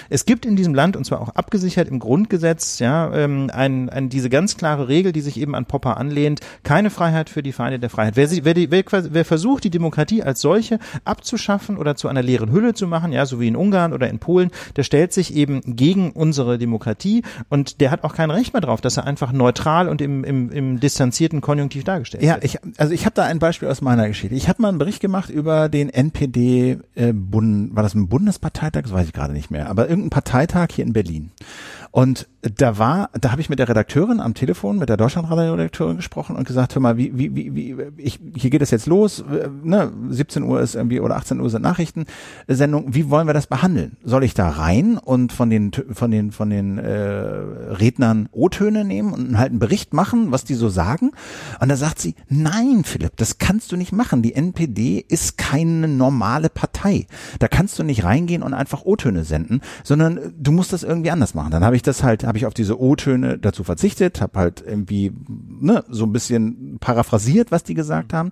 Es 0.10 0.26
gibt 0.26 0.46
in 0.46 0.56
diesem 0.56 0.76
Land, 0.76 0.96
und 0.96 1.06
zwar 1.06 1.22
auch 1.22 1.30
abgesichert 1.30 1.88
im 1.88 2.00
Grundgesetz, 2.00 2.80
ja, 2.82 3.13
ähm, 3.13 3.49
ein, 3.53 3.89
ein, 3.89 4.09
diese 4.09 4.29
ganz 4.29 4.57
klare 4.57 4.88
Regel, 4.89 5.13
die 5.13 5.21
sich 5.21 5.39
eben 5.39 5.55
an 5.55 5.65
Popper 5.65 5.97
anlehnt, 5.97 6.41
keine 6.63 6.89
Freiheit 6.89 7.29
für 7.29 7.41
die 7.41 7.53
Feinde 7.53 7.79
der 7.79 7.89
Freiheit. 7.89 8.15
Wer, 8.17 8.27
sie, 8.27 8.43
wer, 8.43 8.53
die, 8.53 8.69
wer, 8.71 8.84
wer 8.91 9.23
versucht, 9.25 9.63
die 9.63 9.69
Demokratie 9.69 10.23
als 10.23 10.41
solche 10.41 10.79
abzuschaffen 11.05 11.77
oder 11.77 11.95
zu 11.95 12.07
einer 12.07 12.21
leeren 12.21 12.51
Hülle 12.51 12.73
zu 12.73 12.88
machen, 12.88 13.11
ja, 13.11 13.25
so 13.25 13.39
wie 13.39 13.47
in 13.47 13.55
Ungarn 13.55 13.93
oder 13.93 14.09
in 14.09 14.19
Polen, 14.19 14.51
der 14.75 14.84
stellt 14.84 15.13
sich 15.13 15.34
eben 15.36 15.61
gegen 15.65 16.11
unsere 16.11 16.57
Demokratie 16.57 17.23
und 17.49 17.79
der 17.82 17.91
hat 17.91 18.03
auch 18.03 18.13
kein 18.15 18.32
Recht 18.32 18.53
mehr 18.53 18.61
drauf, 18.61 18.82
dass 18.82 18.97
er 18.97 19.05
einfach 19.05 19.32
neutral 19.32 19.88
und 19.88 20.01
im, 20.01 20.23
im, 20.23 20.51
im 20.51 20.79
distanzierten 20.79 21.41
Konjunktiv 21.41 21.84
dargestellt 21.84 22.23
Ja, 22.23 22.34
wird. 22.36 22.45
ich, 22.45 22.57
also 22.77 22.93
ich 22.93 23.05
habe 23.05 23.13
da 23.15 23.23
ein 23.25 23.39
Beispiel 23.39 23.67
aus 23.67 23.82
meiner 23.82 24.07
Geschichte. 24.07 24.36
Ich 24.36 24.49
habe 24.49 24.61
mal 24.61 24.69
einen 24.69 24.77
Bericht 24.79 24.99
gemacht 24.99 25.29
über 25.29 25.69
den 25.69 25.89
NPD, 25.89 26.79
äh, 26.95 27.13
Bund, 27.13 27.75
war 27.75 27.84
das 27.84 27.93
ein 27.93 28.07
Bundesparteitag? 28.07 28.84
Das 28.84 28.93
weiß 28.93 29.07
ich 29.07 29.13
gerade 29.13 29.34
nicht 29.34 29.51
mehr, 29.51 29.69
aber 29.69 29.88
irgendein 29.89 30.09
Parteitag 30.09 30.69
hier 30.71 30.86
in 30.86 30.93
Berlin. 30.93 31.32
Und 31.92 32.28
da 32.42 32.78
war, 32.78 33.10
da 33.20 33.32
habe 33.32 33.42
ich 33.42 33.50
mit 33.50 33.60
der 33.60 33.70
Redakteurin 33.70 34.20
am 34.20 34.34
Telefon, 34.34 34.80
mit 34.80 34.89
der 34.89 34.98
Deutschlandradio-Redakteurin 34.98 35.98
gesprochen 35.98 36.36
und 36.36 36.48
gesagt, 36.48 36.74
hör 36.74 36.82
mal, 36.82 36.98
wie, 36.98 37.18
wie, 37.18 37.36
wie, 37.36 37.54
wie, 37.56 37.76
ich, 37.98 38.20
hier 38.36 38.50
geht 38.50 38.62
es 38.62 38.72
jetzt 38.72 38.88
los, 38.88 39.24
ne, 39.64 39.92
17 40.10 40.42
Uhr 40.44 40.62
ist 40.62 40.76
irgendwie 40.76 41.02
oder 41.02 41.18
18 41.18 41.39
Uhr 41.39 41.50
sind 41.50 41.62
Nachrichtensendung, 41.62 42.96
wie 42.96 43.10
wollen 43.10 43.28
wir 43.28 43.34
das 43.34 43.46
behandeln? 43.46 43.98
Soll 44.04 44.24
ich 44.24 44.34
da 44.34 44.50
rein 44.50 44.98
und 44.98 45.34
von 45.34 45.50
den, 45.50 45.72
von 45.92 46.10
den, 46.10 46.32
von 46.32 46.50
den 46.50 46.80
äh, 46.80 46.89
Rednern 46.89 48.30
O-Töne 48.32 48.86
nehmen 48.86 49.14
und 49.14 49.38
halt 49.38 49.52
einen 49.52 49.60
Bericht 49.60 49.94
machen, 49.94 50.32
was 50.32 50.46
die 50.46 50.56
so 50.56 50.70
sagen? 50.70 51.12
Und 51.60 51.70
da 51.70 51.76
sagt 51.76 52.00
sie, 52.00 52.16
nein, 52.30 52.84
Philipp, 52.86 53.18
das 53.18 53.38
kannst 53.38 53.72
du 53.72 53.78
nicht 53.78 53.92
machen. 53.92 54.22
Die 54.22 54.34
NPD 54.34 55.06
ist 55.08 55.38
keine 55.38 55.88
normale 55.88 56.50
Partei. 56.50 57.06
Da 57.39 57.48
kannst 57.48 57.78
du 57.78 57.84
nicht 57.84 58.04
reingehen 58.04 58.42
und 58.42 58.54
einfach 58.54 58.84
O-Töne 58.84 59.26
senden, 59.26 59.62
sondern 59.84 60.34
du 60.39 60.52
musst 60.52 60.74
das 60.74 60.84
irgendwie 60.84 61.12
anders 61.12 61.36
machen. 61.36 61.52
Dann 61.52 61.64
habe 61.64 61.76
ich 61.76 61.80
das 61.82 62.03
halt 62.03 62.23
habe 62.23 62.38
ich 62.38 62.45
auf 62.45 62.53
diese 62.53 62.79
O-Töne 62.79 63.38
dazu 63.38 63.63
verzichtet, 63.63 64.21
habe 64.21 64.39
halt 64.39 64.63
irgendwie 64.65 65.11
ne, 65.27 65.84
so 65.89 66.05
ein 66.05 66.13
bisschen 66.13 66.77
paraphrasiert, 66.79 67.51
was 67.51 67.63
die 67.63 67.73
gesagt 67.73 68.13
haben. 68.13 68.32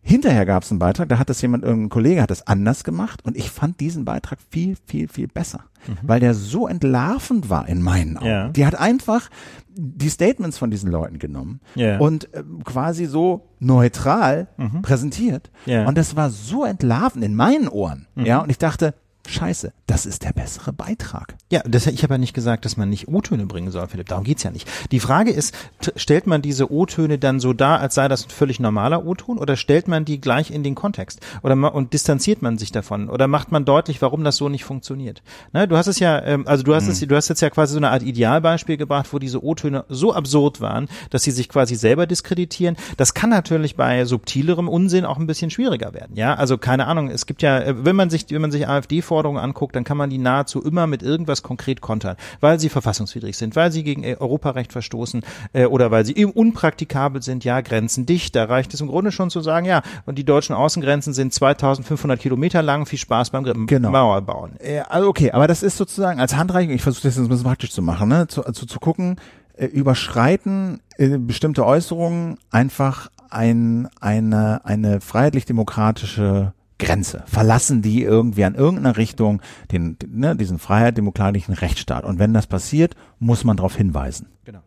Hinterher 0.00 0.46
gab 0.46 0.62
es 0.62 0.70
einen 0.70 0.78
Beitrag, 0.78 1.10
da 1.10 1.18
hat 1.18 1.28
das 1.28 1.42
jemand, 1.42 1.64
irgendein 1.64 1.90
Kollege 1.90 2.22
hat 2.22 2.30
das 2.30 2.46
anders 2.46 2.82
gemacht 2.82 3.20
und 3.24 3.36
ich 3.36 3.50
fand 3.50 3.78
diesen 3.78 4.06
Beitrag 4.06 4.38
viel, 4.50 4.76
viel, 4.86 5.06
viel 5.08 5.28
besser, 5.28 5.64
mhm. 5.86 5.96
weil 6.02 6.18
der 6.18 6.32
so 6.32 6.66
entlarvend 6.66 7.50
war 7.50 7.68
in 7.68 7.82
meinen 7.82 8.16
Augen. 8.16 8.26
Ja. 8.26 8.48
Die 8.48 8.64
hat 8.64 8.74
einfach 8.74 9.28
die 9.68 10.08
Statements 10.08 10.56
von 10.56 10.70
diesen 10.70 10.90
Leuten 10.90 11.18
genommen 11.18 11.60
ja. 11.74 11.98
und 11.98 12.32
äh, 12.32 12.42
quasi 12.64 13.04
so 13.04 13.50
neutral 13.58 14.48
mhm. 14.56 14.80
präsentiert. 14.80 15.50
Ja. 15.66 15.86
Und 15.86 15.98
das 15.98 16.16
war 16.16 16.30
so 16.30 16.64
entlarvend 16.64 17.22
in 17.22 17.34
meinen 17.34 17.68
Ohren. 17.68 18.06
Mhm. 18.14 18.24
Ja, 18.24 18.38
und 18.38 18.50
ich 18.50 18.58
dachte, 18.58 18.94
Scheiße, 19.26 19.74
das 19.88 20.06
ist 20.06 20.24
der 20.24 20.32
bessere 20.32 20.72
Beitrag. 20.72 21.34
Ja, 21.50 21.60
das, 21.66 21.86
ich 21.86 22.02
habe 22.02 22.14
ja 22.14 22.18
nicht 22.18 22.34
gesagt, 22.34 22.64
dass 22.64 22.76
man 22.76 22.88
nicht 22.88 23.08
O-Töne 23.08 23.46
bringen 23.46 23.70
soll, 23.70 23.86
Philipp. 23.88 24.08
Darum 24.08 24.24
geht's 24.24 24.42
ja 24.42 24.50
nicht. 24.50 24.68
Die 24.90 25.00
Frage 25.00 25.30
ist, 25.30 25.54
stellt 25.96 26.26
man 26.26 26.42
diese 26.42 26.72
O-Töne 26.72 27.18
dann 27.18 27.38
so 27.38 27.52
dar, 27.52 27.80
als 27.80 27.94
sei 27.94 28.08
das 28.08 28.24
ein 28.24 28.30
völlig 28.30 28.58
normaler 28.58 29.04
O-Ton, 29.04 29.38
oder 29.38 29.56
stellt 29.56 29.88
man 29.88 30.06
die 30.06 30.20
gleich 30.20 30.50
in 30.50 30.62
den 30.62 30.74
Kontext? 30.74 31.20
Oder 31.42 31.74
und 31.74 31.92
distanziert 31.92 32.40
man 32.42 32.56
sich 32.56 32.72
davon? 32.72 33.10
Oder 33.10 33.28
macht 33.28 33.52
man 33.52 33.64
deutlich, 33.66 34.00
warum 34.00 34.24
das 34.24 34.36
so 34.36 34.48
nicht 34.48 34.64
funktioniert? 34.64 35.22
Ne, 35.52 35.68
du 35.68 35.76
hast 35.76 35.88
es 35.88 35.98
ja, 35.98 36.22
ähm, 36.22 36.46
also 36.46 36.62
du 36.62 36.74
hast 36.74 36.84
hm. 36.84 36.92
es, 36.92 37.00
du 37.00 37.16
hast 37.16 37.28
jetzt 37.28 37.40
ja 37.40 37.50
quasi 37.50 37.72
so 37.72 37.78
eine 37.78 37.90
Art 37.90 38.02
Idealbeispiel 38.02 38.76
gebracht, 38.78 39.08
wo 39.12 39.18
diese 39.18 39.44
O-Töne 39.44 39.84
so 39.88 40.14
absurd 40.14 40.60
waren, 40.60 40.88
dass 41.10 41.22
sie 41.22 41.30
sich 41.30 41.48
quasi 41.48 41.74
selber 41.74 42.06
diskreditieren. 42.06 42.76
Das 42.96 43.14
kann 43.14 43.30
natürlich 43.30 43.76
bei 43.76 44.04
subtilerem 44.04 44.68
Unsinn 44.68 45.04
auch 45.04 45.18
ein 45.18 45.26
bisschen 45.26 45.50
schwieriger 45.50 45.94
werden. 45.94 46.14
Ja, 46.14 46.34
also 46.34 46.58
keine 46.58 46.86
Ahnung. 46.86 47.10
Es 47.10 47.26
gibt 47.26 47.42
ja, 47.42 47.58
äh, 47.58 47.84
wenn 47.84 47.96
man 47.96 48.10
sich, 48.10 48.26
wenn 48.30 48.42
man 48.42 48.50
sich 48.50 48.68
AfD 48.68 49.02
vor 49.02 49.18
Forderungen 49.18 49.42
anguckt, 49.42 49.74
dann 49.78 49.84
kann 49.84 49.96
man 49.96 50.10
die 50.10 50.18
nahezu 50.18 50.60
immer 50.60 50.86
mit 50.86 51.02
irgendwas 51.02 51.42
konkret 51.42 51.80
kontern, 51.80 52.16
weil 52.40 52.58
sie 52.58 52.68
verfassungswidrig 52.68 53.36
sind, 53.36 53.54
weil 53.54 53.70
sie 53.70 53.84
gegen 53.84 54.02
äh, 54.02 54.16
Europarecht 54.18 54.72
verstoßen 54.72 55.22
äh, 55.52 55.66
oder 55.66 55.90
weil 55.90 56.04
sie 56.04 56.16
eben 56.16 56.32
unpraktikabel 56.32 57.22
sind, 57.22 57.44
ja, 57.44 57.60
Grenzen 57.60 58.04
dicht. 58.04 58.34
Da 58.34 58.44
reicht 58.44 58.74
es 58.74 58.80
im 58.80 58.88
Grunde 58.88 59.12
schon 59.12 59.30
zu 59.30 59.40
sagen, 59.40 59.66
ja, 59.66 59.82
und 60.04 60.18
die 60.18 60.24
deutschen 60.24 60.54
Außengrenzen 60.54 61.12
sind 61.12 61.32
2500 61.32 62.18
Kilometer 62.18 62.60
lang, 62.60 62.86
viel 62.86 62.98
Spaß 62.98 63.30
beim 63.30 63.66
genau. 63.66 63.90
Mauerbauen. 63.90 64.58
Äh, 64.58 64.80
also 64.80 65.08
okay, 65.08 65.30
aber 65.30 65.46
das 65.46 65.62
ist 65.62 65.76
sozusagen 65.76 66.18
als 66.18 66.36
Handreichung, 66.36 66.74
ich 66.74 66.82
versuche 66.82 67.04
das 67.04 67.16
jetzt 67.16 67.24
ein 67.24 67.28
bisschen 67.28 67.44
praktisch 67.44 67.70
zu 67.70 67.82
machen, 67.82 68.08
ne? 68.08 68.26
zu, 68.26 68.42
zu, 68.42 68.66
zu 68.66 68.80
gucken, 68.80 69.16
äh, 69.56 69.66
überschreiten 69.66 70.80
äh, 70.96 71.18
bestimmte 71.18 71.64
Äußerungen 71.64 72.38
einfach 72.50 73.10
ein, 73.30 73.88
eine, 74.00 74.64
eine 74.64 75.00
freiheitlich-demokratische 75.00 76.52
Grenze? 76.78 77.24
Verlassen 77.26 77.82
die 77.82 78.02
irgendwie 78.02 78.44
an 78.44 78.54
irgendeiner 78.54 78.96
Richtung 78.96 79.42
den, 79.72 79.96
ne, 80.08 80.36
diesen 80.36 80.58
freiheitdemokratischen 80.58 81.54
Rechtsstaat? 81.54 82.04
Und 82.04 82.18
wenn 82.18 82.32
das 82.32 82.46
passiert, 82.46 82.94
muss 83.18 83.44
man 83.44 83.56
darauf 83.56 83.76
hinweisen. 83.76 84.28
Genau. 84.44 84.60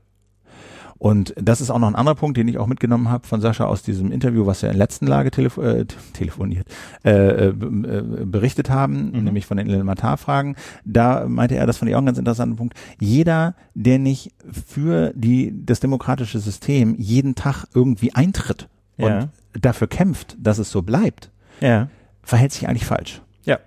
Und 1.01 1.34
das 1.36 1.62
ist 1.62 1.72
auch 1.72 1.80
noch 1.80 1.88
ein 1.88 1.95
anderer 1.95 2.14
Punkt, 2.14 2.38
den 2.38 2.47
ich 2.47 2.59
auch 2.59 2.68
mitgenommen 2.68 3.09
habe 3.09 3.26
von 3.26 3.41
Sascha 3.41 3.66
aus 3.66 3.82
diesem 3.82 4.12
Interview, 4.12 4.45
was 4.45 4.62
wir 4.62 4.70
in 4.70 4.78
letzten 4.78 5.07
Lage 5.07 5.32
telefo 5.32 5.64
äh, 5.64 5.86
telefoniert, 6.14 6.68
äh, 7.03 7.47
äh, 7.47 7.53
berichtet 7.53 8.70
haben, 8.70 9.09
mhm. 9.09 9.24
nämlich 9.24 9.47
von 9.47 9.57
den 9.57 9.68
Elementarfragen. 9.68 10.55
Da 10.86 11.28
meinte 11.28 11.55
er, 11.55 11.66
das 11.66 11.78
fand 11.78 11.89
ich 11.89 11.95
auch 11.95 11.99
einen 11.99 12.05
ganz 12.05 12.20
interessanten 12.20 12.55
Punkt. 12.55 12.76
Jeder, 12.99 13.55
der 13.74 13.97
nicht 13.97 14.32
für 14.51 15.12
die, 15.16 15.66
das 15.66 15.80
demokratische 15.80 16.38
System 16.38 16.93
jeden 16.99 17.34
Tag 17.34 17.66
irgendwie 17.74 18.14
eintritt 18.14 18.70
und 18.97 19.09
ja. 19.09 19.30
dafür 19.59 19.88
kämpft, 19.88 20.38
dass 20.39 20.59
es 20.59 20.70
so 20.70 20.84
bleibt, 20.84 21.32
ja 21.62 21.88
verhält 22.24 22.51
sich 22.51 22.67
eigentlich 22.67 22.86
falsch. 22.86 23.22
Ja. 23.43 23.59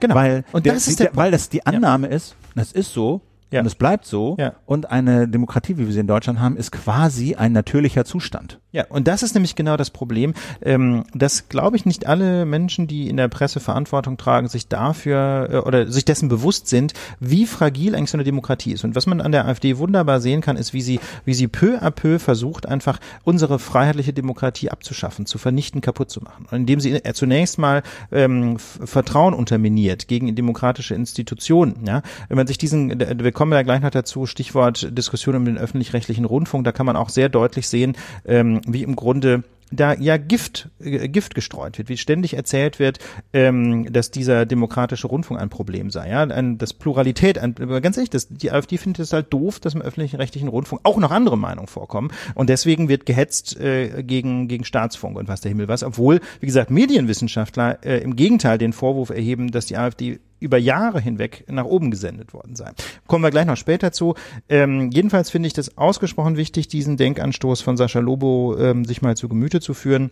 Genau. 0.00 0.14
Weil, 0.14 0.44
und 0.52 0.66
das 0.66 0.84
der, 0.84 0.90
ist 0.90 1.00
der, 1.00 1.16
weil 1.16 1.30
das 1.30 1.48
die 1.48 1.64
Annahme 1.66 2.08
ja. 2.08 2.16
ist, 2.16 2.36
das 2.54 2.72
ist 2.72 2.92
so, 2.92 3.20
ja. 3.54 3.60
und 3.60 3.66
es 3.66 3.74
bleibt 3.74 4.04
so. 4.04 4.36
Ja. 4.38 4.54
Und 4.66 4.90
eine 4.90 5.28
Demokratie, 5.28 5.78
wie 5.78 5.86
wir 5.86 5.92
sie 5.92 6.00
in 6.00 6.06
Deutschland 6.06 6.40
haben, 6.40 6.56
ist 6.56 6.72
quasi 6.72 7.34
ein 7.34 7.52
natürlicher 7.52 8.04
Zustand. 8.04 8.58
Ja, 8.74 8.86
und 8.88 9.06
das 9.06 9.22
ist 9.22 9.34
nämlich 9.34 9.54
genau 9.54 9.76
das 9.76 9.90
Problem, 9.90 10.34
ähm, 10.60 11.04
dass, 11.14 11.48
glaube 11.48 11.76
ich, 11.76 11.86
nicht 11.86 12.06
alle 12.06 12.44
Menschen, 12.44 12.88
die 12.88 13.08
in 13.08 13.16
der 13.16 13.28
Presse 13.28 13.60
Verantwortung 13.60 14.16
tragen, 14.16 14.48
sich 14.48 14.66
dafür 14.66 15.48
äh, 15.50 15.56
oder 15.58 15.86
sich 15.86 16.04
dessen 16.04 16.28
bewusst 16.28 16.66
sind, 16.66 16.92
wie 17.20 17.46
fragil 17.46 17.94
eigentlich 17.94 18.10
so 18.10 18.16
eine 18.16 18.24
Demokratie 18.24 18.72
ist. 18.72 18.82
Und 18.82 18.96
was 18.96 19.06
man 19.06 19.20
an 19.20 19.30
der 19.30 19.46
AfD 19.46 19.78
wunderbar 19.78 20.20
sehen 20.20 20.40
kann, 20.40 20.56
ist, 20.56 20.72
wie 20.72 20.82
sie, 20.82 20.98
wie 21.24 21.34
sie 21.34 21.46
peu 21.46 21.78
à 21.80 21.92
peu 21.92 22.18
versucht, 22.18 22.66
einfach 22.66 22.98
unsere 23.22 23.60
freiheitliche 23.60 24.12
Demokratie 24.12 24.70
abzuschaffen, 24.70 25.24
zu 25.24 25.38
vernichten, 25.38 25.80
kaputt 25.80 26.10
zu 26.10 26.20
machen. 26.20 26.46
Und 26.50 26.58
indem 26.58 26.80
sie 26.80 26.94
äh, 26.94 27.12
zunächst 27.14 27.58
mal 27.58 27.84
ähm, 28.10 28.58
Vertrauen 28.58 29.34
unterminiert 29.34 30.08
gegen 30.08 30.34
demokratische 30.34 30.96
Institutionen. 30.96 31.84
Ja, 31.86 32.02
wenn 32.28 32.36
man 32.36 32.48
sich 32.48 32.58
diesen, 32.58 32.98
wir 32.98 33.30
kommen 33.30 33.43
ja 33.52 33.62
gleich 33.62 33.80
noch 33.80 33.90
dazu, 33.90 34.26
Stichwort 34.26 34.96
Diskussion 34.96 35.36
um 35.36 35.44
den 35.44 35.58
öffentlich-rechtlichen 35.58 36.24
Rundfunk, 36.24 36.64
da 36.64 36.72
kann 36.72 36.86
man 36.86 36.96
auch 36.96 37.08
sehr 37.08 37.28
deutlich 37.28 37.68
sehen, 37.68 37.96
ähm, 38.24 38.60
wie 38.66 38.82
im 38.82 38.96
Grunde 38.96 39.42
da 39.76 39.94
ja 39.94 40.16
Gift, 40.16 40.68
äh, 40.80 41.08
Gift 41.08 41.34
gestreut 41.34 41.78
wird, 41.78 41.88
wie 41.88 41.96
ständig 41.96 42.34
erzählt 42.34 42.78
wird, 42.78 42.98
ähm, 43.32 43.92
dass 43.92 44.10
dieser 44.10 44.46
demokratische 44.46 45.06
Rundfunk 45.06 45.40
ein 45.40 45.50
Problem 45.50 45.90
sei. 45.90 46.10
Ja, 46.10 46.22
ein, 46.22 46.58
das 46.58 46.72
Pluralität, 46.72 47.38
ein, 47.38 47.54
ganz 47.54 47.96
ehrlich, 47.96 48.10
das, 48.10 48.28
die 48.28 48.50
AfD 48.50 48.78
findet 48.78 49.00
es 49.00 49.12
halt 49.12 49.32
doof, 49.32 49.60
dass 49.60 49.74
im 49.74 49.82
öffentlichen 49.82 50.16
rechtlichen 50.16 50.48
Rundfunk 50.48 50.80
auch 50.84 50.98
noch 50.98 51.10
andere 51.10 51.38
Meinungen 51.38 51.68
vorkommen. 51.68 52.10
Und 52.34 52.50
deswegen 52.50 52.88
wird 52.88 53.06
gehetzt 53.06 53.58
äh, 53.60 54.02
gegen, 54.02 54.48
gegen 54.48 54.64
Staatsfunk 54.64 55.16
und 55.16 55.28
was 55.28 55.40
der 55.40 55.50
Himmel 55.50 55.68
was, 55.68 55.82
obwohl, 55.82 56.20
wie 56.40 56.46
gesagt, 56.46 56.70
Medienwissenschaftler 56.70 57.84
äh, 57.84 57.98
im 57.98 58.16
Gegenteil 58.16 58.58
den 58.58 58.72
Vorwurf 58.72 59.10
erheben, 59.10 59.50
dass 59.50 59.66
die 59.66 59.76
AfD 59.76 60.20
über 60.44 60.58
Jahre 60.58 61.00
hinweg 61.00 61.44
nach 61.48 61.64
oben 61.64 61.90
gesendet 61.90 62.34
worden 62.34 62.54
sein. 62.54 62.74
Kommen 63.06 63.24
wir 63.24 63.30
gleich 63.30 63.46
noch 63.46 63.56
später 63.56 63.92
zu. 63.92 64.14
Ähm, 64.48 64.90
jedenfalls 64.92 65.30
finde 65.30 65.46
ich 65.46 65.54
das 65.54 65.78
ausgesprochen 65.78 66.36
wichtig, 66.36 66.68
diesen 66.68 66.98
Denkanstoß 66.98 67.62
von 67.62 67.76
Sascha 67.78 68.00
Lobo 68.00 68.56
ähm, 68.58 68.84
sich 68.84 69.00
mal 69.00 69.16
zu 69.16 69.28
Gemüte 69.28 69.60
zu 69.64 69.74
führen. 69.74 70.10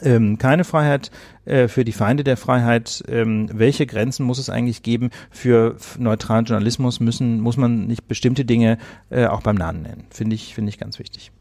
Ähm, 0.00 0.38
keine 0.38 0.64
Freiheit 0.64 1.10
äh, 1.44 1.68
für 1.68 1.84
die 1.84 1.92
Feinde 1.92 2.24
der 2.24 2.36
Freiheit. 2.36 3.02
Ähm, 3.08 3.48
welche 3.52 3.86
Grenzen 3.86 4.24
muss 4.24 4.38
es 4.38 4.50
eigentlich 4.50 4.82
geben 4.82 5.10
für 5.30 5.76
neutralen 5.98 6.44
Journalismus? 6.44 7.00
Müssen 7.00 7.40
muss 7.40 7.56
man 7.56 7.86
nicht 7.86 8.06
bestimmte 8.06 8.44
Dinge 8.44 8.78
äh, 9.10 9.26
auch 9.26 9.42
beim 9.42 9.56
Namen 9.56 9.82
nennen? 9.82 10.04
Finde 10.10 10.34
ich 10.34 10.54
finde 10.54 10.70
ich 10.70 10.78
ganz 10.78 10.98
wichtig. 10.98 11.32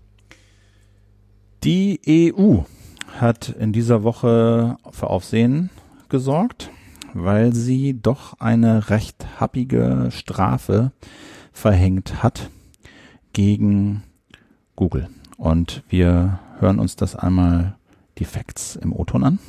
Die 1.64 2.00
EU 2.36 2.60
hat 3.20 3.50
in 3.50 3.74
dieser 3.74 4.04
Woche 4.04 4.78
für 4.92 5.08
Aufsehen 5.08 5.70
gesorgt 6.10 6.70
weil 7.14 7.54
sie 7.54 8.00
doch 8.00 8.40
eine 8.40 8.90
recht 8.90 9.40
happige 9.40 10.10
Strafe 10.12 10.92
verhängt 11.52 12.24
hat 12.24 12.50
gegen 13.34 14.04
Google. 14.76 15.10
Und 15.38 15.84
wir 15.90 16.40
hören 16.60 16.80
uns 16.80 16.96
das 16.96 17.16
einmal 17.16 17.78
die 18.18 18.26
Facts 18.26 18.76
im 18.76 18.94
O-Ton 18.94 19.24
an. 19.24 19.40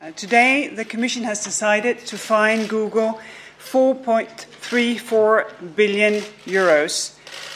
Uh, 0.00 0.10
today, 0.16 0.70
the 0.74 0.84
Commission 0.84 1.24
has 1.24 1.42
decided 1.42 2.04
to 2.06 2.16
fine 2.16 2.66
Google 2.66 3.14
4.34 3.60 5.44
billion 5.76 6.22
euros 6.44 7.12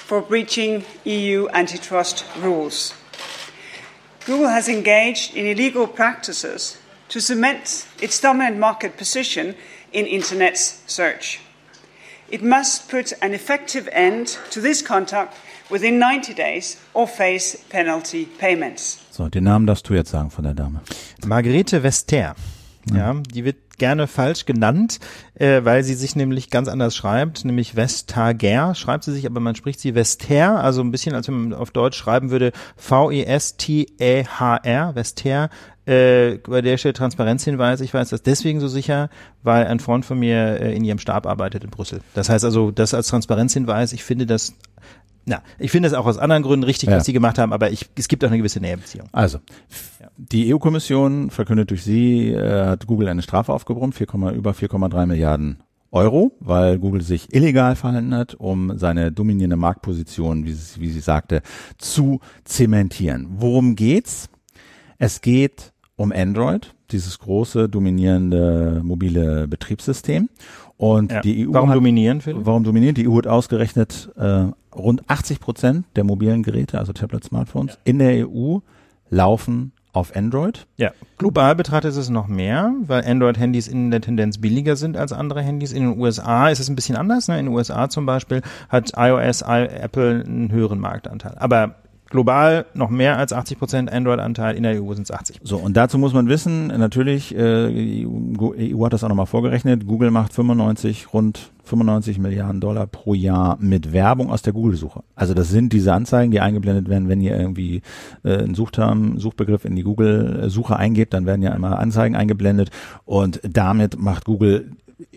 for 0.07 0.23
breaching 0.23 0.85
EU 1.05 1.49
antitrust 1.53 2.25
rules. 2.41 2.95
Google 4.25 4.49
has 4.49 4.69
engaged 4.69 5.35
in 5.35 5.47
illegal 5.47 5.87
practices 5.89 6.79
to 7.09 7.21
cement 7.21 7.87
its 8.01 8.21
dominant 8.21 8.59
market 8.59 8.97
position 8.97 9.57
in 9.93 10.07
Internet 10.07 10.57
search. 10.87 11.41
It 12.29 12.43
must 12.43 12.89
put 12.89 13.13
an 13.23 13.35
effective 13.35 13.89
end 13.93 14.39
to 14.51 14.61
this 14.61 14.83
conduct 14.83 15.35
within 15.71 15.99
90 15.99 16.35
days 16.35 16.79
or 16.93 17.07
face 17.07 17.59
penalty 17.69 18.27
payments. 18.39 18.99
So, 19.11 19.29
den 19.29 19.45
Namen 19.45 19.67
darfst 19.67 19.89
du 19.89 19.95
jetzt 19.95 20.11
sagen 20.11 20.31
von 20.31 20.45
der 20.45 20.55
Dame. 20.55 20.81
Margarete 21.27 21.83
Vester. 21.83 22.35
Ja, 22.93 23.15
die 23.15 23.45
wird 23.45 23.57
gerne 23.79 24.07
falsch 24.07 24.45
genannt, 24.47 25.01
äh, 25.35 25.65
weil 25.65 25.83
sie 25.83 25.95
sich 25.95 26.15
nämlich 26.17 26.51
ganz 26.51 26.69
anders 26.69 26.95
schreibt, 26.95 27.45
nämlich 27.45 27.75
Vestager 27.77 28.75
schreibt 28.75 29.05
sie 29.05 29.13
sich, 29.13 29.27
aber 29.27 29.41
man 29.41 29.55
spricht 29.55 29.81
sie 29.81 29.95
Vester, 29.95 30.63
also 30.63 30.81
ein 30.83 30.91
bisschen 30.91 31.15
als 31.15 31.29
wenn 31.29 31.49
man 31.49 31.55
auf 31.55 31.71
Deutsch 31.71 31.99
schreiben 31.99 32.31
würde 32.31 32.53
V-E-S-T-E-H-R, 32.77 34.15
Vester. 34.95 35.51
Äh, 35.85 36.39
bei 36.39 36.63
der 36.63 36.79
steht 36.79 36.97
Transparenzhinweis. 36.97 37.81
Ich 37.81 37.95
weiß 37.95 38.09
das 38.09 38.23
deswegen 38.23 38.59
so 38.59 38.67
sicher, 38.67 39.09
weil 39.45 39.67
ein 39.67 39.79
Freund 39.79 40.05
von 40.05 40.19
mir 40.19 40.61
äh, 40.61 40.75
in 40.75 40.85
ihrem 40.85 40.99
Stab 40.99 41.27
arbeitet 41.27 41.63
in 41.63 41.71
Brüssel. 41.71 42.01
Das 42.15 42.29
heißt 42.29 42.45
also, 42.45 42.73
das 42.73 42.93
als 42.93 43.07
Transparenzhinweis, 43.07 43.93
ich 43.93 44.03
finde 44.03 44.27
das 44.27 44.55
na, 45.27 45.43
ich 45.59 45.71
finde 45.71 45.89
es 45.89 45.95
auch 45.95 46.07
aus 46.07 46.19
anderen 46.19 46.43
Gründen 46.43 46.65
richtig, 46.65 46.89
Ja. 46.89 46.97
was 46.97 47.05
sie 47.05 47.13
gemacht 47.13 47.39
haben, 47.39 47.53
aber 47.53 47.71
ich, 47.71 47.87
es 47.97 48.09
gibt 48.09 48.25
auch 48.25 48.29
eine 48.29 48.39
gewisse 48.39 48.61
Nähebeziehung. 48.61 49.09
Also, 49.13 49.39
die 50.17 50.55
EU-Kommission 50.55 51.31
verkündet 51.31 51.71
durch 51.71 51.83
sie, 51.83 52.31
äh, 52.31 52.67
hat 52.67 52.87
Google 52.87 53.09
eine 53.09 53.23
Strafe 53.23 53.53
aufgebrummt, 53.53 53.95
4, 53.95 54.07
über 54.35 54.53
4,3 54.53 55.07
Milliarden 55.07 55.59
Euro, 55.93 56.33
weil 56.41 56.79
Google 56.79 57.03
sich 57.03 57.33
illegal 57.35 57.75
verhalten 57.77 58.15
hat, 58.15 58.35
um 58.35 58.77
seine 58.79 59.13
dominierende 59.13 59.57
Marktposition, 59.57 60.45
wie 60.45 60.53
sie, 60.53 60.81
wie 60.81 60.91
sie 60.91 61.01
sagte, 61.01 61.43
zu 61.79 62.21
zementieren. 62.45 63.27
Worum 63.39 63.77
geht's? 63.77 64.29
Es 64.99 65.21
geht 65.21 65.73
um 65.97 66.13
Android, 66.13 66.75
dieses 66.91 67.19
große 67.19 67.69
dominierende 67.69 68.81
mobile 68.85 69.49
Betriebssystem. 69.49 70.29
Und 70.79 71.11
Ja. 71.11 71.21
die 71.21 71.47
EU 71.49 71.53
Warum 71.55 71.71
hat, 71.71 71.77
dominieren, 71.77 72.21
Philipp? 72.21 72.45
Warum 72.45 72.65
dominieren? 72.65 72.95
Die 72.95 73.09
EU 73.09 73.17
hat 73.19 73.27
ausgerechnet 73.27 74.11
äh, 74.17 74.47
rund 74.75 75.03
80 75.09 75.41
Prozent 75.41 75.87
der 75.97 76.05
mobilen 76.05 76.43
Geräte, 76.43 76.79
also 76.79 76.93
Tablets, 76.93 77.29
Smartphones, 77.29 77.79
in 77.85 77.99
der 77.99 78.29
EU 78.29 78.59
laufen 79.09 79.73
auf 79.93 80.15
Android. 80.15 80.67
Ja, 80.77 80.91
global 81.17 81.55
betrachtet 81.55 81.93
ist 81.93 81.97
es 81.97 82.11
noch 82.11 82.27
mehr, 82.29 82.75
weil 82.83 83.03
Android-Handys 83.07 83.67
in 83.67 83.91
der 83.91 84.03
Tendenz 84.03 84.37
billiger 84.39 84.77
sind 84.77 84.99
als 84.99 85.13
andere 85.15 85.41
Handys. 85.41 85.73
In 85.73 85.85
den 85.91 85.99
USA 85.99 86.51
ist 86.51 86.61
es 86.61 86.69
ein 86.69 86.77
bisschen 86.77 86.97
anders. 86.97 87.29
Ne? 87.29 87.39
In 87.41 87.47
den 87.47 87.55
USA 87.55 87.89
zum 87.89 88.05
Beispiel 88.05 88.43
hat 88.69 88.93
iOS, 88.95 89.41
Apple 89.41 90.23
einen 90.27 90.53
höheren 90.53 90.79
Marktanteil. 90.79 91.37
Aber 91.39 91.77
global 92.11 92.67
noch 92.75 92.91
mehr 92.91 93.19
als 93.19 93.33
80 93.33 93.59
Prozent 93.59 93.93
Android-Anteil, 93.93 94.57
in 94.57 94.63
der 94.63 94.83
EU 94.83 94.95
sind 94.95 95.05
es 95.05 95.11
80. 95.11 95.41
So, 95.43 95.57
und 95.59 95.77
dazu 95.77 95.99
muss 95.99 96.13
man 96.13 96.29
wissen, 96.29 96.69
natürlich, 96.69 97.37
äh, 97.37 98.07
EU 98.07 98.53
EU 98.57 98.85
hat 98.85 98.93
das 98.93 99.05
auch 99.05 99.09
nochmal 99.09 99.27
vorgerechnet, 99.27 99.87
Google 99.87 100.11
macht 100.11 100.33
95, 100.33 101.13
rund 101.13 101.51
95 101.65 102.19
Milliarden 102.19 102.61
Dollar 102.61 102.87
pro 102.87 103.15
Jahr 103.15 103.59
mit 103.61 103.93
Werbung 103.93 104.31
aus 104.31 104.43
der 104.43 104.53
Google-Suche. 104.53 105.03
Also 105.15 105.35
das 105.35 105.49
sind 105.49 105.73
diese 105.73 105.93
Anzeigen, 105.93 106.31
die 106.31 106.41
eingeblendet 106.41 106.89
werden, 106.89 107.09
wenn 107.09 107.21
ihr 107.21 107.37
irgendwie 107.37 107.83
äh, 108.25 108.39
einen 108.39 108.55
Suchterm, 108.55 109.19
Suchbegriff 109.19 109.65
in 109.65 109.75
die 109.75 109.83
Google-Suche 109.83 110.77
eingebt, 110.77 111.13
dann 111.13 111.27
werden 111.27 111.43
ja 111.43 111.53
immer 111.55 111.79
Anzeigen 111.79 112.15
eingeblendet 112.15 112.71
und 113.05 113.41
damit 113.43 113.99
macht 113.99 114.25
Google 114.25 114.71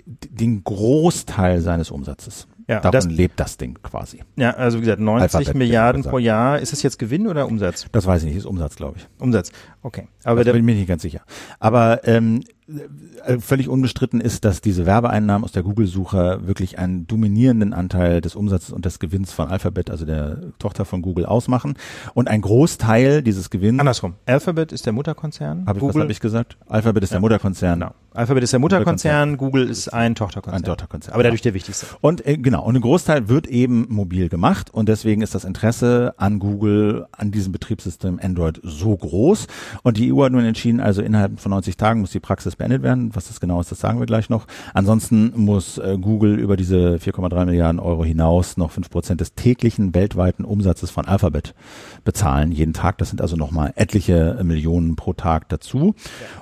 den 0.06 0.64
Großteil 0.64 1.62
seines 1.62 1.92
Umsatzes. 1.92 2.48
Ja, 2.70 2.82
Davon 2.82 2.92
das- 2.92 3.06
lebt 3.08 3.40
das 3.40 3.58
Ding 3.58 3.80
quasi. 3.82 4.20
Ja, 4.36 4.52
also 4.52 4.78
wie 4.78 4.82
gesagt, 4.82 5.00
90 5.00 5.36
Alphabet, 5.36 5.56
Milliarden 5.58 6.04
pro. 6.04 6.20
Jahr. 6.20 6.60
Ist 6.60 6.72
das 6.72 6.84
jetzt 6.84 7.00
Gewinn 7.00 7.26
oder 7.26 7.48
Umsatz? 7.48 7.88
Das 7.92 8.06
weiß 8.06 8.22
ich 8.22 8.28
nicht, 8.28 8.38
ist 8.38 8.46
Umsatz, 8.46 8.76
glaube 8.76 9.00
ich. 9.00 9.08
Umsatz. 9.18 9.52
Okay. 9.82 10.08
Aber 10.24 10.44
da 10.44 10.52
bin 10.52 10.60
ich 10.62 10.66
mir 10.66 10.76
nicht 10.76 10.88
ganz 10.88 11.02
sicher. 11.02 11.22
Aber 11.60 12.02
ähm, 12.08 12.42
äh, 12.42 12.44
völlig 13.40 13.70
unbestritten 13.70 14.22
ist, 14.22 14.46
dass 14.46 14.62
diese 14.62 14.86
Werbeeinnahmen 14.86 15.44
aus 15.44 15.52
der 15.52 15.64
Google-Suche 15.64 16.42
wirklich 16.44 16.80
einen 16.80 17.08
dominierenden 17.08 17.74
Anteil 17.74 18.22
des 18.22 18.36
Umsatzes 18.36 18.72
und 18.72 18.86
des 18.86 19.00
Gewinns 19.00 19.32
von 19.32 19.48
Alphabet, 19.48 19.90
also 19.90 20.06
der 20.06 20.38
Tochter 20.60 20.86
von 20.86 21.02
Google, 21.02 21.26
ausmachen. 21.26 21.76
Und 22.14 22.28
ein 22.28 22.42
Großteil 22.42 23.22
dieses 23.24 23.50
Gewinns, 23.50 23.80
andersrum. 23.80 24.16
Alphabet 24.26 24.72
ist 24.72 24.86
der 24.86 24.94
Mutterkonzern. 24.94 25.66
hab 25.66 25.78
ich, 25.78 25.84
was 25.84 25.96
habe 25.96 26.12
ich 26.12 26.20
gesagt? 26.20 26.58
Alphabet 26.68 27.04
ist 27.04 27.14
der 27.14 27.20
Mutterkonzern. 27.20 27.80
Genau. 27.80 27.94
Alphabet 28.14 28.44
ist 28.44 28.54
der 28.54 28.60
Mutterkonzern, 28.60 29.38
Google 29.38 29.70
ist 29.70 29.90
ein 29.90 30.16
Tochterkonzern. 30.16 30.64
Ein 30.64 30.66
Tochterkonzern, 30.66 31.14
Aber 31.14 31.24
dadurch 31.24 31.42
ja. 31.42 31.44
der 31.44 31.54
wichtigste. 31.54 31.86
Und 32.02 32.26
äh, 32.26 32.38
genau, 32.38 32.66
und 32.66 32.76
ein 32.76 32.82
Großteil 32.82 33.30
wird 33.30 33.48
eben 33.48 33.86
mobil 33.90 34.30
gemacht 34.30 34.74
und 34.74 34.90
deswegen 34.90 35.22
ist 35.22 35.36
das 35.36 35.46
Interesse 35.46 36.16
an 36.18 36.40
Google, 36.40 37.06
an 37.12 37.32
diesem 37.32 37.52
Betriebssystem 37.52 38.20
Android 38.22 38.60
so 38.64 38.98
groß. 38.98 39.48
Und 39.84 39.98
die 39.98 40.12
EU 40.12 40.24
hat 40.24 40.32
nun 40.32 40.44
entschieden, 40.44 40.80
also 40.80 41.02
innerhalb 41.02 41.40
von 41.40 41.52
90 41.52 41.78
Tagen 41.78 42.02
muss 42.02 42.12
die 42.12 42.20
Praxis 42.20 42.56
beendet 42.60 42.84
werden. 42.84 43.16
Was 43.16 43.28
das 43.28 43.40
genau 43.40 43.60
ist, 43.60 43.72
das 43.72 43.80
sagen 43.80 44.00
wir 44.00 44.06
gleich 44.06 44.30
noch. 44.30 44.46
Ansonsten 44.76 45.34
muss 45.36 45.80
äh, 45.80 45.98
Google 46.00 46.38
über 46.38 46.56
diese 46.56 46.98
4,3 46.98 47.46
Milliarden 47.46 47.80
Euro 47.80 48.06
hinaus 48.06 48.58
noch 48.58 48.70
5 48.70 48.92
Prozent 48.92 49.22
des 49.22 49.34
täglichen 49.34 49.96
weltweiten 49.96 50.46
Umsatzes 50.46 50.92
von 50.92 51.08
Alphabet 51.08 51.56
bezahlen, 52.06 52.52
jeden 52.52 52.74
Tag. 52.74 53.00
Das 53.00 53.10
sind 53.10 53.22
also 53.22 53.36
nochmal 53.36 53.74
etliche 53.76 54.38
äh, 54.40 54.44
Millionen 54.44 54.96
pro 54.96 55.14
Tag 55.14 55.50
dazu. 55.50 55.96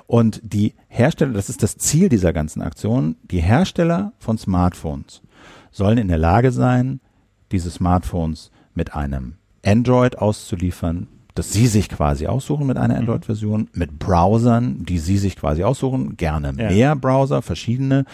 Und 0.06 0.42
die 0.44 0.74
Hersteller, 0.88 1.32
das 1.32 1.48
ist 1.48 1.62
das 1.62 1.78
Ziel 1.78 2.10
dieser 2.10 2.34
ganzen 2.34 2.60
Aktion, 2.60 3.16
die 3.30 3.40
Hersteller 3.40 4.12
von 4.18 4.36
Smartphones 4.36 5.22
sollen 5.70 5.98
in 5.98 6.08
der 6.08 6.18
Lage 6.18 6.52
sein, 6.52 7.00
diese 7.52 7.70
Smartphones 7.70 8.50
mit 8.74 8.94
einem 8.94 9.36
Android 9.64 10.18
auszuliefern, 10.18 11.08
das 11.38 11.52
sie 11.52 11.66
sich 11.68 11.88
quasi 11.88 12.26
aussuchen 12.26 12.66
mit 12.66 12.76
Mhm. 12.76 12.82
einer 12.82 12.96
Android-Version, 12.98 13.68
mit 13.72 13.98
Browsern, 13.98 14.84
die 14.84 14.98
sie 14.98 15.16
sich 15.18 15.36
quasi 15.36 15.62
aussuchen, 15.64 16.16
gerne 16.16 16.52
Ja. 16.58 16.68
mehr 16.70 16.96
Browser, 16.96 17.40
verschiedene. 17.42 18.04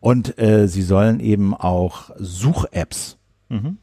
Und 0.00 0.38
äh, 0.38 0.66
sie 0.68 0.82
sollen 0.82 1.20
eben 1.20 1.54
auch 1.54 2.10
Such-Apps 2.18 3.18
Mhm. 3.48 3.76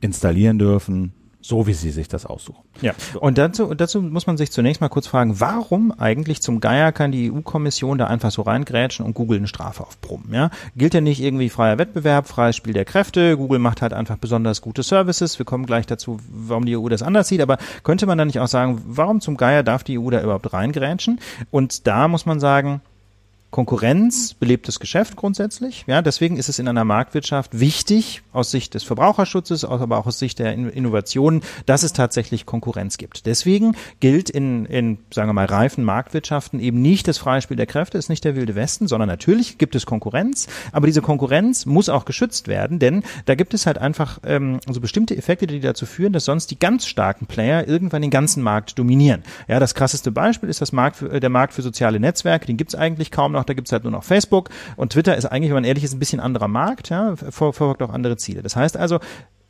installieren 0.00 0.58
dürfen, 0.58 1.12
so 1.40 1.66
wie 1.66 1.72
sie 1.72 1.90
sich 1.90 2.08
das 2.08 2.26
aussuchen. 2.26 2.64
Ja, 2.80 2.94
und 3.20 3.38
dazu, 3.38 3.72
dazu 3.74 4.02
muss 4.02 4.26
man 4.26 4.36
sich 4.36 4.50
zunächst 4.50 4.80
mal 4.80 4.88
kurz 4.88 5.06
fragen, 5.06 5.40
warum 5.40 5.92
eigentlich 5.92 6.42
zum 6.42 6.60
Geier 6.60 6.92
kann 6.92 7.12
die 7.12 7.30
EU-Kommission 7.30 7.98
da 7.98 8.06
einfach 8.06 8.30
so 8.30 8.42
reingrätschen 8.42 9.06
und 9.06 9.14
Google 9.14 9.38
eine 9.38 9.48
Strafe 9.48 9.84
aufbrummen? 9.84 10.34
Ja? 10.34 10.50
Gilt 10.76 10.94
ja 10.94 11.00
nicht 11.00 11.20
irgendwie 11.20 11.48
freier 11.48 11.78
Wettbewerb, 11.78 12.26
freies 12.26 12.56
Spiel 12.56 12.72
der 12.72 12.84
Kräfte, 12.84 13.36
Google 13.36 13.60
macht 13.60 13.82
halt 13.82 13.92
einfach 13.92 14.16
besonders 14.16 14.60
gute 14.62 14.82
Services, 14.82 15.38
wir 15.38 15.46
kommen 15.46 15.66
gleich 15.66 15.86
dazu, 15.86 16.18
warum 16.28 16.66
die 16.66 16.76
EU 16.76 16.88
das 16.88 17.02
anders 17.02 17.28
sieht, 17.28 17.40
aber 17.40 17.58
könnte 17.84 18.06
man 18.06 18.18
da 18.18 18.24
nicht 18.24 18.40
auch 18.40 18.48
sagen, 18.48 18.82
warum 18.86 19.20
zum 19.20 19.36
Geier 19.36 19.62
darf 19.62 19.84
die 19.84 19.98
EU 19.98 20.10
da 20.10 20.20
überhaupt 20.20 20.52
reingrätschen? 20.52 21.20
Und 21.50 21.86
da 21.86 22.08
muss 22.08 22.26
man 22.26 22.40
sagen, 22.40 22.80
Konkurrenz 23.50 24.34
belebt 24.34 24.68
das 24.68 24.78
Geschäft 24.78 25.16
grundsätzlich. 25.16 25.84
Ja, 25.86 26.02
deswegen 26.02 26.36
ist 26.36 26.48
es 26.50 26.58
in 26.58 26.68
einer 26.68 26.84
Marktwirtschaft 26.84 27.58
wichtig, 27.58 28.22
aus 28.32 28.50
Sicht 28.50 28.74
des 28.74 28.84
Verbraucherschutzes, 28.84 29.64
aber 29.64 29.98
auch 29.98 30.06
aus 30.06 30.18
Sicht 30.18 30.38
der 30.38 30.52
In- 30.52 30.68
Innovationen, 30.68 31.42
dass 31.64 31.82
es 31.82 31.92
tatsächlich 31.92 32.44
Konkurrenz 32.44 32.98
gibt. 32.98 33.24
Deswegen 33.26 33.74
gilt 34.00 34.28
in, 34.28 34.66
in, 34.66 34.98
sagen 35.10 35.28
wir 35.30 35.32
mal, 35.32 35.46
reifen 35.46 35.82
Marktwirtschaften 35.82 36.60
eben 36.60 36.82
nicht 36.82 37.08
das 37.08 37.18
freie 37.18 37.40
Spiel 37.40 37.56
der 37.56 37.66
Kräfte, 37.66 37.96
ist 37.96 38.10
nicht 38.10 38.24
der 38.24 38.36
wilde 38.36 38.54
Westen, 38.54 38.86
sondern 38.86 39.08
natürlich 39.08 39.56
gibt 39.56 39.74
es 39.74 39.86
Konkurrenz, 39.86 40.46
aber 40.72 40.86
diese 40.86 41.00
Konkurrenz 41.02 41.64
muss 41.64 41.88
auch 41.88 42.04
geschützt 42.04 42.48
werden, 42.48 42.78
denn 42.78 43.02
da 43.24 43.34
gibt 43.34 43.54
es 43.54 43.66
halt 43.66 43.78
einfach 43.78 44.18
ähm, 44.24 44.60
so 44.68 44.80
bestimmte 44.80 45.16
Effekte, 45.16 45.46
die 45.46 45.60
dazu 45.60 45.86
führen, 45.86 46.12
dass 46.12 46.26
sonst 46.26 46.50
die 46.50 46.58
ganz 46.58 46.86
starken 46.86 47.26
Player 47.26 47.66
irgendwann 47.66 48.02
den 48.02 48.10
ganzen 48.10 48.42
Markt 48.42 48.78
dominieren. 48.78 49.22
Ja, 49.48 49.58
das 49.58 49.74
krasseste 49.74 50.12
Beispiel 50.12 50.48
ist 50.48 50.60
das 50.60 50.72
Markt 50.72 50.96
für, 50.96 51.10
äh, 51.10 51.20
der 51.20 51.30
Markt 51.30 51.54
für 51.54 51.62
soziale 51.62 51.98
Netzwerke, 51.98 52.46
den 52.46 52.56
gibt's 52.58 52.74
eigentlich 52.74 53.10
kaum 53.10 53.32
noch, 53.32 53.37
da 53.44 53.54
gibt's 53.54 53.72
halt 53.72 53.84
nur 53.84 53.92
noch 53.92 54.04
Facebook 54.04 54.50
und 54.76 54.92
Twitter 54.92 55.16
ist 55.16 55.26
eigentlich, 55.26 55.50
wenn 55.50 55.56
man 55.56 55.64
ehrlich 55.64 55.84
ist, 55.84 55.94
ein 55.94 55.98
bisschen 55.98 56.20
anderer 56.20 56.48
Markt, 56.48 56.88
ja, 56.90 57.16
ver 57.16 57.32
verfolgt 57.32 57.82
auch 57.82 57.90
andere 57.90 58.16
Ziele. 58.16 58.42
Das 58.42 58.56
heißt 58.56 58.76
also, 58.76 58.98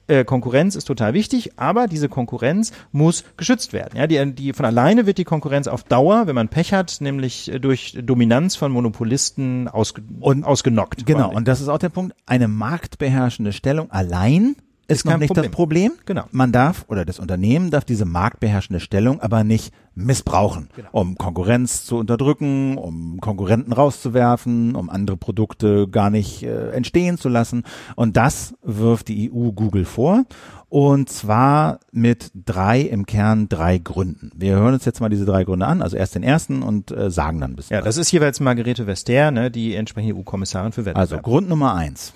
äh, 0.09 0.24
Konkurrenz 0.24 0.74
ist 0.74 0.86
total 0.86 1.12
wichtig, 1.12 1.59
aber 1.59 1.86
diese 1.86 2.09
Konkurrenz 2.09 2.72
muss 2.93 3.24
geschützt 3.36 3.72
werden. 3.72 3.99
Ja, 3.99 4.07
die, 4.07 4.34
die 4.34 4.53
von 4.55 4.64
alleine 4.64 5.05
wird 5.07 5.18
die 5.18 5.24
Konkurrenz 5.24 5.68
auf 5.68 5.84
Dauer, 5.84 6.26
wenn 6.26 6.34
man 6.34 6.49
Pech 6.49 6.72
hat, 6.72 6.97
nämlich 7.01 7.53
äh, 7.53 7.59
durch 7.61 7.99
Dominanz 8.03 8.57
von 8.57 8.72
Monopolisten 8.72 9.68
ausge 9.68 10.03
Und- 10.20 10.45
ausgenockt. 10.45 11.05
Genau, 11.05 11.30
und 11.30 11.47
das 11.47 11.61
ist 11.61 11.68
auch 11.68 11.78
der 11.78 11.91
Punkt. 11.91 12.14
Eine 12.26 12.49
marktbeherrschende 12.49 13.53
Stellung 13.53 13.91
allein 13.91 14.57
ist, 14.89 15.05
noch 15.05 15.12
kein 15.12 15.20
nicht 15.20 15.30
das 15.36 15.49
Problem. 15.49 15.93
Problem. 15.93 15.93
Genau. 16.07 16.24
Man 16.32 16.51
darf, 16.53 16.84
oder 16.89 17.05
das 17.05 17.18
Unternehmen 17.18 17.70
darf 17.70 17.84
diese 17.84 18.05
marktbeherrschende 18.05 18.80
Stellung 18.80 19.20
aber 19.20 19.45
nicht 19.45 19.72
missbrauchen, 19.95 20.68
Genau. 20.76 20.89
um 20.93 21.18
Konkurrenz 21.18 21.84
zu 21.84 21.97
unterdrücken, 21.99 22.78
um 22.78 23.20
Konkurrenten 23.20 23.72
rauszuwerfen, 23.72 24.74
um 24.76 24.89
andere 24.91 25.16
Produkte 25.16 25.89
gar 25.89 26.09
nicht 26.11 26.43
äh, 26.43 26.70
entstehen 26.70 27.18
zu 27.18 27.28
lassen. 27.28 27.64
Und 27.97 28.16
das 28.16 28.55
wirft 28.62 29.09
die 29.09 29.30
EU 29.32 29.51
Google 29.53 29.84
vor. 29.84 30.24
Und 30.70 31.09
zwar 31.09 31.80
mit 31.93 32.30
drei, 32.34 32.80
im 32.82 33.07
Kern 33.07 33.49
drei 33.49 33.78
Gründen. 33.78 34.30
Wir 34.34 34.55
hören 34.57 34.74
uns 34.74 34.84
jetzt 34.84 35.01
mal 35.01 35.09
diese 35.09 35.24
drei 35.24 35.45
Gründe 35.45 35.66
an, 35.66 35.82
also 35.82 35.97
erst 35.97 36.14
den 36.14 36.22
ersten 36.22 36.62
und 36.62 36.91
äh, 36.91 37.11
sagen 37.11 37.41
dann 37.41 37.53
ein 37.53 37.57
bisschen. 37.57 37.74
Ja, 37.76 37.82
das 37.82 37.97
ist 37.97 38.11
jeweils 38.12 38.39
Margarete 38.41 38.86
Vester, 38.86 39.30
ne, 39.30 39.51
die 39.51 39.74
entsprechende 39.74 40.14
EU-Kommissarin 40.14 40.72
für 40.72 40.84
Wettbewerb. 40.84 40.99
also 40.99 41.18
Grund 41.18 41.49
Nummer 41.49 41.74
eins. 41.74 42.12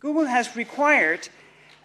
Google 0.00 0.28
has 0.28 0.56
required 0.56 1.30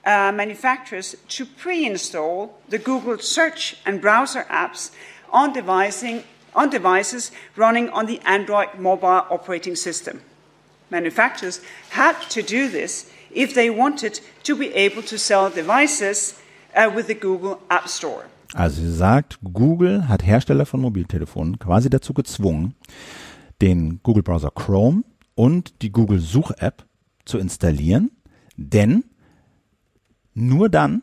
uh, 0.08 0.32
manufacturers 0.32 1.16
to 1.28 1.45
pre-install 1.45 2.58
the 2.70 2.78
Google 2.78 3.20
search 3.20 3.76
and 3.86 4.01
browser 4.01 4.45
apps 4.49 4.91
on, 5.32 5.51
devising, 5.53 6.24
on 6.55 6.70
devices 6.70 7.32
running 7.58 7.89
on 7.89 8.05
the 8.08 8.20
Android 8.26 8.80
mobile 8.80 9.26
operating 9.30 9.76
system. 9.76 10.22
Manufacturers 10.89 11.60
had 11.89 12.16
to 12.30 12.41
do 12.41 12.70
this 12.70 13.12
if 13.32 13.53
they 13.53 13.70
wanted 13.70 14.22
to 14.43 14.55
be 14.55 14.74
able 14.74 15.03
to 15.03 15.18
sell 15.18 15.49
devices 15.49 16.39
uh, 16.74 16.89
with 16.95 17.08
the 17.08 17.14
Google 17.14 17.60
App 17.70 17.89
Store. 17.89 18.26
Also 18.53 18.82
sie 18.82 18.93
sagt, 18.93 19.39
Google 19.43 20.08
hat 20.08 20.26
Hersteller 20.26 20.66
von 20.66 20.80
Mobiltelefonen 20.80 21.60
quasi 21.60 21.89
dazu 21.89 22.14
gezwungen, 22.14 22.76
den 23.62 23.99
Google 24.03 24.24
Browser 24.24 24.51
Chrome 24.51 25.03
und 25.36 25.82
die 25.82 25.91
Google 25.91 26.20
Such-App 26.20 26.86
zu 27.26 27.39
installieren, 27.39 28.10
denn 28.55 29.03
nur 30.38 30.69
dann 30.69 31.01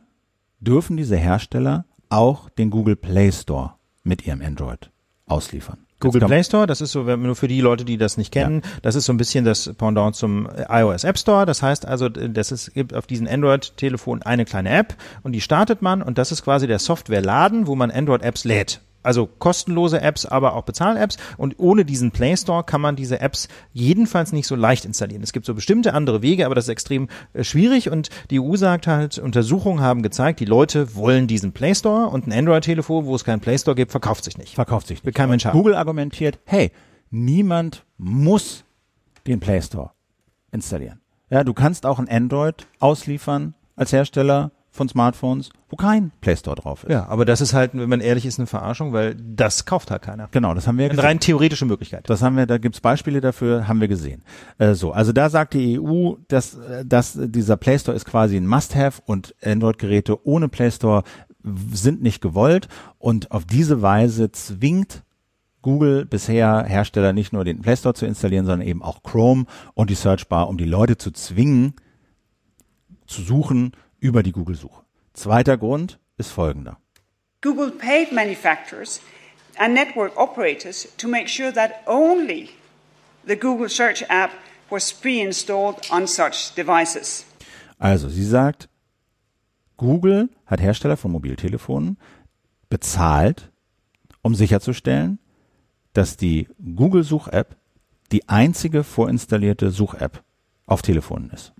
dürfen 0.60 0.96
diese 0.96 1.16
Hersteller 1.16 1.84
auch 2.08 2.48
den 2.50 2.70
Google 2.70 2.96
Play 2.96 3.32
Store 3.32 3.74
mit 4.04 4.26
ihrem 4.26 4.40
Android 4.40 4.90
ausliefern. 5.26 5.78
Google 5.98 6.20
Play 6.20 6.44
Store, 6.44 6.66
das 6.66 6.80
ist 6.80 6.92
so, 6.92 7.02
nur 7.02 7.34
für 7.34 7.48
die 7.48 7.60
Leute, 7.60 7.84
die 7.84 7.96
das 7.96 8.16
nicht 8.16 8.30
kennen, 8.30 8.62
das 8.82 8.94
ist 8.94 9.06
so 9.06 9.12
ein 9.12 9.16
bisschen 9.16 9.44
das 9.44 9.72
Pendant 9.74 10.14
zum 10.14 10.48
iOS 10.68 11.04
App 11.04 11.18
Store. 11.18 11.46
Das 11.46 11.62
heißt 11.62 11.86
also, 11.86 12.08
dass 12.08 12.52
es 12.52 12.72
gibt 12.72 12.94
auf 12.94 13.06
diesen 13.06 13.26
Android-Telefon 13.26 14.22
eine 14.22 14.44
kleine 14.44 14.70
App 14.70 14.96
und 15.22 15.32
die 15.32 15.40
startet 15.40 15.82
man 15.82 16.02
und 16.02 16.18
das 16.18 16.30
ist 16.30 16.44
quasi 16.44 16.66
der 16.66 16.78
Softwareladen, 16.78 17.66
wo 17.66 17.74
man 17.74 17.90
Android-Apps 17.90 18.44
lädt. 18.44 18.82
Also 19.04 19.26
kostenlose 19.26 20.00
Apps, 20.00 20.26
aber 20.26 20.54
auch 20.54 20.64
Bezahl-Apps. 20.64 21.16
Und 21.36 21.58
ohne 21.58 21.84
diesen 21.84 22.10
Play 22.10 22.36
Store 22.36 22.64
kann 22.64 22.80
man 22.80 22.96
diese 22.96 23.20
Apps 23.20 23.48
jedenfalls 23.72 24.32
nicht 24.32 24.46
so 24.46 24.56
leicht 24.56 24.84
installieren. 24.84 25.22
Es 25.22 25.32
gibt 25.32 25.46
so 25.46 25.54
bestimmte 25.54 25.94
andere 25.94 26.22
Wege, 26.22 26.46
aber 26.46 26.54
das 26.54 26.64
ist 26.64 26.70
extrem 26.70 27.08
äh, 27.34 27.44
schwierig. 27.44 27.90
Und 27.90 28.08
die 28.30 28.40
EU 28.40 28.56
sagt 28.56 28.86
halt, 28.86 29.18
Untersuchungen 29.18 29.80
haben 29.80 30.02
gezeigt, 30.02 30.40
die 30.40 30.44
Leute 30.46 30.96
wollen 30.96 31.26
diesen 31.26 31.52
Play 31.52 31.74
Store 31.74 32.06
und 32.08 32.26
ein 32.26 32.32
Android-Telefon, 32.32 33.04
wo 33.06 33.14
es 33.14 33.24
keinen 33.24 33.40
Play 33.40 33.58
Store 33.58 33.74
gibt, 33.74 33.90
verkauft 33.92 34.24
sich 34.24 34.38
nicht. 34.38 34.54
verkauft 34.54 34.86
sich 34.88 35.04
Will 35.04 35.08
nicht. 35.10 35.16
kein 35.16 35.28
Mensch 35.28 35.44
haben. 35.44 35.56
Google 35.56 35.74
argumentiert, 35.74 36.38
hey, 36.44 36.72
niemand 37.10 37.84
muss 37.98 38.64
den 39.26 39.38
Play 39.40 39.60
Store 39.62 39.90
installieren. 40.50 41.00
Ja, 41.30 41.44
du 41.44 41.52
kannst 41.52 41.86
auch 41.86 41.98
ein 41.98 42.08
Android 42.08 42.66
ausliefern 42.80 43.54
als 43.76 43.92
Hersteller 43.92 44.52
von 44.74 44.88
Smartphones, 44.88 45.50
wo 45.68 45.76
kein 45.76 46.10
Play 46.20 46.36
Store 46.36 46.56
drauf 46.56 46.82
ist. 46.82 46.90
Ja, 46.90 47.06
aber 47.06 47.24
das 47.24 47.40
ist 47.40 47.54
halt, 47.54 47.70
wenn 47.74 47.88
man 47.88 48.00
ehrlich 48.00 48.26
ist, 48.26 48.40
eine 48.40 48.48
Verarschung, 48.48 48.92
weil 48.92 49.14
das 49.14 49.66
kauft 49.66 49.92
halt 49.92 50.02
keiner. 50.02 50.28
Genau, 50.32 50.52
das 50.52 50.66
haben 50.66 50.78
wir 50.78 50.90
Eine 50.90 51.02
rein 51.02 51.20
theoretische 51.20 51.64
Möglichkeit. 51.64 52.10
Das 52.10 52.22
haben 52.22 52.36
wir, 52.36 52.46
da 52.46 52.58
gibt's 52.58 52.80
Beispiele 52.80 53.20
dafür, 53.20 53.68
haben 53.68 53.80
wir 53.80 53.86
gesehen. 53.86 54.24
Äh, 54.58 54.74
so, 54.74 54.90
also 54.90 55.12
da 55.12 55.30
sagt 55.30 55.54
die 55.54 55.78
EU, 55.80 56.14
dass, 56.26 56.56
äh, 56.58 56.84
dass 56.84 57.16
dieser 57.16 57.56
Play 57.56 57.78
Store 57.78 57.96
ist 57.96 58.04
quasi 58.04 58.36
ein 58.36 58.48
Must-Have 58.48 59.00
und 59.06 59.34
Android-Geräte 59.44 60.26
ohne 60.26 60.48
Play 60.48 60.72
Store 60.72 61.04
sind 61.72 62.02
nicht 62.02 62.20
gewollt 62.20 62.68
und 62.98 63.30
auf 63.30 63.44
diese 63.44 63.80
Weise 63.80 64.32
zwingt 64.32 65.04
Google 65.62 66.04
bisher 66.04 66.64
Hersteller 66.64 67.12
nicht 67.12 67.32
nur 67.32 67.44
den 67.44 67.60
Play 67.62 67.76
Store 67.76 67.94
zu 67.94 68.06
installieren, 68.06 68.44
sondern 68.44 68.66
eben 68.66 68.82
auch 68.82 69.04
Chrome 69.04 69.44
und 69.74 69.88
die 69.88 69.94
Searchbar, 69.94 70.48
um 70.48 70.58
die 70.58 70.64
Leute 70.64 70.98
zu 70.98 71.12
zwingen, 71.12 71.74
zu 73.06 73.22
suchen 73.22 73.72
über 74.04 74.22
die 74.22 74.32
Google-Suche. 74.32 74.82
Zweiter 75.14 75.56
Grund 75.56 75.98
ist 76.18 76.30
folgender. 76.30 76.76
Google 77.40 77.70
paid 77.70 78.12
manufacturers 78.12 79.00
and 79.56 79.72
network 79.72 80.14
operators 80.18 80.86
to 80.98 81.08
make 81.08 81.26
sure 81.26 81.50
that 81.50 81.70
only 81.86 82.50
the 83.26 83.34
Google 83.34 83.68
Search 83.68 84.04
app 84.10 84.30
was 84.68 84.92
pre 84.92 85.22
installed 85.22 85.90
on 85.90 86.06
such 86.06 86.52
devices. 86.54 87.24
Also, 87.78 88.10
sie 88.10 88.24
sagt, 88.24 88.68
Google 89.78 90.28
hat 90.44 90.60
Hersteller 90.60 90.98
von 90.98 91.10
Mobiltelefonen 91.10 91.96
bezahlt, 92.68 93.50
um 94.20 94.34
sicherzustellen, 94.34 95.18
dass 95.94 96.18
die 96.18 96.48
Google-Such-App 96.76 97.56
die 98.12 98.28
einzige 98.28 98.84
vorinstallierte 98.84 99.70
Such-App 99.70 100.22
auf 100.66 100.82
Telefonen 100.82 101.30
ist. 101.30 101.52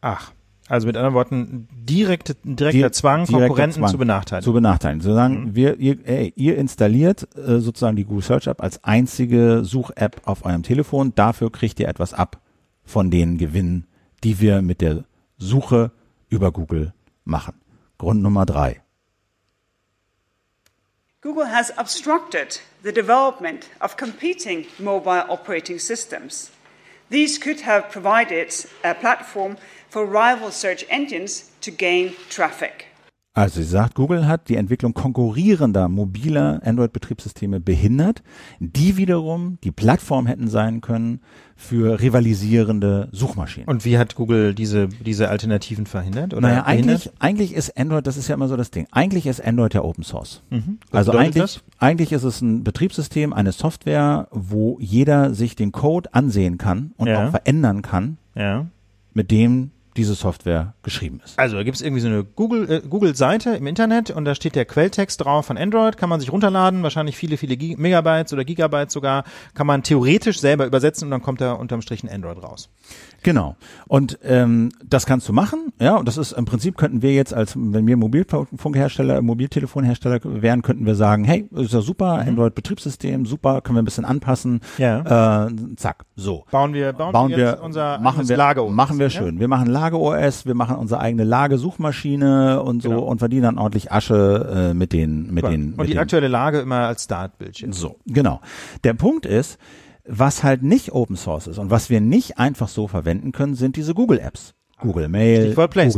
Ach, 0.00 0.32
also 0.70 0.86
mit 0.86 0.96
anderen 0.96 1.14
Worten, 1.14 1.68
direkte, 1.72 2.34
direkter 2.44 2.88
Die- 2.88 2.92
Zwang, 2.92 3.24
direkter 3.26 3.46
Konkurrenten 3.48 3.80
Zwang 3.80 3.90
zu 3.90 3.98
benachteiligen. 3.98 4.44
Zu 4.44 4.52
benachteiligen. 4.52 5.00
Zu 5.02 5.12
sagen, 5.14 5.54
wir, 5.54 5.78
ihr, 5.78 5.98
ey, 6.06 6.32
ihr 6.36 6.56
installiert 6.56 7.28
äh, 7.36 7.58
sozusagen 7.58 7.96
die 7.96 8.04
Google 8.04 8.22
Search 8.22 8.46
App 8.46 8.62
als 8.62 8.82
einzige 8.84 9.64
Such-App 9.64 10.22
auf 10.24 10.44
eurem 10.44 10.62
Telefon. 10.62 11.12
Dafür 11.14 11.50
kriegt 11.50 11.80
ihr 11.80 11.88
etwas 11.88 12.14
ab 12.14 12.40
von 12.84 13.10
den 13.10 13.36
Gewinnen, 13.38 13.86
die 14.24 14.40
wir 14.40 14.62
mit 14.62 14.80
der 14.80 15.04
Suche 15.38 15.90
über 16.28 16.52
Google 16.52 16.92
machen. 17.24 17.54
Grund 17.98 18.22
Nummer 18.22 18.46
drei. 18.46 18.80
Google 21.22 21.46
has 21.52 21.70
obstructed 21.76 22.60
the 22.82 22.92
development 22.92 23.66
of 23.80 23.96
competing 23.96 24.64
mobile 24.78 25.24
operating 25.28 25.78
systems. 25.78 26.50
These 27.10 27.40
could 27.40 27.66
have 27.66 27.90
provided 27.90 28.48
a 28.84 28.94
platform 28.94 29.56
for 29.90 30.04
rival 30.06 30.50
search 30.50 30.86
engines 30.88 31.50
to 31.60 31.70
gain 31.76 32.12
traffic. 32.30 32.86
Also 33.32 33.60
sie 33.60 33.66
sagt, 33.68 33.94
Google 33.94 34.26
hat 34.26 34.48
die 34.48 34.56
Entwicklung 34.56 34.92
konkurrierender 34.92 35.88
mobiler 35.88 36.60
Android-Betriebssysteme 36.64 37.60
behindert, 37.60 38.24
die 38.58 38.96
wiederum 38.96 39.58
die 39.62 39.70
Plattform 39.70 40.26
hätten 40.26 40.48
sein 40.48 40.80
können 40.80 41.20
für 41.56 42.00
rivalisierende 42.00 43.08
Suchmaschinen. 43.12 43.68
Und 43.68 43.84
wie 43.84 43.98
hat 43.98 44.16
Google 44.16 44.52
diese, 44.52 44.88
diese 44.88 45.28
Alternativen 45.28 45.86
verhindert? 45.86 46.34
Oder 46.34 46.48
Naja, 46.48 46.62
behindert? 46.62 46.90
eigentlich, 46.90 47.10
eigentlich 47.20 47.54
ist 47.54 47.76
Android, 47.78 48.04
das 48.04 48.16
ist 48.16 48.26
ja 48.26 48.34
immer 48.34 48.48
so 48.48 48.56
das 48.56 48.72
Ding, 48.72 48.88
eigentlich 48.90 49.26
ist 49.26 49.42
Android 49.44 49.74
ja 49.74 49.84
Open 49.84 50.02
Source. 50.02 50.42
Also 50.90 51.12
bedeutet 51.12 51.14
eigentlich, 51.36 51.42
das? 51.54 51.62
eigentlich 51.78 52.12
ist 52.12 52.24
es 52.24 52.40
ein 52.40 52.64
Betriebssystem, 52.64 53.32
eine 53.32 53.52
Software, 53.52 54.26
wo 54.32 54.76
jeder 54.80 55.34
sich 55.34 55.54
den 55.54 55.70
Code 55.70 56.12
ansehen 56.12 56.58
kann 56.58 56.92
und 56.96 57.06
Ja. 57.06 57.26
auch 57.26 57.30
verändern 57.30 57.82
kann, 57.82 58.16
Ja. 58.34 58.66
mit 59.14 59.30
dem 59.30 59.70
diese 59.96 60.14
Software 60.14 60.74
geschrieben 60.82 61.20
ist. 61.24 61.38
Also 61.38 61.56
da 61.56 61.62
gibt 61.62 61.76
es 61.76 61.82
irgendwie 61.82 62.00
so 62.00 62.08
eine 62.08 62.24
Google, 62.24 62.70
äh, 62.70 62.80
Google-Seite 62.80 63.50
im 63.50 63.66
Internet 63.66 64.10
und 64.10 64.24
da 64.24 64.34
steht 64.34 64.54
der 64.54 64.64
Quelltext 64.64 65.24
drauf 65.24 65.46
von 65.46 65.58
Android, 65.58 65.96
kann 65.96 66.08
man 66.08 66.20
sich 66.20 66.32
runterladen, 66.32 66.82
wahrscheinlich 66.82 67.16
viele, 67.16 67.36
viele 67.36 67.56
Gig 67.56 67.76
Megabytes 67.76 68.32
oder 68.32 68.44
Gigabytes 68.44 68.92
sogar, 68.92 69.24
kann 69.54 69.66
man 69.66 69.82
theoretisch 69.82 70.40
selber 70.40 70.66
übersetzen 70.66 71.06
und 71.06 71.10
dann 71.10 71.22
kommt 71.22 71.40
da 71.40 71.52
unterm 71.52 71.82
Strich 71.82 72.04
ein 72.04 72.08
Android 72.08 72.42
raus. 72.42 72.68
Genau. 73.22 73.56
Und 73.88 74.18
ähm, 74.22 74.70
das 74.84 75.06
kannst 75.06 75.28
du 75.28 75.32
machen, 75.32 75.72
ja. 75.80 75.96
Und 75.96 76.06
das 76.08 76.16
ist 76.16 76.32
im 76.32 76.44
Prinzip 76.44 76.76
könnten 76.76 77.02
wir 77.02 77.12
jetzt 77.12 77.34
als 77.34 77.54
wenn 77.56 77.86
wir 77.86 77.96
Mobilfunkhersteller, 77.96 79.20
Mobiltelefonhersteller 79.22 80.20
wären, 80.24 80.62
könnten 80.62 80.86
wir 80.86 80.94
sagen, 80.94 81.24
hey, 81.24 81.48
ist 81.52 81.72
ja 81.72 81.80
super, 81.80 82.24
Android-Betriebssystem, 82.26 83.26
super, 83.26 83.60
können 83.60 83.76
wir 83.76 83.82
ein 83.82 83.84
bisschen 83.84 84.04
anpassen. 84.04 84.60
Ja. 84.78 85.46
Äh, 85.46 85.50
zack, 85.76 86.04
so. 86.16 86.44
Bauen 86.50 86.72
wir, 86.74 86.92
bauen, 86.92 87.12
bauen 87.12 87.30
wir, 87.30 87.60
unser 87.62 87.98
machen 87.98 88.28
wir, 88.28 88.36
Lager 88.36 88.68
machen 88.68 88.98
wir 88.98 89.06
ja? 89.06 89.10
schön. 89.10 89.40
Wir 89.40 89.48
machen 89.48 89.68
Lage-OS, 89.68 90.46
wir 90.46 90.54
machen 90.54 90.76
unsere 90.76 91.00
eigene 91.00 91.24
Lagesuchmaschine 91.24 92.62
und 92.62 92.82
so 92.82 92.90
Genau. 92.90 93.02
und 93.02 93.18
verdienen 93.18 93.42
dann 93.42 93.58
ordentlich 93.58 93.92
Asche 93.92 94.70
äh, 94.70 94.74
mit 94.74 94.92
den, 94.92 95.32
mit 95.32 95.44
Super. 95.44 95.50
den, 95.50 95.70
mit 95.70 95.78
und 95.78 95.86
die 95.86 95.92
den 95.92 95.98
aktuelle 96.00 96.28
Lage 96.28 96.60
immer 96.60 96.86
als 96.86 97.04
Startbildschirm. 97.04 97.72
so, 97.72 97.96
genau. 98.06 98.40
Der 98.84 98.94
Punkt 98.94 99.26
ist, 99.26 99.58
was 100.06 100.42
halt 100.42 100.62
nicht 100.62 100.92
Open 100.92 101.16
Source 101.16 101.46
ist 101.46 101.58
und 101.58 101.70
was 101.70 101.90
wir 101.90 102.00
nicht 102.00 102.38
einfach 102.38 102.68
so 102.68 102.88
verwenden 102.88 103.32
können, 103.32 103.54
sind 103.54 103.76
diese 103.76 103.94
Google 103.94 104.18
Apps. 104.18 104.54
Google 104.80 105.08
Mail, 105.08 105.54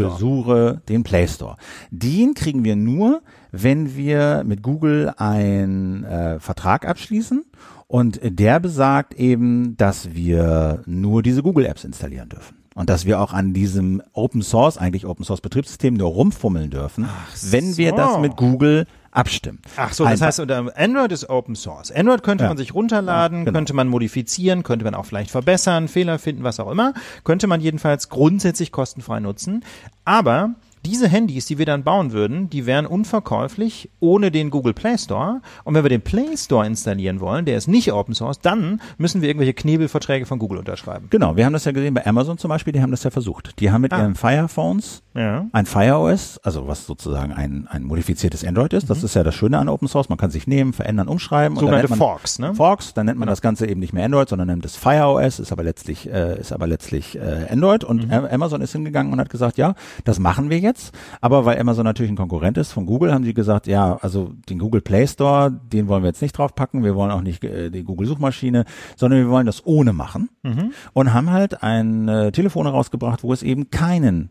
Google. 0.08 0.18
Suche, 0.18 0.82
den 0.88 1.04
Play 1.04 1.28
Store. 1.28 1.56
Den 1.90 2.34
kriegen 2.34 2.64
wir 2.64 2.76
nur, 2.76 3.22
wenn 3.52 3.96
wir 3.96 4.42
mit 4.44 4.62
Google 4.62 5.12
einen 5.16 6.04
äh, 6.04 6.40
Vertrag 6.40 6.86
abschließen 6.86 7.44
und 7.86 8.20
der 8.22 8.58
besagt 8.60 9.14
eben, 9.14 9.76
dass 9.76 10.14
wir 10.14 10.82
nur 10.86 11.22
diese 11.22 11.42
Google 11.42 11.66
Apps 11.66 11.84
installieren 11.84 12.28
dürfen. 12.28 12.56
Und 12.74 12.88
dass 12.88 13.04
wir 13.04 13.20
auch 13.20 13.34
an 13.34 13.52
diesem 13.52 14.02
Open 14.14 14.40
Source, 14.40 14.78
eigentlich 14.78 15.04
Open 15.04 15.26
Source 15.26 15.42
Betriebssystem 15.42 15.92
nur 15.92 16.08
rumfummeln 16.08 16.70
dürfen, 16.70 17.06
wenn 17.42 17.76
wir 17.76 17.90
so. 17.90 17.96
das 17.96 18.18
mit 18.18 18.36
Google 18.36 18.86
abstimmen. 19.12 19.60
Ach 19.76 19.92
so, 19.92 20.04
das 20.04 20.20
Einfach- 20.22 20.26
heißt, 20.26 20.76
Android 20.76 21.12
ist 21.12 21.28
Open 21.30 21.54
Source. 21.54 21.92
Android 21.92 22.22
könnte 22.22 22.44
Ja. 22.44 22.48
man 22.50 22.56
sich 22.56 22.74
runterladen, 22.74 23.38
Ja, 23.40 23.44
genau. 23.44 23.56
könnte 23.58 23.74
man 23.74 23.86
modifizieren, 23.88 24.62
könnte 24.62 24.84
man 24.84 24.94
auch 24.94 25.04
vielleicht 25.04 25.30
verbessern, 25.30 25.86
Fehler 25.88 26.18
finden, 26.18 26.42
was 26.44 26.58
auch 26.58 26.70
immer. 26.70 26.94
Könnte 27.22 27.46
man 27.46 27.60
jedenfalls 27.60 28.08
grundsätzlich 28.08 28.72
kostenfrei 28.72 29.20
nutzen. 29.20 29.64
Aber 30.04 30.54
diese 30.84 31.08
Handys, 31.08 31.46
die 31.46 31.58
wir 31.58 31.66
dann 31.66 31.84
bauen 31.84 32.12
würden, 32.12 32.50
die 32.50 32.66
wären 32.66 32.86
unverkäuflich 32.86 33.88
ohne 34.00 34.30
den 34.30 34.50
Google 34.50 34.74
Play 34.74 34.98
Store. 34.98 35.40
Und 35.64 35.74
wenn 35.74 35.84
wir 35.84 35.88
den 35.88 36.00
Play 36.02 36.36
Store 36.36 36.66
installieren 36.66 37.20
wollen, 37.20 37.44
der 37.44 37.56
ist 37.56 37.68
nicht 37.68 37.92
Open 37.92 38.14
Source, 38.14 38.40
dann 38.40 38.80
müssen 38.98 39.22
wir 39.22 39.28
irgendwelche 39.28 39.54
Knebelverträge 39.54 40.26
von 40.26 40.38
Google 40.38 40.58
unterschreiben. 40.58 41.06
Genau, 41.10 41.36
wir 41.36 41.46
haben 41.46 41.52
das 41.52 41.64
ja 41.64 41.72
gesehen 41.72 41.94
bei 41.94 42.04
Amazon 42.06 42.36
zum 42.38 42.48
Beispiel, 42.48 42.72
die 42.72 42.82
haben 42.82 42.90
das 42.90 43.04
ja 43.04 43.10
versucht. 43.10 43.60
Die 43.60 43.70
haben 43.70 43.80
mit 43.82 43.92
Ah. 43.92 43.98
ihren 44.00 44.14
Fire 44.16 44.48
Phones 44.48 45.02
Ja. 45.14 45.46
ein 45.52 45.66
Fire 45.66 45.98
OS, 45.98 46.38
also 46.42 46.66
was 46.66 46.84
sozusagen 46.86 47.32
ein, 47.32 47.68
ein 47.70 47.84
modifiziertes 47.84 48.44
Android 48.44 48.72
ist. 48.72 48.90
Das 48.90 49.02
ist 49.04 49.14
ja 49.14 49.22
das 49.22 49.34
Schöne 49.34 49.58
an 49.58 49.68
Open 49.68 49.86
Source. 49.88 50.08
Man 50.08 50.18
kann 50.18 50.30
sich 50.30 50.46
nehmen, 50.46 50.72
verändern, 50.72 51.06
umschreiben. 51.08 51.54
Mhm. 51.54 51.60
Sogenannte 51.60 51.94
Forks, 51.96 52.38
ne? 52.38 52.54
Forks, 52.54 52.92
dann 52.94 53.06
nennt 53.06 53.18
man 53.18 53.28
das 53.28 53.40
Ganze 53.40 53.66
eben 53.68 53.78
nicht 53.80 53.92
mehr 53.92 54.04
Android, 54.04 54.28
sondern 54.28 54.48
nennt 54.48 54.64
es 54.64 54.74
Fire 54.76 55.06
OS, 55.06 55.38
ist 55.38 55.52
aber 55.52 55.62
letztlich, 55.62 56.10
äh, 56.10 56.40
ist 56.40 56.52
aber 56.52 56.66
letztlich 56.66 57.16
äh, 57.18 57.46
Android. 57.50 57.84
Und 57.84 58.06
Mhm. 58.06 58.12
Am- 58.12 58.24
Amazon 58.26 58.60
ist 58.62 58.72
hingegangen 58.72 59.12
und 59.12 59.20
hat 59.20 59.30
gesagt, 59.30 59.58
ja, 59.58 59.74
das 60.04 60.18
machen 60.18 60.50
wir 60.50 60.58
jetzt. 60.58 60.71
Aber 61.20 61.44
weil 61.44 61.58
Amazon 61.58 61.84
natürlich 61.84 62.10
ein 62.12 62.16
Konkurrent 62.16 62.56
ist 62.58 62.72
von 62.72 62.86
Google, 62.86 63.12
haben 63.12 63.24
sie 63.24 63.34
gesagt, 63.34 63.66
ja, 63.66 63.96
also 64.00 64.32
den 64.48 64.58
Google 64.58 64.80
Play 64.80 65.06
Store, 65.06 65.50
den 65.50 65.88
wollen 65.88 66.02
wir 66.02 66.08
jetzt 66.08 66.22
nicht 66.22 66.36
draufpacken. 66.36 66.84
Wir 66.84 66.94
wollen 66.94 67.10
auch 67.10 67.20
nicht 67.22 67.42
äh, 67.44 67.70
die 67.70 67.84
Google 67.84 68.06
Suchmaschine, 68.06 68.64
sondern 68.96 69.20
wir 69.20 69.28
wollen 69.30 69.46
das 69.46 69.66
ohne 69.66 69.92
machen. 69.92 70.28
Mhm. 70.42 70.72
Und 70.92 71.12
haben 71.14 71.30
halt 71.30 71.62
ein 71.62 72.08
äh, 72.08 72.32
Telefon 72.32 72.66
herausgebracht, 72.66 73.22
wo 73.22 73.32
es 73.32 73.42
eben 73.42 73.70
keinen 73.70 74.30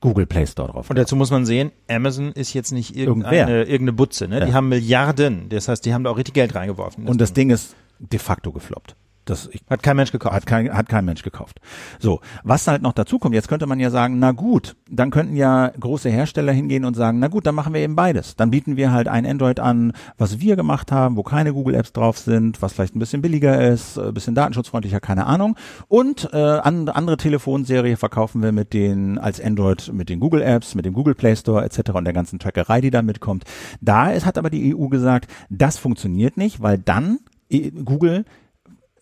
Google 0.00 0.26
Play 0.26 0.46
Store 0.46 0.70
drauf 0.70 0.90
Und 0.90 0.96
dazu 0.96 1.16
muss 1.16 1.30
man 1.32 1.44
sehen, 1.44 1.72
Amazon 1.90 2.30
ist 2.32 2.54
jetzt 2.54 2.70
nicht 2.70 2.94
irgendeine, 2.96 3.36
Irgendwer. 3.36 3.58
irgendeine 3.68 3.92
Butze, 3.94 4.28
ne? 4.28 4.40
Die 4.40 4.48
Ja. 4.50 4.54
haben 4.54 4.68
Milliarden. 4.68 5.48
Das 5.48 5.66
heißt, 5.68 5.84
die 5.84 5.92
haben 5.92 6.04
da 6.04 6.10
auch 6.10 6.16
richtig 6.18 6.34
Geld 6.34 6.54
reingeworfen. 6.54 7.06
Und 7.08 7.20
das 7.20 7.32
Ding 7.32 7.50
ist 7.50 7.74
de 7.98 8.20
facto 8.20 8.52
gefloppt. 8.52 8.94
Das 9.28 9.48
ich, 9.52 9.62
Hat 9.68 9.82
kein 9.82 9.96
Mensch 9.96 10.12
gekauft. 10.12 10.34
hat 10.34 10.46
kein, 10.46 10.72
hat 10.72 10.88
kein 10.88 11.04
Mensch 11.04 11.22
gekauft. 11.22 11.60
So, 11.98 12.20
was 12.44 12.66
halt 12.66 12.82
noch 12.82 12.92
dazu 12.92 13.18
kommt, 13.18 13.34
jetzt 13.34 13.48
könnte 13.48 13.66
man 13.66 13.78
ja 13.78 13.90
sagen, 13.90 14.18
na 14.18 14.32
gut, 14.32 14.76
dann 14.90 15.10
könnten 15.10 15.36
ja 15.36 15.70
große 15.78 16.08
Hersteller 16.08 16.52
hingehen 16.52 16.84
und 16.84 16.94
sagen, 16.94 17.18
na 17.18 17.28
gut, 17.28 17.46
dann 17.46 17.54
machen 17.54 17.74
wir 17.74 17.80
eben 17.80 17.96
beides. 17.96 18.36
Dann 18.36 18.50
bieten 18.50 18.76
wir 18.76 18.90
halt 18.90 19.08
ein 19.08 19.26
Android 19.26 19.60
an, 19.60 19.92
was 20.16 20.40
wir 20.40 20.56
gemacht 20.56 20.92
haben, 20.92 21.16
wo 21.16 21.22
keine 21.22 21.52
Google 21.52 21.74
Apps 21.74 21.92
drauf 21.92 22.18
sind, 22.18 22.62
was 22.62 22.72
vielleicht 22.72 22.96
ein 22.96 22.98
bisschen 22.98 23.20
billiger 23.20 23.68
ist, 23.68 23.98
ein 23.98 24.14
bisschen 24.14 24.34
datenschutzfreundlicher, 24.34 25.00
keine 25.00 25.26
Ahnung. 25.26 25.56
Und 25.88 26.30
äh, 26.32 26.36
an, 26.36 26.88
andere 26.88 27.16
Telefonserie 27.16 27.96
verkaufen 27.96 28.42
wir 28.42 28.52
mit 28.52 28.72
den 28.72 29.18
als 29.18 29.40
Android 29.40 29.92
mit 29.92 30.08
den 30.08 30.20
Google 30.20 30.42
Apps, 30.42 30.74
mit 30.74 30.84
dem 30.84 30.94
Google 30.94 31.14
Play 31.14 31.36
Store 31.36 31.64
etc. 31.64 31.90
und 31.90 32.04
der 32.04 32.14
ganzen 32.14 32.38
Trackerei, 32.38 32.80
die 32.80 32.90
da 32.90 33.02
mitkommt. 33.02 33.44
Da 33.80 34.10
ist, 34.10 34.24
hat 34.24 34.38
aber 34.38 34.50
die 34.50 34.74
EU 34.74 34.88
gesagt, 34.88 35.30
das 35.50 35.76
funktioniert 35.78 36.36
nicht, 36.36 36.62
weil 36.62 36.78
dann 36.78 37.18
äh, 37.50 37.70
Google 37.70 38.24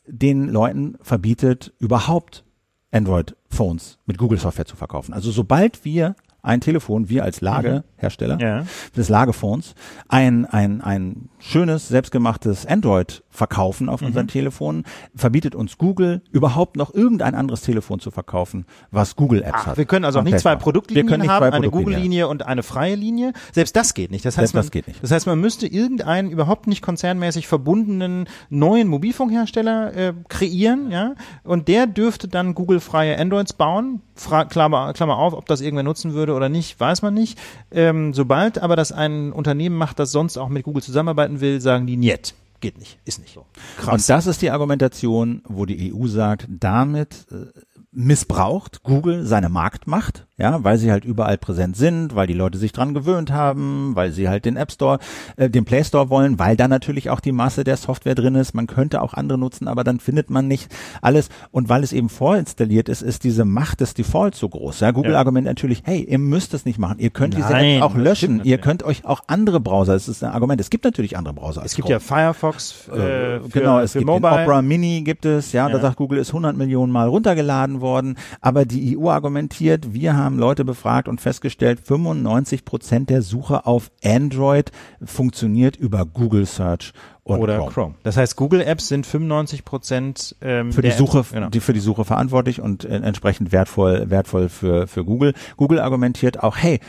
den 0.06 0.48
Leuten 0.48 0.96
verbietet, 1.00 1.74
überhaupt 1.78 2.44
Android-Phones 2.90 3.98
mit 4.06 4.18
Google-Software 4.18 4.66
zu 4.66 4.76
verkaufen. 4.76 5.12
Also 5.12 5.30
sobald 5.30 5.84
wir 5.84 6.16
ein 6.46 6.60
Telefon, 6.60 7.08
wir 7.08 7.24
als 7.24 7.40
Lagehersteller 7.40 8.40
Ja. 8.40 8.64
des 8.96 9.08
Lagephones, 9.08 9.74
ein, 10.08 10.44
ein, 10.46 10.80
ein 10.80 11.28
schönes, 11.38 11.88
selbstgemachtes 11.88 12.66
Android 12.66 13.22
verkaufen 13.30 13.88
auf 13.88 14.02
unseren 14.02 14.28
Telefonen, 14.28 14.84
verbietet 15.14 15.54
uns 15.54 15.76
Google 15.78 16.22
überhaupt 16.30 16.76
noch 16.76 16.94
irgendein 16.94 17.34
anderes 17.34 17.60
Telefon 17.62 18.00
zu 18.00 18.10
verkaufen, 18.10 18.64
was 18.90 19.16
Google 19.16 19.42
Apps 19.42 19.52
Ach, 19.60 19.66
hat. 19.66 19.76
wir 19.76 19.84
können 19.84 20.04
also 20.04 20.20
auch 20.20 20.24
nicht 20.24 20.38
zwei. 20.38 20.56
Produktlinien 20.56 21.06
wir 21.06 21.10
können 21.10 21.22
nicht 21.22 21.30
haben, 21.30 21.42
zwei 21.50 21.52
eine 21.56 21.70
Google-Linie 21.70 22.28
und 22.28 22.46
eine 22.46 22.62
freie 22.62 22.94
Linie. 22.94 23.32
Selbst 23.52 23.76
das 23.76 23.92
geht 23.94 24.10
nicht. 24.10 24.24
Das 24.24 24.38
heißt, 24.38 24.52
Selbst 24.52 24.54
man, 24.54 24.62
das 24.62 24.70
geht 24.70 24.88
nicht. 24.88 25.02
Das 25.02 25.10
heißt, 25.10 25.26
man 25.26 25.38
müsste 25.40 25.66
irgendeinen 25.66 26.30
überhaupt 26.30 26.66
nicht 26.66 26.80
konzernmäßig 26.82 27.46
verbundenen 27.46 28.26
neuen 28.48 28.88
Mobilfunkhersteller 28.88 29.94
äh, 29.94 30.12
kreieren, 30.28 30.90
ja, 30.90 31.14
und 31.44 31.68
der 31.68 31.86
dürfte 31.86 32.28
dann 32.28 32.54
Google-freie 32.54 33.18
Androids 33.18 33.52
bauen. 33.52 34.00
Fra 34.18 34.46
Klammer, 34.46 34.94
Klammer 34.94 35.18
auf, 35.18 35.34
ob 35.34 35.44
das 35.44 35.60
irgendwer 35.60 35.82
nutzen 35.82 36.14
würde 36.14 36.34
oder 36.36 36.48
nicht, 36.48 36.78
weiß 36.78 37.02
man 37.02 37.14
nicht. 37.14 37.38
Ähm, 37.70 38.14
sobald 38.14 38.58
aber 38.58 38.76
das 38.76 38.92
ein 38.92 39.32
Unternehmen 39.32 39.76
macht, 39.76 39.98
das 39.98 40.12
sonst 40.12 40.36
auch 40.36 40.48
mit 40.48 40.64
Google 40.64 40.82
zusammenarbeiten 40.82 41.40
will, 41.40 41.60
sagen 41.60 41.86
die, 41.86 41.96
niet, 41.96 42.34
geht 42.60 42.78
nicht, 42.78 42.98
ist 43.04 43.20
nicht 43.20 43.34
so. 43.34 43.46
Und 43.90 44.08
das 44.08 44.26
ist 44.26 44.42
die 44.42 44.50
Argumentation, 44.50 45.42
wo 45.44 45.66
die 45.66 45.92
EU 45.92 46.06
sagt, 46.06 46.46
damit 46.48 47.26
äh, 47.30 47.46
missbraucht 47.90 48.82
Google 48.82 49.26
seine 49.26 49.48
Marktmacht, 49.48 50.25
ja, 50.38 50.62
weil 50.62 50.76
sie 50.76 50.90
halt 50.92 51.04
überall 51.06 51.38
präsent 51.38 51.76
sind, 51.76 52.14
weil 52.14 52.26
die 52.26 52.34
Leute 52.34 52.58
sich 52.58 52.72
dran 52.72 52.92
gewöhnt 52.92 53.32
haben, 53.32 53.92
weil 53.94 54.12
sie 54.12 54.28
halt 54.28 54.44
den 54.44 54.56
App 54.58 54.70
Store, 54.70 54.98
äh, 55.36 55.48
den 55.48 55.64
Play 55.64 55.82
Store 55.82 56.10
wollen, 56.10 56.38
weil 56.38 56.56
da 56.56 56.68
natürlich 56.68 57.08
auch 57.08 57.20
die 57.20 57.32
Masse 57.32 57.64
der 57.64 57.78
Software 57.78 58.14
drin 58.14 58.34
ist. 58.34 58.52
Man 58.54 58.66
könnte 58.66 59.00
auch 59.00 59.14
andere 59.14 59.38
nutzen, 59.38 59.66
aber 59.66 59.82
dann 59.82 59.98
findet 59.98 60.28
man 60.28 60.46
nicht 60.46 60.70
alles. 61.00 61.30
Und 61.52 61.70
weil 61.70 61.82
es 61.82 61.92
eben 61.94 62.10
vorinstalliert 62.10 62.90
ist, 62.90 63.00
ist 63.00 63.24
diese 63.24 63.46
Macht 63.46 63.80
des 63.80 63.94
Defaults 63.94 64.38
so 64.38 64.48
groß. 64.50 64.80
Ja, 64.80 64.90
Google 64.90 65.12
Ja. 65.12 65.18
argumentiert 65.18 65.54
natürlich, 65.56 65.82
hey, 65.86 66.02
ihr 66.02 66.18
müsst 66.18 66.52
es 66.52 66.66
nicht 66.66 66.78
machen. 66.78 66.98
Ihr 66.98 67.08
könnt 67.10 67.34
diese 67.34 67.52
Nein, 67.52 67.76
Apps 67.76 67.82
auch 67.84 67.94
das 67.94 68.02
löschen. 68.02 68.40
Ihr 68.44 68.58
könnt 68.58 68.82
euch 68.82 69.06
auch 69.06 69.20
andere 69.28 69.58
Browser, 69.60 69.94
das 69.94 70.06
ist 70.06 70.22
ein 70.22 70.32
Argument. 70.32 70.60
Es 70.60 70.68
gibt 70.68 70.84
natürlich 70.84 71.16
andere 71.16 71.32
Browser. 71.32 71.62
Es 71.64 71.74
gibt 71.74 71.86
Chrome. 71.88 71.94
ja 71.94 71.98
Firefox 72.00 72.88
äh, 72.88 72.90
für, 72.92 73.40
genau, 73.52 73.78
es 73.80 73.94
gibt 73.94 74.04
Mobile. 74.04 74.32
Opera 74.32 74.60
Mini 74.60 75.00
gibt 75.02 75.24
es, 75.24 75.52
ja, 75.52 75.68
da 75.68 75.76
Ja. 75.76 75.80
sagt 75.80 75.96
Google 75.96 76.18
ist 76.18 76.28
100 76.28 76.56
Millionen 76.56 76.92
Mal 76.92 77.08
runtergeladen 77.08 77.80
worden, 77.80 78.16
aber 78.42 78.66
die 78.66 78.98
EU 78.98 79.08
argumentiert, 79.08 79.94
wir 79.94 80.14
haben 80.14 80.25
Leute 80.34 80.64
befragt 80.64 81.08
und 81.08 81.20
festgestellt, 81.20 81.80
95 81.80 82.64
Prozent 82.64 83.10
der 83.10 83.22
Suche 83.22 83.66
auf 83.66 83.90
Android 84.04 84.72
funktioniert 85.04 85.76
über 85.76 86.04
Google 86.04 86.46
Search 86.46 86.92
oder 87.24 87.56
Chrome. 87.56 87.72
Chrome. 87.72 87.94
Das 88.02 88.16
heißt, 88.16 88.36
Google 88.36 88.60
Apps 88.60 88.88
sind 88.88 89.06
95 89.06 89.64
Prozent 89.64 90.36
ähm, 90.40 90.72
Für 90.72 90.82
die 90.82 90.90
Suche, 90.90 91.24
genau. 91.32 91.48
die 91.48 91.60
für 91.60 91.72
die 91.72 91.80
Suche 91.80 92.04
verantwortlich 92.04 92.60
und 92.60 92.84
äh, 92.84 92.96
entsprechend 92.96 93.52
wertvoll, 93.52 94.10
wertvoll 94.10 94.48
für, 94.48 94.86
für 94.86 95.04
Google. 95.04 95.34
Google 95.56 95.80
argumentiert 95.80 96.42
auch, 96.42 96.56
hey, 96.56 96.80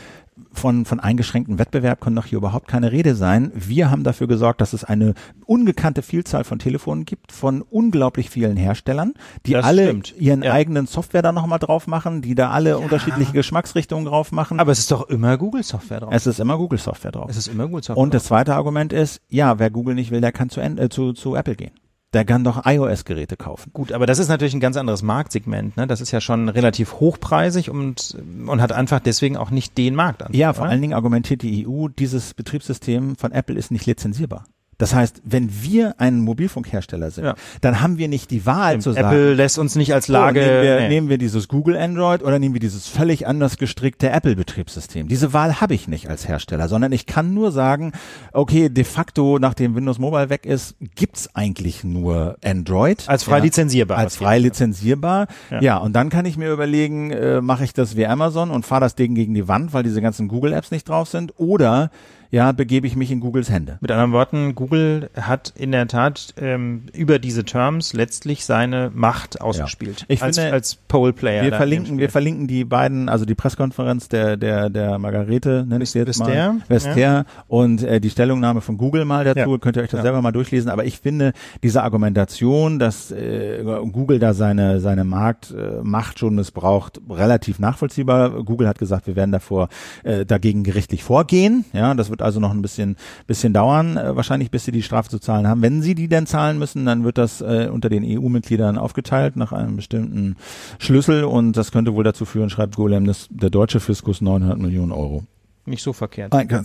von, 0.58 0.84
von 0.84 1.00
eingeschränktem 1.00 1.58
Wettbewerb 1.58 2.00
kann 2.00 2.14
doch 2.14 2.26
hier 2.26 2.38
überhaupt 2.38 2.68
keine 2.68 2.92
Rede 2.92 3.14
sein. 3.14 3.50
Wir 3.54 3.90
haben 3.90 4.04
dafür 4.04 4.26
gesorgt, 4.26 4.60
dass 4.60 4.72
es 4.72 4.84
eine 4.84 5.14
ungekannte 5.46 6.02
Vielzahl 6.02 6.44
von 6.44 6.58
Telefonen 6.58 7.04
gibt, 7.04 7.32
von 7.32 7.62
unglaublich 7.62 8.28
vielen 8.30 8.56
Herstellern, 8.56 9.14
die 9.46 9.52
Das 9.52 9.64
alle 9.64 9.84
stimmt. 9.86 10.14
ihren 10.18 10.42
Ja. 10.42 10.52
eigenen 10.52 10.86
Software 10.86 11.22
da 11.22 11.32
nochmal 11.32 11.58
drauf 11.58 11.86
machen, 11.86 12.20
die 12.20 12.34
da 12.34 12.50
alle 12.50 12.78
unterschiedliche 12.78 13.32
Geschmacksrichtungen 13.32 14.04
drauf 14.04 14.32
machen. 14.32 14.60
Aber 14.60 14.72
es 14.72 14.80
ist 14.80 14.90
doch 14.90 15.08
immer 15.08 15.38
Google 15.38 15.62
Software 15.62 16.00
drauf. 16.00 16.12
es 16.12 16.26
ist 16.26 16.40
immer 16.40 16.58
Google 16.58 16.78
Software 16.78 17.12
drauf. 17.12 17.26
Es 17.30 17.36
ist 17.36 17.46
immer 17.48 17.66
Google 17.66 17.82
Software. 17.84 18.02
Und 18.02 18.12
das 18.12 18.24
zweite 18.24 18.54
Argument 18.54 18.92
ist, 18.92 19.20
ja, 19.28 19.58
wer 19.58 19.70
Google 19.70 19.94
nicht 19.94 20.10
will, 20.10 20.20
der 20.20 20.32
kann 20.32 20.50
zu, 20.50 20.60
äh, 20.60 20.88
zu, 20.90 21.12
zu 21.12 21.34
Apple 21.34 21.54
gehen. 21.56 21.70
Der 22.14 22.24
kann 22.24 22.42
doch 22.42 22.64
iOS-Geräte 22.64 23.36
kaufen. 23.36 23.70
Gut, 23.74 23.92
aber 23.92 24.06
das 24.06 24.18
ist 24.18 24.28
natürlich 24.28 24.54
ein 24.54 24.60
ganz 24.60 24.78
anderes 24.78 25.02
Marktsegment. 25.02 25.76
Ne? 25.76 25.86
Das 25.86 26.00
ist 26.00 26.10
ja 26.10 26.22
schon 26.22 26.48
relativ 26.48 26.94
hochpreisig 27.00 27.68
und, 27.68 28.16
und 28.46 28.62
hat 28.62 28.72
einfach 28.72 29.00
deswegen 29.00 29.36
auch 29.36 29.50
nicht 29.50 29.76
den 29.76 29.94
Markt 29.94 30.22
an. 30.22 30.32
Ja, 30.32 30.54
vor 30.54 30.62
oder? 30.62 30.70
allen 30.70 30.80
Dingen 30.80 30.94
argumentiert 30.94 31.42
die 31.42 31.66
EU, 31.66 31.88
dieses 31.88 32.32
Betriebssystem 32.32 33.16
von 33.16 33.32
Apple 33.32 33.56
ist 33.56 33.70
nicht 33.70 33.84
lizenzierbar. 33.84 34.44
Das 34.78 34.94
heißt, 34.94 35.22
wenn 35.24 35.50
wir 35.62 35.96
ein 35.98 36.20
Mobilfunkhersteller 36.20 37.10
sind, 37.10 37.24
Ja. 37.24 37.34
dann 37.60 37.80
haben 37.80 37.98
wir 37.98 38.06
nicht 38.06 38.30
die 38.30 38.46
Wahl 38.46 38.80
zu 38.80 38.92
sagen, 38.92 39.06
Apple 39.08 39.34
lässt 39.34 39.58
uns 39.58 39.74
nicht 39.74 39.92
als 39.92 40.06
Lage. 40.06 40.40
oh, 40.40 40.44
nehmen, 40.44 40.62
wir, 40.62 40.80
nee. 40.80 40.88
nehmen 40.88 41.08
wir 41.08 41.18
dieses 41.18 41.48
Google 41.48 41.76
Android 41.76 42.22
oder 42.22 42.38
nehmen 42.38 42.54
wir 42.54 42.60
dieses 42.60 42.86
völlig 42.86 43.26
anders 43.26 43.56
gestrickte 43.58 44.10
Apple 44.10 44.36
Betriebssystem. 44.36 45.08
Diese 45.08 45.32
Wahl 45.32 45.60
habe 45.60 45.74
ich 45.74 45.88
nicht 45.88 46.08
als 46.08 46.28
Hersteller, 46.28 46.68
sondern 46.68 46.92
ich 46.92 47.06
kann 47.06 47.34
nur 47.34 47.50
sagen, 47.50 47.92
okay, 48.32 48.68
de 48.68 48.84
facto, 48.84 49.38
nachdem 49.40 49.74
Windows 49.74 49.98
Mobile 49.98 50.30
weg 50.30 50.46
ist, 50.46 50.76
gibt's 50.94 51.28
eigentlich 51.34 51.82
nur 51.82 52.36
Android. 52.44 53.04
Als 53.08 53.24
frei 53.24 53.40
lizenzierbar, 53.40 53.98
Als 53.98 54.16
frei 54.16 54.38
lizenzierbar. 54.38 55.26
Ja. 55.50 55.60
Ja. 55.60 55.76
und 55.78 55.92
dann 55.94 56.08
kann 56.08 56.24
ich 56.24 56.36
mir 56.36 56.52
überlegen, 56.52 57.10
äh, 57.10 57.40
mache 57.40 57.64
ich 57.64 57.72
das 57.72 57.96
wie 57.96 58.06
Amazon 58.06 58.50
und 58.52 58.64
fahre 58.64 58.82
das 58.82 58.94
Ding 58.94 59.14
gegen 59.16 59.34
die 59.34 59.48
Wand, 59.48 59.72
weil 59.72 59.82
diese 59.82 60.00
ganzen 60.00 60.28
Google 60.28 60.52
Apps 60.52 60.70
nicht 60.70 60.88
drauf 60.88 61.08
sind 61.08 61.34
oder 61.36 61.90
ja, 62.30 62.52
begebe 62.52 62.86
ich 62.86 62.96
mich 62.96 63.10
in 63.10 63.20
Googles 63.20 63.50
Hände. 63.50 63.78
Mit 63.80 63.90
anderen 63.90 64.12
Worten, 64.12 64.54
Google 64.54 65.10
hat 65.18 65.52
in 65.56 65.72
der 65.72 65.86
Tat 65.88 66.34
ähm, 66.38 66.82
über 66.92 67.18
diese 67.18 67.44
Terms 67.44 67.92
letztlich 67.92 68.44
seine 68.44 68.90
Macht 68.94 69.40
ausgespielt. 69.40 70.04
Ich 70.08 70.22
als, 70.22 70.36
finde, 70.38 70.52
als 70.52 70.74
Pole-Player. 70.74 71.42
Wir 71.42 71.50
da 71.52 71.56
verlinken, 71.56 71.98
wir 71.98 72.10
verlinken 72.10 72.46
die 72.46 72.64
beiden, 72.64 73.08
also 73.08 73.24
die 73.24 73.34
Pressekonferenz 73.34 74.08
der 74.08 74.36
der 74.36 74.68
der 74.70 74.98
Margarete, 74.98 75.64
nenne 75.68 75.84
ich 75.84 75.90
sie 75.90 76.00
jetzt 76.00 76.08
Vestager, 76.08 76.52
mal, 76.52 76.62
Vestager 76.68 77.24
und 77.46 77.82
äh, 77.82 78.00
die 78.00 78.10
Stellungnahme 78.10 78.60
von 78.60 78.76
Google 78.76 79.04
mal 79.04 79.24
dazu. 79.24 79.52
Ja. 79.52 79.58
Könnt 79.58 79.76
ihr 79.76 79.82
euch 79.82 79.90
das 79.90 79.98
Ja. 79.98 80.02
selber 80.02 80.22
mal 80.22 80.32
durchlesen. 80.32 80.70
Aber 80.70 80.84
ich 80.84 80.98
finde 80.98 81.32
diese 81.62 81.82
Argumentation, 81.82 82.78
dass 82.78 83.10
äh, 83.10 83.62
Google 83.92 84.18
da 84.18 84.34
seine 84.34 84.80
seine 84.80 85.04
Marktmacht 85.04 86.18
schon 86.18 86.34
missbraucht, 86.34 87.00
relativ 87.08 87.58
nachvollziehbar. 87.58 88.44
Google 88.44 88.68
hat 88.68 88.78
gesagt, 88.78 89.06
wir 89.06 89.16
werden 89.16 89.32
davor 89.32 89.68
äh, 90.04 90.24
dagegen 90.26 90.62
gerichtlich 90.62 91.02
vorgehen. 91.04 91.64
Ja, 91.72 91.94
das 91.94 92.10
wird 92.10 92.17
also 92.22 92.40
noch 92.40 92.50
ein 92.50 92.62
bisschen 92.62 92.96
bisschen 93.26 93.52
dauern, 93.52 93.96
äh, 93.96 94.16
wahrscheinlich 94.16 94.50
bis 94.50 94.64
sie 94.64 94.72
die 94.72 94.82
Strafe 94.82 95.08
zu 95.08 95.18
zahlen 95.18 95.46
haben. 95.46 95.62
Wenn 95.62 95.82
sie 95.82 95.94
die 95.94 96.08
denn 96.08 96.26
zahlen 96.26 96.58
müssen, 96.58 96.86
dann 96.86 97.04
wird 97.04 97.18
das 97.18 97.40
äh, 97.40 97.68
unter 97.72 97.88
den 97.88 98.04
EU-Mitgliedern 98.04 98.78
aufgeteilt 98.78 99.36
nach 99.36 99.52
einem 99.52 99.76
bestimmten 99.76 100.36
Schlüssel 100.78 101.24
und 101.24 101.56
das 101.56 101.72
könnte 101.72 101.94
wohl 101.94 102.04
dazu 102.04 102.24
führen, 102.24 102.50
schreibt 102.50 102.76
Golem, 102.76 103.06
dass 103.06 103.28
der 103.30 103.50
deutsche 103.50 103.80
Fiskus 103.80 104.20
900 104.20 104.58
Millionen 104.58 104.92
Euro. 104.92 105.24
Nicht 105.68 105.82
so 105.82 105.92
verkehrt. 105.92 106.32
Nein, 106.32 106.48
du. 106.48 106.62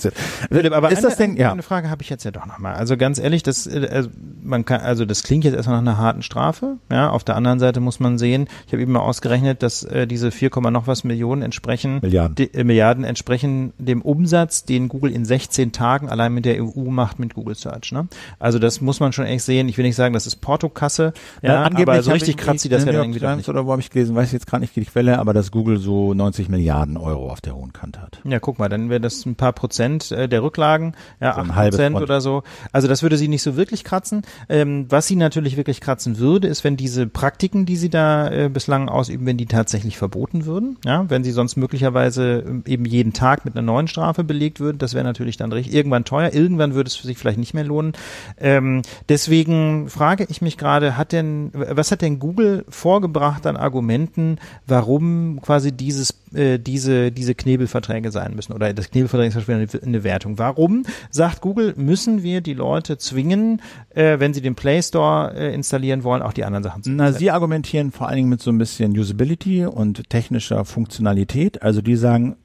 Philipp, 0.52 0.74
aber 0.74 0.92
ist 0.92 1.00
eine, 1.00 1.08
das 1.08 1.18
denn, 1.18 1.38
ja. 1.38 1.52
eine 1.52 1.64
Frage 1.64 1.90
habe 1.90 2.02
ich 2.02 2.10
jetzt 2.10 2.24
ja 2.24 2.32
doch 2.32 2.46
nochmal. 2.46 2.76
Also 2.76 2.98
ganz 2.98 3.20
ehrlich, 3.20 3.44
das, 3.44 3.68
äh, 3.68 3.88
also 3.92 4.10
man 4.42 4.66
kann, 4.66 4.82
also 4.82 5.06
das 5.06 5.24
klingt 5.24 5.44
jetzt 5.44 5.56
erstmal 5.56 5.82
nach 5.82 5.94
einer 5.94 5.98
harten 6.02 6.22
Strafe. 6.22 6.78
Ja, 6.92 7.10
auf 7.10 7.24
der 7.24 7.36
anderen 7.36 7.60
Seite 7.60 7.80
muss 7.80 8.00
man 8.00 8.18
sehen, 8.18 8.48
ich 8.68 8.74
habe 8.74 8.82
eben 8.82 8.92
mal 8.92 9.00
ausgerechnet, 9.00 9.64
dass 9.64 9.84
äh, 9.84 10.08
diese 10.08 10.32
4, 10.32 10.52
noch 10.72 10.88
was 10.88 11.04
Millionen 11.04 11.42
entsprechen, 11.42 12.00
Milliarden. 12.02 12.36
Die, 12.36 12.54
äh, 12.54 12.64
Milliarden 12.64 13.04
entsprechen 13.04 13.74
dem 13.78 14.02
Umsatz, 14.02 14.66
den 14.66 14.88
Google 14.88 15.12
in 15.12 15.26
16 15.26 15.72
Tagen 15.72 16.10
allein 16.10 16.34
mit 16.34 16.46
der 16.46 16.64
EU 16.64 16.90
macht 16.90 17.20
mit 17.20 17.34
Google 17.34 17.56
Search. 17.56 17.92
Ne? 17.92 18.08
Also 18.40 18.60
das 18.60 18.82
muss 18.82 19.00
man 19.00 19.14
schon 19.14 19.26
echt 19.26 19.44
sehen. 19.44 19.68
Ich 19.70 19.78
will 19.78 19.86
nicht 19.86 19.96
sagen, 19.96 20.14
das 20.14 20.28
ist 20.28 20.38
Portokasse, 20.38 21.14
ja, 21.42 21.64
aber 21.64 22.02
so 22.04 22.12
richtig 22.12 22.30
ich 22.30 22.38
kratzt 22.38 22.62
sie 22.62 22.70
das 22.70 22.86
ja 22.86 22.92
dann 22.92 23.02
irgendwie 23.02 23.20
doch 23.20 23.36
nicht. 23.36 23.50
Oder 23.50 23.66
wo 23.66 23.72
habe 23.72 23.82
ich 23.82 23.90
gelesen, 23.90 24.16
weiß 24.16 24.28
ich 24.28 24.34
jetzt 24.34 24.48
gerade 24.48 24.62
nicht 24.62 24.76
die 24.76 24.86
Quelle, 24.86 25.20
aber 25.20 25.34
dass 25.34 25.52
Google 25.52 25.78
so 25.78 26.14
90 26.14 26.50
Milliarden 26.50 26.98
Euro 26.98 27.32
auf 27.32 27.42
der 27.42 27.56
hohen 27.56 27.74
Kante 27.74 28.02
hat. 28.02 28.20
Ja, 28.24 28.40
guck 28.40 28.60
mal, 28.60 28.70
dann 28.70 28.90
wäre 28.94 29.02
das 29.02 29.26
ein 29.26 29.36
paar 29.36 29.54
Prozent 29.54 30.12
äh, 30.12 30.30
der 30.30 30.44
Rücklagen, 30.44 30.96
ja, 31.20 31.34
So 31.34 31.42
ein 31.42 31.50
acht 31.50 31.56
halbes 31.56 31.78
Prozent 31.78 31.94
Prozent. 31.96 32.10
oder 32.10 32.22
so. 32.22 32.44
Also 32.72 32.88
das 32.88 33.02
würde 33.02 33.18
sie 33.18 33.28
nicht 33.28 33.42
so 33.42 33.58
wirklich 33.58 33.84
kratzen. 33.84 34.22
Ähm, 34.50 34.86
was 34.90 35.08
sie 35.08 35.16
natürlich 35.16 35.58
wirklich 35.58 35.82
kratzen 35.82 36.20
würde, 36.20 36.48
ist, 36.48 36.64
wenn 36.64 36.78
diese 36.78 37.08
Praktiken, 37.08 37.66
die 37.66 37.76
sie 37.76 37.90
da 37.90 38.30
äh, 38.30 38.50
bislang 38.50 38.88
ausüben, 38.88 39.26
wenn 39.26 39.38
die 39.38 39.48
tatsächlich 39.48 39.98
verboten 39.98 40.46
würden. 40.46 40.78
Ja, 40.86 41.10
wenn 41.10 41.24
sie 41.24 41.32
sonst 41.32 41.58
möglicherweise 41.58 42.44
ähm, 42.48 42.64
eben 42.68 42.86
jeden 42.86 43.14
Tag 43.14 43.46
mit 43.46 43.56
einer 43.56 43.66
neuen 43.66 43.88
Strafe 43.88 44.24
belegt 44.24 44.60
würden, 44.60 44.78
das 44.78 44.94
wäre 44.94 45.04
natürlich 45.04 45.38
dann 45.38 45.52
richtig, 45.52 45.74
irgendwann 45.74 46.06
teuer. 46.06 46.32
Irgendwann 46.34 46.76
würde 46.76 46.88
es 46.88 46.96
für 46.96 47.08
sich 47.08 47.18
vielleicht 47.18 47.40
nicht 47.40 47.54
mehr 47.54 47.64
lohnen. 47.64 47.94
Ähm, 48.38 48.84
deswegen 49.10 49.90
frage 49.90 50.28
ich 50.30 50.42
mich 50.42 50.58
gerade, 50.58 50.98
hat 50.98 51.12
denn, 51.12 51.52
was 51.54 51.92
hat 51.92 52.02
denn 52.02 52.20
Google 52.20 52.66
vorgebracht 52.70 53.48
an 53.48 53.58
Argumenten, 53.58 54.38
warum 54.68 55.42
quasi 55.42 55.72
dieses, 55.72 56.14
äh, 56.34 56.60
diese, 56.60 57.12
diese 57.12 57.36
Knebelverträge 57.36 58.12
sein 58.12 58.36
müssen 58.36 58.54
oder 58.54 58.74
das 58.74 58.90
Knebelverdrängen 58.90 59.38
ist 59.38 59.50
eine, 59.50 59.84
eine 59.84 60.04
Wertung. 60.04 60.38
Warum, 60.38 60.84
sagt 61.10 61.42
Google, 61.42 61.74
müssen 61.78 62.24
wir 62.24 62.42
die 62.42 62.54
Leute 62.54 62.98
zwingen, 62.98 63.62
äh, 63.90 64.20
wenn 64.20 64.34
sie 64.34 64.42
den 64.42 64.56
Play 64.56 64.82
Store 64.82 65.34
äh, 65.36 65.54
installieren 65.54 66.04
wollen, 66.04 66.22
auch 66.22 66.34
die 66.34 66.44
anderen 66.44 66.64
Sachen 66.64 66.84
zu 66.84 66.92
Na? 66.92 67.12
Sie 67.12 67.32
argumentieren 67.32 67.92
vor 67.92 68.08
allen 68.08 68.18
Dingen 68.18 68.30
mit 68.30 68.42
so 68.42 68.52
ein 68.52 68.58
bisschen 68.58 68.98
Usability 68.98 69.66
und 69.66 70.10
technischer 70.10 70.66
Funktionalität. 70.66 71.62
Also 71.62 71.82
die 71.82 71.96
sagen, 71.96 72.36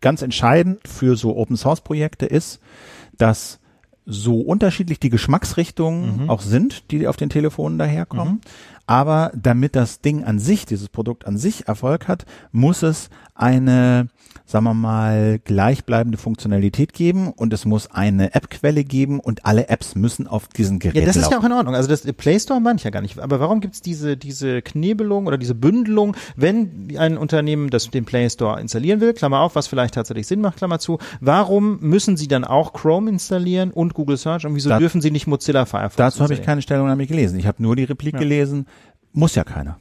ganz 0.00 0.22
entscheidend 0.22 0.86
für 0.86 1.16
so 1.16 1.36
Open 1.36 1.56
Source 1.56 1.80
Projekte 1.80 2.26
ist, 2.26 2.60
dass 3.16 3.58
so 4.06 4.40
unterschiedlich 4.40 5.00
die 5.00 5.10
Geschmacksrichtungen 5.10 6.30
auch 6.30 6.40
sind, 6.40 6.92
die 6.92 7.08
auf 7.08 7.16
den 7.16 7.28
Telefonen 7.28 7.76
daherkommen. 7.76 8.40
Aber 8.86 9.32
damit 9.34 9.74
das 9.74 10.00
Ding 10.00 10.24
an 10.24 10.38
sich, 10.38 10.64
dieses 10.64 10.88
Produkt 10.88 11.26
an 11.26 11.36
sich 11.36 11.66
Erfolg 11.66 12.06
hat, 12.06 12.24
muss 12.52 12.82
es 12.82 13.10
eine, 13.36 14.08
sagen 14.44 14.64
wir 14.64 14.74
mal, 14.74 15.38
gleichbleibende 15.44 16.18
Funktionalität 16.18 16.92
geben 16.92 17.28
und 17.32 17.52
es 17.52 17.64
muss 17.64 17.90
eine 17.90 18.34
App-Quelle 18.34 18.84
geben 18.84 19.20
und 19.20 19.44
alle 19.44 19.68
Apps 19.68 19.94
müssen 19.94 20.26
auf 20.26 20.48
diesen 20.48 20.78
Geräten 20.78 21.00
Ja, 21.00 21.06
das 21.06 21.16
ist 21.16 21.24
ja 21.24 21.30
laufen. 21.32 21.42
auch 21.42 21.46
in 21.46 21.52
Ordnung. 21.52 21.74
Also 21.74 21.88
das 21.88 22.02
Play 22.14 22.38
Store 22.38 22.60
meine 22.60 22.76
ich 22.78 22.84
ja 22.84 22.90
gar 22.90 23.00
nicht. 23.02 23.18
Aber 23.18 23.40
warum 23.40 23.60
gibt's 23.60 23.80
diese, 23.82 24.16
diese 24.16 24.62
Knebelung 24.62 25.26
oder 25.26 25.36
diese 25.38 25.54
Bündelung, 25.54 26.16
wenn 26.36 26.88
ein 26.98 27.18
Unternehmen 27.18 27.70
das 27.70 27.90
den 27.90 28.04
Play 28.04 28.28
Store 28.30 28.60
installieren 28.60 29.00
will, 29.00 29.12
Klammer 29.14 29.40
auf, 29.40 29.54
was 29.54 29.66
vielleicht 29.66 29.94
tatsächlich 29.94 30.26
Sinn 30.26 30.40
macht, 30.40 30.58
Klammer 30.58 30.78
zu, 30.78 30.98
warum 31.20 31.78
müssen 31.80 32.16
sie 32.16 32.28
dann 32.28 32.44
auch 32.44 32.72
Chrome 32.72 33.10
installieren 33.10 33.70
und 33.70 33.94
Google 33.94 34.16
Search 34.16 34.46
und 34.46 34.54
wieso 34.54 34.68
Da- 34.70 34.78
dürfen 34.78 35.00
sie 35.00 35.10
nicht 35.10 35.26
Mozilla 35.26 35.64
Firefox 35.66 35.96
Dazu 35.96 36.22
habe 36.22 36.34
ich 36.34 36.42
keine 36.42 36.62
Stellungnahme 36.62 37.06
gelesen. 37.06 37.38
Ich 37.38 37.46
habe 37.46 37.62
nur 37.62 37.76
die 37.76 37.84
Replik 37.84 38.16
gelesen. 38.18 38.66
Muss 39.12 39.34
ja 39.34 39.44
keiner. 39.44 39.78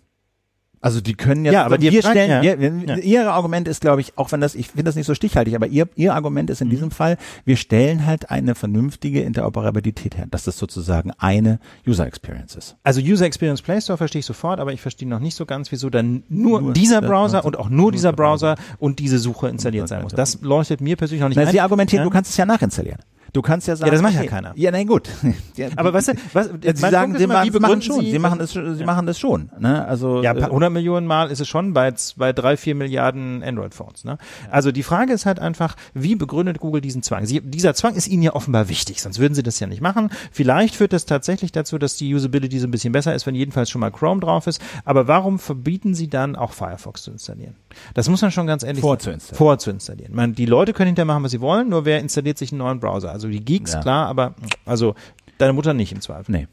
Also 0.86 1.02
die 1.02 1.16
können 1.16 1.46
jetzt, 1.46 1.54
Ja, 1.56 1.66
aber 1.66 1.82
wir 1.82 1.92
Frage- 2.04 2.12
stellen, 2.20 2.44
ja. 2.44 2.96
Ja. 2.96 2.96
ihr 2.98 3.32
Argument 3.34 3.68
ist, 3.68 3.82
glaube 3.82 4.02
ich, 4.02 4.18
auch 4.20 4.32
wenn 4.32 4.40
das, 4.40 4.54
ich 4.54 4.68
finde 4.68 4.84
das 4.84 4.96
nicht 4.96 5.08
so 5.08 5.16
stichhaltig, 5.16 5.56
aber 5.56 5.66
ihr, 5.66 5.90
ihr 5.96 6.14
Argument 6.14 6.48
Mhm. 6.50 6.54
ist 6.54 6.62
in 6.62 6.70
diesem 6.70 6.92
Fall, 6.92 7.18
wir 7.44 7.58
stellen 7.58 8.06
halt 8.06 8.30
eine 8.30 8.54
vernünftige 8.54 9.22
Interoperabilität 9.22 10.16
her, 10.18 10.28
dass 10.30 10.44
das 10.44 10.58
sozusagen 10.60 11.12
eine 11.18 11.60
User 11.88 12.06
Experience 12.06 12.56
ist. 12.56 12.76
Also 12.84 13.02
User 13.02 13.26
Experience 13.26 13.62
Play 13.64 13.82
Store 13.82 13.98
verstehe 13.98 14.20
ich 14.20 14.26
sofort, 14.28 14.60
aber 14.60 14.74
ich 14.74 14.82
verstehe 14.82 15.08
noch 15.08 15.20
nicht 15.20 15.36
so 15.36 15.46
ganz, 15.48 15.72
wieso 15.72 15.90
dann 15.90 16.22
nur, 16.30 16.62
Nur 16.62 16.74
dieser 16.74 17.02
Browser 17.02 17.46
und 17.46 17.58
auch 17.58 17.70
nur 17.70 17.92
dieser 17.92 18.14
Browser 18.14 18.56
und 18.78 19.00
diese 19.00 19.18
Suche 19.18 19.48
installiert 19.50 19.88
sein 19.88 20.04
muss. 20.04 20.14
Das 20.14 20.40
leuchtet 20.42 20.82
mir 20.82 20.96
persönlich 20.98 21.22
noch 21.22 21.30
nicht 21.30 21.38
Na, 21.38 21.44
ein. 21.46 21.52
Sie 21.52 21.62
argumentieren, 21.62 22.02
Ja? 22.04 22.10
du 22.10 22.14
kannst 22.14 22.30
es 22.30 22.38
ja 22.38 22.46
nachinstallieren. 22.46 23.00
Du 23.36 23.42
kannst 23.42 23.68
ja 23.68 23.76
sagen, 23.76 23.92
das 23.92 24.02
macht 24.02 24.14
ja 24.14 24.22
okay, 24.22 24.30
keiner. 24.30 24.54
Ja, 24.56 24.72
nein, 24.72 24.88
gut. 24.88 25.10
Ja, 25.58 25.68
Aber 25.76 25.94
weißt 25.94 26.10
du, 26.10 26.14
was, 26.32 26.50
Sie 26.64 26.74
sagen, 26.76 27.18
sie 27.18 27.28
machen, 27.28 27.62
machen 27.62 27.82
schon. 27.82 28.00
Sie, 28.00 28.12
Sie 28.12 28.20
machen 28.20 28.40
es, 28.40 28.52
sie 28.52 28.84
machen 28.86 29.08
es 29.10 29.20
schon. 29.20 29.50
Ne? 29.60 29.86
Also 29.86 30.22
Ja, 30.24 30.32
äh, 30.32 30.40
pa- 30.40 30.46
100 30.48 30.72
Millionen 30.72 31.06
Mal 31.06 31.30
ist 31.32 31.42
es 31.42 31.48
schon 31.50 31.74
bei, 31.74 31.94
bei 32.16 32.32
drei, 32.32 32.56
vier 32.56 32.76
Milliarden 32.76 33.44
Android-Phones. 33.44 34.06
Ne? 34.06 34.18
Also 34.50 34.72
die 34.72 34.84
Frage 34.84 35.12
ist 35.12 35.26
halt 35.26 35.40
einfach, 35.40 35.76
wie 35.94 36.16
begründet 36.16 36.60
Google 36.60 36.80
diesen 36.80 37.04
Zwang? 37.04 37.26
Sie, 37.26 37.42
dieser 37.42 37.74
Zwang 37.74 37.96
ist 37.96 38.08
Ihnen 38.08 38.24
ja 38.24 38.34
offenbar 38.36 38.70
wichtig, 38.70 39.02
sonst 39.02 39.20
würden 39.20 39.34
Sie 39.34 39.44
das 39.44 39.60
ja 39.60 39.68
nicht 39.68 39.82
machen. 39.82 40.10
Vielleicht 40.32 40.76
führt 40.76 40.94
das 40.94 41.06
tatsächlich 41.06 41.52
dazu, 41.52 41.78
dass 41.78 41.98
die 41.98 42.14
Usability 42.16 42.60
so 42.60 42.68
ein 42.68 42.72
bisschen 42.72 42.94
besser 42.94 43.16
ist, 43.16 43.26
wenn 43.26 43.36
jedenfalls 43.36 43.70
schon 43.70 43.82
mal 43.82 43.92
Chrome 43.92 44.22
drauf 44.22 44.48
ist. 44.48 44.62
Aber 44.86 45.08
warum 45.10 45.40
verbieten 45.40 45.94
Sie 45.94 46.08
dann 46.10 46.38
auch 46.38 46.54
Firefox 46.54 47.04
zu 47.04 47.12
installieren? 47.12 47.56
Das 47.94 48.10
muss 48.10 48.22
man 48.22 48.32
schon 48.32 48.48
ganz 48.48 48.64
ehrlich 48.64 48.82
sagen. 48.82 48.90
Vorzuinstallieren. 48.90 49.38
Vorzuinstallieren. 49.38 50.16
Man, 50.16 50.34
die 50.34 50.46
Leute 50.46 50.74
können 50.74 50.88
hinterher 50.88 51.06
machen, 51.06 51.24
was 51.24 51.32
sie 51.32 51.42
wollen, 51.42 51.70
nur 51.70 51.86
wer 51.86 52.00
installiert 52.00 52.38
sich 52.38 52.52
einen 52.52 52.60
neuen 52.60 52.80
Browser? 52.80 53.12
Also 53.12 53.28
die 53.28 53.44
Geeks, 53.44 53.74
Ja. 53.74 53.82
klar, 53.82 54.08
aber 54.08 54.36
also 54.66 54.96
deine 55.38 55.54
Mutter 55.54 55.74
nicht 55.74 55.92
im 55.92 56.02
Zweifel. 56.02 56.32
Nee. 56.32 56.48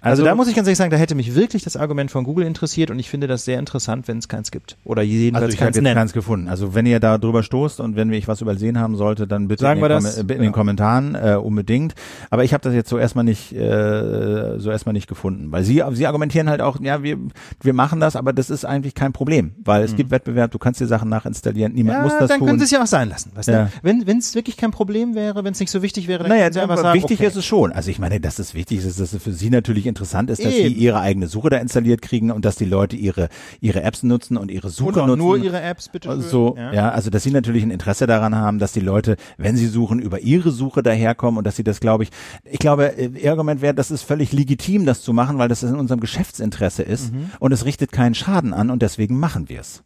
Also, 0.00 0.22
Also- 0.22 0.24
da 0.24 0.34
muss 0.34 0.48
ich 0.48 0.54
ganz 0.54 0.66
ehrlich 0.68 0.78
sagen, 0.78 0.90
da 0.90 0.96
hätte 0.96 1.14
mich 1.14 1.34
wirklich 1.34 1.62
das 1.64 1.76
Argument 1.76 2.10
von 2.10 2.24
Google 2.24 2.46
interessiert 2.46 2.90
und 2.90 2.98
ich 2.98 3.08
finde 3.10 3.26
das 3.26 3.44
sehr 3.44 3.58
interessant, 3.58 4.08
wenn 4.08 4.18
es 4.18 4.28
keins 4.28 4.50
gibt. 4.50 4.76
Oder 4.84 5.02
jedenfalls 5.02 5.44
Also 5.44 5.54
ich 5.54 5.58
keins 5.60 5.76
nennen. 5.76 5.94
keins 5.94 6.12
gefunden. 6.12 6.48
Also 6.48 6.74
wenn 6.74 6.86
ihr 6.86 7.00
da 7.00 7.18
drüber 7.18 7.42
stoßt 7.42 7.80
und 7.80 7.96
wenn 7.96 8.12
ich 8.12 8.28
was 8.28 8.40
übersehen 8.40 8.78
haben 8.78 8.96
sollte, 8.96 9.26
dann 9.26 9.48
bitte 9.48 9.62
Sagen 9.62 9.78
in, 9.80 9.82
den, 9.82 9.82
wir 9.84 9.88
das. 9.88 10.16
Kommen- 10.16 10.28
in 10.30 10.36
Ja. 10.36 10.42
den 10.42 10.52
Kommentaren 10.52 11.14
äh, 11.14 11.34
unbedingt. 11.42 11.94
Aber 12.30 12.44
ich 12.44 12.52
habe 12.52 12.62
das 12.62 12.74
jetzt 12.74 12.88
so 12.88 12.98
erstmal 12.98 13.24
nicht 13.24 13.52
äh, 13.52 14.58
so 14.58 14.70
erstmal 14.70 14.92
nicht 14.92 15.08
gefunden, 15.08 15.50
weil 15.52 15.64
sie 15.64 15.82
sie 15.92 16.06
argumentieren 16.06 16.48
halt 16.48 16.60
auch, 16.60 16.80
ja 16.80 17.02
wir 17.02 17.18
wir 17.62 17.72
machen 17.72 18.00
das, 18.00 18.16
aber 18.16 18.32
das 18.32 18.50
ist 18.50 18.64
eigentlich 18.64 18.94
kein 18.94 19.12
Problem, 19.12 19.52
weil 19.64 19.82
es 19.84 19.96
gibt 19.96 20.10
Wettbewerb, 20.10 20.50
du 20.50 20.58
kannst 20.58 20.80
dir 20.80 20.86
Sachen 20.86 21.08
nachinstallieren, 21.08 21.72
niemand 21.72 21.98
ja, 21.98 22.02
muss 22.02 22.12
das 22.18 22.28
dann 22.28 22.38
tun. 22.38 22.48
können 22.48 22.58
sie 22.58 22.64
es 22.66 22.70
ja 22.70 22.82
auch 22.82 22.86
sein 22.86 23.08
lassen. 23.08 23.32
Weißt 23.34 23.48
Ja. 23.48 23.64
du? 23.64 23.70
Wenn 23.82 24.06
wenn 24.06 24.18
es 24.18 24.34
wirklich 24.34 24.56
kein 24.56 24.70
Problem 24.70 25.14
wäre, 25.14 25.44
wenn 25.44 25.52
es 25.52 25.60
nicht 25.60 25.70
so 25.70 25.82
wichtig 25.82 26.08
wäre, 26.08 26.20
dann 26.24 26.28
naja, 26.28 26.42
können 26.44 26.52
sie 26.54 26.60
einfach 26.60 26.78
sagen, 26.78 26.98
wichtig 26.98 27.18
okay. 27.20 27.28
ist 27.28 27.36
es 27.36 27.44
schon. 27.44 27.72
Also 27.72 27.90
ich 27.90 27.98
meine, 27.98 28.20
dass 28.20 28.38
es 28.38 28.54
wichtig 28.54 28.78
ist, 28.84 28.98
dass 29.00 29.12
es 29.12 29.22
für 29.22 29.32
Sie 29.32 29.50
natürlich 29.54 29.86
interessant 29.86 30.28
ist, 30.30 30.44
dass 30.44 30.52
Eben. 30.52 30.68
Sie 30.68 30.74
Ihre 30.74 31.00
eigene 31.00 31.26
Suche 31.26 31.50
da 31.50 31.56
installiert 31.56 32.02
kriegen 32.02 32.30
und 32.30 32.44
dass 32.44 32.56
die 32.56 32.64
Leute 32.64 32.96
ihre 32.96 33.28
ihre 33.60 33.82
Apps 33.82 34.02
nutzen 34.02 34.36
und 34.36 34.50
ihre 34.50 34.70
Suche 34.70 34.88
Und 34.88 34.98
auch 34.98 35.06
nutzen. 35.06 35.18
nur 35.18 35.36
ihre 35.38 35.60
Apps, 35.62 35.88
bitte 35.88 36.08
schön. 36.10 36.20
So, 36.20 36.54
Ja. 36.58 36.72
ja. 36.72 36.88
also 36.90 37.10
dass 37.10 37.22
sie 37.22 37.30
natürlich 37.30 37.62
ein 37.62 37.70
Interesse 37.70 38.06
daran 38.06 38.34
haben, 38.34 38.58
dass 38.58 38.72
die 38.72 38.80
Leute, 38.80 39.16
wenn 39.38 39.56
sie 39.56 39.66
suchen, 39.66 39.98
über 40.00 40.20
ihre 40.20 40.50
Suche 40.50 40.82
daherkommen 40.82 41.38
und 41.38 41.44
dass 41.46 41.56
sie 41.56 41.64
das, 41.64 41.80
glaube 41.80 42.04
ich, 42.04 42.10
ich 42.44 42.58
glaube, 42.58 42.92
ihr 43.20 43.30
Argument 43.30 43.62
wäre, 43.62 43.74
das 43.74 43.90
ist 43.90 44.02
völlig 44.02 44.32
legitim, 44.32 44.84
das 44.86 45.02
zu 45.02 45.12
machen, 45.12 45.38
weil 45.38 45.48
das 45.48 45.62
in 45.62 45.74
unserem 45.74 46.00
Geschäftsinteresse 46.00 46.82
ist 46.82 47.12
Mhm. 47.12 47.30
und 47.40 47.52
es 47.52 47.64
richtet 47.64 47.92
keinen 47.92 48.14
Schaden 48.14 48.52
an 48.52 48.70
und 48.70 48.82
deswegen 48.82 49.18
machen 49.18 49.48
wir 49.48 49.60
es. 49.60 49.82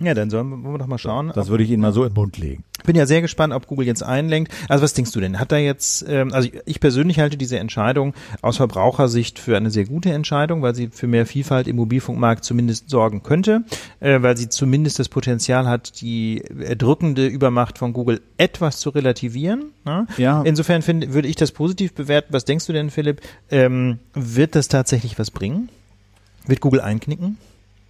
Ja, 0.00 0.12
dann 0.12 0.28
sollen 0.28 0.48
wir, 0.48 0.62
wollen 0.64 0.74
wir 0.74 0.78
doch 0.78 0.88
mal 0.88 0.98
schauen. 0.98 1.30
Das 1.34 1.48
würde 1.48 1.62
ich 1.62 1.70
Ihnen 1.70 1.80
mal 1.80 1.92
so 1.92 2.02
in 2.02 2.10
den 2.10 2.14
Mund 2.14 2.36
legen. 2.36 2.64
Ich 2.78 2.84
bin 2.84 2.96
ja 2.96 3.06
sehr 3.06 3.22
gespannt, 3.22 3.54
ob 3.54 3.68
Google 3.68 3.86
jetzt 3.86 4.02
einlenkt. 4.02 4.52
Also 4.68 4.82
was 4.82 4.92
denkst 4.92 5.12
du 5.12 5.20
denn? 5.20 5.38
Hat 5.38 5.52
da 5.52 5.56
jetzt, 5.56 6.04
ähm, 6.08 6.32
also 6.32 6.48
ich, 6.48 6.60
ich 6.66 6.80
persönlich 6.80 7.20
halte 7.20 7.36
diese 7.36 7.60
Entscheidung 7.60 8.12
aus 8.42 8.56
Verbrauchersicht 8.56 9.38
für 9.38 9.56
eine 9.56 9.70
sehr 9.70 9.84
gute 9.84 10.10
Entscheidung, 10.12 10.62
weil 10.62 10.74
sie 10.74 10.88
für 10.88 11.06
mehr 11.06 11.26
Vielfalt 11.26 11.68
im 11.68 11.76
Mobilfunkmarkt 11.76 12.44
zumindest 12.44 12.90
sorgen 12.90 13.22
könnte, 13.22 13.64
äh, 14.00 14.20
weil 14.20 14.36
sie 14.36 14.48
zumindest 14.48 14.98
das 14.98 15.08
Potenzial 15.08 15.68
hat, 15.68 16.00
die 16.00 16.42
erdrückende 16.42 17.28
Übermacht 17.28 17.78
von 17.78 17.92
Google 17.92 18.20
etwas 18.36 18.80
zu 18.80 18.90
relativieren. 18.90 19.66
Ne? 19.84 20.08
Ja. 20.18 20.42
Insofern 20.42 20.82
finde, 20.82 21.14
würde 21.14 21.28
ich 21.28 21.36
das 21.36 21.52
positiv 21.52 21.94
bewerten. 21.94 22.32
Was 22.32 22.44
denkst 22.44 22.66
du 22.66 22.72
denn, 22.72 22.90
Philipp? 22.90 23.20
Ähm, 23.48 24.00
wird 24.12 24.56
das 24.56 24.66
tatsächlich 24.66 25.20
was 25.20 25.30
bringen? 25.30 25.68
Wird 26.46 26.60
Google 26.60 26.80
einknicken? 26.80 27.38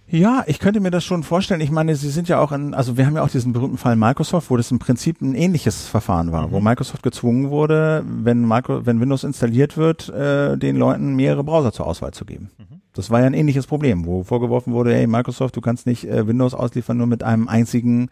Ja, 0.07 0.43
ich 0.45 0.59
könnte 0.59 0.79
mir 0.79 0.91
das 0.91 1.03
schon 1.03 1.23
vorstellen. 1.23 1.61
Ich 1.61 1.71
meine, 1.71 1.95
Sie 1.95 2.09
sind 2.09 2.27
ja 2.27 2.39
auch 2.39 2.51
in, 2.51 2.75
also 2.75 2.95
wir 2.95 3.07
haben 3.07 3.15
ja 3.15 3.23
auch 3.23 3.29
diesen 3.29 3.53
berühmten 3.53 3.77
Fall 3.77 3.95
Microsoft, 3.95 4.51
wo 4.51 4.57
das 4.57 4.69
im 4.69 4.77
Prinzip 4.77 5.19
ein 5.21 5.33
ähnliches 5.33 5.87
Verfahren 5.87 6.31
war, 6.31 6.51
wo 6.51 6.59
Microsoft 6.59 7.01
gezwungen 7.01 7.49
wurde, 7.49 8.03
wenn, 8.05 8.47
Micro, 8.47 8.85
wenn 8.85 9.01
Windows 9.01 9.23
installiert 9.23 9.77
wird, 9.77 10.09
äh, 10.09 10.57
den 10.57 10.75
Leuten 10.75 11.15
mehrere 11.15 11.43
Browser 11.43 11.71
zur 11.71 11.87
Auswahl 11.87 12.11
zu 12.11 12.23
geben. 12.23 12.51
Das 12.93 13.09
war 13.09 13.19
ja 13.19 13.25
ein 13.25 13.33
ähnliches 13.33 13.65
Problem, 13.65 14.05
wo 14.05 14.23
vorgeworfen 14.23 14.73
wurde, 14.73 14.93
hey 14.93 15.07
Microsoft, 15.07 15.55
du 15.55 15.61
kannst 15.61 15.87
nicht 15.87 16.07
äh, 16.07 16.27
Windows 16.27 16.53
ausliefern 16.53 16.97
nur 16.97 17.07
mit 17.07 17.23
einem 17.23 17.47
einzigen 17.47 18.09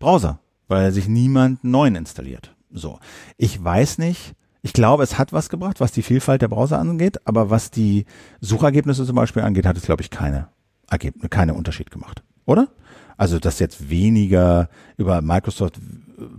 Browser, 0.00 0.40
weil 0.66 0.90
sich 0.90 1.08
niemand 1.08 1.62
neuen 1.62 1.94
installiert. 1.94 2.54
So. 2.72 2.98
Ich 3.36 3.62
weiß 3.62 3.98
nicht, 3.98 4.34
ich 4.62 4.72
glaube, 4.72 5.04
es 5.04 5.16
hat 5.16 5.32
was 5.32 5.48
gebracht, 5.48 5.80
was 5.80 5.92
die 5.92 6.02
Vielfalt 6.02 6.42
der 6.42 6.48
Browser 6.48 6.78
angeht, 6.78 7.20
aber 7.24 7.50
was 7.50 7.70
die 7.70 8.04
Suchergebnisse 8.40 9.06
zum 9.06 9.16
Beispiel 9.16 9.42
angeht, 9.42 9.64
hat 9.64 9.76
es, 9.76 9.84
glaube 9.84 10.02
ich, 10.02 10.10
keine 10.10 10.48
Ergebnisse, 10.90 11.28
keine 11.28 11.54
Unterschied 11.54 11.90
gemacht. 11.90 12.22
Oder? 12.46 12.68
Also, 13.16 13.38
dass 13.38 13.58
jetzt 13.58 13.90
weniger 13.90 14.68
über 14.96 15.20
Microsoft 15.20 15.78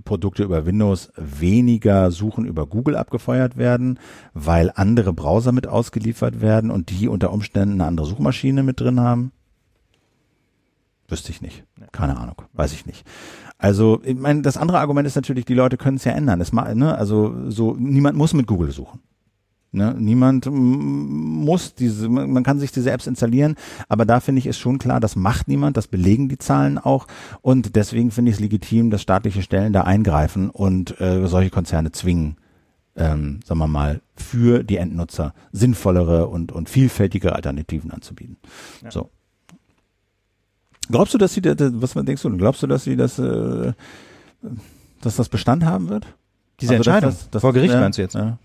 Produkte 0.04 0.44
über 0.44 0.66
Windows 0.66 1.12
weniger 1.16 2.12
Suchen 2.12 2.46
über 2.46 2.68
Google 2.68 2.96
abgefeuert 2.96 3.58
werden, 3.58 4.00
weil 4.34 4.72
andere 4.76 5.14
Browser 5.14 5.52
mit 5.52 5.68
ausgeliefert 5.68 6.42
werden 6.42 6.72
und 6.72 6.90
die 6.90 7.08
unter 7.08 7.32
Umständen 7.32 7.76
eine 7.76 7.86
andere 7.86 8.08
Suchmaschine 8.08 8.64
mit 8.64 8.80
drin 8.80 9.00
haben? 9.00 9.32
Wüsste 11.08 11.32
ich 11.32 11.42
nicht. 11.42 11.66
Keine 11.92 12.18
Ahnung. 12.18 12.36
Weiß 12.54 12.74
ich 12.74 12.86
nicht. 12.86 13.06
Also, 13.58 14.02
ich 14.04 14.16
meine, 14.16 14.42
das 14.42 14.58
andere 14.58 14.80
Argument 14.80 15.06
ist 15.06 15.16
natürlich, 15.16 15.46
die 15.46 15.54
Leute 15.54 15.78
können 15.78 15.98
es 15.98 16.06
ja 16.06 16.14
ändern. 16.14 16.42
Es 16.42 16.54
ne, 16.54 16.98
also, 16.98 17.50
so, 17.50 17.76
niemand 17.78 18.18
muss 18.18 18.34
mit 18.34 18.48
Google 18.48 18.72
suchen. 18.72 19.02
Ne? 19.74 19.96
Niemand 19.98 20.48
mm, 20.48 20.50
muss 20.52 21.76
diese, 21.76 22.10
man 22.10 22.44
kann 22.44 22.60
sich 22.60 22.72
diese 22.74 22.92
Apps 22.92 23.08
installieren, 23.08 23.56
aber 23.88 24.06
da 24.06 24.20
finde 24.20 24.40
ich 24.40 24.46
ist 24.48 24.60
schon 24.60 24.80
klar, 24.80 25.00
das 25.00 25.16
macht 25.16 25.48
niemand, 25.48 25.78
das 25.78 25.88
belegen 25.88 26.28
die 26.28 26.38
Zahlen 26.38 26.78
auch 26.78 27.08
und 27.42 27.76
deswegen 27.78 28.12
finde 28.12 28.32
ich 28.32 28.36
es 28.36 28.42
legitim, 28.42 28.90
dass 28.92 29.02
staatliche 29.02 29.42
Stellen 29.42 29.72
da 29.72 29.84
eingreifen 29.84 30.50
und 30.50 31.00
äh, 31.00 31.26
solche 31.28 31.52
Konzerne 31.52 31.94
zwingen, 31.94 32.36
ähm, 32.98 33.40
sagen 33.46 33.60
wir 33.60 33.68
mal, 33.68 34.02
für 34.18 34.64
die 34.64 34.76
Endnutzer 34.76 35.34
sinnvollere 35.54 36.28
und, 36.28 36.52
und 36.52 36.70
vielfältigere 36.70 37.34
Alternativen 37.34 37.92
anzubieten. 37.92 38.36
So. 38.90 39.10
Glaubst 40.90 41.14
du, 41.14 41.18
dass 41.18 41.34
sie, 41.34 41.42
was 41.46 41.94
denkst 41.94 42.22
du, 42.24 42.36
glaubst 42.36 42.62
du, 42.62 42.68
dass 42.68 42.84
sie 42.84 42.98
das, 42.98 43.18
äh, 43.20 43.72
dass 45.00 45.16
das 45.16 45.30
Bestand 45.30 45.64
haben 45.64 45.88
wird? 45.88 46.08
Diese 46.60 46.74
Also, 46.76 46.90
Entscheidung 46.90 47.12
das- 47.12 47.30
das- 47.30 47.42
vor 47.42 47.54
Gericht 47.54 47.74
ja, 47.74 47.80
meinst 47.80 47.98
du 47.98 48.02
jetzt? 48.02 48.16
Ja. 48.16 48.38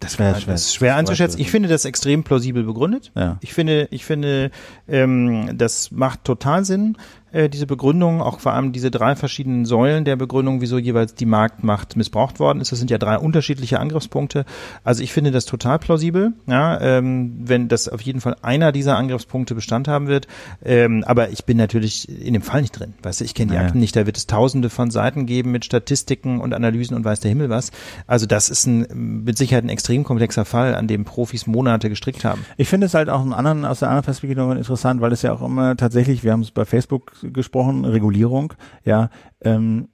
Das, 0.00 0.18
wäre 0.18 0.32
das 0.32 0.42
schwer- 0.42 0.54
ist 0.54 0.74
schwer 0.74 0.96
einzuschätzen. 0.96 1.40
Ich 1.40 1.50
finde 1.50 1.68
das 1.68 1.84
extrem 1.84 2.24
plausibel 2.24 2.64
begründet. 2.64 3.12
Ja. 3.14 3.38
Ich 3.40 3.54
finde, 3.54 3.86
ich 3.90 4.04
finde, 4.04 4.50
ähm, 4.88 5.56
das 5.56 5.90
macht 5.92 6.24
total 6.24 6.64
Sinn. 6.64 6.96
Äh, 7.32 7.48
diese 7.48 7.66
Begründung, 7.66 8.20
auch 8.20 8.40
vor 8.40 8.52
allem 8.52 8.72
diese 8.72 8.90
drei 8.90 9.16
verschiedenen 9.16 9.64
Säulen 9.64 10.04
der 10.04 10.16
Begründung, 10.16 10.60
wieso 10.60 10.78
jeweils 10.78 11.14
die 11.14 11.26
Marktmacht 11.26 11.96
missbraucht 11.96 12.40
worden 12.40 12.60
ist. 12.60 12.72
Das 12.72 12.78
sind 12.78 12.90
ja 12.90 12.98
drei 12.98 13.18
unterschiedliche 13.18 13.80
Angriffspunkte. 13.80 14.44
Also 14.84 15.02
ich 15.02 15.12
finde 15.12 15.30
das 15.30 15.44
total 15.44 15.78
plausibel, 15.78 16.32
ja, 16.46 16.80
ähm, 16.80 17.32
wenn 17.44 17.68
das 17.68 17.88
auf 17.88 18.00
jeden 18.00 18.20
Fall 18.20 18.36
einer 18.42 18.72
dieser 18.72 18.96
Angriffspunkte 18.96 19.54
Bestand 19.54 19.88
haben 19.88 20.06
wird. 20.06 20.26
Ähm, 20.64 21.04
aber 21.06 21.30
ich 21.30 21.44
bin 21.44 21.56
natürlich 21.56 22.08
in 22.08 22.34
dem 22.34 22.42
Fall 22.42 22.62
nicht 22.62 22.78
drin. 22.78 22.94
Weißt 23.02 23.20
du, 23.20 23.24
ich 23.24 23.34
kenne 23.34 23.50
die 23.50 23.56
Naja. 23.56 23.66
Akten 23.66 23.80
nicht. 23.80 23.96
Da 23.96 24.06
wird 24.06 24.16
es 24.16 24.26
tausende 24.26 24.70
von 24.70 24.90
Seiten 24.90 25.26
geben 25.26 25.52
mit 25.52 25.64
Statistiken 25.64 26.40
und 26.40 26.54
Analysen 26.54 26.96
und 26.96 27.04
weiß 27.04 27.20
der 27.20 27.30
Himmel 27.30 27.48
was. 27.48 27.70
Also 28.06 28.26
das 28.26 28.50
ist 28.50 28.66
ein, 28.66 29.22
mit 29.24 29.38
Sicherheit 29.38 29.64
ein 29.64 29.68
extrem 29.68 30.04
komplexer 30.04 30.44
Fall, 30.44 30.74
an 30.74 30.86
dem 30.86 31.04
Profis 31.04 31.46
Monate 31.46 31.88
gestrickt 31.88 32.24
haben. 32.24 32.44
Ich 32.56 32.68
finde 32.68 32.86
es 32.86 32.94
halt 32.94 33.08
auch 33.08 33.20
einen 33.20 33.32
anderen, 33.32 33.64
aus 33.64 33.80
der 33.80 33.88
anderen 33.88 34.04
Perspektive 34.04 34.42
interessant, 34.52 35.00
weil 35.00 35.12
es 35.12 35.22
ja 35.22 35.32
auch 35.32 35.42
immer 35.42 35.76
tatsächlich, 35.76 36.24
wir 36.24 36.32
haben 36.32 36.42
es 36.42 36.50
bei 36.50 36.64
Facebook 36.64 37.12
gesprochen, 37.32 37.84
Regulierung, 37.84 38.54
ja, 38.84 39.10
ähm, 39.42 39.88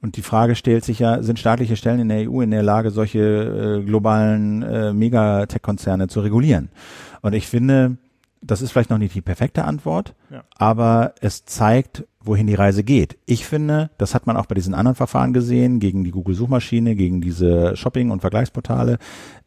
und 0.00 0.16
die 0.16 0.22
Frage 0.22 0.54
stellt 0.54 0.84
sich 0.84 1.00
ja, 1.00 1.22
sind 1.24 1.40
staatliche 1.40 1.74
Stellen 1.76 1.98
in 1.98 2.08
der 2.08 2.30
EU 2.30 2.40
in 2.40 2.52
der 2.52 2.62
Lage, 2.62 2.90
solche 2.92 3.80
äh, 3.80 3.84
globalen 3.84 4.62
äh, 4.62 4.92
Megatech-Konzerne 4.92 6.06
zu 6.06 6.20
regulieren? 6.20 6.68
Und 7.20 7.34
ich 7.34 7.48
finde, 7.48 7.96
das 8.40 8.62
ist 8.62 8.70
vielleicht 8.70 8.90
noch 8.90 8.98
nicht 8.98 9.16
die 9.16 9.20
perfekte 9.22 9.64
Antwort, 9.64 10.14
Ja. 10.30 10.44
aber 10.56 11.14
es 11.20 11.44
zeigt, 11.46 12.04
wohin 12.20 12.46
die 12.46 12.54
Reise 12.54 12.84
geht. 12.84 13.18
Ich 13.26 13.44
finde, 13.44 13.90
das 13.98 14.14
hat 14.14 14.26
man 14.28 14.36
auch 14.36 14.46
bei 14.46 14.54
diesen 14.54 14.74
anderen 14.74 14.94
Verfahren 14.94 15.32
gesehen, 15.32 15.80
gegen 15.80 16.04
die 16.04 16.12
Google-Suchmaschine, 16.12 16.94
gegen 16.94 17.20
diese 17.20 17.76
Shopping- 17.76 18.12
und 18.12 18.20
Vergleichsportale. 18.20 18.98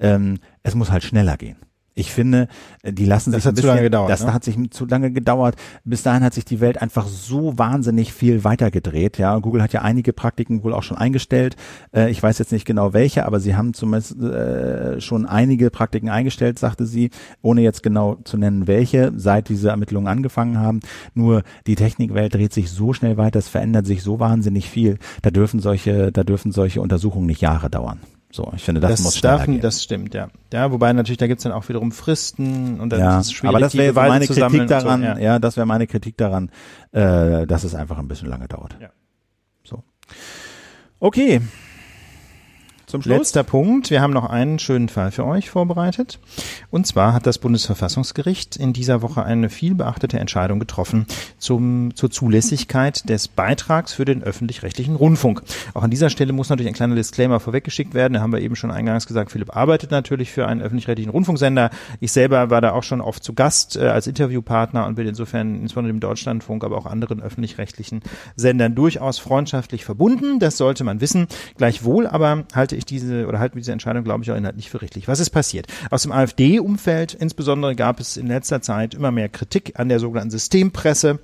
Ähm, 0.02 0.40
es 0.64 0.76
muss 0.76 0.92
halt 0.92 1.04
schneller 1.04 1.38
gehen. 1.38 1.56
Ich 2.02 2.12
finde, 2.12 2.48
äh, 2.84 2.92
die 2.92 3.06
lassen 3.06 3.32
Das 3.32 3.44
sich 3.44 3.46
hat 3.46 3.54
ein 3.54 3.56
zu 3.56 3.62
bisschen, 3.62 3.70
lange 3.70 3.82
gedauert, 3.84 4.10
Das 4.10 4.26
ne? 4.26 4.34
hat 4.34 4.44
sich 4.44 4.58
zu 4.72 4.86
lange 4.86 5.12
gedauert. 5.12 5.56
Bis 5.86 6.04
dahin 6.04 6.24
hat 6.24 6.34
sich 6.34 6.46
die 6.46 6.60
Welt 6.60 6.82
einfach 6.82 7.08
so 7.08 7.58
wahnsinnig 7.58 8.12
viel 8.14 8.44
weitergedreht. 8.44 9.18
Ja, 9.18 9.38
Google 9.38 9.62
hat 9.62 9.72
ja 9.74 9.82
einige 9.82 10.14
Praktiken 10.14 10.64
wohl 10.64 10.74
auch 10.74 10.84
schon 10.84 10.98
eingestellt. 10.98 11.56
Äh, 11.96 12.10
ich 12.10 12.22
weiß 12.22 12.40
jetzt 12.40 12.52
nicht 12.52 12.66
genau 12.66 12.94
welche, 12.94 13.26
aber 13.26 13.40
sie 13.40 13.56
haben 13.56 13.74
zumindest 13.74 14.20
äh, 14.20 15.00
schon 15.00 15.26
einige 15.26 15.70
Praktiken 15.70 16.10
eingestellt, 16.10 16.60
sagte 16.60 16.86
sie, 16.86 17.12
ohne 17.42 17.62
jetzt 17.62 17.84
genau 17.84 18.16
zu 18.24 18.38
nennen 18.38 18.68
welche, 18.68 19.12
seit 19.16 19.50
diese 19.50 19.70
Ermittlungen 19.70 20.08
angefangen 20.08 20.58
haben. 20.58 20.80
Nur 21.14 21.44
die 21.68 21.76
Technikwelt 21.76 22.34
dreht 22.34 22.54
sich 22.54 22.72
so 22.72 22.94
schnell 22.94 23.18
weiter, 23.18 23.40
es 23.40 23.48
verändert 23.48 23.86
sich 23.86 24.04
so 24.04 24.20
wahnsinnig 24.20 24.70
viel. 24.70 24.98
Da 25.22 25.30
dürfen 25.30 25.60
solche, 25.60 26.12
da 26.12 26.24
dürfen 26.24 26.52
solche 26.52 26.82
Untersuchungen 26.82 27.28
nicht 27.28 27.42
Jahre 27.42 27.70
dauern. 27.70 28.00
So, 28.32 28.52
ich 28.56 28.64
finde, 28.64 28.80
das, 28.80 29.02
muss 29.02 29.18
schneller 29.18 29.38
darf, 29.38 29.46
gehen. 29.46 29.60
das 29.60 29.84
stimmt, 29.84 30.14
ja. 30.14 30.30
Ja, 30.54 30.72
wobei 30.72 30.94
natürlich, 30.94 31.18
da 31.18 31.28
gibt's 31.28 31.44
dann 31.44 31.52
auch 31.52 31.68
wiederum 31.68 31.92
Fristen 31.92 32.80
und 32.80 32.90
dann 32.90 33.00
ja, 33.00 33.20
ist 33.20 33.28
es 33.28 33.34
schwierig, 33.34 33.50
aber 33.50 33.60
das 33.60 33.76
wäre 33.76 33.94
meine 33.94 34.26
Kritik 34.26 34.62
so, 34.62 34.66
daran, 34.66 35.04
ja. 35.04 35.18
ja. 35.18 35.40
das 35.40 35.58
wäre 35.58 35.66
meine 35.66 35.86
Kritik 35.86 36.18
daran, 36.18 36.50
äh, 36.92 37.46
dass 37.46 37.64
es 37.66 37.76
einfach 37.76 37.98
ein 37.98 38.08
bisschen 38.08 38.30
lange 38.30 38.48
dauert. 38.48 38.78
Ja. 38.80 38.90
So. 39.64 39.84
Okay. 41.00 41.42
Zum 42.92 43.02
Schluss. 43.02 43.20
Letzter 43.20 43.44
Punkt. 43.44 43.90
Wir 43.90 44.02
haben 44.02 44.12
noch 44.12 44.30
einen 44.30 44.60
schönen 44.60 44.90
Fall 44.90 45.12
für 45.12 45.26
euch 45.26 45.50
vorbereitet. 45.50 46.20
Und 46.72 46.86
zwar 46.86 47.14
hat 47.14 47.26
das 47.26 47.38
Bundesverfassungsgericht 47.38 48.58
in 48.58 48.74
dieser 48.74 49.02
Woche 49.02 49.24
eine 49.24 49.48
viel 49.48 49.76
beachtete 49.76 50.20
Entscheidung 50.20 50.60
getroffen 50.60 51.06
zum, 51.38 51.96
zur 51.96 52.12
Zulässigkeit 52.12 53.08
des 53.08 53.30
Beitrags 53.30 53.94
für 53.94 54.04
den 54.04 54.24
öffentlich-rechtlichen 54.24 54.98
Rundfunk. 54.98 55.42
Auch 55.74 55.84
an 55.84 55.90
dieser 55.90 56.10
Stelle 56.10 56.34
muss 56.34 56.50
natürlich 56.50 56.68
ein 56.68 56.76
kleiner 56.76 56.96
Disclaimer 56.96 57.40
vorweggeschickt 57.40 57.94
werden. 57.94 58.16
Da 58.16 58.20
haben 58.20 58.34
wir 58.34 58.42
eben 58.42 58.58
schon 58.58 58.72
eingangs 58.72 59.08
gesagt, 59.08 59.32
Philipp 59.32 59.56
arbeitet 59.56 59.92
natürlich 59.92 60.30
für 60.30 60.46
einen 60.46 60.62
öffentlich-rechtlichen 60.62 61.12
Rundfunksender. 61.12 61.70
Ich 62.02 62.12
selber 62.12 62.50
war 62.50 62.60
da 62.60 62.74
auch 62.74 62.84
schon 62.84 63.00
oft 63.00 63.24
zu 63.24 63.34
Gast 63.34 63.78
äh, 63.78 63.88
als 63.88 64.06
Interviewpartner 64.06 64.86
und 64.86 64.96
bin 64.96 65.08
insofern 65.08 65.62
insbesondere 65.62 65.94
dem 65.94 66.02
Deutschlandfunk, 66.02 66.66
aber 66.66 66.78
auch 66.78 66.88
anderen 66.88 67.22
öffentlich-rechtlichen 67.22 68.02
Sendern 68.36 68.76
durchaus 68.76 69.18
freundschaftlich 69.18 69.86
verbunden. 69.86 70.40
Das 70.40 70.58
sollte 70.58 70.84
man 70.84 71.00
wissen. 71.00 71.28
Gleichwohl 71.56 72.06
aber 72.06 72.44
halte 72.54 72.76
ich 72.76 72.81
diese 72.86 73.28
oder 73.28 73.40
halten 73.40 73.56
wir 73.56 73.62
diese 73.62 73.72
Entscheidung, 73.72 74.04
glaube 74.04 74.24
ich, 74.24 74.32
auch 74.32 74.36
inhaltlich 74.36 74.70
für 74.70 74.82
richtig. 74.82 75.08
Was 75.08 75.20
ist 75.20 75.30
passiert? 75.30 75.68
Aus 75.90 76.04
dem 76.04 76.12
AfD-Umfeld 76.12 77.14
insbesondere 77.14 77.76
gab 77.76 78.00
es 78.00 78.18
in 78.18 78.28
letzter 78.28 78.62
Zeit 78.62 78.94
immer 78.94 79.12
mehr 79.12 79.30
Kritik 79.30 79.80
an 79.80 79.90
der 79.90 80.00
sogenannten 80.00 80.32
Systempresse. 80.32 81.20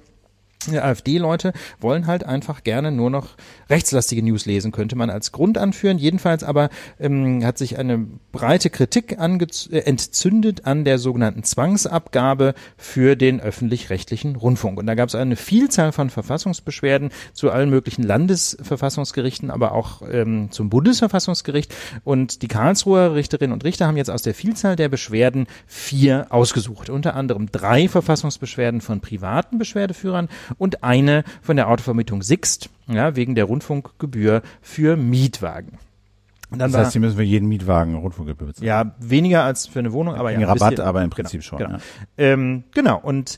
AfD-Leute 0.72 1.54
wollen 1.80 2.08
halt 2.08 2.26
einfach 2.26 2.64
gerne 2.64 2.92
nur 2.92 3.10
noch 3.10 3.36
rechtslastige 3.70 4.24
News 4.24 4.46
lesen, 4.46 4.72
könnte 4.72 4.96
man 4.96 5.10
als 5.10 5.32
Grund 5.32 5.58
anführen. 5.58 5.98
Jedenfalls 5.98 6.44
aber 6.44 6.70
ähm, 7.00 7.44
hat 7.46 7.58
sich 7.58 7.78
eine 7.78 8.06
breite 8.32 8.70
Kritik 8.70 9.14
äh, 9.14 9.78
entzündet 9.80 10.66
an 10.66 10.84
der 10.84 11.00
sogenannten 11.00 11.44
Zwangsabgabe 11.44 12.54
für 12.78 13.16
den 13.16 13.40
öffentlich-rechtlichen 13.40 14.36
Rundfunk. 14.36 14.78
Und 14.78 14.88
da 14.88 14.96
gab 14.96 15.10
es 15.10 15.16
eine 15.16 15.36
Vielzahl 15.36 15.92
von 15.92 16.10
Verfassungsbeschwerden 16.10 17.12
zu 17.34 17.52
allen 17.52 17.70
möglichen 17.70 18.04
Landesverfassungsgerichten, 18.04 19.52
aber 19.52 19.72
auch 19.72 20.02
ähm, 20.10 20.52
zum 20.52 20.70
Bundesverfassungsgericht. 20.70 21.74
Und 22.04 22.42
die 22.42 22.48
Karlsruher 22.48 23.16
Richterinnen 23.16 23.54
und 23.54 23.64
Richter 23.64 23.88
haben 23.88 23.98
jetzt 23.98 24.10
aus 24.10 24.22
der 24.22 24.34
Vielzahl 24.34 24.76
der 24.76 24.90
Beschwerden 24.90 25.48
vier 25.66 26.28
ausgesucht. 26.30 26.90
Unter 26.90 27.16
anderem 27.16 27.52
drei 27.52 27.88
Verfassungsbeschwerden 27.88 28.82
von 28.82 29.02
privaten 29.02 29.58
Beschwerdeführern 29.58 30.30
und 30.58 30.84
eine 30.84 31.24
von 31.42 31.56
der 31.56 31.70
Autovermietung 31.70 32.22
Sixt, 32.22 32.70
ja, 32.88 33.16
wegen 33.16 33.36
der 33.36 33.46
Rundfunkgebühr 33.46 34.42
für 34.62 34.98
Mietwagen. 34.98 35.80
Das 36.50 36.74
heißt, 36.74 36.94
sie 36.94 37.00
müssen 37.00 37.18
für 37.18 37.24
jeden 37.24 37.50
Mietwagen 37.50 37.96
Rundfunkgebühr 37.96 38.48
bezahlen. 38.48 38.68
ja, 38.68 38.96
weniger 39.00 39.44
als 39.44 39.68
für 39.68 39.80
eine 39.80 39.92
Wohnung, 39.92 40.16
aber 40.16 40.32
ja. 40.32 40.38
Ein 40.38 40.44
Rabatt, 40.46 40.72
bisschen. 40.72 40.86
aber 40.86 41.04
im 41.04 41.10
Prinzip 41.10 41.44
schon. 41.44 41.60
Genau. 41.60 41.72
Ja. 41.72 41.80
Ähm, 42.18 42.64
genau. 42.74 43.00
Und 43.00 43.38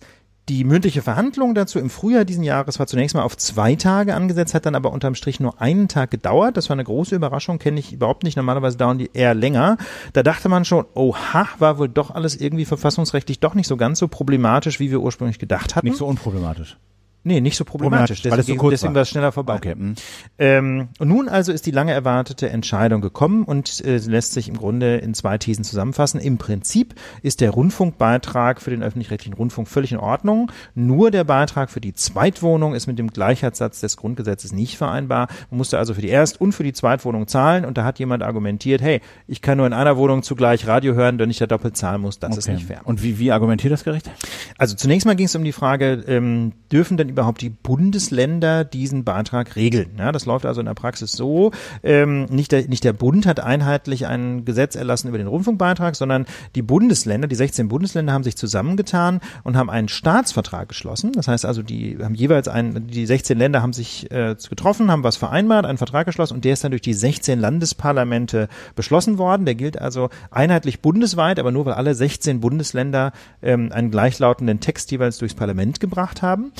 die 0.49 0.63
mündliche 0.63 1.03
Verhandlung 1.03 1.53
dazu 1.53 1.79
im 1.79 1.91
Frühjahr 1.91 2.25
diesen 2.25 2.43
Jahres 2.43 2.79
war 2.79 2.87
zunächst 2.87 3.15
mal 3.15 3.21
auf 3.21 3.37
zwei 3.37 3.75
Tage 3.75 4.15
angesetzt, 4.15 4.55
hat 4.55 4.65
dann 4.65 4.73
aber 4.73 4.91
unterm 4.91 5.13
Strich 5.13 5.39
nur 5.39 5.61
einen 5.61 5.87
Tag 5.87 6.09
gedauert. 6.09 6.57
Das 6.57 6.69
war 6.69 6.75
eine 6.75 6.83
große 6.83 7.15
Überraschung, 7.15 7.59
kenne 7.59 7.79
ich 7.79 7.93
überhaupt 7.93 8.23
nicht. 8.23 8.35
Normalerweise 8.35 8.77
dauern 8.77 8.97
die 8.97 9.11
eher 9.13 9.35
länger. 9.35 9.77
Da 10.13 10.23
dachte 10.23 10.49
man 10.49 10.65
schon, 10.65 10.85
oha, 10.95 11.47
war 11.59 11.77
wohl 11.77 11.87
doch 11.87 12.09
alles 12.11 12.35
irgendwie 12.35 12.65
verfassungsrechtlich 12.65 13.39
doch 13.39 13.53
nicht 13.53 13.67
so 13.67 13.77
ganz 13.77 13.99
so 13.99 14.07
problematisch, 14.07 14.79
wie 14.79 14.89
wir 14.89 15.01
ursprünglich 15.01 15.37
gedacht 15.37 15.75
hatten. 15.75 15.87
Nicht 15.87 15.97
so 15.97 16.07
unproblematisch. 16.07 16.77
Nee, 17.23 17.41
nicht 17.41 17.57
so 17.57 17.65
problematisch. 17.65 18.19
Es 18.25 18.31
so 18.31 18.35
Deswegen, 18.35 18.57
kurz 18.57 18.71
deswegen 18.71 18.95
war. 18.95 19.01
es 19.01 19.09
schneller 19.09 19.31
vorbei. 19.31 19.55
Okay. 19.55 19.73
hm. 19.73 19.95
Ähm, 20.37 20.87
und 20.99 21.07
nun 21.09 21.27
also 21.27 21.51
ist 21.51 21.65
die 21.65 21.71
lange 21.71 21.91
erwartete 21.91 22.49
Entscheidung 22.49 23.01
gekommen 23.01 23.43
und 23.43 23.83
äh, 23.85 23.97
lässt 23.97 24.31
sich 24.33 24.47
im 24.47 24.55
Grunde 24.57 24.97
in 24.97 25.13
zwei 25.13 25.37
Thesen 25.37 25.63
zusammenfassen. 25.65 26.19
Im 26.21 26.37
Prinzip 26.37 26.95
ist 27.21 27.41
der 27.41 27.51
Rundfunkbeitrag 27.51 28.61
für 28.61 28.69
den 28.69 28.83
öffentlich-rechtlichen 28.83 29.33
Rundfunk 29.33 29.67
völlig 29.67 29.91
in 29.91 29.97
Ordnung. 29.97 30.51
Nur 30.75 31.11
der 31.11 31.23
Beitrag 31.25 31.69
für 31.69 31.81
die 31.81 31.93
Zweitwohnung 31.93 32.73
ist 32.73 32.87
mit 32.87 32.97
dem 32.99 33.09
Gleichheitssatz 33.09 33.81
des 33.81 33.97
Grundgesetzes 33.97 34.53
nicht 34.53 34.77
vereinbar. 34.77 35.27
Man 35.51 35.57
musste 35.57 35.77
also 35.77 35.93
für 35.93 36.01
die 36.01 36.09
Erst- 36.09 36.39
und 36.39 36.53
für 36.53 36.63
die 36.63 36.73
Zweitwohnung 36.73 37.27
zahlen 37.27 37.65
und 37.65 37.77
da 37.77 37.83
hat 37.83 37.99
jemand 37.99 38.23
argumentiert, 38.23 38.81
hey, 38.81 39.01
ich 39.27 39.41
kann 39.41 39.57
nur 39.57 39.67
in 39.67 39.73
einer 39.73 39.97
Wohnung 39.97 40.23
zugleich 40.23 40.67
Radio 40.67 40.93
hören, 40.93 41.19
wenn 41.19 41.29
ich 41.29 41.37
da 41.39 41.47
doppelt 41.47 41.75
zahlen 41.75 42.01
muss, 42.01 42.19
das 42.19 42.37
ist 42.37 42.45
Okay. 42.47 42.55
nicht 42.55 42.67
fair. 42.67 42.81
Und 42.85 43.03
wie, 43.03 43.19
wie 43.19 43.31
argumentiert 43.31 43.73
das 43.73 43.83
Gericht? 43.83 44.09
Also 44.57 44.75
zunächst 44.75 45.05
mal 45.05 45.15
ging 45.15 45.25
es 45.25 45.35
um 45.35 45.43
die 45.43 45.51
Frage, 45.51 46.03
ähm, 46.07 46.53
dürfen 46.71 46.95
denn 46.97 47.08
überhaupt 47.09 47.41
die 47.41 47.49
Bundesländer 47.49 48.63
diesen 48.63 49.03
Beitrag 49.03 49.55
regeln? 49.55 49.91
Ja, 49.97 50.11
das 50.11 50.25
läuft 50.25 50.45
also 50.45 50.61
in 50.61 50.65
der 50.65 50.73
Praxis 50.73 51.11
so, 51.11 51.51
ähm, 51.83 52.25
nicht, 52.25 52.51
der, 52.51 52.67
nicht 52.67 52.83
der 52.83 52.93
Bund 52.93 53.25
hat 53.25 53.39
einheitlich 53.39 54.07
ein 54.07 54.45
Gesetz 54.45 54.75
erlassen 54.75 55.09
über 55.09 55.17
den 55.17 55.27
Rundfunkbeitrag, 55.27 55.95
sondern 55.95 56.25
die 56.55 56.61
Bundesländer, 56.61 57.27
die 57.27 57.35
16 57.35 57.67
Bundesländer 57.67 58.13
haben 58.13 58.23
sich 58.23 58.37
zusammengetan 58.37 59.19
und 59.43 59.57
haben 59.57 59.69
einen 59.69 59.89
Staatsvertrag 59.89 60.69
geschlossen. 60.69 61.11
Das 61.13 61.27
heißt 61.27 61.45
also, 61.45 61.61
die 61.61 61.97
haben 62.01 62.15
jeweils 62.15 62.47
einen, 62.47 62.87
die 62.87 63.05
16 63.05 63.37
Länder 63.37 63.61
haben 63.61 63.73
sich 63.73 64.11
äh, 64.11 64.35
getroffen, 64.49 64.91
haben 64.91 65.03
was 65.03 65.17
vereinbart, 65.17 65.65
einen 65.65 65.77
Vertrag 65.77 66.05
geschlossen 66.05 66.35
und 66.35 66.45
der 66.45 66.53
ist 66.53 66.63
dann 66.63 66.71
durch 66.71 66.81
die 66.81 66.93
16 66.93 67.39
Landesparlamente 67.39 68.47
beschlossen 68.75 69.17
worden. 69.17 69.45
Der 69.45 69.55
gilt 69.55 69.79
also 69.79 70.09
einheitlich 70.31 70.81
bundesweit, 70.81 71.39
aber 71.39 71.51
nur 71.51 71.65
weil 71.65 71.73
alle 71.73 71.95
16 71.95 72.39
Bundesländer 72.39 73.11
ähm, 73.41 73.71
einen 73.71 73.91
gleichlautenden 73.91 74.59
Text 74.59 74.91
jeweils 74.91 75.17
durchs 75.17 75.35
Parlament 75.35 75.79
gebracht 75.79 76.21
haben. 76.21 76.51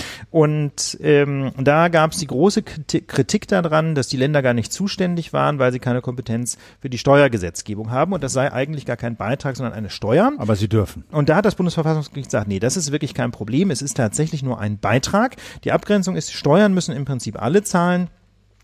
Ähm, 1.02 1.52
da 1.58 1.88
gab 1.88 2.12
es 2.12 2.18
die 2.20 2.28
große 2.28 2.62
Kriti- 2.62 3.02
Kritik 3.02 3.48
daran, 3.48 3.96
dass 3.96 4.08
die 4.08 4.18
Länder 4.18 4.42
gar 4.42 4.54
nicht 4.54 4.72
zuständig 4.72 5.34
waren, 5.34 5.60
weil 5.60 5.72
sie 5.72 5.80
keine 5.80 6.02
Kompetenz 6.02 6.58
für 6.80 6.90
die 6.90 6.98
Steuergesetzgebung 6.98 7.92
haben. 7.92 8.14
Und 8.14 8.24
das 8.24 8.34
sei 8.34 8.52
eigentlich 8.52 8.86
gar 8.86 8.98
kein 8.98 9.16
Beitrag, 9.16 9.56
sondern 9.56 9.74
eine 9.74 9.90
Steuer. 9.90 10.32
Aber 10.38 10.56
sie 10.56 10.68
dürfen. 10.68 11.04
Und 11.12 11.30
da 11.30 11.36
hat 11.36 11.46
das 11.46 11.56
Bundesverfassungsgericht 11.56 12.30
gesagt, 12.30 12.48
nee, 12.48 12.60
das 12.60 12.78
ist 12.78 12.92
wirklich 12.92 13.14
kein 13.14 13.32
Problem. 13.32 13.72
Es 13.72 13.82
ist 13.82 13.98
tatsächlich 13.98 14.44
nur 14.44 14.60
ein 14.60 14.78
Beitrag. 14.78 15.36
Die 15.64 15.72
Abgrenzung 15.72 16.16
ist, 16.16 16.32
Steuern 16.32 16.74
müssen 16.74 16.96
im 16.96 17.06
Prinzip 17.06 17.42
alle 17.42 17.64
zahlen. 17.64 18.10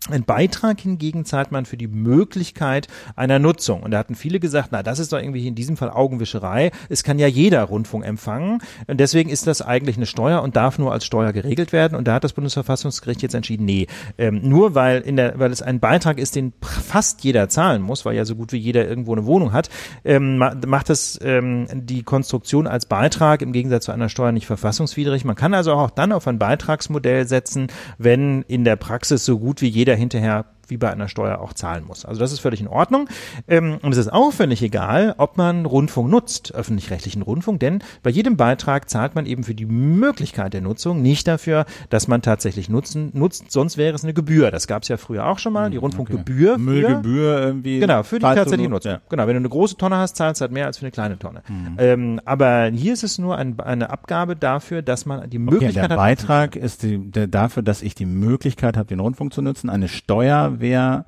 Ein 0.08 0.22
Beitrag 0.24 0.80
hingegen 0.80 1.24
zahlt 1.24 1.50
man 1.50 1.66
für 1.66 1.76
die 1.76 1.88
Möglichkeit 1.88 2.86
einer 3.16 3.40
Nutzung. 3.40 3.82
Und 3.82 3.90
da 3.90 3.98
hatten 3.98 4.14
viele 4.14 4.38
gesagt, 4.38 4.68
na, 4.70 4.84
das 4.84 5.00
ist 5.00 5.12
doch 5.12 5.18
irgendwie 5.18 5.46
in 5.48 5.56
diesem 5.56 5.76
Fall 5.76 5.90
Augenwischerei. 5.90 6.70
Es 6.88 7.02
kann 7.02 7.18
ja 7.18 7.26
jeder 7.26 7.64
Rundfunk 7.64 8.04
empfangen. 8.04 8.60
Und 8.86 9.00
deswegen 9.00 9.30
ist 9.30 9.48
das 9.48 9.62
eigentlich 9.62 9.96
eine 9.96 10.06
Steuer 10.06 10.42
und 10.42 10.54
darf 10.54 10.78
nur 10.78 10.92
als 10.92 11.04
Steuer 11.04 11.32
geregelt 11.32 11.72
werden. 11.72 11.96
Und 11.98 12.06
da 12.06 12.14
hat 12.14 12.24
das 12.24 12.34
Bundesverfassungsgericht 12.34 13.22
jetzt 13.22 13.34
entschieden, 13.34 13.64
nee, 13.64 13.88
ähm, 14.16 14.42
nur 14.48 14.76
weil 14.76 15.00
in 15.00 15.16
der, 15.16 15.40
weil 15.40 15.50
es 15.50 15.60
ein 15.60 15.80
Beitrag 15.80 16.18
ist, 16.18 16.36
den 16.36 16.52
fast 16.62 17.24
jeder 17.24 17.48
zahlen 17.48 17.82
muss, 17.82 18.04
weil 18.04 18.14
ja 18.14 18.24
so 18.24 18.36
gut 18.36 18.52
wie 18.52 18.58
jeder 18.58 18.86
irgendwo 18.86 19.12
eine 19.12 19.26
Wohnung 19.26 19.52
hat, 19.52 19.70
ähm, 20.04 20.38
macht 20.38 20.88
es 20.88 21.18
ähm, 21.20 21.66
die 21.72 22.04
Konstruktion 22.04 22.68
als 22.68 22.86
Beitrag 22.86 23.42
im 23.42 23.52
Gegensatz 23.52 23.86
zu 23.86 23.92
einer 23.92 24.08
Steuer 24.08 24.30
nicht 24.30 24.46
verfassungswidrig. 24.46 25.24
Man 25.24 25.34
kann 25.34 25.52
also 25.52 25.72
auch 25.72 25.90
dann 25.90 26.12
auf 26.12 26.28
ein 26.28 26.38
Beitragsmodell 26.38 27.26
setzen, 27.26 27.66
wenn 27.98 28.42
in 28.42 28.62
der 28.62 28.76
Praxis 28.76 29.24
so 29.24 29.40
gut 29.40 29.60
wie 29.62 29.68
jeder 29.68 29.85
hinterher 29.94 30.44
wie 30.68 30.76
bei 30.76 30.90
einer 30.90 31.08
Steuer 31.08 31.40
auch 31.40 31.52
zahlen 31.52 31.84
muss. 31.86 32.04
Also 32.04 32.20
das 32.20 32.32
ist 32.32 32.40
völlig 32.40 32.60
in 32.60 32.68
Ordnung. 32.68 33.08
Ähm, 33.48 33.78
und 33.82 33.92
es 33.92 33.98
ist 33.98 34.12
auch 34.12 34.32
völlig 34.32 34.62
egal, 34.62 35.14
ob 35.18 35.36
man 35.36 35.66
Rundfunk 35.66 36.10
nutzt, 36.10 36.54
öffentlich-rechtlichen 36.54 37.22
Rundfunk, 37.22 37.60
denn 37.60 37.82
bei 38.02 38.10
jedem 38.10 38.36
Beitrag 38.36 38.88
zahlt 38.88 39.14
man 39.14 39.26
eben 39.26 39.44
für 39.44 39.54
die 39.54 39.66
Möglichkeit 39.66 40.54
der 40.54 40.60
Nutzung, 40.60 41.02
nicht 41.02 41.28
dafür, 41.28 41.66
dass 41.90 42.08
man 42.08 42.22
tatsächlich 42.22 42.68
nutzen, 42.68 43.10
nutzt, 43.14 43.50
sonst 43.50 43.76
wäre 43.76 43.94
es 43.94 44.04
eine 44.04 44.14
Gebühr. 44.14 44.50
Das 44.50 44.66
gab 44.66 44.82
es 44.82 44.88
ja 44.88 44.96
früher 44.96 45.26
auch 45.26 45.38
schon 45.38 45.52
mal, 45.52 45.70
die 45.70 45.76
hm, 45.76 45.82
Rundfunkgebühr. 45.82 46.52
Okay. 46.54 46.62
Müllgebühr 46.62 47.38
irgendwie. 47.38 47.80
Genau, 47.80 48.02
für 48.02 48.18
die 48.18 48.22
tatsächliche 48.22 48.70
Nutzung. 48.70 48.92
Ja. 48.92 49.00
Genau, 49.08 49.26
wenn 49.26 49.34
du 49.34 49.40
eine 49.40 49.48
große 49.48 49.76
Tonne 49.76 49.96
hast, 49.96 50.16
zahlst 50.16 50.40
du 50.40 50.42
halt 50.42 50.52
mehr 50.52 50.66
als 50.66 50.78
für 50.78 50.84
eine 50.84 50.90
kleine 50.90 51.18
Tonne. 51.18 51.42
Mhm. 51.48 51.76
Ähm, 51.78 52.20
aber 52.24 52.66
hier 52.66 52.92
ist 52.92 53.04
es 53.04 53.18
nur 53.18 53.36
ein, 53.36 53.58
eine 53.60 53.90
Abgabe 53.90 54.36
dafür, 54.36 54.82
dass 54.82 55.06
man 55.06 55.28
die 55.30 55.38
Möglichkeit 55.38 55.70
okay, 55.70 55.74
der 55.74 55.82
hat. 55.84 55.90
Der 55.90 55.96
Beitrag 55.96 56.56
ist 56.56 56.82
die, 56.82 56.98
der, 56.98 57.26
dafür, 57.26 57.62
dass 57.62 57.82
ich 57.82 57.94
die 57.94 58.06
Möglichkeit 58.06 58.76
habe, 58.76 58.88
den 58.88 59.00
Rundfunk 59.00 59.32
zu 59.32 59.42
nutzen. 59.42 59.70
Eine 59.70 59.88
Steuer 59.88 60.55
wäre, 60.60 61.04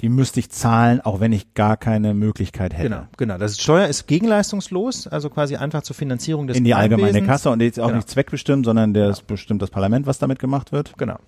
die 0.00 0.08
müsste 0.08 0.40
ich 0.40 0.50
zahlen, 0.50 1.00
auch 1.00 1.20
wenn 1.20 1.32
ich 1.32 1.54
gar 1.54 1.76
keine 1.76 2.12
Möglichkeit 2.12 2.74
hätte. 2.74 2.88
Genau, 2.88 3.02
genau. 3.16 3.38
Das 3.38 3.52
ist 3.52 3.62
Steuer 3.62 3.86
ist 3.86 4.08
gegenleistungslos, 4.08 5.06
also 5.06 5.30
quasi 5.30 5.56
einfach 5.56 5.82
zur 5.82 5.94
Finanzierung 5.94 6.48
des 6.48 6.56
In 6.56 6.64
die 6.64 6.74
allgemeine 6.74 7.22
Kasse 7.22 7.50
und 7.50 7.62
jetzt 7.62 7.78
auch 7.78 7.86
genau. 7.86 7.96
nicht 7.96 8.10
zweckbestimmt, 8.10 8.66
sondern 8.66 8.94
der 8.94 9.06
genau. 9.06 9.18
bestimmt 9.28 9.62
das 9.62 9.70
Parlament, 9.70 10.06
was 10.06 10.18
damit 10.18 10.40
gemacht 10.40 10.72
wird. 10.72 10.92
Genau. 10.98 11.18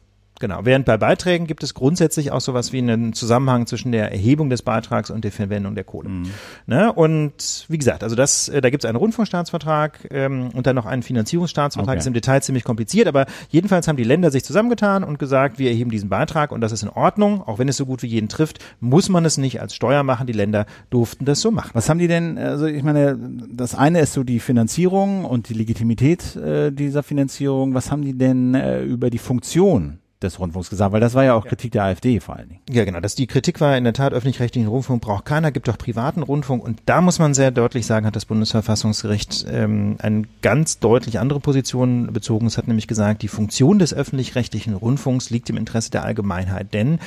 Genau. 0.40 0.60
Während 0.64 0.84
bei 0.84 0.96
Beiträgen 0.96 1.46
gibt 1.46 1.62
es 1.62 1.74
grundsätzlich 1.74 2.32
auch 2.32 2.40
sowas 2.40 2.72
wie 2.72 2.78
einen 2.78 3.12
Zusammenhang 3.12 3.66
zwischen 3.66 3.92
der 3.92 4.10
Erhebung 4.10 4.50
des 4.50 4.62
Beitrags 4.62 5.10
und 5.10 5.22
der 5.22 5.30
Verwendung 5.30 5.76
der 5.76 5.84
Kohle. 5.84 6.08
Mhm. 6.08 6.30
Ne? 6.66 6.92
Und 6.92 7.66
wie 7.68 7.78
gesagt, 7.78 8.02
also 8.02 8.16
das, 8.16 8.48
äh, 8.48 8.60
da 8.60 8.70
gibt 8.70 8.82
es 8.82 8.88
einen 8.88 8.96
Rundfunkstaatsvertrag 8.96 10.08
ähm, 10.10 10.50
und 10.52 10.66
dann 10.66 10.74
noch 10.74 10.86
einen 10.86 11.02
Finanzierungsstaatsvertrag. 11.02 11.94
Okay. 11.94 11.98
Ist 12.00 12.06
im 12.06 12.14
Detail 12.14 12.40
ziemlich 12.40 12.64
kompliziert, 12.64 13.06
aber 13.06 13.26
jedenfalls 13.48 13.86
haben 13.86 13.96
die 13.96 14.04
Länder 14.04 14.32
sich 14.32 14.44
zusammengetan 14.44 15.04
und 15.04 15.20
gesagt, 15.20 15.60
wir 15.60 15.70
erheben 15.70 15.90
diesen 15.90 16.08
Beitrag 16.08 16.50
und 16.50 16.60
das 16.60 16.72
ist 16.72 16.82
in 16.82 16.88
Ordnung. 16.88 17.40
Auch 17.42 17.60
wenn 17.60 17.68
es 17.68 17.76
so 17.76 17.86
gut 17.86 18.02
wie 18.02 18.08
jeden 18.08 18.28
trifft, 18.28 18.58
muss 18.80 19.08
man 19.08 19.24
es 19.24 19.38
nicht 19.38 19.60
als 19.60 19.74
Steuer 19.74 20.02
machen. 20.02 20.26
Die 20.26 20.32
Länder 20.32 20.66
durften 20.90 21.26
das 21.26 21.40
so 21.40 21.52
machen. 21.52 21.70
Was 21.74 21.88
haben 21.88 21.98
die 21.98 22.08
denn? 22.08 22.38
Also 22.38 22.66
ich 22.66 22.82
meine, 22.82 23.16
das 23.50 23.76
eine 23.76 24.00
ist 24.00 24.14
so 24.14 24.24
die 24.24 24.40
Finanzierung 24.40 25.24
und 25.24 25.48
die 25.48 25.54
Legitimität 25.54 26.34
äh, 26.34 26.72
dieser 26.72 27.04
Finanzierung. 27.04 27.74
Was 27.74 27.92
haben 27.92 28.02
die 28.02 28.18
denn 28.18 28.54
äh, 28.54 28.82
über 28.82 29.10
die 29.10 29.18
Funktion 29.18 30.00
des 30.22 30.38
Rundfunks 30.38 30.70
gesagt, 30.70 30.92
weil 30.92 31.00
das 31.00 31.14
war 31.14 31.24
ja 31.24 31.34
auch 31.34 31.44
ja. 31.44 31.48
Kritik 31.50 31.72
der 31.72 31.84
AfD 31.84 32.20
vor 32.20 32.36
allen 32.36 32.48
Dingen. 32.48 32.60
Ja, 32.70 32.84
genau. 32.84 33.00
Das, 33.00 33.14
die 33.14 33.26
Kritik 33.26 33.60
war 33.60 33.76
in 33.76 33.84
der 33.84 33.92
Tat, 33.92 34.12
öffentlich-rechtlichen 34.12 34.68
Rundfunk 34.68 35.02
braucht 35.02 35.24
keiner, 35.24 35.52
gibt 35.52 35.68
doch 35.68 35.78
privaten 35.78 36.22
Rundfunk. 36.22 36.64
Und 36.64 36.80
da 36.86 37.00
muss 37.00 37.18
man 37.18 37.34
sehr 37.34 37.50
deutlich 37.50 37.86
sagen, 37.86 38.06
hat 38.06 38.16
das 38.16 38.24
Bundesverfassungsgericht 38.24 39.46
ähm, 39.48 39.96
eine 39.98 40.24
ganz 40.42 40.78
deutlich 40.78 41.18
andere 41.18 41.40
Position 41.40 42.12
bezogen. 42.12 42.46
Es 42.46 42.58
hat 42.58 42.68
nämlich 42.68 42.88
gesagt, 42.88 43.22
die 43.22 43.28
Funktion 43.28 43.78
des 43.78 43.92
öffentlich-rechtlichen 43.92 44.74
Rundfunks 44.74 45.30
liegt 45.30 45.50
im 45.50 45.56
Interesse 45.56 45.90
der 45.90 46.04
Allgemeinheit. 46.04 46.72
Denn 46.72 46.98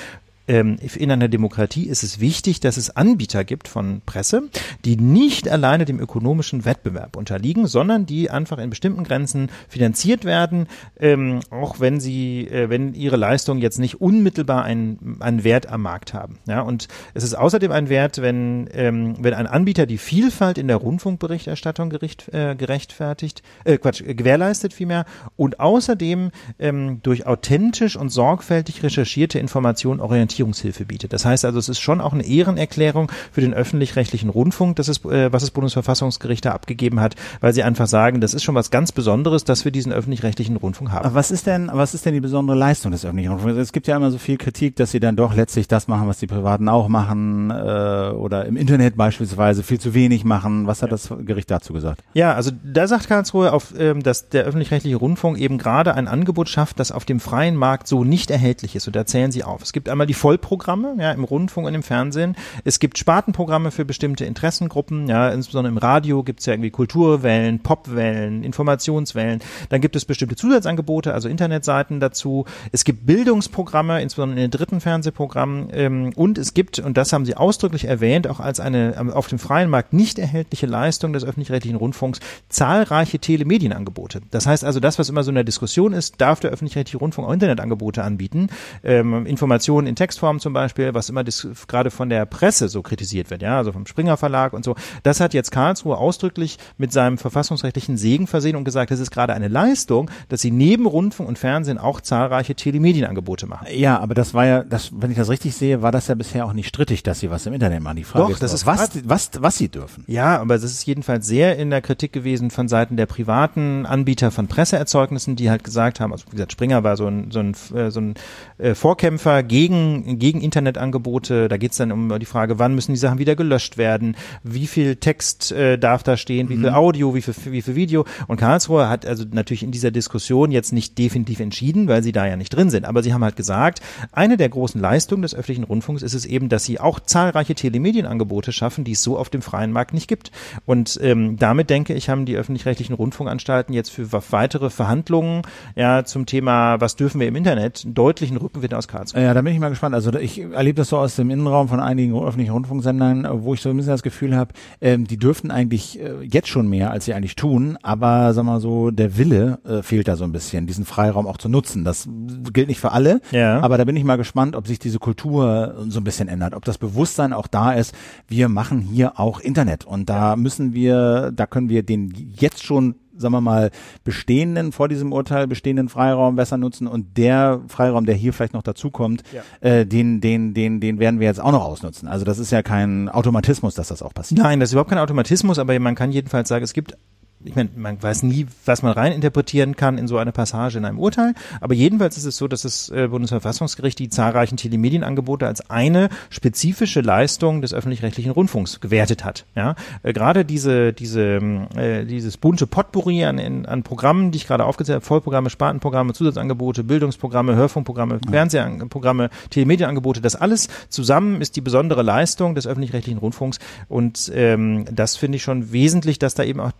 ähm, 0.47 0.77
in 0.95 1.11
einer 1.11 1.27
Demokratie 1.27 1.87
ist 1.87 2.03
es 2.03 2.19
wichtig, 2.19 2.59
dass 2.59 2.77
es 2.77 2.95
Anbieter 2.95 3.43
gibt 3.43 3.67
von 3.67 4.01
Presse, 4.05 4.43
die 4.85 4.95
nicht 4.95 5.49
alleine 5.49 5.85
dem 5.85 5.99
ökonomischen 5.99 6.63
Wettbewerb 6.63 7.17
unterliegen, 7.17 7.67
sondern 7.67 8.05
die 8.05 8.29
einfach 8.29 8.57
in 8.57 8.69
bestimmten 8.69 9.03
Grenzen 9.03 9.49
finanziert 9.67 10.23
werden, 10.23 10.67
ähm, 10.99 11.41
auch 11.49 11.79
wenn 11.79 11.99
sie, 11.99 12.47
äh, 12.47 12.69
wenn 12.69 12.93
ihre 12.93 13.17
Leistungen 13.17 13.61
jetzt 13.61 13.79
nicht 13.79 13.99
unmittelbar 13.99 14.63
einen, 14.63 15.17
einen 15.19 15.43
Wert 15.43 15.67
am 15.67 15.81
Markt 15.81 16.13
haben. 16.13 16.39
Ja, 16.47 16.61
und 16.61 16.87
es 17.13 17.23
ist 17.23 17.33
außerdem 17.33 17.71
ein 17.71 17.89
Wert, 17.89 18.21
wenn, 18.21 18.69
ähm, 18.73 19.15
wenn 19.19 19.33
ein 19.33 19.47
Anbieter 19.47 19.85
die 19.85 19.97
Vielfalt 19.97 20.57
in 20.57 20.67
der 20.67 20.77
Rundfunkberichterstattung 20.77 21.89
gericht, 21.89 22.29
äh, 22.33 22.55
gerechtfertigt, 22.55 23.43
äh, 23.65 23.77
Quatsch, 23.77 24.03
gewährleistet 24.05 24.73
vielmehr 24.73 25.05
und 25.35 25.59
außerdem 25.59 26.31
ähm, 26.59 27.01
durch 27.03 27.25
authentisch 27.25 27.97
und 27.97 28.09
sorgfältig 28.09 28.81
recherchierte 28.83 29.39
Informationen 29.39 29.99
orientiert 29.99 30.36
Orientierungshilfe 30.43 30.85
bietet. 30.85 31.13
Das 31.13 31.25
heißt 31.25 31.45
also, 31.45 31.59
es 31.59 31.69
ist 31.69 31.79
schon 31.79 32.01
auch 32.01 32.13
eine 32.13 32.25
Ehrenerklärung 32.25 33.11
für 33.31 33.41
den 33.41 33.53
öffentlich-rechtlichen 33.53 34.29
Rundfunk, 34.29 34.75
das 34.75 34.87
ist, 34.87 35.05
äh, 35.05 35.31
was 35.31 35.43
das 35.43 35.51
Bundesverfassungsgericht 35.51 36.45
da 36.45 36.51
abgegeben 36.51 36.99
hat, 36.99 37.15
weil 37.41 37.53
sie 37.53 37.63
einfach 37.63 37.87
sagen, 37.87 38.21
das 38.21 38.33
ist 38.33 38.43
schon 38.43 38.55
was 38.55 38.71
ganz 38.71 38.91
Besonderes, 38.91 39.43
dass 39.43 39.65
wir 39.65 39.71
diesen 39.71 39.91
öffentlich-rechtlichen 39.91 40.55
Rundfunk 40.57 40.91
haben. 40.91 41.05
Aber 41.05 41.15
was 41.15 41.31
ist 41.31 41.47
denn, 41.47 41.69
was 41.71 41.93
ist 41.93 42.05
denn 42.05 42.13
die 42.13 42.19
besondere 42.19 42.57
Leistung 42.57 42.91
des 42.91 43.05
öffentlichen 43.05 43.31
Rundfunks? 43.31 43.57
Es 43.57 43.71
gibt 43.71 43.87
ja 43.87 43.95
immer 43.95 44.11
so 44.11 44.17
viel 44.17 44.37
Kritik, 44.37 44.75
dass 44.75 44.91
sie 44.91 44.99
dann 44.99 45.15
doch 45.15 45.35
letztlich 45.35 45.67
das 45.67 45.87
machen, 45.87 46.07
was 46.07 46.19
die 46.19 46.27
Privaten 46.27 46.69
auch 46.69 46.87
machen, 46.87 47.51
äh, 47.51 48.11
oder 48.13 48.45
im 48.45 48.57
Internet 48.57 48.95
beispielsweise 48.95 49.63
viel 49.63 49.79
zu 49.79 49.93
wenig 49.93 50.23
machen. 50.23 50.67
Was 50.67 50.81
hat 50.81 50.91
das 50.91 51.09
Gericht 51.25 51.51
dazu 51.51 51.73
gesagt? 51.73 52.03
Ja, 52.13 52.33
also 52.33 52.51
da 52.63 52.87
sagt 52.87 53.07
Karlsruhe, 53.07 53.53
auf, 53.53 53.73
ähm, 53.77 54.03
dass 54.03 54.29
der 54.29 54.43
öffentlich-rechtliche 54.43 54.95
Rundfunk 54.95 55.37
eben 55.37 55.57
gerade 55.57 55.93
ein 55.95 56.07
Angebot 56.07 56.49
schafft, 56.49 56.79
das 56.79 56.91
auf 56.91 57.05
dem 57.05 57.19
freien 57.19 57.55
Markt 57.55 57.87
so 57.87 58.03
nicht 58.03 58.31
erhältlich 58.31 58.75
ist. 58.75 58.87
Und 58.87 58.95
da 58.95 59.05
zählen 59.05 59.31
sie 59.31 59.43
auf. 59.43 59.61
Es 59.61 59.73
gibt 59.73 59.89
einmal 59.89 60.07
die 60.07 60.13
Vollprogramme, 60.27 60.97
ja, 60.99 61.13
im 61.13 61.23
Rundfunk 61.23 61.67
und 61.67 61.73
im 61.73 61.83
Fernsehen. 61.83 62.35
Es 62.65 62.79
gibt 62.79 62.97
Spartenprogramme 62.97 63.71
für 63.71 63.85
bestimmte 63.85 64.25
Interessengruppen, 64.25 65.07
ja, 65.07 65.29
insbesondere 65.29 65.71
im 65.71 65.77
Radio 65.77 66.21
gibt 66.21 66.41
es 66.41 66.47
ja 66.47 66.51
irgendwie 66.51 66.69
Kulturwellen, 66.69 67.59
Popwellen, 67.59 68.43
Informationswellen. 68.43 69.39
Dann 69.69 69.79
gibt 69.79 69.95
es 69.95 70.03
bestimmte 70.03 70.35
Zusatzangebote, 70.35 71.13
also 71.13 71.29
Internetseiten 71.29 72.01
dazu. 72.01 72.43
Es 72.73 72.83
gibt 72.83 73.05
Bildungsprogramme, 73.05 74.01
insbesondere 74.01 74.37
in 74.37 74.51
den 74.51 74.51
dritten 74.51 74.81
Fernsehprogrammen. 74.81 75.69
Ähm, 75.71 76.11
und 76.17 76.37
es 76.37 76.53
gibt, 76.53 76.79
und 76.79 76.97
das 76.97 77.13
haben 77.13 77.23
Sie 77.23 77.37
ausdrücklich 77.37 77.85
erwähnt, 77.85 78.27
auch 78.27 78.41
als 78.41 78.59
eine 78.59 78.97
ähm, 78.97 79.11
auf 79.11 79.29
dem 79.29 79.39
freien 79.39 79.69
Markt 79.69 79.93
nicht 79.93 80.19
erhältliche 80.19 80.65
Leistung 80.65 81.13
des 81.13 81.23
öffentlich-rechtlichen 81.23 81.77
Rundfunks, 81.77 82.19
zahlreiche 82.49 83.19
Telemedienangebote. 83.19 84.19
Das 84.31 84.45
heißt 84.45 84.65
also, 84.65 84.81
das, 84.81 84.99
was 84.99 85.07
immer 85.07 85.23
so 85.23 85.31
in 85.31 85.35
der 85.35 85.45
Diskussion 85.45 85.93
ist, 85.93 86.19
darf 86.19 86.41
der 86.41 86.51
öffentlich-rechtliche 86.51 86.97
Rundfunk 86.97 87.29
auch 87.29 87.33
Internetangebote 87.33 88.03
anbieten, 88.03 88.49
ähm, 88.83 89.25
Informationen 89.25 89.87
in 89.87 89.95
Text 89.95 90.16
Textform 90.17 90.39
zum 90.39 90.53
Beispiel, 90.53 90.93
was 90.93 91.09
immer 91.09 91.23
gerade 91.67 91.91
von 91.91 92.09
der 92.09 92.25
Presse 92.25 92.69
so 92.69 92.81
kritisiert 92.81 93.29
wird, 93.29 93.41
ja, 93.41 93.57
also 93.57 93.71
vom 93.71 93.85
Springer 93.85 94.17
Verlag 94.17 94.53
und 94.53 94.65
so. 94.65 94.75
Das 95.03 95.19
hat 95.19 95.33
jetzt 95.33 95.51
Karlsruhe 95.51 95.97
ausdrücklich 95.97 96.57
mit 96.77 96.91
seinem 96.91 97.17
verfassungsrechtlichen 97.17 97.97
Segen 97.97 98.25
versehen 98.25 98.55
und 98.55 98.63
gesagt, 98.63 98.89
das 98.89 98.99
ist 98.99 99.11
gerade 99.11 99.33
eine 99.33 99.47
Leistung, 99.47 100.09
dass 100.29 100.41
sie 100.41 100.51
neben 100.51 100.87
Rundfunk 100.87 101.29
und 101.29 101.37
Fernsehen 101.37 101.77
auch 101.77 102.01
zahlreiche 102.01 102.55
Telemedienangebote 102.55 103.45
machen. 103.45 103.67
Ja, 103.71 103.99
aber 103.99 104.15
das 104.15 104.33
war 104.33 104.45
ja, 104.45 104.63
das, 104.63 104.91
wenn 104.93 105.11
ich 105.11 105.17
das 105.17 105.29
richtig 105.29 105.55
sehe, 105.55 105.81
war 105.81 105.91
das 105.91 106.07
ja 106.07 106.15
bisher 106.15 106.45
auch 106.45 106.53
nicht 106.53 106.67
strittig, 106.67 107.03
dass 107.03 107.19
sie 107.19 107.29
was 107.29 107.45
im 107.45 107.53
Internet 107.53 107.83
machen. 107.83 107.97
Die 107.97 108.03
Frage 108.03 108.25
Doch, 108.25 108.31
ist, 108.31 108.43
das 108.43 108.53
ist 108.53 108.65
was, 108.65 108.89
was, 109.03 109.31
was 109.39 109.57
sie 109.57 109.69
dürfen. 109.69 110.03
Ja, 110.07 110.39
aber 110.39 110.55
das 110.55 110.63
ist 110.63 110.85
jedenfalls 110.85 111.27
sehr 111.27 111.57
in 111.57 111.69
der 111.69 111.81
Kritik 111.81 112.11
gewesen 112.11 112.49
von 112.49 112.67
Seiten 112.67 112.97
der 112.97 113.05
privaten 113.05 113.85
Anbieter 113.85 114.31
von 114.31 114.47
Presseerzeugnissen, 114.47 115.35
die 115.35 115.49
halt 115.49 115.63
gesagt 115.63 115.99
haben, 115.99 116.11
also 116.11 116.25
wie 116.27 116.31
gesagt, 116.31 116.53
Springer 116.53 116.83
war 116.83 116.97
so 116.97 117.07
ein, 117.07 117.29
so 117.31 117.39
ein, 117.39 117.55
äh, 117.75 117.91
so 117.91 117.99
ein 117.99 118.15
äh, 118.57 118.73
Vorkämpfer 118.73 119.43
gegen 119.43 120.06
gegen 120.07 120.41
Internetangebote. 120.41 121.47
Da 121.47 121.57
geht 121.57 121.71
es 121.71 121.77
dann 121.77 121.91
um 121.91 122.19
die 122.19 122.25
Frage, 122.25 122.59
wann 122.59 122.75
müssen 122.75 122.93
die 122.93 122.99
Sachen 122.99 123.19
wieder 123.19 123.35
gelöscht 123.35 123.77
werden, 123.77 124.15
wie 124.43 124.67
viel 124.67 124.95
Text 124.95 125.51
äh, 125.51 125.77
darf 125.77 126.03
da 126.03 126.17
stehen, 126.17 126.49
wie 126.49 126.55
viel 126.55 126.69
mhm. 126.69 126.75
Audio, 126.75 127.13
wie 127.13 127.21
viel, 127.21 127.35
wie 127.51 127.61
viel 127.61 127.75
Video. 127.75 128.05
Und 128.27 128.37
Karlsruhe 128.37 128.89
hat 128.89 129.05
also 129.05 129.25
natürlich 129.29 129.63
in 129.63 129.71
dieser 129.71 129.91
Diskussion 129.91 130.51
jetzt 130.51 130.73
nicht 130.73 130.97
definitiv 130.97 131.39
entschieden, 131.39 131.87
weil 131.87 132.03
sie 132.03 132.11
da 132.11 132.25
ja 132.25 132.35
nicht 132.35 132.49
drin 132.49 132.69
sind. 132.69 132.85
Aber 132.85 133.03
sie 133.03 133.13
haben 133.13 133.23
halt 133.23 133.35
gesagt, 133.35 133.81
eine 134.11 134.37
der 134.37 134.49
großen 134.49 134.79
Leistungen 134.79 135.21
des 135.21 135.35
öffentlichen 135.35 135.63
Rundfunks 135.63 136.01
ist 136.01 136.13
es 136.13 136.25
eben, 136.25 136.49
dass 136.49 136.63
sie 136.63 136.79
auch 136.79 136.99
zahlreiche 136.99 137.55
Telemedienangebote 137.55 138.51
schaffen, 138.51 138.83
die 138.83 138.93
es 138.93 139.03
so 139.03 139.17
auf 139.17 139.29
dem 139.29 139.41
freien 139.41 139.71
Markt 139.71 139.93
nicht 139.93 140.07
gibt. 140.07 140.31
Und 140.65 140.99
ähm, 141.01 141.37
damit 141.37 141.69
denke 141.69 141.93
ich, 141.93 142.09
haben 142.09 142.25
die 142.25 142.35
öffentlich-rechtlichen 142.35 142.93
Rundfunkanstalten 142.93 143.73
jetzt 143.73 143.91
für 143.91 144.11
weitere 144.31 144.69
Verhandlungen 144.69 145.41
ja 145.75 146.03
zum 146.03 146.25
Thema, 146.25 146.79
was 146.79 146.95
dürfen 146.95 147.19
wir 147.19 147.27
im 147.27 147.35
Internet, 147.35 147.83
deutlichen 147.85 148.37
Rückenwind 148.37 148.73
aus 148.73 148.87
Karlsruhe. 148.87 149.21
Ja, 149.21 149.33
da 149.33 149.41
bin 149.41 149.53
ich 149.53 149.59
mal 149.59 149.69
gespannt. 149.69 149.86
Also 149.93 150.13
ich 150.13 150.39
erlebe 150.39 150.75
das 150.75 150.89
so 150.89 150.97
aus 150.97 151.15
dem 151.15 151.29
Innenraum 151.29 151.67
von 151.67 151.79
einigen 151.79 152.17
öffentlichen 152.17 152.51
Rundfunksendern, 152.51 153.27
wo 153.43 153.53
ich 153.53 153.61
so 153.61 153.69
ein 153.69 153.77
bisschen 153.77 153.91
das 153.91 154.03
Gefühl 154.03 154.35
habe, 154.35 154.53
ähm, 154.81 155.05
die 155.07 155.17
dürften 155.17 155.51
eigentlich 155.51 155.99
äh, 155.99 156.23
jetzt 156.23 156.47
schon 156.47 156.67
mehr, 156.67 156.91
als 156.91 157.05
sie 157.05 157.13
eigentlich 157.13 157.35
tun, 157.35 157.77
aber 157.81 158.33
sag 158.33 158.43
mal 158.43 158.59
so, 158.59 158.91
der 158.91 159.17
Wille 159.17 159.59
äh, 159.65 159.81
fehlt 159.81 160.07
da 160.07 160.15
so 160.15 160.23
ein 160.23 160.31
bisschen, 160.31 160.67
diesen 160.67 160.85
Freiraum 160.85 161.27
auch 161.27 161.37
zu 161.37 161.49
nutzen. 161.49 161.83
Das 161.83 162.07
gilt 162.53 162.67
nicht 162.67 162.79
für 162.79 162.91
alle, 162.91 163.21
ja. 163.31 163.59
aber 163.61 163.77
da 163.77 163.85
bin 163.85 163.95
ich 163.95 164.03
mal 164.03 164.17
gespannt, 164.17 164.55
ob 164.55 164.67
sich 164.67 164.79
diese 164.79 164.99
Kultur 164.99 165.85
so 165.87 165.99
ein 165.99 166.03
bisschen 166.03 166.27
ändert, 166.27 166.53
ob 166.53 166.65
das 166.65 166.77
Bewusstsein 166.77 167.33
auch 167.33 167.47
da 167.47 167.73
ist, 167.73 167.93
wir 168.27 168.49
machen 168.49 168.79
hier 168.81 169.19
auch 169.19 169.39
Internet 169.39 169.85
und 169.85 170.09
da 170.09 170.35
müssen 170.35 170.73
wir, 170.73 171.31
da 171.35 171.45
können 171.45 171.69
wir 171.69 171.83
den 171.83 172.13
jetzt 172.37 172.63
schon 172.63 172.95
sagen 173.17 173.33
wir 173.33 173.41
mal, 173.41 173.71
bestehenden, 174.03 174.71
vor 174.71 174.87
diesem 174.87 175.11
Urteil 175.11 175.47
bestehenden 175.47 175.89
Freiraum 175.89 176.35
besser 176.35 176.57
nutzen 176.57 176.87
und 176.87 177.17
der 177.17 177.61
Freiraum, 177.67 178.05
der 178.05 178.15
hier 178.15 178.33
vielleicht 178.33 178.53
noch 178.53 178.63
dazukommt, 178.63 179.23
Ja. 179.33 179.41
äh, 179.67 179.85
den, 179.85 180.21
den, 180.21 180.53
den, 180.53 180.79
den 180.79 180.99
werden 180.99 181.19
wir 181.19 181.27
jetzt 181.27 181.41
auch 181.41 181.51
noch 181.51 181.65
ausnutzen. 181.65 182.07
Also 182.07 182.25
das 182.25 182.39
ist 182.39 182.51
ja 182.51 182.61
kein 182.63 183.09
Automatismus, 183.09 183.75
dass 183.75 183.87
das 183.89 184.01
auch 184.01 184.13
passiert. 184.13 184.39
Nein, 184.41 184.59
das 184.59 184.69
ist 184.69 184.73
überhaupt 184.73 184.89
kein 184.89 184.99
Automatismus, 184.99 185.59
aber 185.59 185.77
man 185.79 185.95
kann 185.95 186.11
jedenfalls 186.11 186.49
sagen, 186.49 186.63
es 186.63 186.73
gibt 186.73 186.95
ich 187.43 187.55
meine, 187.55 187.69
man 187.75 188.01
weiß 188.01 188.23
nie, 188.23 188.47
was 188.65 188.81
man 188.81 188.93
reininterpretieren 188.93 189.75
kann 189.75 189.97
in 189.97 190.07
so 190.07 190.17
eine 190.17 190.31
Passage 190.31 190.77
in 190.77 190.85
einem 190.85 190.99
Urteil, 190.99 191.33
aber 191.61 191.75
jedenfalls 191.75 192.17
ist 192.17 192.25
es 192.25 192.37
so, 192.37 192.47
dass 192.47 192.63
das 192.63 192.89
äh, 192.89 193.07
Bundesverfassungsgericht 193.09 193.99
die 193.99 194.09
zahlreichen 194.09 194.57
Telemedienangebote 194.57 195.45
als 195.45 195.69
eine 195.69 196.09
spezifische 196.29 197.01
Leistung 197.01 197.61
des 197.61 197.73
öffentlich-rechtlichen 197.73 198.31
Rundfunks 198.31 198.79
gewertet 198.79 199.23
hat. 199.23 199.45
Ja, 199.55 199.75
äh, 200.01 200.13
gerade 200.13 200.45
diese, 200.45 200.93
diese, 200.93 201.21
ähm, 201.21 201.67
äh, 201.75 202.05
dieses 202.05 202.37
bunte 202.37 202.65
Potpourri 202.65 203.23
an, 203.23 203.37
in, 203.37 203.65
an 203.65 203.83
Programmen, 203.83 204.31
die 204.31 204.37
ich 204.37 204.47
gerade 204.47 204.65
aufgezählt 204.65 204.95
habe, 204.95 205.05
Vollprogramme, 205.05 205.49
Spartenprogramme, 205.49 206.13
Zusatzangebote, 206.13 206.83
Bildungsprogramme, 206.83 207.55
Hörfunkprogramme, 207.55 208.19
Fernsehprogramme, 208.29 209.29
Telemedienangebote, 209.51 210.21
das 210.21 210.35
alles 210.35 210.69
zusammen 210.89 211.41
ist 211.41 211.55
die 211.55 211.61
besondere 211.61 212.01
Leistung 212.01 212.55
des 212.55 212.65
öffentlich-rechtlichen 212.65 213.19
Rundfunks. 213.19 213.59
Und 213.87 214.31
ähm, 214.33 214.85
das 214.91 215.15
finde 215.15 215.35
ich 215.35 215.43
schon 215.43 215.71
wesentlich, 215.71 216.17
dass 216.19 216.33
da 216.33 216.43
eben 216.43 216.59
auch 216.59 216.71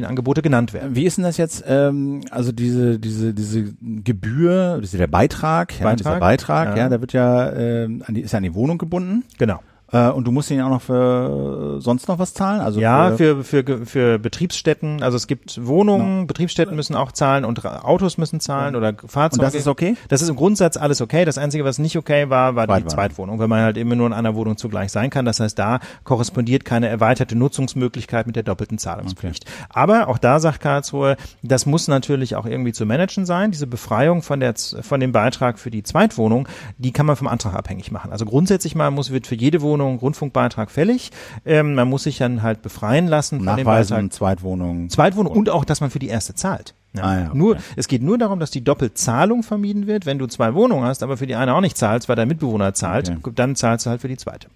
Telemedienangebote 0.00 0.42
genannt 0.42 0.72
werden. 0.72 0.94
Wie 0.94 1.04
ist 1.04 1.16
denn 1.16 1.24
das 1.24 1.36
jetzt? 1.36 1.64
Ähm, 1.66 2.22
also 2.30 2.52
diese 2.52 2.98
diese 2.98 3.34
diese 3.34 3.74
Gebühr, 3.80 4.76
das 4.76 4.86
ist 4.86 4.92
ja 4.94 4.98
der 4.98 5.06
Beitrag, 5.06 5.78
ja, 5.78 5.84
Beitrag, 5.84 5.98
dieser 5.98 6.20
Beitrag, 6.20 6.68
ja. 6.70 6.76
ja, 6.76 6.88
der 6.88 7.00
wird 7.00 7.12
ja 7.12 7.52
ähm, 7.52 8.02
an 8.06 8.14
die, 8.14 8.22
ist 8.22 8.32
ja 8.32 8.38
an 8.38 8.42
die 8.42 8.54
Wohnung 8.54 8.78
gebunden. 8.78 9.24
Genau. 9.38 9.60
Äh, 9.92 10.08
und 10.08 10.26
du 10.26 10.32
musst 10.32 10.50
ihn 10.50 10.60
auch 10.60 10.70
noch 10.70 10.82
für 10.82 11.80
sonst 11.80 12.08
noch 12.08 12.18
was 12.18 12.34
zahlen? 12.34 12.60
Also 12.60 12.80
Ja, 12.80 13.16
für, 13.16 13.44
für, 13.44 13.86
für 13.86 14.18
Betriebsstätten, 14.18 15.02
also 15.02 15.16
es 15.16 15.26
gibt 15.26 15.64
Wohnungen, 15.66 16.26
Betriebsstätten 16.26 16.76
müssen 16.76 16.94
auch 16.94 17.12
zahlen 17.12 17.44
und 17.44 17.64
Autos 17.64 18.18
müssen 18.18 18.40
zahlen 18.40 18.76
oder 18.76 18.94
Fahrzeuge. 19.06 19.42
Und 19.42 19.46
das 19.46 19.54
ist 19.54 19.66
okay? 19.66 19.96
Das 20.08 20.22
ist 20.22 20.28
im 20.28 20.36
Grundsatz 20.36 20.76
alles 20.76 21.00
okay. 21.00 21.24
Das 21.24 21.38
Einzige, 21.38 21.64
was 21.64 21.78
nicht 21.78 21.96
okay 21.96 22.30
war, 22.30 22.56
war 22.56 22.66
die 22.66 22.86
Zweitwohnung. 22.86 23.10
Zweitwohnung, 23.10 23.38
weil 23.38 23.48
man 23.48 23.60
halt 23.62 23.76
immer 23.76 23.96
nur 23.96 24.06
in 24.06 24.12
einer 24.12 24.34
Wohnung 24.34 24.56
zugleich 24.56 24.92
sein 24.92 25.10
kann. 25.10 25.24
Das 25.24 25.40
heißt, 25.40 25.58
da 25.58 25.80
korrespondiert 26.04 26.64
keine 26.64 26.88
erweiterte 26.88 27.36
Nutzungsmöglichkeit 27.36 28.26
mit 28.26 28.36
der 28.36 28.42
doppelten 28.42 28.78
Zahlungspflicht. 28.78 29.44
Aber 29.68 30.08
auch 30.08 30.18
da 30.18 30.40
sagt 30.40 30.60
Karlsruhe, 30.60 31.16
das 31.42 31.66
muss 31.66 31.88
natürlich 31.88 32.36
auch 32.36 32.46
irgendwie 32.46 32.72
zu 32.72 32.86
managen 32.86 33.26
sein. 33.26 33.50
Diese 33.50 33.66
Befreiung 33.66 34.22
von, 34.22 34.40
der, 34.40 34.54
von 34.56 35.00
dem 35.00 35.12
Beitrag 35.12 35.58
für 35.58 35.70
die 35.70 35.82
Zweitwohnung, 35.82 36.48
die 36.78 36.92
kann 36.92 37.06
man 37.06 37.16
vom 37.16 37.28
Antrag 37.28 37.54
abhängig 37.54 37.90
machen. 37.90 38.12
Also 38.12 38.24
grundsätzlich 38.24 38.74
mal 38.74 38.90
muss, 38.90 39.10
wird 39.10 39.26
für 39.26 39.34
jede 39.34 39.60
Wohnung 39.60 39.79
Rundfunkbeitrag 39.84 40.70
fällig. 40.70 41.10
Ähm, 41.44 41.74
man 41.74 41.88
muss 41.88 42.04
sich 42.04 42.18
dann 42.18 42.42
halt 42.42 42.62
befreien 42.62 43.06
lassen 43.08 43.42
von 43.42 43.56
dem 43.56 43.64
Beitrag. 43.64 44.12
Zweitwohnung. 44.12 44.88
Zweitwohnung 44.90 45.32
und 45.32 45.50
auch, 45.50 45.64
dass 45.64 45.80
man 45.80 45.90
für 45.90 45.98
die 45.98 46.08
erste 46.08 46.34
zahlt. 46.34 46.74
Ja. 46.92 47.02
Ah 47.04 47.18
ja, 47.20 47.26
okay. 47.28 47.38
Nur, 47.38 47.56
es 47.76 47.86
geht 47.88 48.02
nur 48.02 48.18
darum, 48.18 48.40
dass 48.40 48.50
die 48.50 48.64
Doppelzahlung 48.64 49.42
vermieden 49.42 49.86
wird. 49.86 50.06
Wenn 50.06 50.18
du 50.18 50.26
zwei 50.26 50.54
Wohnungen 50.54 50.84
hast, 50.84 51.02
aber 51.02 51.16
für 51.16 51.26
die 51.26 51.36
eine 51.36 51.54
auch 51.54 51.60
nicht 51.60 51.76
zahlst, 51.76 52.08
weil 52.08 52.16
dein 52.16 52.28
Mitbewohner 52.28 52.74
zahlt, 52.74 53.10
Okay. 53.10 53.32
dann 53.34 53.54
zahlst 53.56 53.86
du 53.86 53.90
halt 53.90 54.00
für 54.00 54.08
die 54.08 54.16
zweite. 54.16 54.48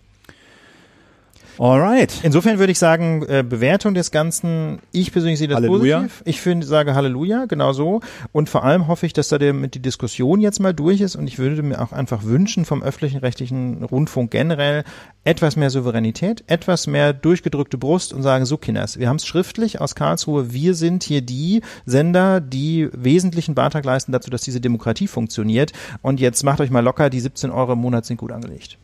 Alright. 1.59 2.21
Insofern 2.23 2.59
würde 2.59 2.73
ich 2.73 2.79
sagen, 2.79 3.25
äh, 3.29 3.45
Bewertung 3.47 3.95
des 3.95 4.11
Ganzen, 4.11 4.81
ich 4.93 5.13
persönlich 5.13 5.39
sehe 5.39 5.49
das 5.49 5.57
Halleluja. 5.57 5.99
positiv. 6.03 6.23
Ich 6.25 6.41
finde, 6.41 6.67
sage 6.67 6.95
Halleluja, 6.95 7.47
genau 7.47 7.73
so. 7.73 8.01
Und 8.33 8.49
vor 8.49 8.65
allem 8.65 8.89
hoffe 8.89 9.07
ich, 9.07 9.13
dass 9.13 9.29
da 9.29 9.39
der, 9.39 9.53
mit 9.53 9.75
die 9.75 9.83
Diskussion 9.83 10.41
jetzt 10.41 10.61
mal 10.61 10.75
durch 10.75 11.01
ist. 11.01 11.17
Und 11.17 11.27
ich 11.27 11.39
würde 11.39 11.63
mir 11.63 11.81
auch 11.81 11.93
einfach 11.93 12.25
wünschen 12.25 12.65
vom 12.65 12.83
öffentlichen 12.83 13.19
rechtlichen 13.19 13.85
Rundfunk 13.85 14.31
generell 14.31 14.85
etwas 15.25 15.57
mehr 15.57 15.71
Souveränität, 15.71 16.45
etwas 16.47 16.87
mehr 16.87 17.13
durchgedrückte 17.13 17.79
Brust 17.79 18.13
und 18.13 18.23
sagen, 18.23 18.45
so 18.47 18.57
Kinders, 18.57 18.99
wir 18.99 19.09
haben 19.09 19.17
es 19.17 19.27
schriftlich 19.27 19.81
aus 19.81 19.95
Karlsruhe, 19.95 20.53
wir 20.53 20.75
sind 20.75 21.03
hier 21.05 21.23
die 21.23 21.63
Sender, 21.87 22.41
die 22.41 22.89
wesentlichen 22.93 23.55
Beitrag 23.55 23.85
leisten 23.85 24.13
dazu, 24.13 24.31
dass 24.31 24.43
diese 24.43 24.61
Demokratie 24.61 25.07
funktioniert. 25.07 25.73
Und 26.03 26.21
jetzt 26.21 26.43
macht 26.43 26.61
euch 26.61 26.71
mal 26.71 26.81
locker, 26.81 27.11
die 27.11 27.21
17 27.21 27.51
Euro 27.51 27.73
im 27.73 27.79
Monat 27.79 28.05
sind 28.05 28.19
gut 28.19 28.33
angelegt. 28.33 28.79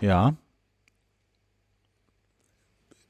Ja. 0.00 0.34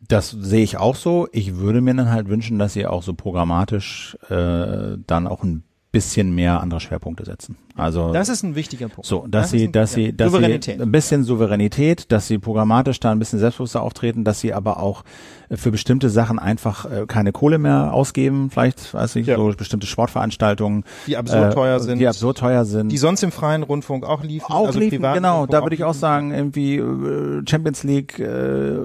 Das 0.00 0.30
sehe 0.30 0.64
ich 0.64 0.76
auch 0.78 0.96
so. 0.96 1.28
Ich 1.32 1.56
würde 1.56 1.80
mir 1.80 1.94
dann 1.94 2.10
halt 2.10 2.28
wünschen, 2.28 2.58
dass 2.58 2.72
sie 2.72 2.86
auch 2.86 3.02
so 3.02 3.14
programmatisch 3.14 4.16
äh, 4.28 4.96
dann 5.06 5.26
auch 5.26 5.42
ein 5.44 5.62
bisschen 5.92 6.34
mehr 6.34 6.60
andere 6.60 6.78
Schwerpunkte 6.80 7.24
setzen. 7.24 7.56
Also 7.76 8.12
Das 8.12 8.28
ist 8.28 8.42
ein 8.42 8.54
wichtiger 8.54 8.88
Punkt. 8.88 9.06
so, 9.06 9.26
dass 9.26 9.44
Das 9.44 9.50
sie, 9.50 9.64
ein- 9.64 9.72
dass 9.72 9.92
ja. 9.96 10.04
sie, 10.06 10.16
dass 10.16 10.30
Souveränität. 10.32 10.76
sie 10.76 10.82
ein 10.82 10.92
bisschen 10.92 11.24
Souveränität, 11.24 12.12
dass 12.12 12.26
sie 12.28 12.38
programmatisch 12.38 13.00
da 13.00 13.10
ein 13.10 13.18
bisschen 13.18 13.38
selbstbewusster 13.38 13.82
auftreten, 13.82 14.22
dass 14.22 14.40
sie 14.40 14.52
aber 14.52 14.80
auch 14.80 15.02
äh, 15.48 15.56
für 15.56 15.70
bestimmte 15.70 16.10
Sachen 16.10 16.38
einfach 16.38 16.84
äh, 16.90 17.06
keine 17.06 17.32
Kohle 17.32 17.58
mehr 17.58 17.92
ausgeben, 17.92 18.50
vielleicht, 18.50 18.92
weiß 18.94 19.16
ich, 19.16 19.26
Ja. 19.26 19.36
so 19.36 19.52
bestimmte 19.56 19.86
Sportveranstaltungen, 19.86 20.84
Die 21.06 21.16
absurd 21.16 21.54
teuer 21.54 21.80
sind. 21.80 21.98
die 21.98 22.06
absurd 22.06 22.38
teuer 22.38 22.64
sind. 22.64 22.90
die 22.92 22.98
sonst 22.98 23.22
im 23.22 23.32
freien 23.32 23.62
Rundfunk 23.62 24.04
auch 24.04 24.22
liefen. 24.22 24.52
auch 24.52 24.66
also 24.68 24.78
liefen, 24.78 25.00
genau. 25.02 25.40
Rundfunk 25.40 25.50
Da 25.50 25.62
würde 25.62 25.74
ich 25.74 25.84
auch 25.84 25.94
sagen, 25.94 26.32
irgendwie 26.32 26.76
äh, 26.76 27.42
Champions 27.48 27.82
League, 27.82 28.18
äh, 28.18 28.78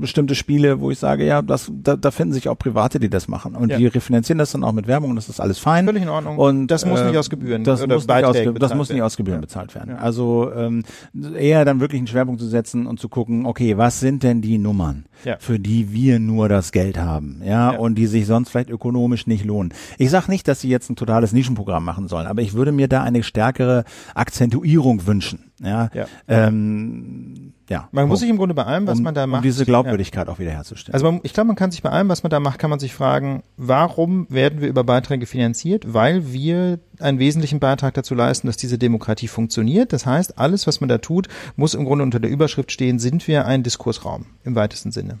bestimmte 0.00 0.34
Spiele, 0.34 0.80
wo 0.80 0.90
ich 0.90 0.98
sage, 0.98 1.24
ja, 1.26 1.42
das, 1.42 1.70
da, 1.72 1.96
da 1.96 2.10
finden 2.10 2.34
sich 2.34 2.48
auch 2.48 2.58
Private, 2.58 3.00
die 3.00 3.08
das 3.10 3.26
machen. 3.28 3.54
Und 3.56 3.70
Ja. 3.70 3.78
die 3.78 3.86
refinanzieren 3.86 4.38
das 4.38 4.52
dann 4.52 4.62
auch 4.64 4.72
mit 4.72 4.86
Werbung 4.86 5.10
und 5.10 5.16
das 5.16 5.28
ist 5.28 5.40
alles 5.40 5.58
fein. 5.58 5.86
Völlig 5.86 6.02
in 6.02 6.08
Ordnung. 6.08 6.36
Und 6.38 6.51
Das 6.66 6.86
muss 6.86 7.00
äh, 7.00 7.06
nicht 7.08 7.16
aus 7.18 7.30
Gebühren 7.30 7.64
das 7.64 7.82
oder 7.82 7.94
muss 7.96 8.06
nicht 8.06 8.24
aus, 8.24 8.32
Beiträgen 8.36 8.54
das 8.58 8.74
muss 8.74 8.88
nicht 8.90 9.02
aus 9.02 9.16
Gebühren 9.16 9.38
Ja. 9.38 9.40
bezahlt 9.40 9.74
werden. 9.74 9.90
Ja. 9.90 9.96
Also 9.96 10.50
ähm, 10.54 10.82
eher 11.38 11.64
dann 11.64 11.80
wirklich 11.80 11.98
einen 12.00 12.06
Schwerpunkt 12.06 12.40
zu 12.40 12.46
setzen 12.46 12.86
und 12.86 13.00
zu 13.00 13.08
gucken, 13.08 13.46
okay, 13.46 13.76
was 13.78 14.00
sind 14.00 14.22
denn 14.22 14.40
die 14.42 14.58
Nummern, 14.58 15.06
Ja. 15.24 15.36
für 15.38 15.58
die 15.58 15.92
wir 15.92 16.18
nur 16.18 16.48
das 16.48 16.72
Geld 16.72 16.98
haben, 16.98 17.42
ja, 17.44 17.70
und 17.70 17.96
die 17.96 18.06
sich 18.06 18.26
sonst 18.26 18.50
vielleicht 18.50 18.70
ökonomisch 18.70 19.26
nicht 19.26 19.44
lohnen. 19.44 19.72
Ich 19.98 20.10
sage 20.10 20.30
nicht, 20.30 20.46
dass 20.48 20.60
sie 20.60 20.68
jetzt 20.68 20.90
ein 20.90 20.96
totales 20.96 21.32
Nischenprogramm 21.32 21.84
machen 21.84 22.08
sollen, 22.08 22.26
aber 22.26 22.42
ich 22.42 22.54
würde 22.54 22.72
mir 22.72 22.88
da 22.88 23.02
eine 23.02 23.22
stärkere 23.22 23.84
Akzentuierung 24.14 25.06
wünschen, 25.06 25.52
ja. 25.62 25.90
Ja. 25.94 26.06
Ähm, 26.28 27.52
ja. 27.72 27.88
Man 27.90 28.04
muss 28.04 28.10
Punkt. 28.10 28.20
sich 28.20 28.30
im 28.30 28.36
Grunde 28.36 28.54
bei 28.54 28.64
allem, 28.64 28.86
was 28.86 28.98
um, 28.98 29.04
man 29.04 29.14
da 29.14 29.26
macht. 29.26 29.38
um 29.38 29.42
diese 29.42 29.64
Glaubwürdigkeit 29.64 30.28
auch 30.28 30.38
wiederherzustellen. 30.38 30.92
Also 30.92 31.10
man, 31.10 31.20
ich 31.22 31.32
glaube, 31.32 31.46
man 31.48 31.56
kann 31.56 31.70
sich 31.70 31.82
bei 31.82 31.88
allem, 31.88 32.08
was 32.10 32.22
man 32.22 32.28
da 32.28 32.38
macht, 32.38 32.58
kann 32.58 32.68
man 32.68 32.78
sich 32.78 32.92
fragen, 32.92 33.42
warum 33.56 34.26
werden 34.28 34.60
wir 34.60 34.68
über 34.68 34.84
Beiträge 34.84 35.24
finanziert? 35.24 35.92
Weil 35.92 36.32
wir 36.32 36.78
einen 37.00 37.18
wesentlichen 37.18 37.60
Beitrag 37.60 37.94
dazu 37.94 38.14
leisten, 38.14 38.46
dass 38.46 38.56
diese 38.56 38.78
Demokratie 38.78 39.26
funktioniert. 39.26 39.92
Das 39.92 40.06
heißt, 40.06 40.38
alles, 40.38 40.66
was 40.66 40.80
man 40.80 40.88
da 40.88 40.98
tut, 40.98 41.28
muss 41.56 41.74
im 41.74 41.84
Grunde 41.84 42.04
unter 42.04 42.20
der 42.20 42.30
Überschrift 42.30 42.70
stehen, 42.70 42.98
sind 42.98 43.26
wir 43.26 43.46
ein 43.46 43.62
Diskursraum 43.62 44.26
im 44.44 44.54
weitesten 44.54 44.92
Sinne. 44.92 45.18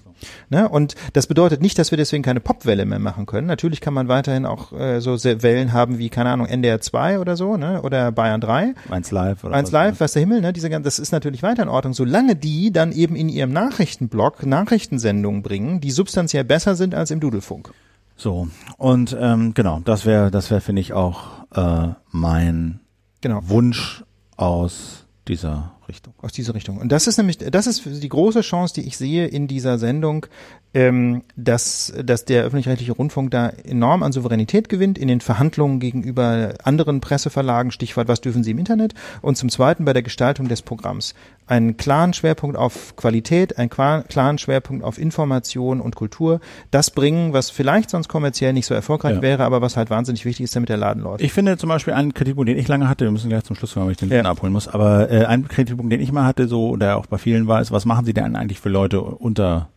Ne? 0.50 0.68
Und 0.68 0.94
das 1.14 1.26
bedeutet 1.26 1.62
nicht, 1.62 1.78
dass 1.78 1.90
wir 1.90 1.96
deswegen 1.96 2.22
keine 2.22 2.40
Popwelle 2.40 2.84
mehr 2.84 2.98
machen 2.98 3.26
können. 3.26 3.46
Natürlich 3.46 3.80
kann 3.80 3.94
man 3.94 4.08
weiterhin 4.08 4.46
auch 4.46 4.72
äh, 4.72 5.00
so 5.00 5.12
Wellen 5.24 5.72
haben 5.72 5.98
wie, 5.98 6.10
keine 6.10 6.30
Ahnung, 6.30 6.46
NDR 6.46 6.80
2 6.80 7.18
oder 7.18 7.36
so, 7.36 7.56
ne? 7.56 7.82
oder 7.82 8.12
Bayern 8.12 8.40
3. 8.40 8.74
Eins 8.90 9.10
live 9.10 9.44
oder 9.44 9.54
Eins 9.54 9.68
was? 9.68 9.72
live, 9.72 10.00
was 10.00 10.12
der 10.12 10.20
Himmel, 10.20 10.40
ne? 10.40 10.52
Diese 10.52 10.70
ganze, 10.70 10.84
das 10.84 10.98
ist 10.98 11.12
natürlich 11.12 11.42
weiter 11.42 11.62
in 11.62 11.68
Ordnung, 11.68 11.94
solange 11.94 12.36
die 12.42 12.72
dann 12.72 12.92
eben 12.92 13.16
in 13.16 13.28
ihrem 13.28 13.52
Nachrichtenblock 13.52 14.44
Nachrichtensendungen 14.44 15.42
bringen, 15.42 15.80
die 15.80 15.90
substanziell 15.90 16.44
besser 16.44 16.74
sind 16.74 16.94
als 16.94 17.10
im 17.10 17.20
Dudelfunk. 17.20 17.72
So 18.16 18.48
und 18.76 19.16
ähm, 19.18 19.54
genau, 19.54 19.80
das 19.84 20.04
wäre, 20.04 20.30
das 20.30 20.50
wäre, 20.50 20.60
finde 20.60 20.80
ich 20.80 20.92
auch 20.92 21.46
äh, 21.54 21.94
mein 22.10 22.80
Genau. 23.22 23.40
Wunsch 23.44 24.04
aus 24.36 25.06
dieser 25.28 25.72
Richtung. 25.88 26.12
Aus 26.20 26.32
dieser 26.32 26.54
Richtung. 26.54 26.78
Und 26.78 26.90
das 26.90 27.06
ist 27.06 27.16
nämlich, 27.16 27.38
das 27.38 27.66
ist 27.66 27.84
die 27.86 28.08
große 28.08 28.40
Chance, 28.40 28.74
die 28.74 28.86
ich 28.86 28.96
sehe 28.96 29.26
in 29.26 29.46
dieser 29.46 29.78
Sendung, 29.78 30.26
ähm, 30.74 31.22
dass, 31.36 31.92
dass 32.02 32.24
der 32.24 32.44
öffentlich-rechtliche 32.44 32.92
Rundfunk 32.92 33.30
da 33.30 33.48
enorm 33.48 34.02
an 34.02 34.12
Souveränität 34.12 34.68
gewinnt 34.68 34.98
in 34.98 35.08
den 35.08 35.20
Verhandlungen 35.20 35.80
gegenüber 35.80 36.54
anderen 36.64 37.00
Presseverlagen, 37.00 37.70
Stichwort, 37.72 38.08
was 38.08 38.20
dürfen 38.20 38.42
sie 38.42 38.52
im 38.52 38.58
Internet? 38.58 38.94
Und 39.20 39.36
zum 39.36 39.48
Zweiten 39.50 39.84
bei 39.84 39.92
der 39.92 40.02
Gestaltung 40.02 40.48
des 40.48 40.62
Programms. 40.62 41.14
Einen 41.46 41.76
klaren 41.76 42.14
Schwerpunkt 42.14 42.56
auf 42.56 42.96
Qualität, 42.96 43.58
einen 43.58 43.68
klaren 43.68 44.38
Schwerpunkt 44.38 44.84
auf 44.84 44.98
Information 44.98 45.80
und 45.80 45.96
Kultur. 45.96 46.40
Das 46.70 46.90
bringen, 46.90 47.32
was 47.32 47.50
vielleicht 47.50 47.90
sonst 47.90 48.08
kommerziell 48.08 48.52
nicht 48.52 48.64
so 48.66 48.74
erfolgreich 48.74 49.16
Ja. 49.16 49.22
wäre, 49.22 49.44
aber 49.44 49.60
was 49.60 49.76
halt 49.76 49.90
wahnsinnig 49.90 50.24
wichtig 50.24 50.44
ist, 50.44 50.56
damit 50.56 50.68
der 50.70 50.78
Laden 50.78 51.02
läuft. 51.02 51.20
Ich 51.22 51.32
finde 51.32 51.58
zum 51.58 51.68
Beispiel 51.68 51.92
einen 51.94 52.14
Kritikpunkt, 52.14 52.48
den 52.48 52.58
ich 52.58 52.68
lange 52.68 52.88
hatte, 52.88 53.04
wir 53.04 53.10
müssen 53.10 53.28
gleich 53.28 53.44
zum 53.44 53.56
Schluss 53.56 53.74
kommen, 53.74 53.86
weil 53.86 53.92
ich 53.92 53.98
den 53.98 54.08
Ja. 54.08 54.18
ja. 54.18 54.22
abholen 54.24 54.52
muss, 54.52 54.68
aber 54.68 55.10
äh, 55.10 55.26
ein 55.26 55.48
Kritikpunkt, 55.48 55.92
den 55.92 56.00
ich 56.00 56.12
mal 56.12 56.24
hatte, 56.24 56.48
so, 56.48 56.76
der 56.76 56.96
auch 56.96 57.06
bei 57.06 57.18
vielen 57.18 57.46
war, 57.46 57.60
ist, 57.60 57.72
was 57.72 57.84
machen 57.84 58.06
sie 58.06 58.14
denn 58.14 58.36
eigentlich 58.36 58.60
für 58.60 58.70
Leute 58.70 59.02
unter 59.02 59.68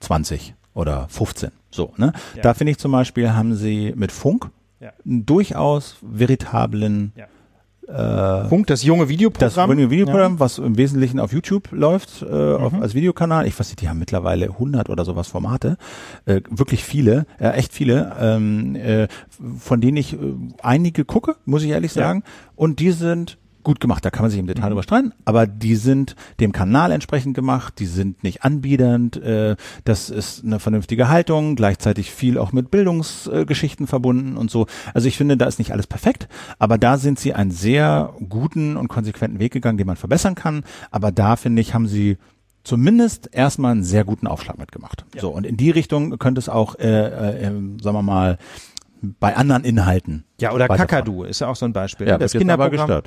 20 0.00 0.54
oder 0.74 1.06
15? 1.08 1.50
So, 1.70 1.92
ne? 1.96 2.12
Ja. 2.36 2.42
Da 2.42 2.54
finde 2.54 2.72
ich 2.72 2.78
zum 2.78 2.92
Beispiel, 2.92 3.32
haben 3.32 3.54
sie 3.54 3.92
mit 3.96 4.12
Funk 4.12 4.50
Ja. 4.80 4.92
einen 5.06 5.24
durchaus 5.26 5.96
veritablen 6.02 7.12
Ja. 7.16 7.26
äh, 8.44 8.48
Funk, 8.48 8.66
das 8.68 8.82
junge 8.84 9.02
das 9.02 9.08
Videoprogramm. 9.08 9.70
Video 9.72 9.90
Videoprogramm, 9.90 10.38
was 10.40 10.58
im 10.58 10.76
Wesentlichen 10.76 11.18
auf 11.20 11.32
YouTube 11.32 11.68
läuft, 11.72 12.22
äh, 12.22 12.26
auf, 12.54 12.72
Mhm. 12.72 12.82
als 12.82 12.94
Videokanal. 12.94 13.46
Ich 13.46 13.58
weiß 13.58 13.68
nicht, 13.68 13.80
die 13.80 13.88
haben 13.88 13.98
mittlerweile 13.98 14.48
100 14.58 14.88
oder 14.90 15.04
sowas 15.04 15.26
Formate. 15.28 15.76
Äh, 16.24 16.40
wirklich 16.50 16.84
viele, 16.84 17.26
ja, 17.40 17.50
echt 17.52 17.72
viele, 17.72 18.14
ähm, 18.20 18.76
äh, 18.76 19.08
von 19.58 19.80
denen 19.80 19.96
ich 19.96 20.12
äh, 20.14 20.18
einige 20.62 21.04
gucke, 21.04 21.34
muss 21.44 21.62
ich 21.64 21.70
ehrlich 21.70 21.94
Ja. 21.96 22.02
sagen. 22.04 22.22
Und 22.54 22.78
die 22.78 22.92
sind 22.92 23.38
gut 23.62 23.80
gemacht, 23.80 24.04
da 24.04 24.10
kann 24.10 24.22
man 24.22 24.30
sich 24.30 24.40
im 24.40 24.46
Detail 24.46 24.68
drüber 24.68 24.82
streiten, 24.82 25.12
aber 25.24 25.46
die 25.46 25.76
sind 25.76 26.16
dem 26.40 26.52
Kanal 26.52 26.92
entsprechend 26.92 27.34
gemacht, 27.34 27.74
die 27.78 27.86
sind 27.86 28.22
nicht 28.22 28.44
anbiedernd, 28.44 29.16
äh, 29.16 29.56
das 29.84 30.10
ist 30.10 30.44
eine 30.44 30.58
vernünftige 30.58 31.08
Haltung, 31.08 31.56
gleichzeitig 31.56 32.10
viel 32.10 32.38
auch 32.38 32.52
mit 32.52 32.70
Bildungsgeschichten 32.70 33.86
verbunden 33.86 34.36
und 34.36 34.50
so. 34.50 34.66
Also 34.94 35.08
ich 35.08 35.16
finde, 35.16 35.36
da 35.36 35.46
ist 35.46 35.58
nicht 35.58 35.72
alles 35.72 35.86
perfekt, 35.86 36.28
aber 36.58 36.78
da 36.78 36.96
sind 36.96 37.18
sie 37.18 37.34
einen 37.34 37.50
sehr 37.50 38.14
guten 38.28 38.76
und 38.76 38.88
konsequenten 38.88 39.38
Weg 39.38 39.52
gegangen, 39.52 39.78
den 39.78 39.86
man 39.86 39.96
verbessern 39.96 40.34
kann, 40.34 40.64
aber 40.90 41.12
da 41.12 41.36
finde 41.36 41.62
ich, 41.62 41.74
haben 41.74 41.86
sie 41.86 42.18
zumindest 42.64 43.30
erstmal 43.32 43.72
einen 43.72 43.84
sehr 43.84 44.04
guten 44.04 44.26
Aufschlag 44.26 44.58
mitgemacht. 44.58 45.04
So 45.18 45.30
und 45.30 45.46
in 45.46 45.56
die 45.56 45.70
Richtung 45.70 46.18
könnte 46.18 46.38
es 46.38 46.48
auch, 46.48 46.78
äh, 46.78 46.86
äh, 46.86 47.44
sagen 47.44 47.96
wir 47.96 48.02
mal, 48.02 48.38
bei 49.18 49.36
anderen 49.36 49.64
Inhalten. 49.64 50.24
Ja, 50.40 50.52
oder. 50.52 50.68
Kakadu 50.68 51.24
ist 51.24 51.40
ja 51.40 51.48
auch 51.48 51.56
so 51.56 51.66
ein 51.66 51.72
Beispiel. 51.72 52.06
Ja, 52.08 52.18
das 52.18 52.32
jetzt 52.32 52.42
aber 52.48 52.70
Kinderprogramm. 52.70 53.02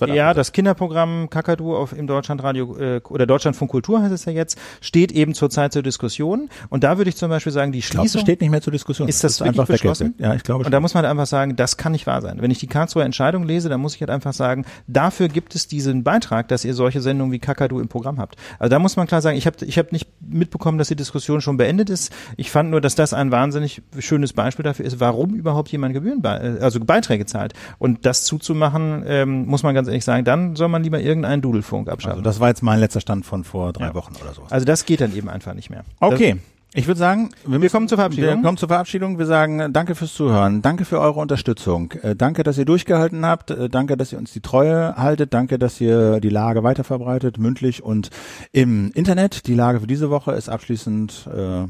Das 0.00 0.08
Ja, 0.08 0.34
das 0.34 0.52
Kinderprogramm 0.52 1.30
Kakadu 1.30 1.76
auf 1.76 1.96
im 1.96 2.06
Deutschlandradio 2.06 2.76
äh, 2.78 3.00
oder 3.08 3.26
Deutschlandfunk 3.26 3.70
Kultur 3.70 4.02
heißt 4.02 4.12
es 4.12 4.24
ja 4.24 4.32
jetzt, 4.32 4.58
steht 4.80 5.12
eben 5.12 5.34
zurzeit 5.34 5.72
zur 5.72 5.82
Diskussion. 5.82 6.48
Und 6.70 6.84
da 6.84 6.98
würde 6.98 7.08
ich 7.10 7.16
zum 7.16 7.28
Beispiel 7.30 7.52
sagen, 7.52 7.72
die 7.72 7.80
glaube, 7.80 8.02
Schließung 8.08 8.20
das 8.20 8.22
steht 8.22 8.40
nicht 8.40 8.50
mehr 8.50 8.60
zur 8.60 8.72
Diskussion. 8.72 9.08
Ist 9.08 9.24
das 9.24 9.40
wirklich 9.40 9.48
einfach 9.60 9.66
beschlossen? 9.72 10.14
Ja, 10.18 10.34
ich 10.34 10.42
glaube 10.42 10.58
Und 10.58 10.64
schon. 10.64 10.72
da 10.72 10.80
muss 10.80 10.94
man 10.94 11.04
halt 11.04 11.10
einfach 11.10 11.26
sagen, 11.26 11.56
das 11.56 11.76
kann 11.76 11.92
nicht 11.92 12.06
wahr 12.06 12.20
sein. 12.22 12.40
Wenn 12.40 12.50
ich 12.50 12.58
die 12.58 12.66
Karlsruher 12.66 13.04
Entscheidung 13.04 13.44
lese, 13.44 13.68
dann 13.68 13.80
muss 13.80 13.94
ich 13.94 14.00
halt 14.00 14.10
einfach 14.10 14.32
sagen, 14.32 14.64
dafür 14.86 15.28
gibt 15.28 15.54
es 15.54 15.66
diesen 15.68 16.04
Beitrag, 16.04 16.48
dass 16.48 16.64
ihr 16.64 16.74
solche 16.74 17.00
Sendungen 17.00 17.32
wie 17.32 17.38
Kakadu 17.38 17.80
im 17.80 17.88
Programm 17.88 18.18
habt. 18.18 18.36
Also 18.58 18.70
da 18.70 18.78
muss 18.78 18.96
man 18.96 19.06
klar 19.06 19.20
sagen, 19.22 19.36
ich 19.36 19.46
habe 19.46 19.56
ich 19.64 19.78
hab 19.78 19.92
nicht 19.92 20.08
mitbekommen, 20.20 20.78
dass 20.78 20.88
die 20.88 20.96
Diskussion 20.96 21.40
schon 21.40 21.56
beendet 21.56 21.90
ist. 21.90 22.12
Ich 22.36 22.50
fand 22.50 22.70
nur, 22.70 22.80
dass 22.80 22.94
das 22.94 23.12
ein 23.14 23.30
wahnsinnig 23.30 23.82
schönes 23.98 24.32
Beispiel 24.32 24.62
dafür 24.64 24.84
ist, 24.84 25.00
warum 25.00 25.34
überhaupt 25.34 25.70
jemand 25.70 25.94
Gebühren, 25.94 26.22
bei- 26.22 26.38
also 26.74 26.84
Beiträge 26.86 27.26
zahlt. 27.26 27.52
Und 27.78 28.04
das 28.06 28.24
zuzumachen, 28.24 29.02
ähm, 29.06 29.46
muss 29.46 29.62
man 29.62 29.74
ganz 29.74 29.88
ehrlich 29.88 30.04
sagen, 30.04 30.24
dann 30.24 30.56
soll 30.56 30.68
man 30.68 30.82
lieber 30.82 31.00
irgendeinen 31.00 31.42
Dudelfunk 31.42 31.88
abschaffen. 31.88 32.18
also 32.18 32.22
das 32.22 32.40
war 32.40 32.48
jetzt 32.48 32.62
mein 32.62 32.80
letzter 32.80 33.00
Stand 33.00 33.24
von 33.26 33.44
vor 33.44 33.72
drei 33.72 33.86
Ja. 33.86 33.94
Wochen 33.94 34.14
oder 34.22 34.32
so. 34.34 34.42
also 34.50 34.64
das 34.66 34.84
geht 34.86 35.00
dann 35.00 35.14
eben 35.16 35.28
einfach 35.28 35.54
nicht 35.54 35.70
mehr. 35.70 35.84
Okay. 36.00 36.36
Ich 36.76 36.88
würde 36.88 36.98
sagen, 36.98 37.30
wir, 37.46 37.60
müssen- 37.60 37.70
kommen 37.72 37.86
zur 37.86 37.98
Verabschiedung. 37.98 38.34
Wir 38.38 38.42
kommen 38.42 38.56
zur 38.58 38.66
Verabschiedung. 38.68 39.16
Wir 39.16 39.26
sagen 39.26 39.60
äh, 39.60 39.70
danke 39.70 39.94
fürs 39.94 40.12
Zuhören, 40.12 40.60
danke 40.60 40.84
für 40.84 40.98
eure 40.98 41.20
Unterstützung, 41.20 41.92
äh, 42.02 42.16
danke, 42.16 42.42
dass 42.42 42.58
ihr 42.58 42.64
durchgehalten 42.64 43.24
habt, 43.24 43.52
äh, 43.52 43.68
danke, 43.68 43.96
dass 43.96 44.12
ihr 44.12 44.18
uns 44.18 44.32
die 44.32 44.40
Treue 44.40 44.96
haltet, 44.96 45.32
danke, 45.34 45.60
dass 45.60 45.80
ihr 45.80 46.18
die 46.18 46.30
Lage 46.30 46.64
weiterverbreitet, 46.64 47.38
mündlich 47.38 47.84
und 47.84 48.10
im 48.50 48.90
Internet. 48.92 49.46
Die 49.46 49.54
Lage 49.54 49.78
für 49.78 49.86
diese 49.86 50.10
Woche 50.10 50.32
ist 50.32 50.48
abschließend 50.48 51.28
äh, 51.32 51.66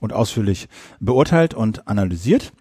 und 0.00 0.12
ausführlich 0.12 0.68
beurteilt 1.00 1.54
und 1.54 1.88
analysiert. 1.88 2.52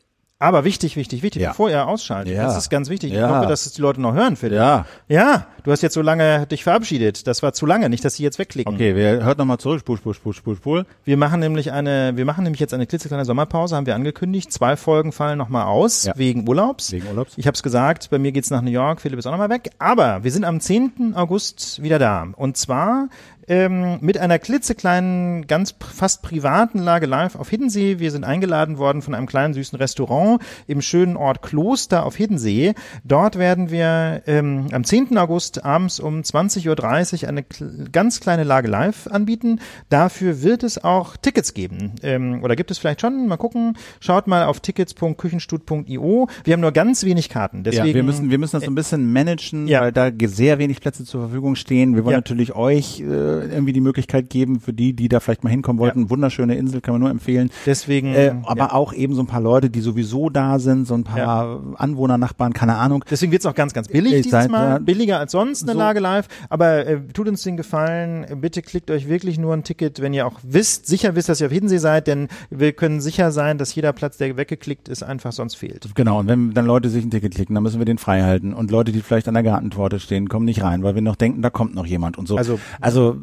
Aber 0.44 0.66
wichtig, 0.66 0.98
wichtig, 0.98 1.24
wichtig, 1.24 1.42
Ja. 1.42 1.50
bevor 1.50 1.70
ihr 1.70 1.88
ausschaltet, 1.88 2.34
Ja. 2.36 2.44
das 2.44 2.58
ist 2.58 2.70
ganz 2.70 2.90
wichtig. 2.90 3.12
Ich 3.14 3.18
Ja. 3.18 3.30
hoffe, 3.38 3.48
dass 3.48 3.66
es 3.66 3.72
die 3.74 3.82
Leute 3.82 4.02
noch 4.02 4.14
hören, 4.14 4.36
Philipp. 4.36 4.58
Ja. 4.58 4.86
Ja, 5.08 5.48
du 5.64 5.72
hast 5.72 5.82
jetzt 5.82 5.94
so 5.94 6.02
lange 6.02 6.46
dich 6.48 6.64
verabschiedet. 6.64 7.28
Das 7.28 7.42
war 7.44 7.54
zu 7.54 7.66
lange, 7.66 7.88
nicht, 7.90 8.04
dass 8.04 8.16
sie 8.16 8.24
jetzt 8.24 8.40
wegklicken. 8.40 8.74
Okay, 8.74 8.94
wer 8.94 9.24
hört 9.24 9.38
nochmal 9.38 9.58
zurück, 9.58 9.80
spul, 9.80 9.98
spul, 9.98 10.14
spul, 10.14 10.34
spul, 10.34 10.56
spul. 10.58 10.86
Wir 11.06 11.16
machen 11.16 11.40
nämlich 11.40 11.72
eine, 11.72 12.18
wir 12.18 12.26
machen 12.26 12.44
nämlich 12.44 12.60
jetzt 12.60 12.74
eine 12.74 12.86
klitzekleine 12.86 13.24
Sommerpause, 13.24 13.76
haben 13.78 13.86
wir 13.86 13.96
angekündigt. 13.96 14.52
Zwei 14.52 14.76
Folgen 14.76 15.14
fallen 15.14 15.38
nochmal 15.38 15.64
aus, 15.66 16.04
Ja. 16.04 16.14
wegen 16.18 16.48
Urlaubs. 16.48 16.92
Wegen 16.92 17.08
Urlaubs. 17.08 17.34
Ich 17.38 17.48
habe 17.48 17.56
es 17.56 17.64
gesagt, 17.64 18.10
bei 18.10 18.20
mir 18.20 18.34
geht's 18.34 18.50
nach 18.50 18.62
New 18.62 18.72
York, 18.72 19.00
Philipp 19.00 19.20
ist 19.20 19.26
auch 19.28 19.32
nochmal 19.32 19.50
weg. 19.50 19.70
Aber 19.80 20.26
wir 20.26 20.32
sind 20.32 20.44
am 20.44 20.60
10. 20.60 21.14
August 21.16 21.82
wieder 21.82 22.00
da. 22.00 22.28
Und 22.36 22.58
zwar 22.58 23.08
ähm, 23.48 23.98
mit 24.02 24.18
einer 24.18 24.40
klitzekleinen, 24.40 25.48
ganz 25.48 25.76
fast 25.80 26.22
privaten 26.22 26.80
Lage 26.80 27.06
live 27.06 27.36
auf 27.36 27.50
Hiddensee. 27.50 28.00
Wir 28.00 28.12
sind 28.12 28.24
eingeladen 28.24 28.78
worden 28.78 29.02
von 29.02 29.14
einem 29.16 29.26
kleinen 29.28 29.54
süßen 29.54 29.78
Restaurant 29.78 30.42
im 30.68 30.82
schönen 30.82 31.18
Ort 31.18 31.42
Kloster 31.42 32.06
auf 32.06 32.16
Hiddensee. 32.16 32.74
Dort 33.04 33.38
werden 33.38 33.70
wir 33.72 34.24
ähm, 34.28 34.68
am 34.72 34.84
10. 34.84 35.18
August 35.18 35.64
abends 35.66 36.00
um 36.00 36.22
20.30 36.22 37.24
Uhr 37.24 37.30
eine 37.30 37.44
ganz 37.92 38.20
kleine 38.20 38.44
Lage 38.44 38.68
live 38.68 39.08
anbieten. 39.08 39.60
Dafür 39.90 40.42
wird 40.42 40.64
es 40.64 40.84
auch 40.84 41.18
Tickets 41.18 41.54
geben. 41.54 41.94
Ähm, 42.04 42.44
oder 42.44 42.56
gibt 42.56 42.72
es 42.72 42.78
vielleicht 42.78 43.02
schon? 43.02 43.28
Mal 43.28 43.38
gucken. 43.38 43.78
Schaut 44.00 44.28
mal 44.28 44.46
auf 44.46 44.60
tickets.küchenstut.io. 44.60 46.28
Wir 46.44 46.54
haben 46.54 46.62
nur 46.62 46.72
ganz 46.72 47.04
wenig 47.04 47.30
Karten. 47.30 47.64
Deswegen, 47.64 47.88
ja, 47.88 47.94
wir 47.96 48.04
müssen, 48.04 48.30
wir 48.30 48.38
müssen 48.38 48.56
das 48.58 48.66
so 48.66 48.72
ein 48.72 48.76
bisschen 48.76 49.12
managen, 49.12 49.68
Ja. 49.68 49.82
weil 49.82 49.92
da 49.92 50.10
sehr 50.26 50.60
wenig 50.60 50.82
Plätze 50.82 51.06
zur 51.06 51.22
Verfügung 51.22 51.56
stehen. 51.56 51.96
Wir 51.96 52.04
wollen 52.06 52.14
Ja. 52.14 52.18
natürlich 52.20 52.56
euch 52.56 53.02
äh, 53.02 53.33
irgendwie 53.42 53.74
die 53.74 53.82
Möglichkeit 53.82 54.30
geben, 54.30 54.60
für 54.60 54.74
die, 54.74 54.94
die 54.94 55.08
da 55.10 55.20
vielleicht 55.20 55.44
mal 55.44 55.50
hinkommen 55.50 55.80
wollten. 55.80 56.10
Wunderschöne 56.10 56.56
Insel, 56.56 56.82
kann 56.82 56.94
man 56.94 57.02
nur 57.02 57.10
empfehlen. 57.10 57.50
Deswegen, 57.66 58.14
Äh, 58.14 58.36
aber 58.44 58.60
ja. 58.66 58.72
auch 58.74 58.94
eben 58.94 59.16
so 59.16 59.22
ein 59.22 59.28
paar 59.28 59.42
Leute, 59.42 59.70
die 59.70 59.82
sowieso 59.82 60.30
da 60.30 60.60
sind, 60.60 60.88
so 60.88 60.94
ein 60.94 61.04
paar 61.04 61.62
Anwohner, 61.78 62.18
Nachbarn, 62.18 62.54
keine 62.54 62.76
Ahnung. 62.76 63.04
Deswegen 63.10 63.32
wird's 63.32 63.46
auch 63.46 63.56
ganz, 63.56 63.74
ganz 63.74 63.88
billig 63.88 64.14
Ich 64.14 64.18
dieses 64.24 64.32
seid 64.32 64.52
Mal. 64.52 64.80
Billiger 64.80 65.20
als 65.20 65.32
sonst 65.32 65.64
eine 65.64 65.74
So. 65.74 65.78
Lage 65.80 66.00
live. 66.00 66.28
Aber 66.50 66.86
äh, 66.86 67.00
tut 67.14 67.28
uns 67.28 67.44
den 67.44 67.58
Gefallen, 67.58 68.24
äh, 68.24 68.36
bitte 68.36 68.62
klickt 68.62 68.92
euch 68.92 69.08
wirklich 69.10 69.38
nur 69.40 69.54
ein 69.54 69.64
Ticket, 69.64 70.02
wenn 70.02 70.14
ihr 70.14 70.26
auch 70.28 70.40
wisst, 70.44 70.88
sicher 70.88 71.16
wisst, 71.16 71.30
dass 71.30 71.42
ihr 71.42 71.48
auf 71.48 71.54
Hiddensee 71.54 71.78
seid, 71.78 72.08
denn 72.08 72.28
wir 72.50 72.74
können 72.74 73.02
sicher 73.02 73.32
sein, 73.32 73.58
dass 73.58 73.74
jeder 73.76 73.94
Platz, 73.94 74.18
der 74.18 74.36
weggeklickt 74.38 74.90
ist, 74.90 75.04
einfach 75.04 75.32
sonst 75.32 75.56
fehlt. 75.56 75.90
Genau, 75.96 76.20
und 76.20 76.28
wenn 76.28 76.54
dann 76.54 76.66
Leute 76.66 76.90
sich 76.90 77.04
ein 77.04 77.12
Ticket 77.12 77.34
klicken, 77.36 77.54
dann 77.56 77.64
müssen 77.64 77.80
wir 77.80 77.86
den 77.86 77.98
frei 77.98 78.22
halten. 78.22 78.54
Und 78.54 78.72
Leute, 78.72 78.92
die 78.92 79.02
vielleicht 79.02 79.28
an 79.28 79.34
der 79.34 79.44
Gartentorte 79.44 80.00
stehen, 80.00 80.30
kommen 80.30 80.46
nicht 80.46 80.64
rein, 80.64 80.84
weil 80.84 80.96
wir 80.96 81.02
noch 81.02 81.16
denken, 81.16 81.42
da 81.42 81.50
kommt 81.50 81.76
noch 81.76 81.86
jemand 81.86 82.18
und 82.18 82.28
so. 82.28 82.38
Also- 82.38 82.60
also 82.82 83.18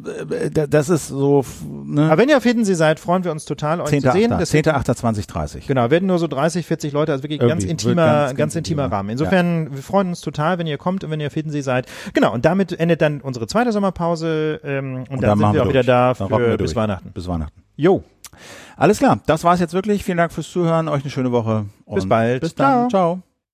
das 0.69 0.89
ist 0.89 1.07
so, 1.09 1.43
ne? 1.69 2.05
Aber 2.11 2.17
wenn 2.21 2.29
ihr 2.29 2.37
auf 2.37 2.43
Hiddensee 2.43 2.73
seid, 2.73 2.99
freuen 2.99 3.23
wir 3.23 3.31
uns 3.31 3.45
total, 3.45 3.81
euch 3.81 3.89
zu 3.89 4.11
sehen. 4.11 4.31
10.8. 4.31 4.37
Deswegen- 4.39 4.69
10.8.2030. 4.69 5.67
Genau, 5.67 5.89
werden 5.91 6.07
nur 6.07 6.19
so 6.19 6.27
30, 6.27 6.65
40 6.65 6.93
Leute, 6.93 7.11
also 7.11 7.23
wirklich 7.23 7.39
ganz 7.39 7.63
Irgendwie, 7.63 7.69
intimer, 7.71 7.95
ganz, 8.05 8.27
ganz- 8.29 8.37
ganz 8.37 8.55
intimer. 8.55 8.91
Rahmen. 8.91 9.09
Insofern, 9.09 9.73
wir 9.75 9.83
freuen 9.83 10.09
uns 10.09 10.21
total, 10.21 10.57
wenn 10.57 10.67
ihr 10.67 10.77
kommt 10.77 11.03
und 11.03 11.11
wenn 11.11 11.19
ihr 11.19 11.27
auf 11.27 11.33
Hiddensee 11.33 11.61
seid. 11.61 11.85
Genau, 12.13 12.33
und 12.33 12.45
damit 12.45 12.79
endet 12.79 13.01
dann 13.01 13.21
unsere 13.21 13.47
zweite 13.47 13.71
Sommerpause 13.71 14.59
ähm, 14.63 15.03
und, 15.09 15.21
dann, 15.21 15.31
sind 15.31 15.39
machen 15.39 15.53
wir 15.53 15.61
auch 15.61 15.65
durch. 15.65 15.73
wieder 15.75 15.83
da 15.83 16.13
Dann 16.13 16.27
für 16.29 16.37
wir 16.39 16.57
bis 16.57 16.71
durch. 16.71 16.75
Weihnachten. 16.75 17.11
Bis 17.11 17.27
Weihnachten. 17.27 17.61
Jo, 17.75 18.03
Alles 18.77 18.97
klar, 18.99 19.19
das 19.27 19.43
war's 19.43 19.59
jetzt 19.59 19.73
wirklich. 19.73 20.03
Vielen 20.03 20.17
Dank 20.17 20.31
fürs 20.31 20.49
Zuhören. 20.49 20.87
Euch 20.87 21.01
eine 21.03 21.11
schöne 21.11 21.31
Woche. 21.31 21.65
Bis 21.93 22.03
und 22.03 22.09
bald. 22.09 22.41
Bis 22.41 22.55
dann. 22.55 22.89
Ciao. 22.89 23.17
Ciao. 23.17 23.30